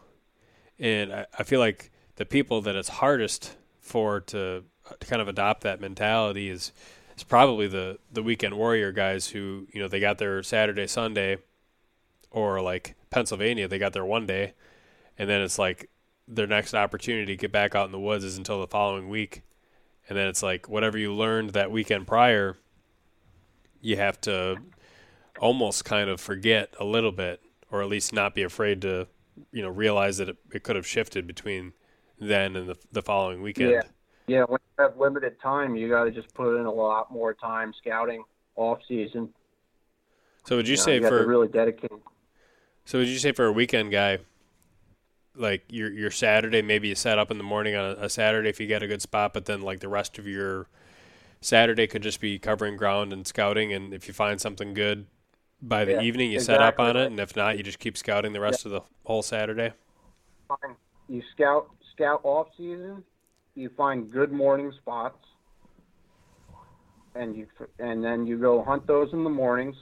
and 0.79 1.13
I, 1.13 1.25
I 1.37 1.43
feel 1.43 1.59
like 1.59 1.91
the 2.15 2.25
people 2.25 2.61
that 2.61 2.75
it's 2.75 2.89
hardest 2.89 3.55
for 3.79 4.21
to, 4.21 4.63
to 4.99 5.07
kind 5.07 5.21
of 5.21 5.27
adopt 5.27 5.61
that 5.61 5.79
mentality 5.79 6.49
is 6.49 6.71
is 7.15 7.23
probably 7.23 7.67
the 7.67 7.99
the 8.11 8.23
weekend 8.23 8.57
warrior 8.57 8.91
guys 8.91 9.27
who 9.27 9.67
you 9.71 9.81
know 9.81 9.87
they 9.87 9.99
got 9.99 10.17
their 10.17 10.41
Saturday 10.43 10.87
Sunday 10.87 11.37
or 12.31 12.61
like 12.61 12.95
Pennsylvania, 13.09 13.67
they 13.67 13.79
got 13.79 13.93
there 13.93 14.05
one 14.05 14.25
day, 14.25 14.53
and 15.17 15.29
then 15.29 15.41
it's 15.41 15.57
like 15.57 15.89
their 16.27 16.47
next 16.47 16.73
opportunity 16.73 17.25
to 17.27 17.35
get 17.35 17.51
back 17.51 17.75
out 17.75 17.85
in 17.85 17.91
the 17.91 17.99
woods 17.99 18.23
is 18.23 18.37
until 18.37 18.59
the 18.59 18.67
following 18.67 19.09
week, 19.09 19.43
and 20.09 20.17
then 20.17 20.27
it's 20.27 20.43
like 20.43 20.67
whatever 20.67 20.97
you 20.97 21.13
learned 21.13 21.51
that 21.51 21.71
weekend 21.71 22.07
prior, 22.07 22.57
you 23.81 23.97
have 23.97 24.19
to 24.21 24.57
almost 25.39 25.85
kind 25.85 26.09
of 26.09 26.19
forget 26.19 26.73
a 26.79 26.85
little 26.85 27.11
bit, 27.11 27.41
or 27.71 27.81
at 27.81 27.89
least 27.89 28.13
not 28.13 28.33
be 28.33 28.43
afraid 28.43 28.81
to, 28.81 29.07
you 29.51 29.61
know, 29.61 29.69
realize 29.69 30.17
that 30.17 30.29
it, 30.29 30.37
it 30.51 30.63
could 30.63 30.75
have 30.75 30.87
shifted 30.87 31.27
between 31.27 31.73
then 32.19 32.55
and 32.55 32.69
the 32.69 32.77
the 32.91 33.01
following 33.01 33.41
weekend. 33.41 33.71
Yeah, 33.71 33.81
yeah. 34.27 34.43
When 34.43 34.59
you 34.77 34.83
have 34.83 34.97
limited 34.97 35.39
time, 35.41 35.75
you 35.75 35.89
got 35.89 36.05
to 36.05 36.11
just 36.11 36.33
put 36.33 36.57
in 36.59 36.65
a 36.65 36.71
lot 36.71 37.11
more 37.11 37.33
time 37.33 37.73
scouting 37.77 38.23
off 38.55 38.79
season. 38.87 39.29
So 40.45 40.55
would 40.57 40.67
you, 40.67 40.73
you 40.73 40.77
know, 40.77 40.83
say 40.83 40.95
you 40.99 41.07
for 41.07 41.25
really 41.25 41.47
dedicated? 41.47 41.99
so 42.85 42.99
would 42.99 43.07
you 43.07 43.17
say 43.17 43.31
for 43.31 43.45
a 43.45 43.51
weekend 43.51 43.91
guy, 43.91 44.19
like 45.37 45.63
your 45.69 45.91
your 45.91 46.11
Saturday, 46.11 46.61
maybe 46.61 46.87
you 46.87 46.95
set 46.95 47.19
up 47.19 47.31
in 47.31 47.37
the 47.37 47.43
morning 47.43 47.75
on 47.75 47.91
a, 47.91 48.05
a, 48.05 48.09
Saturday 48.09 48.49
if 48.49 48.59
you 48.59 48.67
get 48.67 48.83
a 48.83 48.87
good 48.87 49.01
spot, 49.01 49.33
but 49.33 49.45
then 49.45 49.61
like 49.61 49.79
the 49.79 49.89
rest 49.89 50.17
of 50.17 50.27
your 50.27 50.67
Saturday 51.41 51.87
could 51.87 52.03
just 52.03 52.19
be 52.19 52.39
covering 52.39 52.77
ground 52.77 53.13
and 53.13 53.27
scouting, 53.27 53.73
and 53.73 53.93
if 53.93 54.07
you 54.07 54.13
find 54.13 54.39
something 54.39 54.73
good 54.73 55.05
by 55.61 55.85
the 55.85 55.93
yeah, 55.93 56.01
evening, 56.01 56.31
you 56.31 56.37
exactly. 56.37 56.55
set 56.55 56.61
up 56.61 56.79
on 56.79 56.97
it, 56.97 57.07
and 57.07 57.19
if 57.19 57.35
not, 57.35 57.57
you 57.57 57.63
just 57.63 57.79
keep 57.79 57.97
scouting 57.97 58.33
the 58.33 58.39
rest 58.39 58.65
yeah. 58.65 58.69
of 58.69 58.71
the 58.73 58.81
whole 59.05 59.21
Saturday. 59.21 59.73
You 61.07 61.21
scout 61.33 61.69
scout 61.93 62.21
off 62.23 62.47
season, 62.57 63.03
you 63.55 63.69
find 63.77 64.11
good 64.11 64.31
morning 64.31 64.71
spots, 64.81 65.19
and 67.15 67.35
you 67.35 67.47
and 67.79 68.03
then 68.03 68.25
you 68.25 68.37
go 68.37 68.63
hunt 68.63 68.87
those 68.87 69.11
in 69.13 69.23
the 69.23 69.29
mornings. 69.29 69.75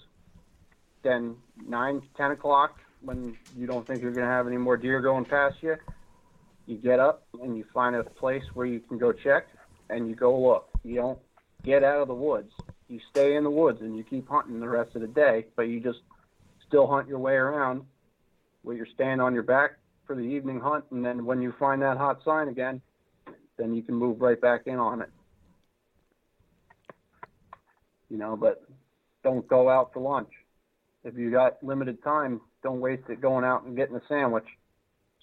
Then 1.03 1.35
nine 1.67 2.01
ten 2.15 2.31
o'clock 2.31 2.79
when 3.03 3.37
you 3.57 3.67
don't 3.67 3.85
think 3.85 4.01
you're 4.01 4.11
going 4.11 4.25
to 4.25 4.31
have 4.31 4.47
any 4.47 4.57
more 4.57 4.77
deer 4.77 5.01
going 5.01 5.25
past 5.25 5.55
you, 5.61 5.75
you 6.65 6.77
get 6.77 6.99
up 6.99 7.27
and 7.41 7.57
you 7.57 7.65
find 7.73 7.95
a 7.95 8.03
place 8.03 8.43
where 8.53 8.65
you 8.65 8.79
can 8.79 8.97
go 8.97 9.11
check 9.11 9.47
and 9.89 10.07
you 10.07 10.15
go 10.15 10.39
look. 10.39 10.69
You 10.83 10.95
don't 10.95 11.19
get 11.63 11.83
out 11.83 12.01
of 12.01 12.07
the 12.07 12.13
woods. 12.13 12.51
You 12.87 12.99
stay 13.11 13.35
in 13.35 13.43
the 13.43 13.49
woods 13.49 13.81
and 13.81 13.97
you 13.97 14.03
keep 14.03 14.27
hunting 14.29 14.59
the 14.59 14.69
rest 14.69 14.95
of 14.95 15.01
the 15.01 15.07
day, 15.07 15.45
but 15.55 15.63
you 15.63 15.79
just 15.79 15.99
still 16.67 16.87
hunt 16.87 17.07
your 17.07 17.19
way 17.19 17.33
around 17.33 17.83
where 18.61 18.75
you're 18.75 18.87
staying 18.93 19.19
on 19.19 19.33
your 19.33 19.43
back 19.43 19.71
for 20.07 20.15
the 20.15 20.21
evening 20.21 20.59
hunt. 20.59 20.85
And 20.91 21.05
then 21.05 21.25
when 21.25 21.41
you 21.41 21.53
find 21.59 21.81
that 21.81 21.97
hot 21.97 22.19
sign 22.23 22.47
again, 22.47 22.81
then 23.57 23.73
you 23.73 23.81
can 23.81 23.95
move 23.95 24.21
right 24.21 24.39
back 24.39 24.61
in 24.65 24.77
on 24.77 25.01
it. 25.01 25.09
You 28.09 28.17
know, 28.17 28.37
but 28.37 28.63
don't 29.23 29.47
go 29.47 29.69
out 29.69 29.91
for 29.93 29.99
lunch. 29.99 30.29
If 31.03 31.17
you 31.17 31.31
got 31.31 31.61
limited 31.63 32.01
time, 32.03 32.39
don't 32.63 32.79
waste 32.79 33.03
it 33.09 33.21
going 33.21 33.45
out 33.45 33.63
and 33.63 33.75
getting 33.75 33.95
a 33.95 34.01
sandwich. 34.07 34.47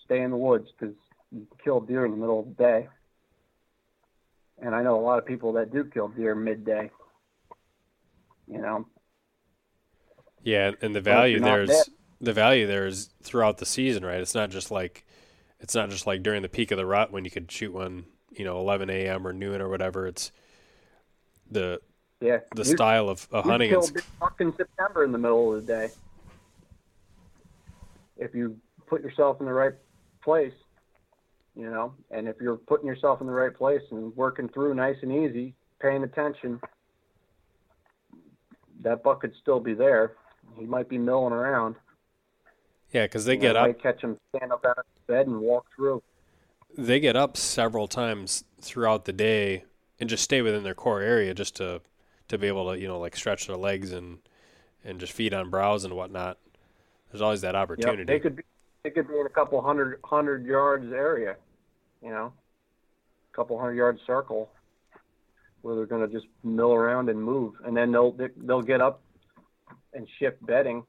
stay 0.04 0.20
in 0.20 0.30
the 0.30 0.36
woods 0.36 0.68
because 0.78 0.94
you 1.32 1.46
kill 1.64 1.80
deer 1.80 2.04
in 2.04 2.12
the 2.12 2.16
middle 2.16 2.40
of 2.40 2.56
the 2.56 2.62
day. 2.62 2.88
And 4.62 4.74
I 4.74 4.82
know 4.82 4.98
a 4.98 5.00
lot 5.00 5.18
of 5.18 5.26
people 5.26 5.54
that 5.54 5.72
do 5.72 5.84
kill 5.84 6.08
deer 6.08 6.34
midday. 6.34 6.90
You 8.46 8.60
know. 8.60 8.86
Yeah, 10.42 10.72
and 10.82 10.94
the 10.94 11.00
value 11.00 11.40
there 11.40 11.62
is 11.62 11.90
the 12.20 12.32
value 12.32 12.66
there 12.66 12.86
is 12.86 13.10
throughout 13.22 13.58
the 13.58 13.66
season, 13.66 14.04
right? 14.04 14.20
It's 14.20 14.34
not 14.34 14.50
just 14.50 14.70
like 14.70 15.06
it's 15.60 15.74
not 15.74 15.90
just 15.90 16.06
like 16.06 16.22
during 16.22 16.42
the 16.42 16.48
peak 16.48 16.70
of 16.70 16.78
the 16.78 16.86
rut 16.86 17.12
when 17.12 17.24
you 17.24 17.30
could 17.30 17.50
shoot 17.50 17.72
one, 17.72 18.04
you 18.32 18.44
know, 18.44 18.58
11 18.58 18.90
a.m. 18.90 19.26
or 19.26 19.32
noon 19.32 19.60
or 19.60 19.68
whatever. 19.68 20.06
It's 20.06 20.32
the 21.50 21.80
yeah 22.20 22.38
the 22.54 22.64
you, 22.64 22.76
style 22.76 23.08
of, 23.08 23.28
of 23.30 23.44
hunting. 23.44 23.70
You 23.70 23.80
kill 23.80 24.02
buck 24.18 24.36
in 24.40 24.54
September 24.56 25.04
in 25.04 25.12
the 25.12 25.18
middle 25.18 25.54
of 25.54 25.66
the 25.66 25.72
day 25.72 25.90
if 28.20 28.34
you 28.34 28.56
put 28.86 29.02
yourself 29.02 29.40
in 29.40 29.46
the 29.46 29.52
right 29.52 29.72
place, 30.22 30.52
you 31.56 31.68
know, 31.68 31.94
and 32.10 32.28
if 32.28 32.36
you're 32.40 32.56
putting 32.56 32.86
yourself 32.86 33.20
in 33.20 33.26
the 33.26 33.32
right 33.32 33.54
place 33.54 33.82
and 33.90 34.14
working 34.14 34.48
through 34.48 34.74
nice 34.74 34.96
and 35.02 35.10
easy, 35.12 35.54
paying 35.80 36.04
attention, 36.04 36.60
that 38.82 39.02
buck 39.02 39.22
could 39.22 39.34
still 39.40 39.58
be 39.58 39.74
there. 39.74 40.12
He 40.56 40.66
might 40.66 40.88
be 40.88 40.98
milling 40.98 41.32
around. 41.32 41.74
Yeah, 42.92 43.04
because 43.04 43.24
they 43.24 43.34
you 43.34 43.40
get 43.40 43.54
know, 43.54 43.60
up. 43.60 43.66
Might 43.68 43.82
catch 43.82 44.00
him 44.02 44.16
stand 44.34 44.52
up 44.52 44.64
out 44.64 44.78
of 44.78 44.84
bed 45.06 45.26
and 45.26 45.40
walk 45.40 45.66
through. 45.74 46.02
They 46.76 47.00
get 47.00 47.16
up 47.16 47.36
several 47.36 47.88
times 47.88 48.44
throughout 48.60 49.04
the 49.04 49.12
day 49.12 49.64
and 49.98 50.08
just 50.08 50.24
stay 50.24 50.42
within 50.42 50.62
their 50.62 50.74
core 50.74 51.00
area 51.00 51.34
just 51.34 51.56
to 51.56 51.80
to 52.28 52.38
be 52.38 52.46
able 52.46 52.72
to 52.72 52.78
you 52.78 52.86
know 52.86 52.98
like 52.98 53.16
stretch 53.16 53.46
their 53.46 53.56
legs 53.56 53.92
and 53.92 54.18
and 54.84 54.98
just 55.00 55.12
feed 55.12 55.34
on 55.34 55.50
browse 55.50 55.84
and 55.84 55.94
whatnot. 55.94 56.38
There's 57.10 57.22
always 57.22 57.40
that 57.40 57.56
opportunity. 57.56 58.00
Yep, 58.00 58.06
they 58.06 58.20
could 58.20 58.36
be 58.36 58.42
they 58.82 58.90
could 58.90 59.08
be 59.08 59.18
in 59.18 59.26
a 59.26 59.30
couple 59.30 59.60
hundred 59.60 60.00
hundred 60.04 60.46
yards 60.46 60.92
area, 60.92 61.36
you 62.02 62.10
know, 62.10 62.32
a 63.32 63.36
couple 63.36 63.58
hundred 63.58 63.74
yard 63.74 63.98
circle 64.06 64.50
where 65.62 65.74
they're 65.74 65.86
going 65.86 66.06
to 66.06 66.12
just 66.12 66.26
mill 66.42 66.72
around 66.72 67.08
and 67.08 67.22
move, 67.22 67.54
and 67.64 67.76
then 67.76 67.92
they'll 67.92 68.16
they'll 68.36 68.62
get 68.62 68.80
up 68.80 69.02
and 69.92 70.06
shift 70.18 70.44
bedding. 70.46 70.84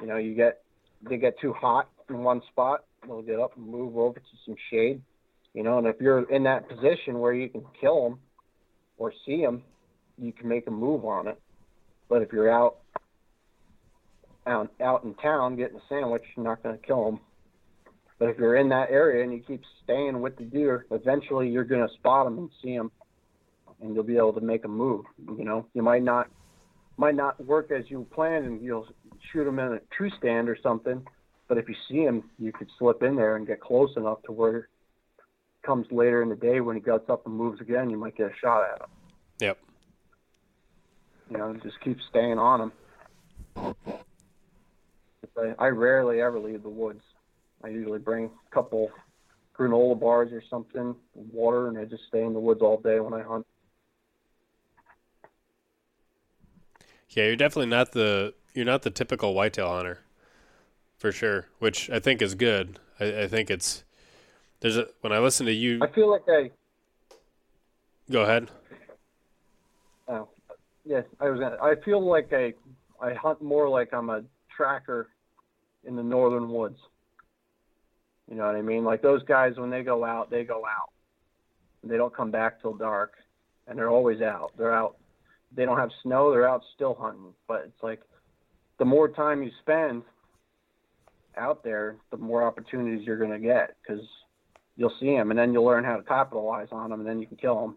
You 0.00 0.06
know, 0.06 0.16
you 0.16 0.34
get 0.34 0.62
they 1.02 1.18
get 1.18 1.38
too 1.38 1.52
hot 1.52 1.88
in 2.08 2.22
one 2.22 2.42
spot, 2.50 2.84
they'll 3.06 3.22
get 3.22 3.38
up 3.38 3.56
and 3.56 3.66
move 3.66 3.96
over 3.96 4.18
to 4.18 4.26
some 4.44 4.56
shade. 4.70 5.00
You 5.54 5.62
know, 5.62 5.78
and 5.78 5.86
if 5.86 5.96
you're 6.00 6.30
in 6.30 6.42
that 6.44 6.68
position 6.68 7.18
where 7.18 7.32
you 7.32 7.48
can 7.48 7.64
kill 7.80 8.02
them 8.08 8.18
or 8.98 9.12
see 9.24 9.40
them, 9.40 9.62
you 10.18 10.32
can 10.32 10.48
make 10.48 10.66
a 10.66 10.70
move 10.70 11.04
on 11.04 11.28
it. 11.28 11.40
But 12.08 12.22
if 12.22 12.32
you're 12.32 12.50
out 12.50 12.78
out 14.46 14.72
out 14.80 15.04
in 15.04 15.14
town 15.14 15.56
getting 15.56 15.76
a 15.76 15.82
sandwich, 15.88 16.22
you're 16.36 16.44
not 16.44 16.62
going 16.62 16.78
to 16.78 16.86
kill 16.86 17.04
them. 17.04 17.20
But 18.18 18.30
if 18.30 18.38
you're 18.38 18.56
in 18.56 18.68
that 18.70 18.90
area 18.90 19.22
and 19.22 19.32
you 19.32 19.40
keep 19.40 19.62
staying 19.84 20.20
with 20.20 20.36
the 20.36 20.44
deer, 20.44 20.86
eventually 20.90 21.48
you're 21.50 21.64
going 21.64 21.86
to 21.86 21.94
spot 21.94 22.26
them 22.26 22.38
and 22.38 22.50
see 22.62 22.74
them, 22.74 22.90
and 23.80 23.94
you'll 23.94 24.04
be 24.04 24.16
able 24.16 24.32
to 24.32 24.40
make 24.40 24.64
a 24.64 24.68
move. 24.68 25.04
You 25.18 25.44
know, 25.44 25.66
you 25.74 25.82
might 25.82 26.02
not 26.02 26.28
might 26.96 27.14
not 27.14 27.44
work 27.44 27.70
as 27.70 27.84
you 27.88 28.06
planned, 28.12 28.46
and 28.46 28.62
you'll 28.62 28.88
shoot 29.32 29.44
them 29.44 29.58
in 29.58 29.74
a 29.74 29.80
true 29.96 30.10
stand 30.18 30.48
or 30.48 30.56
something. 30.62 31.06
But 31.48 31.58
if 31.58 31.68
you 31.68 31.74
see 31.88 32.04
them, 32.04 32.30
you 32.38 32.52
could 32.52 32.68
slip 32.78 33.02
in 33.02 33.16
there 33.16 33.36
and 33.36 33.46
get 33.46 33.60
close 33.60 33.90
enough 33.96 34.22
to 34.24 34.32
where 34.32 34.56
it 34.56 34.64
comes 35.62 35.86
later 35.90 36.22
in 36.22 36.28
the 36.28 36.36
day 36.36 36.60
when 36.60 36.76
he 36.76 36.82
gets 36.82 37.08
up 37.08 37.26
and 37.26 37.34
moves 37.34 37.60
again, 37.60 37.90
you 37.90 37.98
might 37.98 38.16
get 38.16 38.26
a 38.26 38.34
shot 38.40 38.64
at 38.64 38.80
him. 38.80 38.88
Yep. 39.40 39.58
You 41.30 41.38
know, 41.38 41.54
just 41.62 41.80
keep 41.80 41.98
staying 42.08 42.38
on 42.38 42.72
him. 43.56 43.74
I, 45.38 45.54
I 45.58 45.66
rarely 45.68 46.20
ever 46.20 46.38
leave 46.38 46.62
the 46.62 46.68
woods. 46.68 47.02
I 47.62 47.68
usually 47.68 47.98
bring 47.98 48.26
a 48.26 48.54
couple 48.54 48.90
granola 49.58 49.98
bars 49.98 50.32
or 50.32 50.42
something, 50.48 50.94
water, 51.14 51.68
and 51.68 51.78
I 51.78 51.84
just 51.84 52.04
stay 52.08 52.22
in 52.22 52.32
the 52.32 52.40
woods 52.40 52.60
all 52.62 52.78
day 52.78 53.00
when 53.00 53.14
I 53.14 53.22
hunt. 53.22 53.46
Yeah, 57.10 57.24
you're 57.24 57.36
definitely 57.36 57.70
not 57.70 57.92
the 57.92 58.34
you're 58.52 58.66
not 58.66 58.82
the 58.82 58.90
typical 58.90 59.34
whitetail 59.34 59.68
hunter, 59.68 60.00
for 60.98 61.12
sure. 61.12 61.46
Which 61.58 61.88
I 61.88 61.98
think 61.98 62.20
is 62.20 62.34
good. 62.34 62.78
I, 63.00 63.22
I 63.22 63.26
think 63.28 63.50
it's 63.50 63.84
there's 64.60 64.76
a 64.76 64.88
when 65.00 65.12
I 65.12 65.18
listen 65.18 65.46
to 65.46 65.52
you. 65.52 65.80
I 65.82 65.88
feel 65.88 66.10
like 66.10 66.24
I. 66.28 66.50
Go 68.10 68.22
ahead. 68.22 68.50
Oh, 70.08 70.28
yes, 70.84 71.04
I 71.20 71.30
was. 71.30 71.40
Gonna, 71.40 71.56
I 71.62 71.74
feel 71.84 72.06
like 72.06 72.32
I 72.32 72.52
I 73.00 73.14
hunt 73.14 73.40
more 73.40 73.68
like 73.68 73.94
I'm 73.94 74.10
a 74.10 74.22
tracker 74.54 75.08
in 75.86 75.96
the 75.96 76.02
northern 76.02 76.50
woods. 76.50 76.78
You 78.28 78.36
know 78.36 78.46
what 78.46 78.56
I 78.56 78.62
mean? 78.62 78.84
Like 78.84 79.02
those 79.02 79.22
guys, 79.24 79.56
when 79.56 79.70
they 79.70 79.82
go 79.82 80.04
out, 80.04 80.30
they 80.30 80.44
go 80.44 80.62
out. 80.66 80.90
They 81.84 81.96
don't 81.96 82.14
come 82.14 82.30
back 82.30 82.60
till 82.60 82.74
dark, 82.74 83.12
and 83.66 83.78
they're 83.78 83.90
always 83.90 84.20
out. 84.20 84.52
They're 84.58 84.74
out. 84.74 84.96
They 85.54 85.64
don't 85.64 85.78
have 85.78 85.90
snow. 86.02 86.32
They're 86.32 86.48
out 86.48 86.62
still 86.74 86.94
hunting. 86.94 87.32
But 87.46 87.62
it's 87.66 87.82
like 87.82 88.00
the 88.78 88.84
more 88.84 89.08
time 89.08 89.42
you 89.42 89.50
spend 89.60 90.02
out 91.36 91.62
there, 91.62 91.96
the 92.10 92.16
more 92.16 92.42
opportunities 92.42 93.06
you're 93.06 93.18
going 93.18 93.30
to 93.30 93.38
get 93.38 93.76
because 93.82 94.04
you'll 94.76 94.94
see 94.98 95.14
them, 95.14 95.30
and 95.30 95.38
then 95.38 95.52
you'll 95.52 95.64
learn 95.64 95.84
how 95.84 95.96
to 95.96 96.02
capitalize 96.02 96.68
on 96.72 96.90
them, 96.90 97.00
and 97.00 97.08
then 97.08 97.20
you 97.20 97.26
can 97.26 97.36
kill 97.36 97.60
them. 97.60 97.76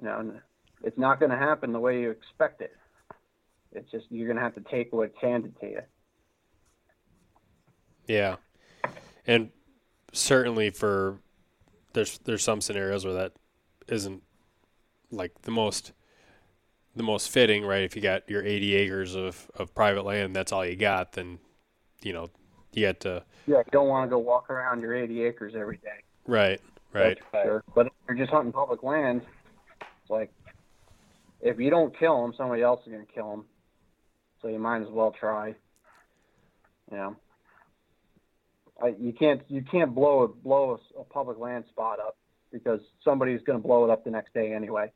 You 0.00 0.08
know, 0.08 0.40
it's 0.82 0.98
not 0.98 1.20
going 1.20 1.30
to 1.30 1.38
happen 1.38 1.72
the 1.72 1.80
way 1.80 2.00
you 2.00 2.10
expect 2.10 2.60
it. 2.60 2.72
It's 3.72 3.90
just 3.90 4.06
you're 4.10 4.26
going 4.26 4.36
to 4.36 4.42
have 4.42 4.54
to 4.54 4.70
take 4.70 4.92
what's 4.92 5.16
handed 5.20 5.58
to 5.60 5.66
you. 5.66 5.80
Yeah, 8.06 8.36
and 9.26 9.50
certainly 10.12 10.70
for 10.70 11.18
there's 11.92 12.18
there's 12.18 12.42
some 12.42 12.60
scenarios 12.60 13.04
where 13.04 13.14
that 13.14 13.32
isn't 13.88 14.22
like 15.10 15.42
the 15.42 15.50
most 15.50 15.92
the 16.94 17.02
most 17.02 17.30
fitting, 17.30 17.64
right? 17.64 17.82
If 17.82 17.94
you 17.94 18.02
got 18.02 18.28
your 18.28 18.42
80 18.42 18.74
acres 18.74 19.14
of, 19.14 19.50
of 19.54 19.74
private 19.74 20.04
land, 20.04 20.34
that's 20.34 20.50
all 20.50 20.64
you 20.64 20.76
got, 20.76 21.12
then 21.12 21.38
you 22.02 22.12
know 22.12 22.30
you 22.72 22.86
got 22.86 23.00
to. 23.00 23.22
Yeah, 23.46 23.58
you 23.58 23.64
don't 23.70 23.88
want 23.88 24.08
to 24.08 24.10
go 24.10 24.18
walk 24.18 24.50
around 24.50 24.80
your 24.80 24.94
80 24.94 25.22
acres 25.22 25.54
every 25.56 25.76
day. 25.76 26.02
Right, 26.26 26.60
right. 26.92 27.18
Sure. 27.32 27.62
But 27.74 27.86
if 27.86 27.92
you're 28.08 28.16
just 28.16 28.30
hunting 28.30 28.52
public 28.52 28.82
land, 28.82 29.22
it's 29.80 30.10
like 30.10 30.32
if 31.40 31.58
you 31.58 31.70
don't 31.70 31.96
kill 31.98 32.22
them, 32.22 32.32
somebody 32.36 32.62
else 32.62 32.80
is 32.86 32.92
going 32.92 33.06
to 33.06 33.12
kill 33.12 33.30
them. 33.30 33.44
So 34.42 34.48
you 34.48 34.58
might 34.58 34.82
as 34.82 34.88
well 34.88 35.14
try. 35.18 35.54
You 36.90 36.96
know. 36.96 37.16
I, 38.82 38.94
you 38.98 39.12
can't 39.12 39.42
you 39.48 39.62
can't 39.62 39.94
blow 39.94 40.22
a 40.22 40.28
blow 40.28 40.78
a, 40.96 41.00
a 41.00 41.04
public 41.04 41.38
land 41.38 41.64
spot 41.68 41.98
up 41.98 42.16
because 42.52 42.80
somebody's 43.02 43.40
going 43.42 43.60
to 43.60 43.66
blow 43.66 43.84
it 43.84 43.90
up 43.90 44.04
the 44.04 44.10
next 44.10 44.34
day 44.34 44.52
anyway. 44.52 44.90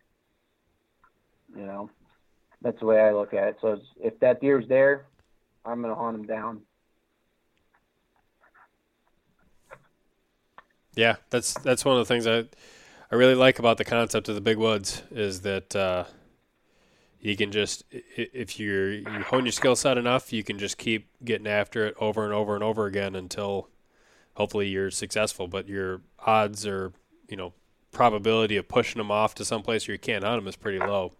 You 1.56 1.66
know, 1.66 1.90
that's 2.62 2.78
the 2.80 2.86
way 2.86 3.00
I 3.00 3.12
look 3.12 3.34
at 3.34 3.48
it. 3.48 3.56
So 3.60 3.80
if 4.02 4.18
that 4.20 4.40
deer's 4.40 4.68
there, 4.68 5.06
I'm 5.64 5.82
going 5.82 5.94
to 5.94 6.00
hunt 6.00 6.16
him 6.16 6.26
down. 6.26 6.60
Yeah, 10.94 11.16
that's 11.30 11.54
that's 11.60 11.84
one 11.84 11.96
of 11.96 12.06
the 12.06 12.12
things 12.12 12.26
I 12.26 12.44
I 13.10 13.16
really 13.16 13.34
like 13.34 13.58
about 13.58 13.78
the 13.78 13.84
concept 13.84 14.28
of 14.28 14.34
the 14.34 14.40
big 14.40 14.58
woods 14.58 15.02
is 15.10 15.40
that 15.42 15.74
uh, 15.74 16.04
you 17.20 17.36
can 17.36 17.52
just 17.52 17.84
if 17.90 18.58
you're 18.58 18.92
you 18.92 19.22
hone 19.26 19.44
your 19.44 19.52
skill 19.52 19.76
set 19.76 19.98
enough, 19.98 20.32
you 20.32 20.42
can 20.42 20.58
just 20.58 20.78
keep 20.78 21.06
getting 21.22 21.46
after 21.46 21.86
it 21.86 21.94
over 22.00 22.24
and 22.24 22.32
over 22.32 22.54
and 22.54 22.64
over 22.64 22.86
again 22.86 23.14
until 23.14 23.68
hopefully 24.34 24.68
you're 24.68 24.90
successful. 24.90 25.46
But 25.46 25.68
your 25.68 26.00
odds 26.20 26.66
or 26.66 26.92
you 27.28 27.36
know 27.36 27.52
probability 27.92 28.56
of 28.56 28.68
pushing 28.68 28.98
them 28.98 29.10
off 29.10 29.34
to 29.34 29.44
some 29.44 29.62
place 29.62 29.86
where 29.86 29.94
you 29.94 29.98
can't 29.98 30.24
hunt 30.24 30.40
them 30.40 30.48
is 30.48 30.56
pretty 30.56 30.78
low. 30.78 31.12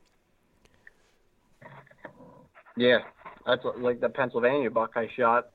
Yeah, 2.77 3.01
that's 3.45 3.65
like 3.77 4.01
the 4.01 4.09
Pennsylvania 4.09 4.71
buck 4.71 4.93
I 4.97 5.09
shot. 5.15 5.51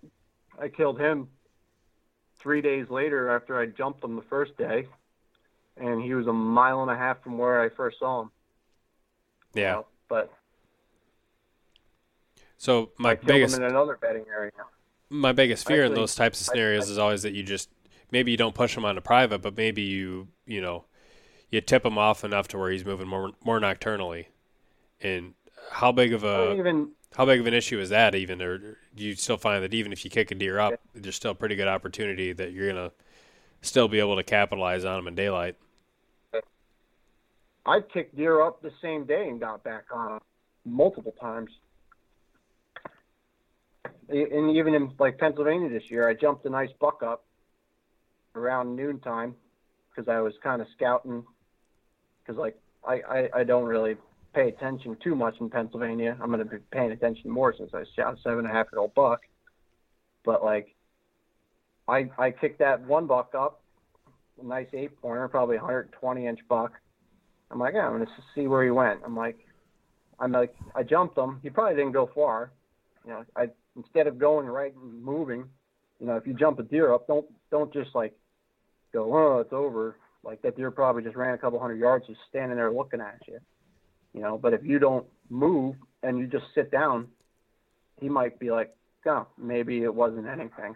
I 0.61 0.67
killed 0.67 0.99
him 0.99 1.27
three 2.39 2.61
days 2.61 2.87
later 2.91 3.35
after 3.35 3.59
I 3.59 3.65
jumped 3.65 4.03
him 4.03 4.15
the 4.15 4.21
first 4.29 4.55
day, 4.57 4.87
and 5.77 6.03
he 6.03 6.13
was 6.13 6.27
a 6.27 6.33
mile 6.33 6.83
and 6.83 6.91
a 6.91 6.95
half 6.95 7.23
from 7.23 7.39
where 7.39 7.61
I 7.61 7.69
first 7.69 7.97
saw 7.97 8.21
him. 8.21 8.31
Yeah. 9.55 9.71
Know, 9.71 9.85
but 10.07 10.31
so 12.57 12.91
my 12.97 13.15
biggest 13.15 13.57
in 13.57 13.63
another 13.63 13.97
bedding 13.99 14.25
area. 14.27 14.51
My 15.09 15.31
biggest 15.33 15.67
fear 15.67 15.83
Actually, 15.83 15.95
in 15.95 16.01
those 16.01 16.15
types 16.15 16.41
of 16.41 16.47
scenarios 16.47 16.85
I, 16.85 16.87
I, 16.87 16.91
is 16.91 16.97
always 16.97 17.21
that 17.23 17.33
you 17.33 17.43
just 17.43 17.69
maybe 18.11 18.31
you 18.31 18.37
don't 18.37 18.55
push 18.55 18.75
him 18.75 18.85
onto 18.85 19.01
private, 19.01 19.41
but 19.41 19.55
maybe 19.55 19.83
you 19.83 20.29
you 20.45 20.61
know 20.61 20.85
you 21.51 21.61
tip 21.61 21.85
him 21.85 21.97
off 21.97 22.23
enough 22.23 22.47
to 22.49 22.57
where 22.57 22.71
he's 22.71 22.85
moving 22.85 23.07
more 23.07 23.31
more 23.43 23.59
nocturnally. 23.59 24.27
And 25.01 25.33
how 25.69 25.91
big 25.91 26.13
of 26.13 26.23
a 26.23 26.55
even, 26.57 26.91
how 27.15 27.25
big 27.25 27.39
of 27.39 27.47
an 27.47 27.53
issue 27.53 27.79
is 27.79 27.89
that 27.89 28.15
even, 28.15 28.41
or 28.41 28.57
do 28.57 29.03
you 29.03 29.15
still 29.15 29.37
find 29.37 29.63
that 29.63 29.73
even 29.73 29.91
if 29.91 30.03
you 30.03 30.09
kick 30.09 30.31
a 30.31 30.35
deer 30.35 30.59
up, 30.59 30.71
yeah. 30.71 31.01
there's 31.01 31.15
still 31.15 31.31
a 31.31 31.35
pretty 31.35 31.55
good 31.55 31.67
opportunity 31.67 32.33
that 32.33 32.51
you're 32.51 32.67
gonna 32.67 32.91
still 33.61 33.87
be 33.87 33.99
able 33.99 34.15
to 34.15 34.23
capitalize 34.23 34.85
on 34.85 34.99
him 34.99 35.07
in 35.07 35.15
daylight? 35.15 35.55
I 37.65 37.79
kicked 37.81 38.15
deer 38.15 38.41
up 38.41 38.61
the 38.61 38.71
same 38.81 39.05
day 39.05 39.27
and 39.27 39.39
got 39.39 39.63
back 39.63 39.85
on 39.91 40.11
them 40.13 40.19
multiple 40.65 41.13
times. 41.19 41.49
And 44.07 44.55
even 44.55 44.75
in 44.75 44.91
like 44.99 45.17
Pennsylvania 45.17 45.69
this 45.69 45.89
year, 45.89 46.07
I 46.07 46.13
jumped 46.13 46.45
a 46.45 46.49
nice 46.49 46.69
buck 46.79 47.01
up, 47.01 47.25
around 48.35 48.75
noontime 48.75 49.35
because 49.89 50.09
I 50.09 50.19
was 50.19 50.33
kind 50.43 50.61
of 50.61 50.67
scouting 50.75 51.23
because 52.23 52.37
like 52.37 52.57
I, 52.87 53.01
I 53.09 53.29
I 53.39 53.43
don't 53.43 53.65
really 53.65 53.95
pay 54.33 54.49
attention 54.49 54.97
too 55.01 55.15
much 55.15 55.35
in 55.39 55.49
Pennsylvania. 55.49 56.17
I'm 56.21 56.27
going 56.27 56.39
to 56.39 56.45
be 56.45 56.57
paying 56.71 56.91
attention 56.91 57.29
more 57.29 57.53
since 57.57 57.71
I 57.73 57.83
shot 57.95 58.15
a 58.15 58.21
seven 58.21 58.39
and 58.39 58.47
a 58.47 58.51
half 58.51 58.67
year 58.71 58.79
old 58.79 58.93
buck. 58.93 59.21
But 60.23 60.43
like, 60.43 60.75
I 61.87 62.09
I 62.17 62.31
kicked 62.31 62.59
that 62.59 62.81
one 62.81 63.07
buck 63.07 63.33
up, 63.33 63.61
a 64.41 64.45
nice 64.45 64.67
eight 64.73 64.99
pointer, 65.01 65.27
probably 65.27 65.57
120 65.57 66.27
inch 66.27 66.39
buck. 66.49 66.73
I'm 67.51 67.59
like, 67.59 67.73
yeah, 67.75 67.87
I'm 67.87 67.99
to 67.99 68.11
see 68.33 68.47
where 68.47 68.63
he 68.63 68.71
went. 68.71 69.01
I'm 69.05 69.15
like, 69.15 69.37
I'm 70.19 70.31
like, 70.31 70.55
I 70.75 70.83
jumped 70.83 71.17
him. 71.17 71.39
He 71.43 71.49
probably 71.49 71.75
didn't 71.75 71.91
go 71.91 72.09
far. 72.13 72.51
You 73.05 73.11
know, 73.11 73.25
I 73.35 73.47
instead 73.75 74.07
of 74.07 74.17
going 74.17 74.47
right 74.47 74.73
and 74.73 75.03
moving, 75.03 75.45
you 75.99 76.07
know, 76.07 76.15
if 76.15 76.25
you 76.25 76.33
jump 76.33 76.59
a 76.59 76.63
deer 76.63 76.93
up, 76.93 77.07
don't 77.07 77.25
don't 77.51 77.71
just 77.71 77.93
like 77.93 78.13
go, 78.93 79.15
oh, 79.15 79.39
it's 79.39 79.53
over. 79.53 79.97
Like 80.23 80.41
that 80.41 80.57
deer 80.57 80.71
probably 80.71 81.03
just 81.03 81.15
ran 81.15 81.35
a 81.35 81.37
couple 81.37 81.59
hundred 81.59 81.79
yards 81.79 82.07
just 82.07 82.19
standing 82.29 82.57
there 82.57 82.71
looking 82.71 83.01
at 83.01 83.19
you. 83.27 83.39
You 84.13 84.21
know, 84.21 84.39
but 84.41 84.53
if 84.53 84.63
you 84.63 84.79
don't 84.79 85.05
move 85.29 85.75
and 86.01 86.17
you 86.17 86.25
just 86.25 86.45
sit 86.55 86.71
down, 86.71 87.07
he 87.99 88.09
might 88.09 88.39
be 88.39 88.49
like, 88.49 88.73
oh, 89.05 89.27
maybe 89.37 89.83
it 89.83 89.93
wasn't 89.93 90.27
anything. 90.27 90.75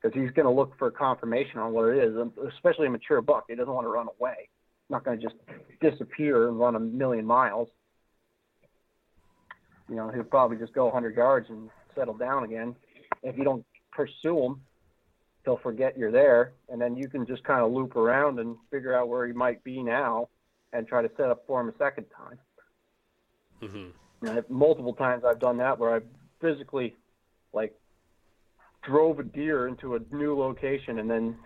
Because 0.00 0.20
he's 0.20 0.30
going 0.32 0.46
to 0.46 0.52
look 0.52 0.76
for 0.78 0.90
confirmation 0.90 1.58
on 1.58 1.72
what 1.72 1.88
it 1.88 2.02
is, 2.02 2.16
especially 2.54 2.86
a 2.86 2.90
mature 2.90 3.20
buck. 3.22 3.44
He 3.48 3.54
doesn't 3.54 3.72
want 3.72 3.84
to 3.84 3.90
run 3.90 4.08
away. 4.18 4.48
Not 4.90 5.04
going 5.04 5.18
to 5.18 5.22
just 5.22 5.36
disappear 5.80 6.48
and 6.48 6.58
run 6.58 6.76
a 6.76 6.80
million 6.80 7.24
miles. 7.24 7.68
You 9.88 9.96
know, 9.96 10.10
he'll 10.10 10.24
probably 10.24 10.56
just 10.56 10.72
go 10.72 10.84
100 10.84 11.16
yards 11.16 11.48
and 11.48 11.70
settle 11.94 12.14
down 12.14 12.44
again. 12.44 12.76
If 13.22 13.38
you 13.38 13.44
don't 13.44 13.64
pursue 13.92 14.38
him, 14.44 14.60
he'll 15.44 15.56
forget 15.56 15.96
you're 15.96 16.12
there, 16.12 16.52
and 16.68 16.80
then 16.80 16.96
you 16.96 17.08
can 17.08 17.26
just 17.26 17.42
kind 17.44 17.64
of 17.64 17.72
loop 17.72 17.96
around 17.96 18.38
and 18.38 18.56
figure 18.70 18.94
out 18.94 19.08
where 19.08 19.26
he 19.26 19.32
might 19.32 19.64
be 19.64 19.82
now, 19.82 20.28
and 20.72 20.86
try 20.86 21.02
to 21.02 21.10
set 21.16 21.30
up 21.30 21.44
for 21.46 21.60
him 21.60 21.68
a 21.68 21.76
second 21.78 22.06
time. 22.16 22.38
Mm-hmm. 23.62 24.26
And 24.26 24.44
multiple 24.48 24.92
times 24.92 25.24
I've 25.24 25.38
done 25.38 25.56
that 25.58 25.78
where 25.78 25.96
I 25.96 26.00
physically, 26.40 26.96
like, 27.52 27.74
drove 28.82 29.18
a 29.18 29.22
deer 29.22 29.66
into 29.66 29.94
a 29.94 30.00
new 30.12 30.38
location 30.38 30.98
and 30.98 31.10
then 31.10 31.36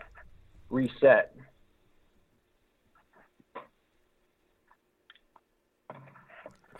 reset. 0.70 1.34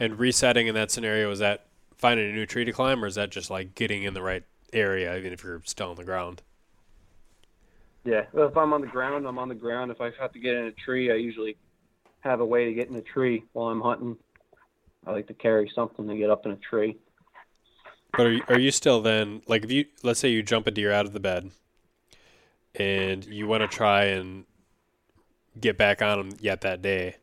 And 0.01 0.19
resetting 0.19 0.67
in 0.67 0.75
that 0.75 0.91
scenario 0.91 1.31
is 1.31 1.39
that 1.39 1.67
finding 1.97 2.31
a 2.31 2.33
new 2.33 2.47
tree 2.47 2.65
to 2.65 2.73
climb, 2.73 3.05
or 3.05 3.07
is 3.07 3.15
that 3.15 3.31
just 3.31 3.51
like 3.51 3.75
getting 3.75 4.03
in 4.03 4.15
the 4.15 4.23
right 4.23 4.43
area, 4.73 5.17
even 5.17 5.33
if 5.33 5.45
you're 5.45 5.63
still 5.65 5.91
on 5.91 5.97
the 5.97 6.05
ground? 6.05 6.43
Yeah, 8.05 8.27
well, 8.33 8.49
if 8.49 8.57
I'm 8.57 8.73
on 8.73 8.83
the 8.83 8.87
ground, 8.87 9.27
I'm 9.27 9.39
on 9.39 9.49
the 9.49 9.55
ground. 9.55 9.91
If 9.91 10.01
I 10.01 10.11
have 10.21 10.33
to 10.33 10.39
get 10.39 10.55
in 10.55 10.67
a 10.67 10.73
tree, 10.73 11.11
I 11.11 11.15
usually 11.15 11.57
have 12.21 12.41
a 12.41 12.47
way 12.47 12.67
to 12.67 12.75
get 12.75 12.89
in 12.89 12.97
a 12.97 13.03
tree 13.03 13.45
while 13.53 13.69
I'm 13.69 13.81
hunting. 13.81 14.17
I 15.07 15.13
like 15.13 15.27
to 15.29 15.35
carry 15.35 15.71
something 15.75 16.07
to 16.09 16.17
get 16.17 16.31
up 16.31 16.45
in 16.47 16.53
a 16.53 16.57
tree. 16.57 16.99
But 18.17 18.27
are 18.27 18.33
you, 18.33 18.43
are 18.49 18.59
you 18.59 18.71
still 18.71 19.01
then 19.03 19.43
like 19.49 19.65
if 19.65 19.73
you 19.73 19.87
let's 20.03 20.21
say 20.21 20.29
you 20.29 20.43
jump 20.43 20.67
a 20.67 20.71
deer 20.71 20.93
out 20.93 21.05
of 21.05 21.13
the 21.13 21.21
bed 21.21 21.51
and 22.75 23.25
you 23.25 23.47
want 23.47 23.63
to 23.63 23.69
try 23.69 24.05
and 24.05 24.45
get 25.61 25.77
back 25.77 26.01
on 26.01 26.21
him 26.21 26.33
yet 26.41 26.61
that 26.61 26.81
day? 26.81 27.17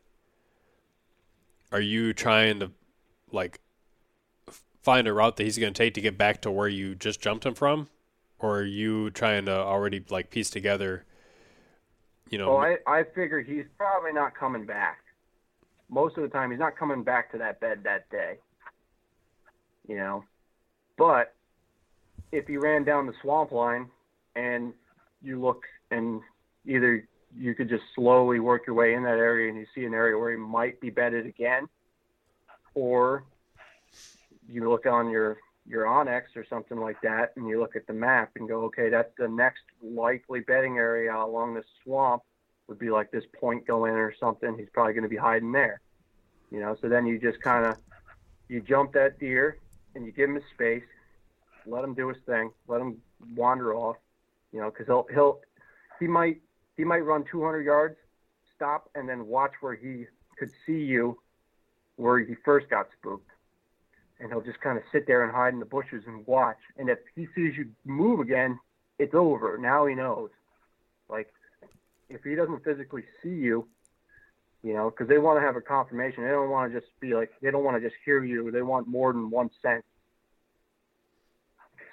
Are 1.71 1.81
you 1.81 2.13
trying 2.13 2.59
to 2.59 2.71
like 3.31 3.59
find 4.81 5.07
a 5.07 5.13
route 5.13 5.37
that 5.37 5.43
he's 5.43 5.57
going 5.57 5.73
to 5.73 5.77
take 5.77 5.93
to 5.93 6.01
get 6.01 6.17
back 6.17 6.41
to 6.41 6.51
where 6.51 6.67
you 6.67 6.95
just 6.95 7.21
jumped 7.21 7.45
him 7.45 7.53
from, 7.53 7.87
or 8.39 8.59
are 8.59 8.65
you 8.65 9.09
trying 9.11 9.45
to 9.45 9.55
already 9.55 10.03
like 10.09 10.29
piece 10.29 10.49
together? 10.49 11.05
You 12.29 12.37
know, 12.37 12.51
Oh, 12.51 12.57
I 12.57 12.77
I 12.87 13.03
figure 13.03 13.41
he's 13.41 13.65
probably 13.77 14.13
not 14.13 14.35
coming 14.35 14.65
back. 14.65 14.99
Most 15.89 16.17
of 16.17 16.23
the 16.23 16.29
time, 16.29 16.51
he's 16.51 16.59
not 16.59 16.77
coming 16.77 17.03
back 17.03 17.31
to 17.31 17.37
that 17.37 17.59
bed 17.59 17.81
that 17.83 18.09
day. 18.09 18.37
You 19.87 19.97
know, 19.97 20.23
but 20.97 21.33
if 22.31 22.47
he 22.47 22.57
ran 22.57 22.83
down 22.83 23.07
the 23.07 23.13
swamp 23.21 23.51
line 23.51 23.89
and 24.35 24.73
you 25.21 25.39
look 25.41 25.63
and 25.89 26.21
either 26.65 27.07
you 27.37 27.55
could 27.55 27.69
just 27.69 27.83
slowly 27.95 28.39
work 28.39 28.67
your 28.67 28.75
way 28.75 28.93
in 28.93 29.03
that 29.03 29.17
area 29.17 29.49
and 29.49 29.57
you 29.57 29.65
see 29.73 29.85
an 29.85 29.93
area 29.93 30.17
where 30.17 30.31
he 30.31 30.37
might 30.37 30.79
be 30.81 30.89
bedded 30.89 31.25
again, 31.25 31.67
or 32.75 33.23
you 34.49 34.69
look 34.69 34.85
on 34.85 35.09
your 35.09 35.37
your 35.67 35.85
onX 35.85 36.23
or 36.35 36.45
something 36.49 36.79
like 36.79 36.99
that, 37.01 37.33
and 37.35 37.47
you 37.47 37.59
look 37.59 37.75
at 37.75 37.85
the 37.87 37.93
map 37.93 38.31
and 38.35 38.47
go, 38.47 38.63
okay, 38.63 38.89
that's 38.89 39.11
the 39.17 39.27
next 39.27 39.61
likely 39.81 40.39
bedding 40.41 40.77
area 40.77 41.15
along 41.15 41.53
this 41.53 41.65
swamp 41.83 42.23
would 42.67 42.79
be 42.79 42.89
like 42.89 43.11
this 43.11 43.23
point 43.39 43.65
going 43.67 43.93
or 43.93 44.13
something. 44.19 44.57
He's 44.57 44.69
probably 44.73 44.93
going 44.93 45.03
to 45.03 45.09
be 45.09 45.17
hiding 45.17 45.51
there, 45.51 45.81
you 46.49 46.59
know. 46.59 46.75
So 46.81 46.89
then 46.89 47.05
you 47.05 47.19
just 47.19 47.41
kind 47.41 47.65
of 47.65 47.77
you 48.49 48.61
jump 48.61 48.93
that 48.93 49.19
deer 49.19 49.57
and 49.95 50.05
you 50.05 50.11
give 50.11 50.29
him 50.29 50.41
space, 50.53 50.83
let 51.65 51.83
him 51.83 51.93
do 51.93 52.09
his 52.09 52.17
thing, 52.25 52.51
let 52.67 52.81
him 52.81 52.97
wander 53.35 53.75
off, 53.75 53.97
you 54.51 54.59
know, 54.59 54.69
because 54.71 54.87
he'll 54.87 55.07
he'll 55.13 55.39
he 55.99 56.07
might 56.07 56.41
he 56.77 56.83
might 56.83 56.99
run 56.99 57.23
200 57.29 57.61
yards, 57.61 57.95
stop, 58.55 58.89
and 58.95 59.07
then 59.07 59.27
watch 59.27 59.51
where 59.61 59.75
he 59.75 60.05
could 60.37 60.49
see 60.65 60.79
you, 60.79 61.17
where 61.95 62.19
he 62.19 62.35
first 62.43 62.69
got 62.69 62.87
spooked 62.97 63.31
and 64.21 64.31
he'll 64.31 64.41
just 64.41 64.61
kind 64.61 64.77
of 64.77 64.83
sit 64.91 65.07
there 65.07 65.23
and 65.23 65.33
hide 65.33 65.53
in 65.53 65.59
the 65.59 65.65
bushes 65.65 66.03
and 66.05 66.25
watch. 66.27 66.57
And 66.77 66.89
if 66.89 66.99
he 67.15 67.27
sees 67.35 67.57
you 67.57 67.69
move 67.85 68.19
again, 68.19 68.59
it's 68.99 69.15
over. 69.15 69.57
Now 69.57 69.87
he 69.87 69.95
knows. 69.95 70.29
Like, 71.09 71.27
if 72.07 72.23
he 72.23 72.35
doesn't 72.35 72.63
physically 72.63 73.03
see 73.23 73.29
you, 73.29 73.67
you 74.63 74.73
know, 74.73 74.91
because 74.91 75.07
they 75.07 75.17
want 75.17 75.39
to 75.39 75.45
have 75.45 75.55
a 75.55 75.61
confirmation. 75.61 76.23
They 76.23 76.29
don't 76.29 76.51
want 76.51 76.71
to 76.71 76.79
just 76.79 76.91
be 76.99 77.15
like, 77.15 77.31
they 77.41 77.49
don't 77.49 77.63
want 77.63 77.81
to 77.81 77.89
just 77.89 77.99
hear 78.05 78.23
you. 78.23 78.51
They 78.51 78.61
want 78.61 78.87
more 78.87 79.11
than 79.11 79.31
one 79.31 79.49
sense. 79.59 79.83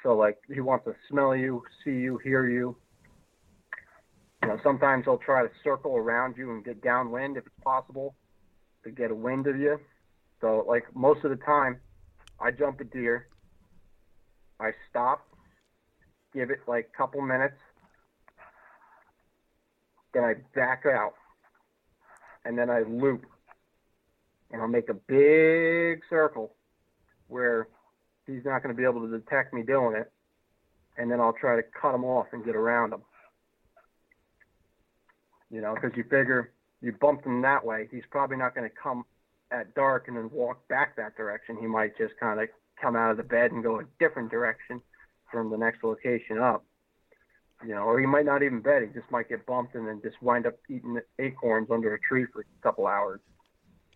So, 0.02 0.14
like, 0.14 0.36
he 0.52 0.60
wants 0.60 0.84
to 0.84 0.94
smell 1.09 1.34
you, 1.34 1.62
see 1.82 1.92
you, 1.92 2.18
hear 2.18 2.46
you. 2.46 2.76
You 4.43 4.48
know, 4.48 4.59
sometimes 4.62 5.05
he'll 5.05 5.19
try 5.19 5.43
to 5.43 5.51
circle 5.65 5.97
around 5.97 6.36
you 6.36 6.51
and 6.52 6.65
get 6.65 6.82
downwind 6.82 7.36
if 7.36 7.47
it's 7.47 7.65
possible 7.65 8.15
to 8.85 8.90
get 8.90 9.10
a 9.10 9.15
wind 9.15 9.47
of 9.47 9.59
you. 9.59 9.81
So, 10.40 10.65
like, 10.69 10.85
most 10.94 11.24
of 11.24 11.31
the 11.31 11.44
time, 11.44 11.81
I 12.40 12.51
jump 12.52 12.81
a 12.81 12.85
deer. 12.85 13.27
I 14.60 14.70
stop, 14.90 15.27
give 16.35 16.51
it 16.51 16.59
like 16.66 16.90
a 16.93 16.97
couple 16.97 17.20
minutes, 17.20 17.55
then 20.12 20.24
I 20.24 20.35
back 20.55 20.85
out, 20.85 21.15
and 22.44 22.59
then 22.59 22.69
I 22.69 22.81
loop, 22.81 23.24
and 24.51 24.60
I'll 24.60 24.66
make 24.66 24.89
a 24.89 24.94
big 24.94 26.01
circle 26.10 26.55
where 27.28 27.69
he's 28.27 28.44
not 28.44 28.62
going 28.62 28.74
to 28.74 28.77
be 28.77 28.85
able 28.85 29.06
to 29.06 29.19
detect 29.19 29.55
me 29.55 29.62
doing 29.62 29.94
it, 29.94 30.10
and 30.97 31.09
then 31.09 31.20
I'll 31.20 31.35
try 31.35 31.55
to 31.55 31.62
cut 31.62 31.94
him 31.94 32.05
off 32.05 32.27
and 32.32 32.44
get 32.44 32.56
around 32.56 32.93
him. 32.93 33.02
You 35.51 35.61
know, 35.61 35.75
because 35.75 35.97
you 35.97 36.05
figure 36.05 36.53
you 36.81 36.93
bumped 36.93 37.27
him 37.27 37.43
that 37.43 37.65
way, 37.65 37.89
he's 37.91 38.05
probably 38.11 38.37
not 38.37 38.55
going 38.55 38.69
to 38.69 38.75
come 38.75 39.05
at 39.51 39.75
dark 39.75 40.09
and 40.09 40.16
then 40.16 40.31
walk 40.33 40.66
back 40.69 40.97
that 40.97 41.16
direction. 41.16 41.57
He 41.61 41.66
might 41.66 41.97
just 41.97 42.15
kind 42.20 42.41
of 42.41 42.49
come 42.81 42.97
out 42.97 43.11
of 43.11 43.16
the 43.16 43.23
bed 43.23 43.53
and 43.53 43.62
go 43.62 43.81
a 43.81 43.85
different 43.99 44.31
direction 44.31 44.81
from 45.33 45.51
the 45.51 45.57
next 45.57 45.83
location 45.83 46.39
up. 46.39 46.65
You 47.66 47.75
know, 47.75 47.83
or 47.83 47.99
he 47.99 48.07
might 48.07 48.25
not 48.25 48.43
even 48.43 48.61
bed. 48.61 48.83
He 48.83 48.89
just 48.99 49.11
might 49.11 49.29
get 49.29 49.45
bumped 49.45 49.75
and 49.75 49.89
then 49.89 50.01
just 50.03 50.23
wind 50.23 50.47
up 50.47 50.55
eating 50.69 51.01
acorns 51.19 51.69
under 51.70 51.95
a 51.95 52.01
tree 52.01 52.25
for 52.33 52.43
a 52.43 52.62
couple 52.62 52.87
hours 52.87 53.20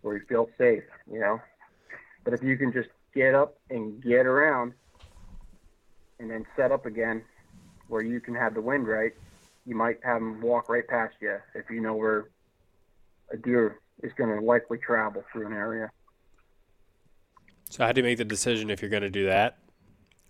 where 0.01 0.19
he 0.19 0.25
feels 0.25 0.49
safe, 0.57 0.83
you 1.09 1.19
know. 1.19 1.39
But 2.25 2.33
if 2.33 2.43
you 2.43 2.57
can 2.57 2.73
just 2.73 2.89
get 3.15 3.35
up 3.35 3.57
and 3.69 4.03
get 4.03 4.25
around 4.25 4.73
and 6.19 6.29
then 6.29 6.45
set 6.57 6.73
up 6.73 6.85
again 6.85 7.23
where 7.87 8.01
you 8.01 8.19
can 8.19 8.35
have 8.35 8.53
the 8.53 8.61
wind 8.61 8.85
right, 8.85 9.13
you 9.65 9.75
might 9.75 9.99
have 10.03 10.19
them 10.19 10.41
walk 10.41 10.69
right 10.69 10.87
past 10.87 11.15
you 11.21 11.37
if 11.55 11.69
you 11.69 11.81
know 11.81 11.93
where 11.93 12.29
a 13.31 13.37
deer 13.37 13.79
is 14.01 14.11
going 14.17 14.29
to 14.29 14.45
likely 14.45 14.77
travel 14.77 15.23
through 15.31 15.47
an 15.47 15.53
area. 15.53 15.89
So 17.69 17.85
how 17.85 17.91
do 17.91 18.01
you 18.01 18.03
make 18.03 18.17
the 18.17 18.25
decision 18.25 18.69
if 18.69 18.81
you're 18.81 18.91
going 18.91 19.03
to 19.03 19.09
do 19.09 19.25
that, 19.25 19.57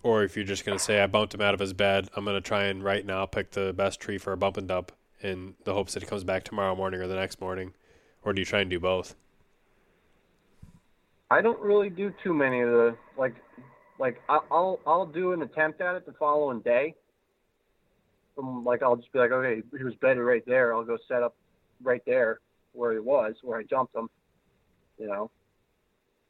or 0.01 0.23
if 0.23 0.35
you're 0.35 0.45
just 0.45 0.65
going 0.65 0.77
to 0.77 0.83
say, 0.83 1.01
"I 1.01 1.07
bumped 1.07 1.33
him 1.33 1.41
out 1.41 1.53
of 1.53 1.59
his 1.59 1.73
bed. 1.73 2.09
I'm 2.15 2.23
going 2.23 2.35
to 2.35 2.41
try 2.41 2.65
and 2.65 2.83
right 2.83 3.05
now 3.05 3.25
pick 3.25 3.51
the 3.51 3.73
best 3.73 3.99
tree 3.99 4.17
for 4.17 4.31
a 4.31 4.37
bump 4.37 4.57
and 4.57 4.67
dump 4.67 4.91
in 5.21 5.55
the 5.63 5.73
hopes 5.73 5.93
that 5.93 6.03
he 6.03 6.07
comes 6.07 6.23
back 6.23 6.43
tomorrow 6.43 6.75
morning 6.75 7.01
or 7.01 7.07
the 7.07 7.15
next 7.15 7.41
morning," 7.41 7.73
or 8.23 8.33
do 8.33 8.41
you 8.41 8.45
try 8.45 8.61
and 8.61 8.69
do 8.69 8.79
both? 8.79 9.15
I 11.31 11.41
don't 11.41 11.59
really 11.59 11.89
do 11.89 12.13
too 12.23 12.33
many 12.33 12.61
of 12.61 12.69
the 12.69 12.95
like, 13.17 13.35
like 13.99 14.21
I'll 14.29 14.79
I'll 14.85 15.05
do 15.05 15.31
an 15.33 15.41
attempt 15.41 15.81
at 15.81 15.95
it 15.95 16.05
the 16.05 16.13
following 16.13 16.61
day. 16.61 16.95
From 18.35 18.63
like 18.63 18.81
I'll 18.81 18.95
just 18.95 19.11
be 19.11 19.19
like, 19.19 19.31
okay, 19.31 19.61
he 19.77 19.83
was 19.83 19.95
bedded 19.95 20.23
right 20.23 20.43
there. 20.45 20.73
I'll 20.73 20.83
go 20.83 20.97
set 21.07 21.23
up 21.23 21.35
right 21.81 22.01
there 22.05 22.39
where 22.73 22.93
he 22.93 22.99
was, 22.99 23.35
where 23.43 23.59
I 23.59 23.63
jumped 23.63 23.95
him. 23.95 24.09
You 24.97 25.07
know, 25.07 25.31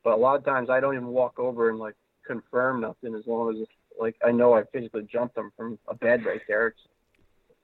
but 0.04 0.14
a 0.14 0.18
lot 0.18 0.36
of 0.36 0.46
times 0.46 0.70
I 0.70 0.80
don't 0.80 0.96
even 0.96 1.08
walk 1.08 1.40
over 1.40 1.70
and 1.70 1.80
like 1.80 1.96
confirm 2.26 2.82
nothing 2.82 3.16
as 3.16 3.26
long 3.28 3.54
as 3.54 3.62
it's, 3.62 3.72
like 4.00 4.16
I 4.26 4.32
know 4.32 4.54
I 4.54 4.64
physically 4.72 5.08
jumped 5.12 5.38
him 5.38 5.52
from 5.56 5.78
a 5.88 5.96
bed 5.96 6.26
right 6.26 6.42
there. 6.48 6.68
It's 6.68 6.80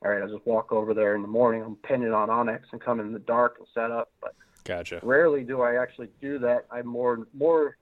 all 0.03 0.11
right, 0.11 0.21
I'll 0.21 0.29
just 0.29 0.45
walk 0.45 0.71
over 0.71 0.93
there 0.93 1.15
in 1.15 1.21
the 1.21 1.27
morning. 1.27 1.61
I'm 1.61 1.75
pin 1.75 2.03
it 2.03 2.13
on 2.13 2.29
onX 2.29 2.61
and 2.71 2.79
come 2.79 2.99
in 2.99 3.11
the 3.11 3.19
dark 3.19 3.55
and 3.59 3.67
set 3.73 3.91
up. 3.91 4.09
But 4.21 4.33
Gotcha. 4.63 4.99
rarely 5.03 5.43
do 5.43 5.61
I 5.61 5.81
actually 5.81 6.09
do 6.21 6.39
that. 6.39 6.65
I 6.71 6.81
more 6.83 7.27
more 7.33 7.75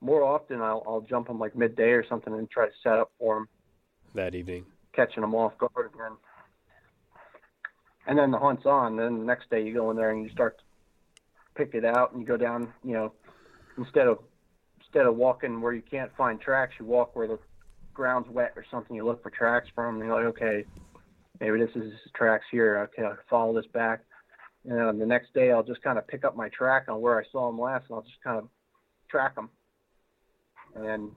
more 0.00 0.22
often 0.22 0.60
I'll 0.60 0.82
I'll 0.86 1.02
jump 1.02 1.28
him 1.28 1.38
like 1.38 1.54
midday 1.56 1.90
or 1.90 2.06
something 2.06 2.32
and 2.32 2.50
try 2.50 2.66
to 2.66 2.72
set 2.82 2.98
up 2.98 3.12
for 3.18 3.38
him 3.38 3.48
That 4.14 4.34
evening. 4.34 4.66
Catching 4.94 5.20
them 5.20 5.34
off 5.34 5.56
guard 5.58 5.90
again. 5.94 6.16
And 8.06 8.18
then 8.18 8.30
the 8.30 8.38
hunt's 8.38 8.66
on. 8.66 8.96
Then 8.96 9.18
the 9.18 9.24
next 9.24 9.50
day 9.50 9.62
you 9.62 9.74
go 9.74 9.90
in 9.90 9.96
there 9.96 10.10
and 10.10 10.22
you 10.22 10.30
start 10.30 10.58
to 10.58 10.64
pick 11.56 11.74
it 11.74 11.84
out 11.84 12.12
and 12.12 12.20
you 12.20 12.26
go 12.26 12.36
down. 12.36 12.72
You 12.82 12.92
know, 12.92 13.12
instead 13.78 14.06
of 14.06 14.18
instead 14.80 15.06
of 15.06 15.16
walking 15.16 15.60
where 15.60 15.72
you 15.72 15.82
can't 15.82 16.14
find 16.16 16.40
tracks, 16.40 16.74
you 16.78 16.86
walk 16.86 17.16
where 17.16 17.26
the 17.26 17.38
ground's 17.94 18.28
wet 18.28 18.52
or 18.56 18.64
something. 18.70 18.94
You 18.94 19.04
look 19.04 19.22
for 19.22 19.30
tracks 19.30 19.68
from. 19.74 19.96
And 19.96 20.04
you're 20.04 20.14
like, 20.14 20.36
okay, 20.36 20.64
maybe 21.40 21.58
this 21.58 21.74
is 21.74 21.92
tracks 22.14 22.44
here. 22.50 22.90
Okay, 22.92 23.06
I'll 23.06 23.16
follow 23.30 23.54
this 23.54 23.70
back. 23.72 24.00
And 24.66 24.78
then 24.78 24.98
the 24.98 25.06
next 25.06 25.34
day, 25.34 25.50
I'll 25.50 25.62
just 25.62 25.82
kind 25.82 25.98
of 25.98 26.06
pick 26.06 26.24
up 26.24 26.36
my 26.36 26.48
track 26.48 26.84
on 26.88 27.00
where 27.00 27.18
I 27.18 27.24
saw 27.30 27.48
them 27.48 27.60
last, 27.60 27.84
and 27.88 27.96
I'll 27.96 28.02
just 28.02 28.22
kind 28.22 28.38
of 28.38 28.48
track 29.10 29.34
them. 29.34 29.50
And 30.74 30.84
then 30.86 31.10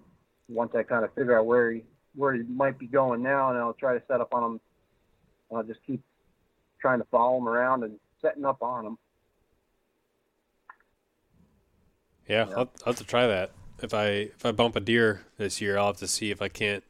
once 0.49 0.74
I 0.76 0.84
kind 0.84 1.06
of 1.06 1.14
figure 1.14 1.38
out 1.38 1.45
where 1.45 1.72
he 1.72 1.84
where 2.18 2.34
he 2.34 2.41
might 2.44 2.80
be 2.80 2.88
going 2.88 3.22
now, 3.22 3.49
and 3.49 3.57
I'll 3.60 3.73
try 3.73 3.94
to 3.94 4.03
set 4.07 4.19
up 4.19 4.34
on 4.34 4.44
him. 4.44 4.60
I'll 5.56 5.64
just 5.64 5.80
keep 5.85 6.02
trying 6.81 6.99
to 6.99 7.06
follow 7.06 7.38
him 7.38 7.48
around 7.48 7.84
and 7.84 7.98
setting 8.22 8.44
up 8.44 8.61
on 8.61 8.85
him. 8.85 8.98
Yeah, 12.27 12.48
Yeah. 12.49 12.56
I'll, 12.56 12.69
I'll 12.85 12.94
have 12.94 12.95
to 12.98 13.06
try 13.06 13.27
that. 13.27 13.52
If 13.81 13.94
I 13.94 14.07
if 14.07 14.44
I 14.45 14.52
bump 14.52 14.76
a 14.76 14.80
deer 14.80 15.22
this 15.38 15.61
year, 15.61 15.77
I'll 15.77 15.88
have 15.88 15.98
to 15.98 16.07
see 16.07 16.31
if 16.31 16.41
I 16.41 16.48
can't, 16.49 16.84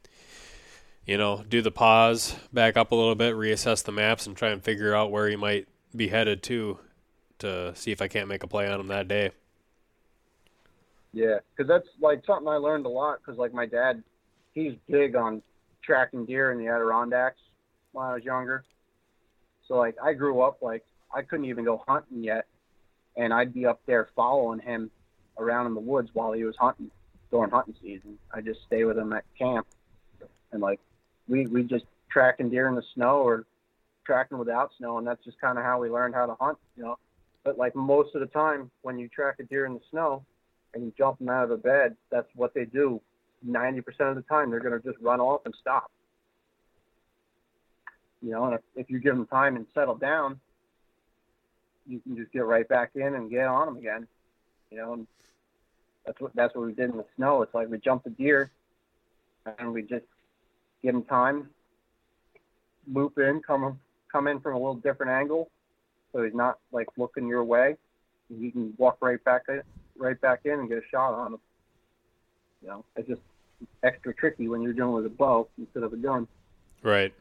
you 1.04 1.18
know, 1.18 1.44
do 1.46 1.60
the 1.60 1.70
pause, 1.70 2.34
back 2.52 2.78
up 2.78 2.90
a 2.90 2.94
little 2.94 3.14
bit, 3.14 3.34
reassess 3.34 3.84
the 3.84 3.92
maps, 3.92 4.26
and 4.26 4.34
try 4.34 4.48
and 4.48 4.64
figure 4.64 4.94
out 4.94 5.10
where 5.12 5.28
he 5.28 5.36
might 5.36 5.68
be 5.94 6.08
headed 6.08 6.42
to, 6.44 6.78
to 7.40 7.74
see 7.74 7.92
if 7.92 8.00
I 8.00 8.08
can't 8.08 8.28
make 8.28 8.42
a 8.42 8.46
play 8.46 8.66
on 8.70 8.80
him 8.80 8.88
that 8.88 9.06
day. 9.06 9.32
Yeah, 11.12 11.38
because 11.56 11.68
that's 11.68 11.88
like 12.00 12.24
something 12.26 12.48
I 12.48 12.56
learned 12.56 12.86
a 12.86 12.90
lot. 12.90 13.18
Because 13.18 13.38
like 13.38 13.52
my 13.52 13.66
dad, 13.66 14.02
he's 14.54 14.74
big 14.88 15.16
on 15.16 15.42
tracking 15.82 16.26
deer 16.26 16.52
in 16.52 16.58
the 16.58 16.66
Adirondacks 16.66 17.40
when 17.92 18.06
I 18.06 18.14
was 18.14 18.24
younger. 18.24 18.64
So 19.66 19.74
like 19.74 19.96
I 20.02 20.12
grew 20.12 20.40
up 20.40 20.62
like 20.62 20.84
I 21.14 21.22
couldn't 21.22 21.46
even 21.46 21.64
go 21.64 21.82
hunting 21.86 22.22
yet, 22.22 22.46
and 23.16 23.32
I'd 23.32 23.52
be 23.52 23.66
up 23.66 23.80
there 23.86 24.08
following 24.16 24.60
him 24.60 24.90
around 25.38 25.66
in 25.66 25.74
the 25.74 25.80
woods 25.80 26.10
while 26.12 26.32
he 26.32 26.44
was 26.44 26.56
hunting 26.58 26.90
during 27.30 27.50
hunting 27.50 27.74
season. 27.80 28.18
I 28.32 28.40
just 28.40 28.60
stay 28.66 28.84
with 28.84 28.98
him 28.98 29.12
at 29.12 29.24
camp, 29.38 29.66
and 30.52 30.60
like 30.60 30.80
we 31.28 31.46
we 31.46 31.62
just 31.62 31.84
tracking 32.10 32.50
deer 32.50 32.68
in 32.68 32.74
the 32.74 32.82
snow 32.94 33.18
or 33.18 33.44
tracking 34.04 34.38
without 34.38 34.70
snow, 34.78 34.98
and 34.98 35.06
that's 35.06 35.22
just 35.24 35.40
kind 35.40 35.58
of 35.58 35.64
how 35.64 35.80
we 35.80 35.90
learned 35.90 36.14
how 36.14 36.26
to 36.26 36.34
hunt, 36.40 36.58
you 36.76 36.82
know. 36.82 36.98
But 37.44 37.58
like 37.58 37.74
most 37.74 38.14
of 38.14 38.20
the 38.20 38.26
time, 38.26 38.70
when 38.82 38.98
you 38.98 39.08
track 39.08 39.36
a 39.38 39.44
deer 39.44 39.66
in 39.66 39.74
the 39.74 39.80
snow, 39.90 40.24
and 40.74 40.84
you 40.84 40.92
jump 40.96 41.18
them 41.18 41.28
out 41.28 41.44
of 41.44 41.50
a 41.50 41.56
bed, 41.56 41.96
that's 42.10 42.28
what 42.34 42.54
they 42.54 42.64
do. 42.64 43.00
90% 43.46 43.78
of 44.00 44.16
the 44.16 44.22
time, 44.22 44.50
they're 44.50 44.60
going 44.60 44.80
to 44.80 44.86
just 44.86 45.02
run 45.02 45.20
off 45.20 45.42
and 45.44 45.54
stop. 45.60 45.90
You 48.22 48.30
know, 48.32 48.44
and 48.46 48.54
if, 48.54 48.60
if 48.74 48.90
you 48.90 48.98
give 48.98 49.14
them 49.14 49.26
time 49.26 49.56
and 49.56 49.66
settle 49.74 49.94
down, 49.94 50.40
you 51.86 52.00
can 52.00 52.16
just 52.16 52.32
get 52.32 52.44
right 52.44 52.68
back 52.68 52.90
in 52.94 53.14
and 53.14 53.30
get 53.30 53.46
on 53.46 53.66
them 53.66 53.76
again. 53.76 54.06
You 54.70 54.78
know, 54.78 54.92
and 54.94 55.06
that's 56.04 56.20
what 56.20 56.34
that's 56.34 56.54
what 56.54 56.66
we 56.66 56.72
did 56.72 56.90
in 56.90 56.96
the 56.96 57.06
snow. 57.16 57.42
It's 57.42 57.54
like 57.54 57.68
we 57.68 57.78
jumped 57.78 58.06
a 58.06 58.10
deer, 58.10 58.50
and 59.58 59.72
we 59.72 59.82
just 59.82 60.04
give 60.82 60.94
him 60.94 61.04
time, 61.04 61.48
loop 62.92 63.18
in, 63.18 63.40
come 63.46 63.78
come 64.10 64.26
in 64.26 64.40
from 64.40 64.54
a 64.54 64.58
little 64.58 64.74
different 64.74 65.12
angle, 65.12 65.50
so 66.12 66.22
he's 66.22 66.34
not 66.34 66.58
like 66.72 66.88
looking 66.96 67.28
your 67.28 67.44
way. 67.44 67.76
You 68.28 68.50
can 68.50 68.74
walk 68.76 68.98
right 69.00 69.22
back 69.24 69.42
right 69.96 70.20
back 70.20 70.40
in 70.44 70.52
and 70.52 70.68
get 70.68 70.78
a 70.78 70.88
shot 70.90 71.14
on 71.14 71.34
him. 71.34 71.40
You 72.62 72.68
know, 72.68 72.84
it's 72.96 73.08
just 73.08 73.20
extra 73.82 74.14
tricky 74.14 74.48
when 74.48 74.62
you're 74.62 74.72
dealing 74.72 74.94
with 74.94 75.06
a 75.06 75.10
bow 75.10 75.48
instead 75.58 75.82
of 75.82 75.92
a 75.92 75.96
gun. 75.96 76.26
Right. 76.82 77.12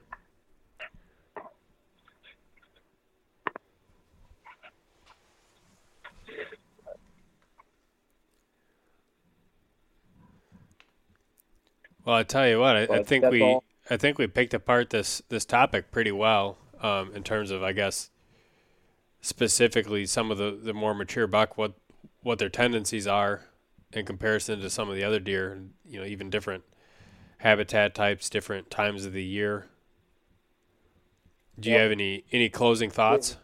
Well, 12.05 12.15
I 12.15 12.23
tell 12.23 12.47
you 12.47 12.59
what, 12.59 12.77
I, 12.77 12.83
I 12.83 13.03
think 13.03 13.25
we, 13.25 13.41
all. 13.41 13.65
I 13.89 13.97
think 13.97 14.17
we 14.17 14.27
picked 14.27 14.53
apart 14.53 14.91
this 14.91 15.21
this 15.27 15.43
topic 15.43 15.91
pretty 15.91 16.13
well 16.13 16.57
um, 16.81 17.11
in 17.13 17.21
terms 17.21 17.51
of, 17.51 17.63
I 17.63 17.73
guess, 17.73 18.11
specifically 19.19 20.05
some 20.05 20.31
of 20.31 20.37
the, 20.37 20.51
the 20.51 20.73
more 20.73 20.93
mature 20.93 21.27
buck, 21.27 21.57
what 21.57 21.73
what 22.21 22.39
their 22.39 22.47
tendencies 22.47 23.07
are 23.07 23.46
in 23.93 24.05
comparison 24.05 24.59
to 24.59 24.69
some 24.69 24.89
of 24.89 24.95
the 24.95 25.03
other 25.03 25.19
deer, 25.19 25.61
you 25.85 25.99
know, 25.99 26.05
even 26.05 26.29
different 26.29 26.63
habitat 27.39 27.95
types, 27.95 28.29
different 28.29 28.69
times 28.69 29.05
of 29.05 29.13
the 29.13 29.23
year. 29.23 29.67
Do 31.59 31.69
you 31.69 31.75
Yep. 31.75 31.81
have 31.83 31.91
any 31.91 32.23
any 32.31 32.49
closing 32.49 32.89
thoughts? 32.91 33.37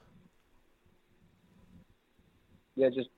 Yeah, 2.75 2.89
just 2.89 3.09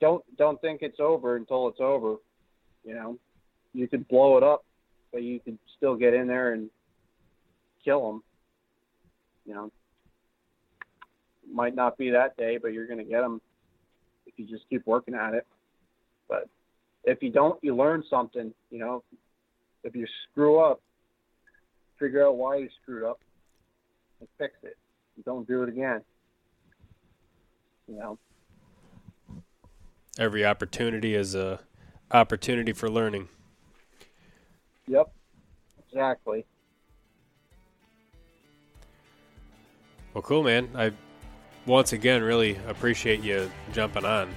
don't 0.00 0.24
don't 0.36 0.60
think 0.60 0.82
it's 0.82 1.00
over 1.00 1.36
until 1.36 1.68
it's 1.68 1.80
over. 1.80 2.16
You 2.84 2.94
know, 2.94 3.18
you 3.72 3.88
could 3.88 4.06
blow 4.08 4.36
it 4.36 4.42
up, 4.42 4.64
but 5.12 5.22
you 5.22 5.40
could 5.40 5.58
still 5.76 5.96
get 5.96 6.14
in 6.14 6.26
there 6.26 6.52
and 6.52 6.70
kill 7.84 8.06
them. 8.12 8.22
You 9.46 9.54
know, 9.54 9.72
might 11.52 11.74
not 11.74 11.96
be 11.98 12.10
that 12.10 12.36
day, 12.36 12.58
but 12.58 12.72
you're 12.72 12.86
going 12.86 12.98
to 12.98 13.04
get 13.04 13.20
them 13.20 13.40
if 14.26 14.34
you 14.38 14.46
just 14.46 14.68
keep 14.68 14.86
working 14.86 15.14
at 15.14 15.34
it. 15.34 15.46
But 16.28 16.48
if 17.04 17.22
you 17.22 17.30
don't, 17.30 17.58
you 17.62 17.74
learn 17.76 18.02
something. 18.08 18.52
You 18.70 18.78
know, 18.78 19.02
if 19.82 19.94
you 19.94 20.06
screw 20.30 20.60
up, 20.60 20.80
figure 21.98 22.26
out 22.26 22.36
why 22.36 22.56
you 22.56 22.68
screwed 22.82 23.04
up 23.04 23.20
and 24.20 24.28
fix 24.38 24.54
it. 24.62 24.76
Don't 25.24 25.46
do 25.46 25.62
it 25.62 25.68
again. 25.68 26.00
You 27.88 27.96
know. 27.96 28.18
Every 30.18 30.44
opportunity 30.44 31.14
is 31.14 31.34
a 31.34 31.60
opportunity 32.10 32.72
for 32.72 32.88
learning. 32.88 33.28
Yep. 34.86 35.12
Exactly. 35.88 36.44
Well, 40.12 40.22
cool, 40.22 40.44
man. 40.44 40.68
I 40.74 40.92
once 41.66 41.92
again 41.92 42.22
really 42.22 42.58
appreciate 42.68 43.20
you 43.20 43.50
jumping 43.72 44.04
on. 44.04 44.32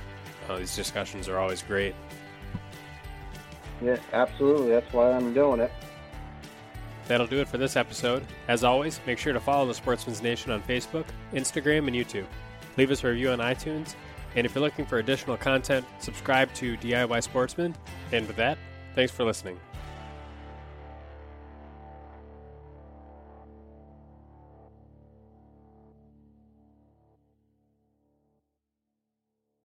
Uh, 0.50 0.58
these 0.58 0.76
discussions 0.76 1.28
are 1.28 1.40
always 1.40 1.62
great. 1.62 1.96
Yeah, 3.82 3.98
absolutely. 4.14 4.70
That's 4.70 4.92
why 4.94 5.12
I'm 5.12 5.34
doing 5.34 5.60
it. 5.60 5.72
That'll 7.08 7.28
do 7.28 7.40
it 7.40 7.48
for 7.48 7.58
this 7.58 7.76
episode. 7.76 8.26
As 8.48 8.64
always, 8.64 9.00
make 9.08 9.18
sure 9.18 9.34
to 9.34 9.40
follow 9.40 9.66
the 9.66 9.74
Sportsman's 9.74 10.22
Nation 10.22 10.52
on 10.52 10.62
Facebook, 10.64 11.06
Instagram, 11.34 11.88
and 11.88 11.96
YouTube. 11.96 12.26
Leave 12.76 12.92
us 12.92 13.04
a 13.04 13.08
review 13.08 13.30
on 13.30 13.40
iTunes. 13.40 13.96
And 14.36 14.46
if 14.46 14.54
you're 14.54 14.64
looking 14.64 14.86
for 14.86 15.00
additional 15.00 15.38
content, 15.38 15.86
subscribe 16.00 16.54
to 16.56 16.78
DIY 16.78 17.24
Sportsman. 17.24 17.76
And 18.12 18.28
with 18.28 18.36
that, 18.36 18.58
thanks 18.94 19.12
for 19.12 19.24
listening. 19.24 19.60